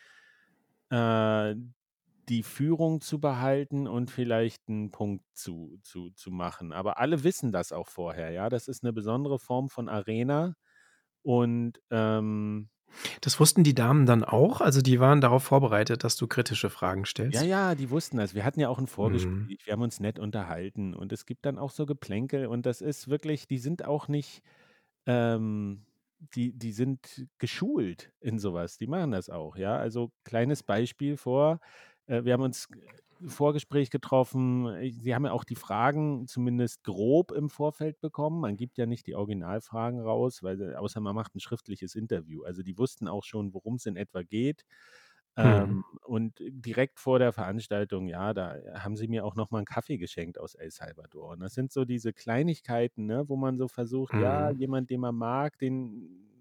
äh, 0.91 1.55
die 2.29 2.43
Führung 2.43 3.01
zu 3.01 3.21
behalten 3.21 3.87
und 3.89 4.11
vielleicht 4.11 4.69
'n 4.69 4.91
Punkt 4.91 5.25
zu 5.35 5.79
zu 5.83 6.11
zu 6.11 6.31
machen. 6.31 6.73
Aber 6.73 6.99
alle 6.99 7.25
wissen 7.25 7.53
das 7.53 7.73
auch 7.73 7.89
vorher, 7.89 8.31
ja? 8.33 8.49
Das 8.49 8.69
ist 8.69 8.83
'ne 8.85 8.93
besondere 8.93 9.39
Form 9.39 9.69
von 9.71 9.89
Arena 9.89 10.55
und, 11.23 11.81
ähm 11.91 12.69
Das 13.23 13.39
wussten 13.41 13.65
die 13.65 13.75
Damen 13.75 14.07
dann 14.07 14.25
auch? 14.25 14.61
Also, 14.61 14.81
die 14.83 15.01
waren 15.01 15.21
darauf 15.21 15.45
vorbereitet, 15.45 16.05
dass 16.05 16.17
du 16.17 16.27
kritische 16.27 16.71
Fragen 16.71 17.05
Ja, 17.33 17.41
stellst? 17.41 17.43
ja, 17.43 17.75
die 17.75 17.89
wussten 17.91 18.19
das. 18.19 18.35
Wir 18.35 18.45
hatten 18.45 18.61
ja 18.61 18.69
auch 18.69 18.79
'n 18.79 18.87
Mhm. 19.01 19.49
Vorgespräch. 19.49 19.59
Wir 19.65 19.73
haben 19.73 19.83
uns 19.83 19.99
nett 19.99 20.19
unterhalten 20.19 20.95
und 20.95 21.11
es 21.13 21.25
gibt 21.25 21.47
dann 21.47 21.59
auch 21.59 21.71
so 21.71 21.87
Geplänkel 21.87 22.47
und 22.47 22.67
das 22.67 22.81
ist 22.83 23.09
wirklich 23.09 23.47
die 23.47 23.59
sind 23.59 23.85
auch 23.85 24.09
nicht 24.09 24.43
ähm, 25.07 25.87
die 26.21 26.53
die 26.59 26.73
sind 26.73 27.27
geschult 27.39 28.13
in 28.21 28.39
so 28.39 28.55
was. 28.55 28.79
Die 28.79 28.87
machen 28.89 29.13
das 29.13 29.31
auch, 29.31 29.57
ja? 29.57 29.77
Also, 29.79 30.13
kleines 30.25 30.63
Beispiel 30.65 31.17
vor 31.17 31.61
wir 32.09 32.33
haben 32.33 32.43
uns 32.43 32.69
im 33.21 33.29
Vorgespräch 33.31 33.91
getroffen. 33.91 34.67
Äh, 34.67 34.91
sie 34.93 35.15
haben 35.15 35.25
ja 35.25 35.33
auch 35.33 35.45
die 35.45 35.55
Fragen 35.57 36.27
zumindest 36.27 36.85
grob 36.85 37.33
im 37.33 37.49
Vorfeld 37.51 38.01
bekommen. 38.01 38.41
Man 38.41 38.57
gibt 38.57 38.77
ja 38.79 38.87
nicht 38.87 39.07
die 39.07 39.15
Originalfragen 39.15 40.01
raus, 40.01 40.43
weil 40.43 40.57
sie 40.59 40.79
außer 40.79 41.01
man 41.01 41.15
macht 41.15 41.35
'n 41.35 41.41
schriftliches 41.41 41.95
Interview. 41.95 42.43
Also, 42.45 42.63
die 42.63 42.77
wussten 42.79 43.09
auch 43.09 43.25
schon, 43.25 43.55
worum's 43.55 43.87
in 43.87 43.97
etwa 43.97 44.23
geht. 44.23 44.65
Mhm. 45.43 45.77
Ähm, 45.77 45.85
und 46.05 46.35
direkt 46.41 47.01
vor 47.01 47.19
der 47.19 47.33
Veranstaltung, 47.33 48.07
ja, 48.09 48.35
da 48.35 48.57
haben 48.79 48.97
sie 48.97 49.09
mir 49.09 49.25
auch 49.25 49.35
noch 49.37 49.51
mal 49.51 49.61
'n 49.61 49.65
Kaffee 49.65 49.99
geschenkt 49.99 50.39
aus 50.39 50.55
El 50.55 50.71
Salvador. 50.71 51.31
Und 51.33 51.41
das 51.41 51.55
sind 51.55 51.73
so 51.73 51.85
diese 51.85 52.13
Kleinigkeiten, 52.13 53.07
ne, 53.07 53.29
wo 53.29 53.37
man 53.37 53.57
so 53.59 53.67
versucht, 53.69 54.17
ja, 54.19 54.51
Mhm. 54.51 54.53
jemand, 54.53 54.91
den 54.91 55.01
man 55.01 55.17
mag, 55.17 55.59
den 55.59 56.34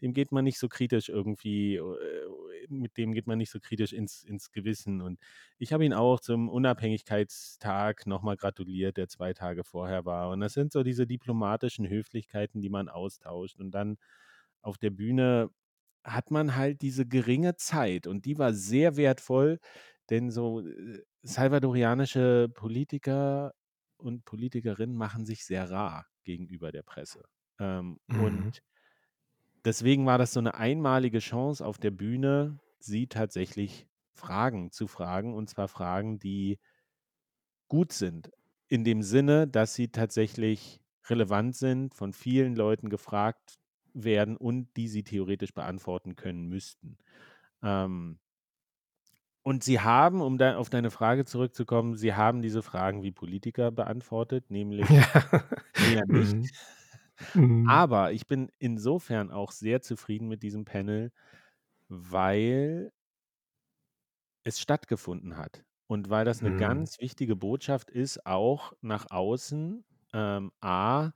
dem 0.00 0.12
geht 0.12 0.32
man 0.32 0.44
nicht 0.44 0.58
so 0.58 0.68
kritisch 0.68 1.08
irgendwie 1.08 1.76
äh, 1.76 2.28
mit 2.68 2.96
dem 2.96 3.12
geht 3.12 3.26
man 3.26 3.38
nicht 3.38 3.50
so 3.50 3.60
kritisch 3.60 3.92
ins 3.92 4.22
ins 4.24 4.50
Gewissen. 4.52 5.00
Und 5.02 5.20
ich 5.58 5.72
habe 5.72 5.84
ihn 5.84 5.92
auch 5.94 6.20
zum 6.20 6.48
Unabhängigkeitstag 6.48 8.06
noch 8.06 8.22
mal 8.22 8.36
gratuliert, 8.36 8.96
der 8.96 9.08
2 9.08 9.32
Tage 9.34 9.64
vorher 9.64 10.04
war. 10.04 10.30
Und 10.30 10.40
das 10.40 10.54
sind 10.54 10.72
so 10.72 10.82
diese 10.82 11.06
diplomatischen 11.06 11.88
Höflichkeiten, 11.88 12.60
die 12.60 12.70
man 12.70 12.88
austauscht. 12.88 13.60
Und 13.60 13.72
dann 13.72 13.96
auf 14.62 14.78
der 14.78 14.90
Bühne 14.90 15.50
hat 16.04 16.30
man 16.30 16.56
halt 16.56 16.82
diese 16.82 17.06
geringe 17.06 17.56
Zeit 17.56 18.06
und 18.06 18.26
die 18.26 18.38
war 18.38 18.52
sehr 18.54 18.96
wertvoll, 18.96 19.58
denn 20.10 20.30
so, 20.30 20.60
äh, 20.66 21.02
salvadorianische 21.22 22.50
Politiker 22.54 23.54
und 23.96 24.24
Politikerinnen 24.26 24.96
machen 24.96 25.24
sich 25.26 25.44
sehr 25.46 25.70
rar 25.70 26.06
gegenüber 26.24 26.72
der 26.72 26.82
Presse. 26.82 27.24
Ähm, 27.58 27.98
Mhm. 28.08 28.52
und 28.52 28.60
deswegen 29.64 30.06
war 30.06 30.18
das 30.18 30.32
so 30.32 30.40
'ne 30.40 30.54
einmalige 30.54 31.18
Chance 31.20 31.64
auf 31.64 31.78
der 31.78 31.90
Bühne, 31.90 32.60
sie 32.80 33.06
tatsächlich 33.08 33.86
Fragen 34.14 34.70
zu 34.72 34.86
fragen, 34.86 35.34
und 35.34 35.48
zwar 35.50 35.68
Fragen, 35.68 36.18
die 36.20 36.58
gut 37.70 37.92
sind. 37.92 38.30
In 38.68 38.84
dem 38.84 39.02
Sinne, 39.02 39.46
dass 39.48 39.74
sie 39.74 39.88
tatsächlich 39.88 40.80
relevant 41.08 41.56
sind, 41.56 41.94
von 41.94 42.12
vielen 42.12 42.56
Leuten 42.56 42.88
gefragt 42.90 43.58
werden 43.94 44.36
und 44.36 44.68
die 44.76 44.88
sie 44.88 45.04
theoretisch 45.04 45.54
beantworten 45.54 46.16
können 46.16 46.46
müssten. 46.48 46.98
Ähm 47.62 48.18
und 49.46 49.62
sie 49.62 49.78
haben, 49.80 50.22
um 50.22 50.38
da 50.38 50.56
auf 50.56 50.70
deine 50.70 50.90
Frage 50.90 51.26
zurückzukommen 51.26 51.96
sie 51.96 52.14
haben 52.14 52.40
diese 52.40 52.62
Fragen 52.62 53.02
wie 53.02 53.12
Politiker 53.12 53.70
beantwortet, 53.70 54.50
nämlich 54.50 55.04
Ja. 55.14 55.48
eher 55.78 56.04
nicht. 56.06 56.38
Mhm. 57.34 57.40
Mhm. 57.42 57.84
Aber 57.84 58.12
ich 58.12 58.26
bin 58.26 58.50
insofern 58.58 59.30
auch 59.30 59.52
sehr 59.52 59.82
zufrieden 59.82 60.28
mit 60.28 60.42
diesem 60.42 60.64
Panel, 60.64 61.12
weil 61.88 62.92
es 64.46 64.60
stattgefunden 64.60 65.38
hat 65.38 65.64
und 65.86 66.10
weil 66.10 66.26
das 66.26 66.42
'ne 66.42 66.52
Mhm. 66.52 66.54
ganz 66.54 67.00
wichtige 67.00 67.34
Botschaft 67.34 67.90
ist, 67.90 68.26
auch 68.26 68.74
nach 68.82 69.06
außen. 69.10 69.84
Ähm, 70.12 70.52
A 70.60 71.12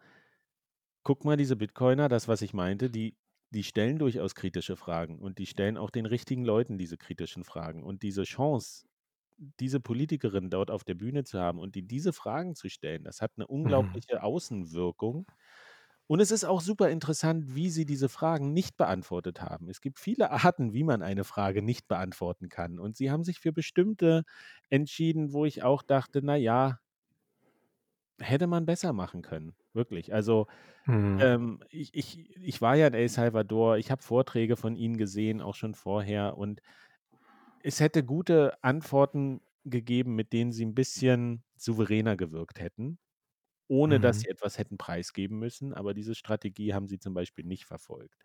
guck 1.07 1.25
mal, 1.25 1.37
diese 1.37 1.57
Bitcoiner, 1.57 2.09
das, 2.09 2.29
was 2.29 2.43
ich 2.43 2.53
meinte, 2.55 2.91
die 2.91 3.16
die 3.51 3.65
stellen 3.65 3.99
durchaus 3.99 4.35
kritische 4.35 4.77
Fragen 4.77 5.20
und 5.20 5.39
die 5.39 5.47
stellen 5.47 5.79
auch 5.79 5.89
den 5.89 6.05
richtigen 6.05 6.45
Leuten 6.45 6.77
diese 6.77 6.99
kritischen 6.99 7.45
Fragen. 7.45 7.83
Und 7.83 8.03
diese 8.03 8.25
Chance, 8.25 8.87
diese 9.39 9.81
Politikerin 9.81 10.51
dort 10.51 10.70
auf 10.70 10.85
der 10.85 10.95
Bühne 10.95 11.25
zu 11.25 11.39
haben 11.41 11.59
und 11.61 11.75
die 11.75 11.87
diese 11.87 12.12
Fragen 12.12 12.55
zu 12.57 12.69
stellen, 12.69 13.05
das 13.05 13.23
hat 13.23 13.39
'ne 13.39 13.47
Mhm. 13.65 13.99
unglaubliche 14.01 14.23
Außenwirkung. 14.23 15.27
Und 16.09 16.21
es 16.21 16.33
ist 16.33 16.45
auch 16.45 16.61
super 16.63 16.91
interessant, 16.91 17.55
wie 17.55 17.71
sie 17.71 17.87
diese 17.87 18.09
Fragen 18.09 18.53
nicht 18.55 18.77
beantwortet 18.79 19.43
haben. 19.43 19.69
Es 19.71 19.81
gibt 19.83 20.01
viele 20.01 20.31
Arten, 20.57 20.75
wie 20.75 20.85
man 20.85 21.03
eine 21.03 21.25
Frage 21.25 21.63
nicht 21.63 21.89
beantworten 21.89 22.49
kann. 22.51 22.79
Und 22.81 22.97
sie 22.97 23.11
haben 23.13 23.25
sich 23.25 23.41
für 23.41 23.53
bestimmte 23.53 24.25
entschieden, 24.71 25.33
wo 25.35 25.45
ich 25.47 25.63
auch 25.63 25.83
dachte: 25.85 26.21
„Na 26.25 26.37
ja“ 26.37 26.81
„hätte 28.21 28.47
man 28.47 28.67
besser 28.67 28.93
machen 28.93 29.23
können“, 29.23 29.55
wirklich. 29.73 30.13
Also, 30.15 30.47
Mhm. 30.87 31.23
ähm, 31.23 31.63
ich 31.71 31.95
ich 31.95 32.37
ich 32.37 32.63
war 32.63 32.77
ja 32.77 32.89
in 32.89 32.95
El 32.95 33.09
Salvador. 33.11 33.79
Ich 33.79 33.91
habe 33.91 34.03
Vorträge 34.03 34.57
von 34.57 34.77
ihnen 34.77 34.97
gesehen, 34.99 35.41
auch 35.43 35.55
schon 35.57 35.75
vorher. 35.75 36.39
Und 36.39 36.63
es 37.61 37.81
hätte 37.81 38.05
gute 38.05 38.63
Antworten 38.63 39.41
gegeben, 39.65 40.15
mit 40.15 40.33
denen 40.33 40.53
sie 40.53 40.65
'n 40.65 40.75
bisschen 40.75 41.45
souveräner 41.57 42.17
gewirkt 42.17 42.61
hätten, 42.61 42.99
ohne 43.69 44.01
dass 44.01 44.20
Mhm. 44.20 44.20
sie 44.20 44.28
etwas 44.28 44.59
hätten 44.59 44.78
preisgeben 44.78 45.39
müssen. 45.39 45.74
Aber 45.74 45.95
diese 45.95 46.15
Strategie 46.15 46.74
haben 46.74 46.89
sie 46.89 46.99
zum 46.99 47.15
Beispiel 47.15 47.45
nicht 47.47 47.66
verfolgt. 47.66 48.23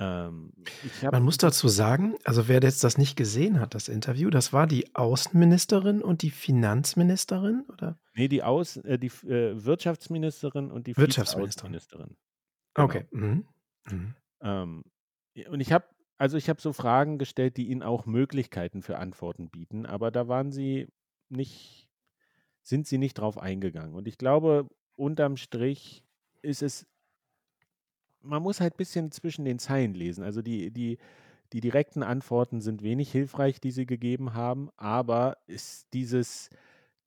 Ähm, 0.00 0.52
ich 0.82 1.04
habe 1.04 1.12
Man 1.12 1.22
muss 1.22 1.36
dazu 1.38 1.68
sagen, 1.68 2.16
also, 2.24 2.48
wer 2.48 2.60
jetzt 2.62 2.82
das 2.84 2.96
nicht 2.98 3.14
gesehen 3.16 3.60
hat, 3.60 3.74
das 3.74 3.88
Interview, 3.88 4.30
das 4.30 4.52
war 4.54 4.66
die 4.66 4.94
Außenministerin 4.94 6.02
und 6.02 6.22
die 6.22 6.30
Finanzministerin, 6.30 7.64
oder? 7.68 7.98
Ne, 8.16 8.28
die 8.28 8.42
Auß 8.42 8.78
äh, 8.78 8.98
die 8.98 9.06
F 9.08 9.22
äh, 9.24 9.64
Wirtschaftsministerin 9.64 10.70
und 10.70 10.86
die 10.86 10.96
Wirtschaftsministerin. 10.96 11.78
Vizeaußenministerin. 11.78 12.16
Genau. 12.74 12.94
Okay. 12.94 13.06
Mhm. 13.12 13.46
Mhm. 13.90 14.14
Ähm, 14.42 14.84
und 15.50 15.60
ich 15.60 15.72
habe 15.72 15.86
also, 16.20 16.36
ich 16.36 16.48
habe 16.48 16.60
so 16.60 16.72
Fragen 16.72 17.18
gestellt, 17.18 17.56
die 17.56 17.68
ihnen 17.68 17.82
auch 17.84 18.04
Möglichkeiten 18.06 18.82
für 18.82 18.98
Antworten 18.98 19.50
bieten, 19.50 19.86
aber 19.86 20.10
da 20.10 20.26
waren 20.28 20.50
sie 20.50 20.88
nicht 21.28 21.87
sind 22.68 22.86
sie 22.86 22.98
nicht 22.98 23.14
drauf 23.18 23.38
eingegangen. 23.38 23.94
Und 23.96 24.08
ich 24.08 24.18
glaube, 24.18 24.68
unterm 24.96 25.36
Strich 25.36 26.04
ist 26.42 26.62
es 26.62 26.86
man 28.22 28.42
muss 28.42 28.60
halt 28.60 28.76
bisschen 28.76 29.10
zwischen 29.12 29.44
den 29.44 29.58
Zeilen 29.58 29.94
lesen. 29.94 30.24
Also, 30.24 30.42
die 30.42 30.70
die 30.72 30.98
die 31.52 31.60
direkten 31.60 32.02
Antworten 32.02 32.60
sind 32.60 32.82
wenig 32.82 33.10
hilfreich, 33.10 33.58
die 33.60 33.70
sie 33.70 33.86
gegeben 33.86 34.34
haben, 34.34 34.68
aber 34.76 35.38
es 35.46 35.86
dieses 35.94 36.50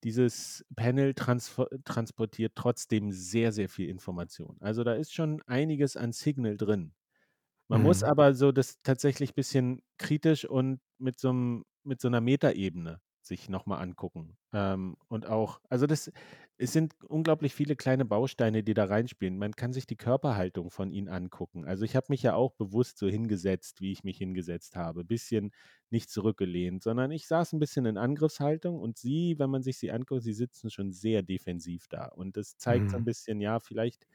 dieses 0.04 0.66
Panel 0.76 1.14
transfer 1.16 1.68
transportiert 1.86 2.54
trotzdem 2.56 3.12
sehr, 3.12 3.52
sehr 3.54 3.70
viel 3.70 3.90
Information. 3.90 4.58
Also, 4.62 4.84
da 4.84 4.94
ist 4.96 5.14
schon 5.14 5.42
einiges 5.48 5.98
an 5.98 6.12
Signal 6.14 6.58
drin. 6.58 6.94
Man 7.70 7.82
muss 7.82 8.04
Mhm. 8.04 8.04
aber 8.04 8.34
so 8.36 8.52
das 8.54 8.82
tatsächlich 8.84 9.36
bisschen 9.36 9.82
kritisch 10.00 10.46
und 10.46 10.82
mit 11.00 11.20
so 11.20 11.30
'm 11.32 11.66
mit 11.84 12.02
so 12.02 12.10
'ner 12.10 12.22
Metaebene 12.22 13.02
sich 13.26 13.50
noch 13.50 13.66
mal 13.66 13.78
angucken. 13.80 14.38
Ähm, 14.54 14.96
und 15.08 15.28
auch 15.28 15.62
also, 15.70 15.88
das 15.88 16.12
es 16.58 16.74
sind 16.74 16.94
unglaublich 17.04 17.56
viele 17.56 17.76
kleine 17.76 18.06
Bausteine, 18.06 18.64
die 18.64 18.74
da 18.76 18.86
reinspielen. 18.86 19.38
Man 19.38 19.54
kann 19.56 19.74
sich 19.74 19.88
die 19.88 19.96
Körperhaltung 19.98 20.70
von 20.72 20.92
ihnen 20.92 21.08
angucken. 21.10 21.66
Also, 21.66 21.86
ich 21.86 21.96
habe 21.96 22.08
mich 22.10 22.24
ja 22.24 22.36
auch 22.36 22.54
bewusst 22.54 22.98
so 23.00 23.08
hingesetzt, 23.08 23.82
wie 23.82 23.92
ich 23.92 24.04
mich 24.04 24.18
hingesetzt 24.18 24.76
habe, 24.76 25.04
bisschen 25.06 25.52
nicht 25.90 26.10
zurückgelehnt, 26.10 26.84
sondern 26.84 27.12
ich 27.12 27.28
saß 27.28 27.54
'n 27.54 27.60
bisschen 27.60 27.86
in 27.86 27.98
Angriffshaltung 27.98 28.80
und 28.80 28.98
sie, 28.98 29.36
wenn 29.40 29.50
man 29.50 29.64
sich 29.64 29.78
sie 29.78 29.92
anguckt, 29.92 30.24
sie 30.24 30.34
sitzen 30.34 30.70
schon 30.70 30.92
sehr 30.92 31.24
defensiv 31.24 31.88
da. 31.88 32.06
Und 32.08 32.38
das 32.38 32.58
zeigt 32.58 32.90
so 32.90 32.98
'n 32.98 33.04
Mhm. 33.04 33.06
bisschen, 33.06 33.42
ja, 33.42 33.60
vielleicht 33.60 34.06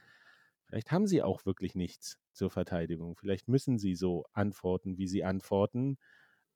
vielleicht 0.65 0.91
haben 0.93 1.07
sie 1.07 1.23
auch 1.23 1.47
wirklich 1.47 1.75
nichts 1.75 2.19
zur 2.33 2.51
Verteidigung. 2.51 3.17
Vielleicht 3.17 3.49
müssen 3.49 3.79
sie 3.79 3.95
so 3.95 4.25
antworten, 4.33 4.99
wie 4.99 5.07
sie 5.09 5.25
antworten. 5.25 5.99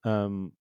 Ähm, 0.05 0.57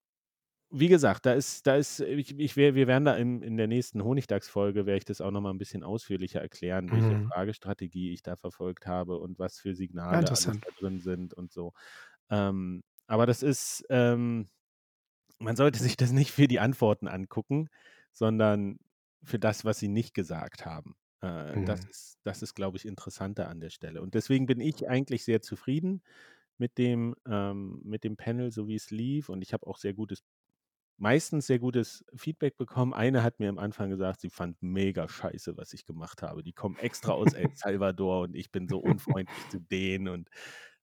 wie 0.72 0.88
gesagt, 0.88 1.26
da 1.26 1.34
ist 1.34 1.66
da 1.68 1.76
ist 1.76 2.00
ich 2.02 2.38
ich 2.40 2.56
wir 2.56 2.76
wir 2.76 2.88
werden 2.88 3.06
da 3.06 3.16
in 3.16 3.42
in 3.42 3.58
der 3.58 3.68
nächsten 3.68 4.04
Honigdachs-Folge 4.04 4.86
werde 4.86 4.98
ich 5.00 5.06
das 5.06 5.22
auch 5.22 5.32
noch 5.32 5.42
mal 5.42 5.52
'n 5.52 5.58
bisschen 5.58 5.84
ausführlicher 5.84 6.42
erklären, 6.42 6.92
welche 6.92 7.16
Mhm. 7.16 7.32
Fragestrategie 7.32 8.14
ich 8.14 8.22
da 8.24 8.36
verfolgt 8.36 8.86
habe 8.88 9.18
und 9.20 9.40
was 9.40 9.60
für 9.60 9.76
Signale 9.76 10.38
da 10.64 10.70
drin 10.80 11.00
sind 11.02 11.34
und 11.34 11.52
so. 11.52 11.74
Ähm, 12.30 12.84
aber 13.08 13.26
das 13.28 13.44
ist, 13.44 13.86
ähm 13.90 14.50
man 15.40 15.56
sollte 15.56 15.80
sich 15.80 15.98
das 15.98 16.12
nicht 16.12 16.32
für 16.32 16.48
die 16.48 16.60
Antworten 16.60 17.08
angucken, 17.08 17.70
sondern 18.12 18.80
für 19.24 19.40
das, 19.40 19.66
was 19.66 19.80
sie 19.80 19.88
nicht 19.90 20.14
gesagt 20.14 20.66
haben. 20.66 20.96
Äh, 21.22 21.56
mhm. 21.56 21.64
Das 21.64 21.86
ist, 21.90 22.20
das 22.24 22.42
ist 22.42 22.56
glaube 22.56 22.78
ich, 22.78 22.86
interessanter 22.86 23.50
an 23.50 23.60
der 23.62 23.70
Stelle. 23.70 24.02
Und 24.02 24.16
deswegen 24.16 24.46
bin 24.46 24.60
ich 24.62 24.88
eigentlich 24.90 25.24
sehr 25.26 25.42
zufrieden 25.42 26.04
mit 26.58 26.78
dem, 26.78 27.16
ähm, 27.28 27.82
mit 27.84 28.04
dem 28.04 28.18
Panel, 28.18 28.52
so 28.52 28.68
wie 28.68 28.76
es 28.76 28.92
lief. 28.92 29.30
Und 29.30 29.42
ich 29.42 29.54
habe 29.54 29.68
auch 29.68 29.78
sehr 29.78 29.94
gutes, 29.94 30.24
meistens 31.00 31.48
sehr 31.48 31.60
gutes 31.60 32.06
Feedback 32.16 32.58
bekommen. 32.58 32.94
Eine 32.94 33.24
hat 33.24 33.40
mir 33.40 33.50
am 33.50 33.58
Anfang 33.58 33.90
gesagt, 33.90 34.22
sie 34.22 34.30
fand 34.30 34.62
mega 34.62 35.08
scheiße, 35.08 35.58
was 35.58 35.74
ich 35.74 35.86
gemacht 35.86 36.22
habe. 36.22 36.44
Die 36.44 36.54
kommen 36.54 36.78
extra 36.78 37.14
aus 37.14 37.34
El 37.34 37.50
Salvador 37.56 38.24
und 38.24 38.36
ich 38.36 38.52
bin 38.52 38.68
so 38.68 38.80
unfreundlich 38.80 39.50
zu 39.50 39.60
denen 39.60 40.10
und 40.10 40.30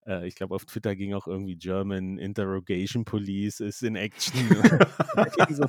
äh, 0.06 0.26
ich 0.26 0.34
glaube, 0.34 0.54
auf 0.54 0.64
Twitter 0.64 0.96
ging 0.96 1.14
auch 1.14 1.26
irgendwie 1.26 1.56
German 1.56 2.18
Interrogation 2.18 3.04
Police 3.04 3.60
ist 3.60 3.82
in 3.82 3.96
Action. 3.96 4.48
so. 5.50 5.66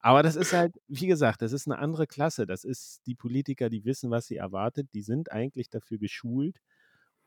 Aber 0.00 0.22
das 0.22 0.36
ist 0.36 0.52
halt, 0.52 0.74
wie 0.88 1.06
gesagt, 1.06 1.42
das 1.42 1.52
ist 1.52 1.66
eine 1.66 1.78
andere 1.78 2.06
Klasse. 2.06 2.46
Das 2.46 2.64
ist 2.64 3.02
die 3.06 3.14
Politiker, 3.14 3.68
die 3.68 3.84
wissen, 3.84 4.10
was 4.10 4.26
sie 4.26 4.36
erwartet. 4.36 4.88
Die 4.94 5.02
sind 5.02 5.30
eigentlich 5.30 5.68
dafür 5.68 5.98
geschult. 5.98 6.60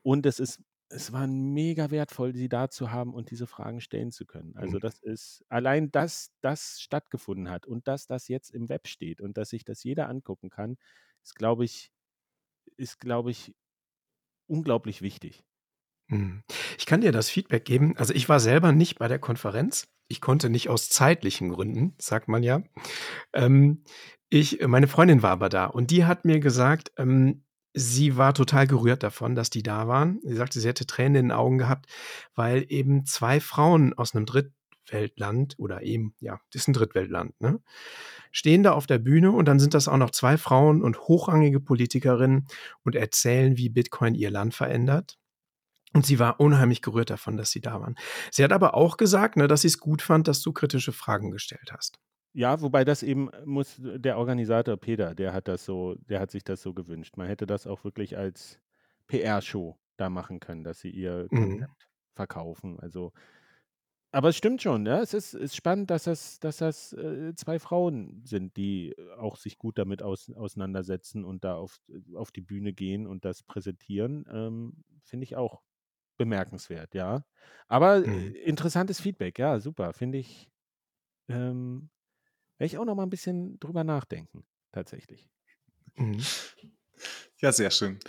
Und 0.01 0.25
es 0.25 0.39
ist 0.39 0.59
es 0.89 1.11
war 1.11 1.27
mega 1.27 1.89
wertvoll, 1.91 2.35
sie 2.35 2.49
da 2.49 2.69
zu 2.69 2.91
haben 2.91 3.13
und 3.13 3.31
diese 3.31 3.47
Fragen 3.47 3.81
stellen 3.81 4.11
zu 4.11 4.25
können. 4.25 4.55
Also 4.55 4.77
mhm. 4.77 4.81
das 4.81 4.99
ist 4.99 5.43
allein, 5.49 5.91
dass 5.91 6.31
das 6.41 6.79
stattgefunden 6.79 7.49
hat 7.49 7.65
und 7.65 7.87
dass 7.87 8.07
das 8.07 8.27
jetzt 8.27 8.51
im 8.51 8.69
Web 8.69 8.87
steht 8.87 9.21
und 9.21 9.37
dass 9.37 9.49
sich 9.49 9.65
das 9.65 9.83
jeder 9.83 10.09
angucken 10.09 10.49
kann, 10.49 10.77
ist, 11.23 11.35
glaube 11.35 11.65
ich, 11.65 11.91
ist, 12.77 12.99
glaube 12.99 13.31
ich, 13.31 13.55
unglaublich 14.47 15.01
wichtig. 15.01 15.43
Mhm. 16.07 16.43
Ich 16.77 16.85
kann 16.85 17.01
dir 17.01 17.11
das 17.11 17.29
Feedback 17.29 17.65
geben. 17.65 17.97
Also 17.97 18.13
ich 18.13 18.29
war 18.29 18.39
selber 18.39 18.71
nicht 18.71 18.99
bei 18.99 19.07
der 19.07 19.19
Konferenz. 19.19 19.87
Ich 20.07 20.21
konnte 20.21 20.51
nicht 20.51 20.69
aus 20.69 20.89
zeitlichen 20.89 21.49
Gründen, 21.49 21.95
sagt 21.97 22.27
man 22.27 22.43
ja. 22.43 22.61
Ähm, 23.33 23.83
ich, 24.29 24.61
meine 24.67 24.87
Freundin 24.87 25.23
war 25.23 25.31
aber 25.31 25.49
da 25.49 25.65
und 25.65 25.89
die 25.89 26.05
hat 26.05 26.25
mir 26.25 26.39
gesagt, 26.39 26.91
ähm, 26.97 27.43
sie 27.75 28.17
war 28.17 28.33
total 28.33 28.67
gerührt 28.67 29.03
davon, 29.03 29.35
dass 29.35 29.49
die 29.49 29.63
da 29.63 29.87
waren. 29.87 30.19
Sie 30.23 30.35
sagte, 30.35 30.59
sie 30.59 30.67
hätte 30.67 30.87
Tränen 30.87 31.15
in 31.15 31.25
den 31.27 31.31
Augen 31.31 31.57
gehabt, 31.57 31.87
weil 32.33 32.65
eben 32.69 33.05
zwei 33.05 33.39
Frauen 33.39 33.93
aus 33.93 34.15
einem 34.15 34.25
Drittweltland 34.25 35.55
oder 35.57 35.83
eben, 35.83 36.15
ja, 36.19 36.39
das 36.51 36.63
ist 36.63 36.67
ein 36.69 36.73
Drittweltland, 36.73 37.39
ne? 37.41 37.59
Stehen 38.31 38.63
da 38.63 38.73
auf 38.73 38.87
der 38.87 38.97
Bühne 38.97 39.31
und 39.31 39.45
dann 39.45 39.59
sind 39.59 39.73
das 39.73 39.87
auch 39.87 39.97
noch 39.97 40.11
zwei 40.11 40.37
Frauen 40.37 40.81
und 40.81 40.99
hochrangige 41.01 41.59
Politikerinnen 41.59 42.47
und 42.83 42.95
erzählen, 42.95 43.57
wie 43.57 43.69
Bitcoin 43.69 44.15
ihr 44.15 44.31
Land 44.31 44.53
verändert. 44.53 45.17
Und 45.93 46.05
sie 46.05 46.19
war 46.19 46.41
unheimlich 46.41 46.81
gerührt 46.81 47.09
davon, 47.09 47.37
dass 47.37 47.51
sie 47.51 47.61
da 47.61 47.79
waren. 47.79 47.95
Sie 48.29 48.43
hat 48.43 48.51
aber 48.51 48.73
auch 48.75 48.97
gesagt, 48.97 49.37
ne, 49.37 49.47
dass 49.47 49.61
sie 49.61 49.67
es 49.67 49.79
gut 49.79 50.01
fand, 50.01 50.27
dass 50.27 50.41
du 50.41 50.51
kritische 50.51 50.91
Fragen 50.91 51.31
gestellt 51.31 51.71
hast. 51.71 51.99
Ja, 52.37 52.59
wobei 52.59 52.83
das 52.83 53.01
eben 53.01 53.29
muss 53.45 53.79
der 53.81 54.17
Organisator 54.17 54.75
Peter, 54.75 55.15
der 55.15 55.31
hat 55.31 55.47
das 55.47 55.63
so, 55.63 55.95
der 56.09 56.19
hat 56.19 56.31
sich 56.31 56.43
das 56.43 56.61
so 56.61 56.73
gewünscht. 56.73 57.15
Man 57.15 57.27
hätte 57.27 57.45
das 57.45 57.65
auch 57.65 57.85
wirklich 57.85 58.17
als 58.17 58.59
PR-Show 59.07 59.77
da 59.95 60.09
machen 60.09 60.41
können, 60.41 60.65
dass 60.65 60.81
sie 60.81 60.89
ihr 60.89 61.29
mhm. 61.31 61.51
Konzept 61.51 61.87
verkaufen. 62.13 62.77
Also, 62.81 63.13
aber 64.11 64.29
es 64.29 64.35
stimmt 64.35 64.61
schon, 64.61 64.85
ja. 64.85 64.99
Es 64.99 65.13
ist, 65.13 65.33
ist 65.33 65.55
spannend, 65.55 65.89
dass 65.89 66.03
das, 66.03 66.41
dass 66.41 66.57
das 66.57 66.91
äh, 66.91 67.33
zwei 67.35 67.57
Frauen 67.57 68.21
sind, 68.25 68.57
die 68.57 68.93
auch 69.17 69.37
sich 69.37 69.57
gut 69.57 69.77
damit 69.77 70.03
aus, 70.03 70.29
auseinandersetzen 70.29 71.23
und 71.23 71.45
da 71.45 71.55
auf, 71.55 71.79
auf 72.15 72.33
die 72.33 72.41
Bühne 72.41 72.73
gehen 72.73 73.07
und 73.07 73.23
das 73.23 73.43
präsentieren. 73.43 74.25
Ähm, 74.29 74.83
Finde 75.03 75.23
ich 75.23 75.37
auch 75.37 75.61
bemerkenswert, 76.17 76.95
ja. 76.95 77.23
Aber 77.69 78.03
äh, 78.03 78.07
mhm. 78.09 78.35
interessantes 78.35 78.99
Feedback, 78.99 79.39
ja, 79.39 79.57
super. 79.61 79.93
Finde 79.93 80.17
ich, 80.17 80.49
ähm, 81.29 81.89
werde 82.57 82.67
ich 82.67 82.77
auch 82.77 82.85
noch 82.85 82.95
mal 82.95 83.03
ein 83.03 83.09
bisschen 83.09 83.59
drüber 83.59 83.83
nachdenken, 83.83 84.45
tatsächlich. 84.71 85.27
Mhm. 85.95 86.21
Ja, 87.39 87.51
sehr 87.51 87.71
schön. 87.71 87.99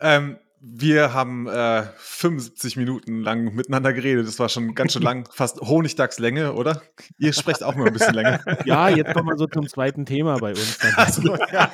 Ähm, 0.00 0.38
wir 0.60 1.14
haben 1.14 1.46
äh, 1.46 1.84
75 1.98 2.76
Minuten 2.76 3.20
lang 3.20 3.54
miteinander 3.54 3.92
geredet. 3.92 4.26
Das 4.26 4.40
war 4.40 4.48
schon 4.48 4.74
ganz 4.74 4.92
schön 4.92 5.02
lang, 5.02 5.28
fast 5.32 5.60
Honigdachslänge, 5.60 6.52
oder? 6.52 6.82
Ihr 7.16 7.32
sprecht 7.32 7.62
auch 7.62 7.76
mal 7.76 7.86
ein 7.86 7.92
bisschen 7.92 8.14
länger. 8.14 8.40
Ja, 8.64 8.88
jetzt 8.88 9.14
kommen 9.14 9.28
wir 9.28 9.36
so 9.36 9.46
zum 9.46 9.68
zweiten 9.68 10.04
Thema 10.04 10.38
bei 10.38 10.50
uns. 10.50 10.78
Also, 10.96 11.36
ja. 11.52 11.70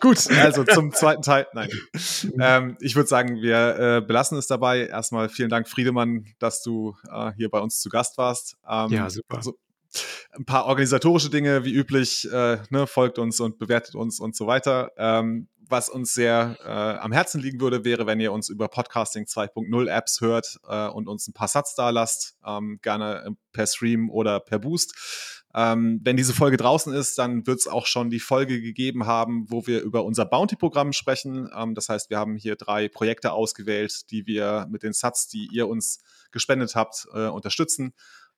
Gut, 0.00 0.28
also 0.30 0.64
zum 0.64 0.92
zweiten 0.92 1.22
Teil. 1.22 1.46
Nein. 1.52 1.70
Ähm, 2.40 2.76
ich 2.80 2.96
würde 2.96 3.08
sagen, 3.08 3.40
wir 3.40 3.78
äh, 3.78 4.00
belassen 4.00 4.36
es 4.38 4.46
dabei. 4.48 4.86
Erstmal 4.86 5.28
vielen 5.28 5.50
Dank, 5.50 5.68
Friedemann, 5.68 6.26
dass 6.40 6.62
du 6.62 6.96
äh, 7.10 7.32
hier 7.36 7.48
bei 7.48 7.60
uns 7.60 7.80
zu 7.80 7.88
Gast 7.90 8.18
warst. 8.18 8.56
Ähm, 8.68 8.90
ja, 8.90 9.08
super. 9.08 9.36
Also, 9.36 9.56
ein 10.32 10.44
paar 10.44 10.66
organisatorische 10.66 11.30
Dinge, 11.30 11.64
wie 11.64 11.72
üblich, 11.72 12.30
äh, 12.30 12.58
ne, 12.70 12.86
folgt 12.86 13.18
uns 13.18 13.40
und 13.40 13.58
bewertet 13.58 13.94
uns 13.94 14.20
und 14.20 14.36
so 14.36 14.46
weiter. 14.46 14.92
Ähm, 14.96 15.48
was 15.72 15.88
uns 15.88 16.12
sehr 16.12 16.58
äh, 16.64 16.98
am 17.00 17.12
Herzen 17.12 17.40
liegen 17.40 17.60
würde, 17.60 17.84
wäre, 17.84 18.06
wenn 18.06 18.20
ihr 18.20 18.32
uns 18.32 18.48
über 18.48 18.68
Podcasting 18.68 19.24
2.0 19.24 19.88
Apps 19.88 20.20
hört 20.20 20.60
äh, 20.68 20.86
und 20.88 21.08
uns 21.08 21.26
ein 21.26 21.32
paar 21.32 21.48
Satz 21.48 21.74
da 21.74 21.90
lasst, 21.90 22.36
ähm, 22.46 22.78
gerne 22.82 23.36
per 23.52 23.66
Stream 23.66 24.10
oder 24.10 24.38
per 24.38 24.58
Boost. 24.58 25.42
Ähm, 25.54 26.00
wenn 26.02 26.16
diese 26.16 26.34
Folge 26.34 26.56
draußen 26.56 26.92
ist, 26.94 27.18
dann 27.18 27.46
wird 27.46 27.58
es 27.58 27.66
auch 27.66 27.86
schon 27.86 28.10
die 28.10 28.20
Folge 28.20 28.60
gegeben 28.60 29.06
haben, 29.06 29.46
wo 29.50 29.66
wir 29.66 29.82
über 29.82 30.04
unser 30.04 30.24
Bounty-Programm 30.24 30.92
sprechen. 30.92 31.50
Ähm, 31.54 31.74
das 31.74 31.88
heißt, 31.88 32.10
wir 32.10 32.18
haben 32.18 32.36
hier 32.36 32.56
drei 32.56 32.88
Projekte 32.88 33.32
ausgewählt, 33.32 34.10
die 34.10 34.26
wir 34.26 34.66
mit 34.70 34.82
den 34.82 34.92
Satz, 34.92 35.28
die 35.28 35.48
ihr 35.52 35.68
uns 35.68 36.00
gespendet 36.30 36.74
habt, 36.74 37.06
äh, 37.14 37.26
unterstützen. 37.26 37.92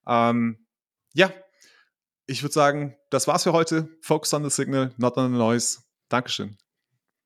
Ähm, 0.06 0.66
ja, 1.12 1.30
ich 2.26 2.42
würde 2.42 2.52
sagen, 2.52 2.96
das 3.10 3.26
war's 3.26 3.42
für 3.42 3.52
heute. 3.52 3.88
Focus 4.00 4.34
on 4.34 4.44
the 4.44 4.50
signal, 4.50 4.92
not 4.96 5.16
on 5.16 5.32
the 5.32 5.38
noise. 5.38 5.80
Dankeschön. 6.08 6.56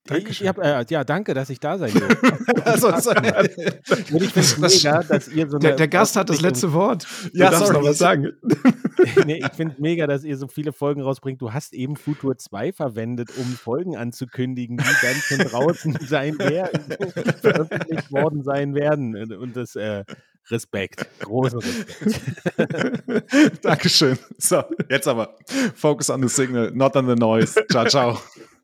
Dankeschön. 0.09 0.47
Ich 0.47 0.49
hab, 0.49 0.59
äh, 0.59 0.85
ja, 0.89 1.05
danke, 1.05 1.35
dass 1.35 1.51
ich 1.51 1.61
da 1.61 1.77
sein 1.77 1.93
durfte. 1.95 2.67
also, 2.67 2.89
ich 3.13 4.31
finde 4.33 4.41
es 4.41 4.59
mega, 4.59 5.03
dass 5.03 5.29
ihr 5.29 5.49
so 5.49 5.59
eine, 5.59 5.69
der, 5.69 5.77
der 5.77 5.89
Gast 5.89 6.17
hat 6.17 6.31
das 6.31 6.41
letzte 6.41 6.73
Wort. 6.73 7.07
Du 7.33 7.39
ja, 7.39 7.51
darfst 7.51 7.73
noch 7.73 7.85
was 7.85 7.99
sagen. 7.99 8.33
nee, 9.27 9.43
ich 9.45 9.53
finde 9.53 9.75
es 9.75 9.81
mega, 9.81 10.07
dass 10.07 10.25
ihr 10.25 10.37
so 10.39 10.49
viele 10.49 10.73
Folgen 10.73 11.03
rausbringt. 11.03 11.43
Du 11.43 11.53
hast 11.53 11.75
eben 11.75 11.97
Futur 11.97 12.39
2 12.39 12.73
verwendet, 12.73 13.31
um 13.37 13.45
Folgen 13.45 13.97
anzukündigen, 13.97 14.79
die 14.79 15.07
dann 15.07 15.15
schon 15.17 15.39
draußen 15.39 15.99
sein 16.07 16.39
werden, 16.39 16.81
veröffentlicht 17.41 18.11
worden 18.11 18.43
sein 18.43 18.75
werden. 18.75 19.35
Und 19.35 19.57
das 19.57 19.77
äh, 19.77 20.05
Respekt, 20.51 21.07
großer 21.21 21.59
Respekt. 21.59 22.21
Dankeschön. 23.65 24.19
So, 24.39 24.63
jetzt 24.89 25.07
aber. 25.07 25.37
Focus 25.75 26.11
on 26.11 26.23
the 26.23 26.29
signal, 26.29 26.71
not 26.73 26.97
on 26.97 27.07
the 27.07 27.15
noise. 27.15 27.55
Ciao, 27.71 27.85
ciao. 27.87 28.19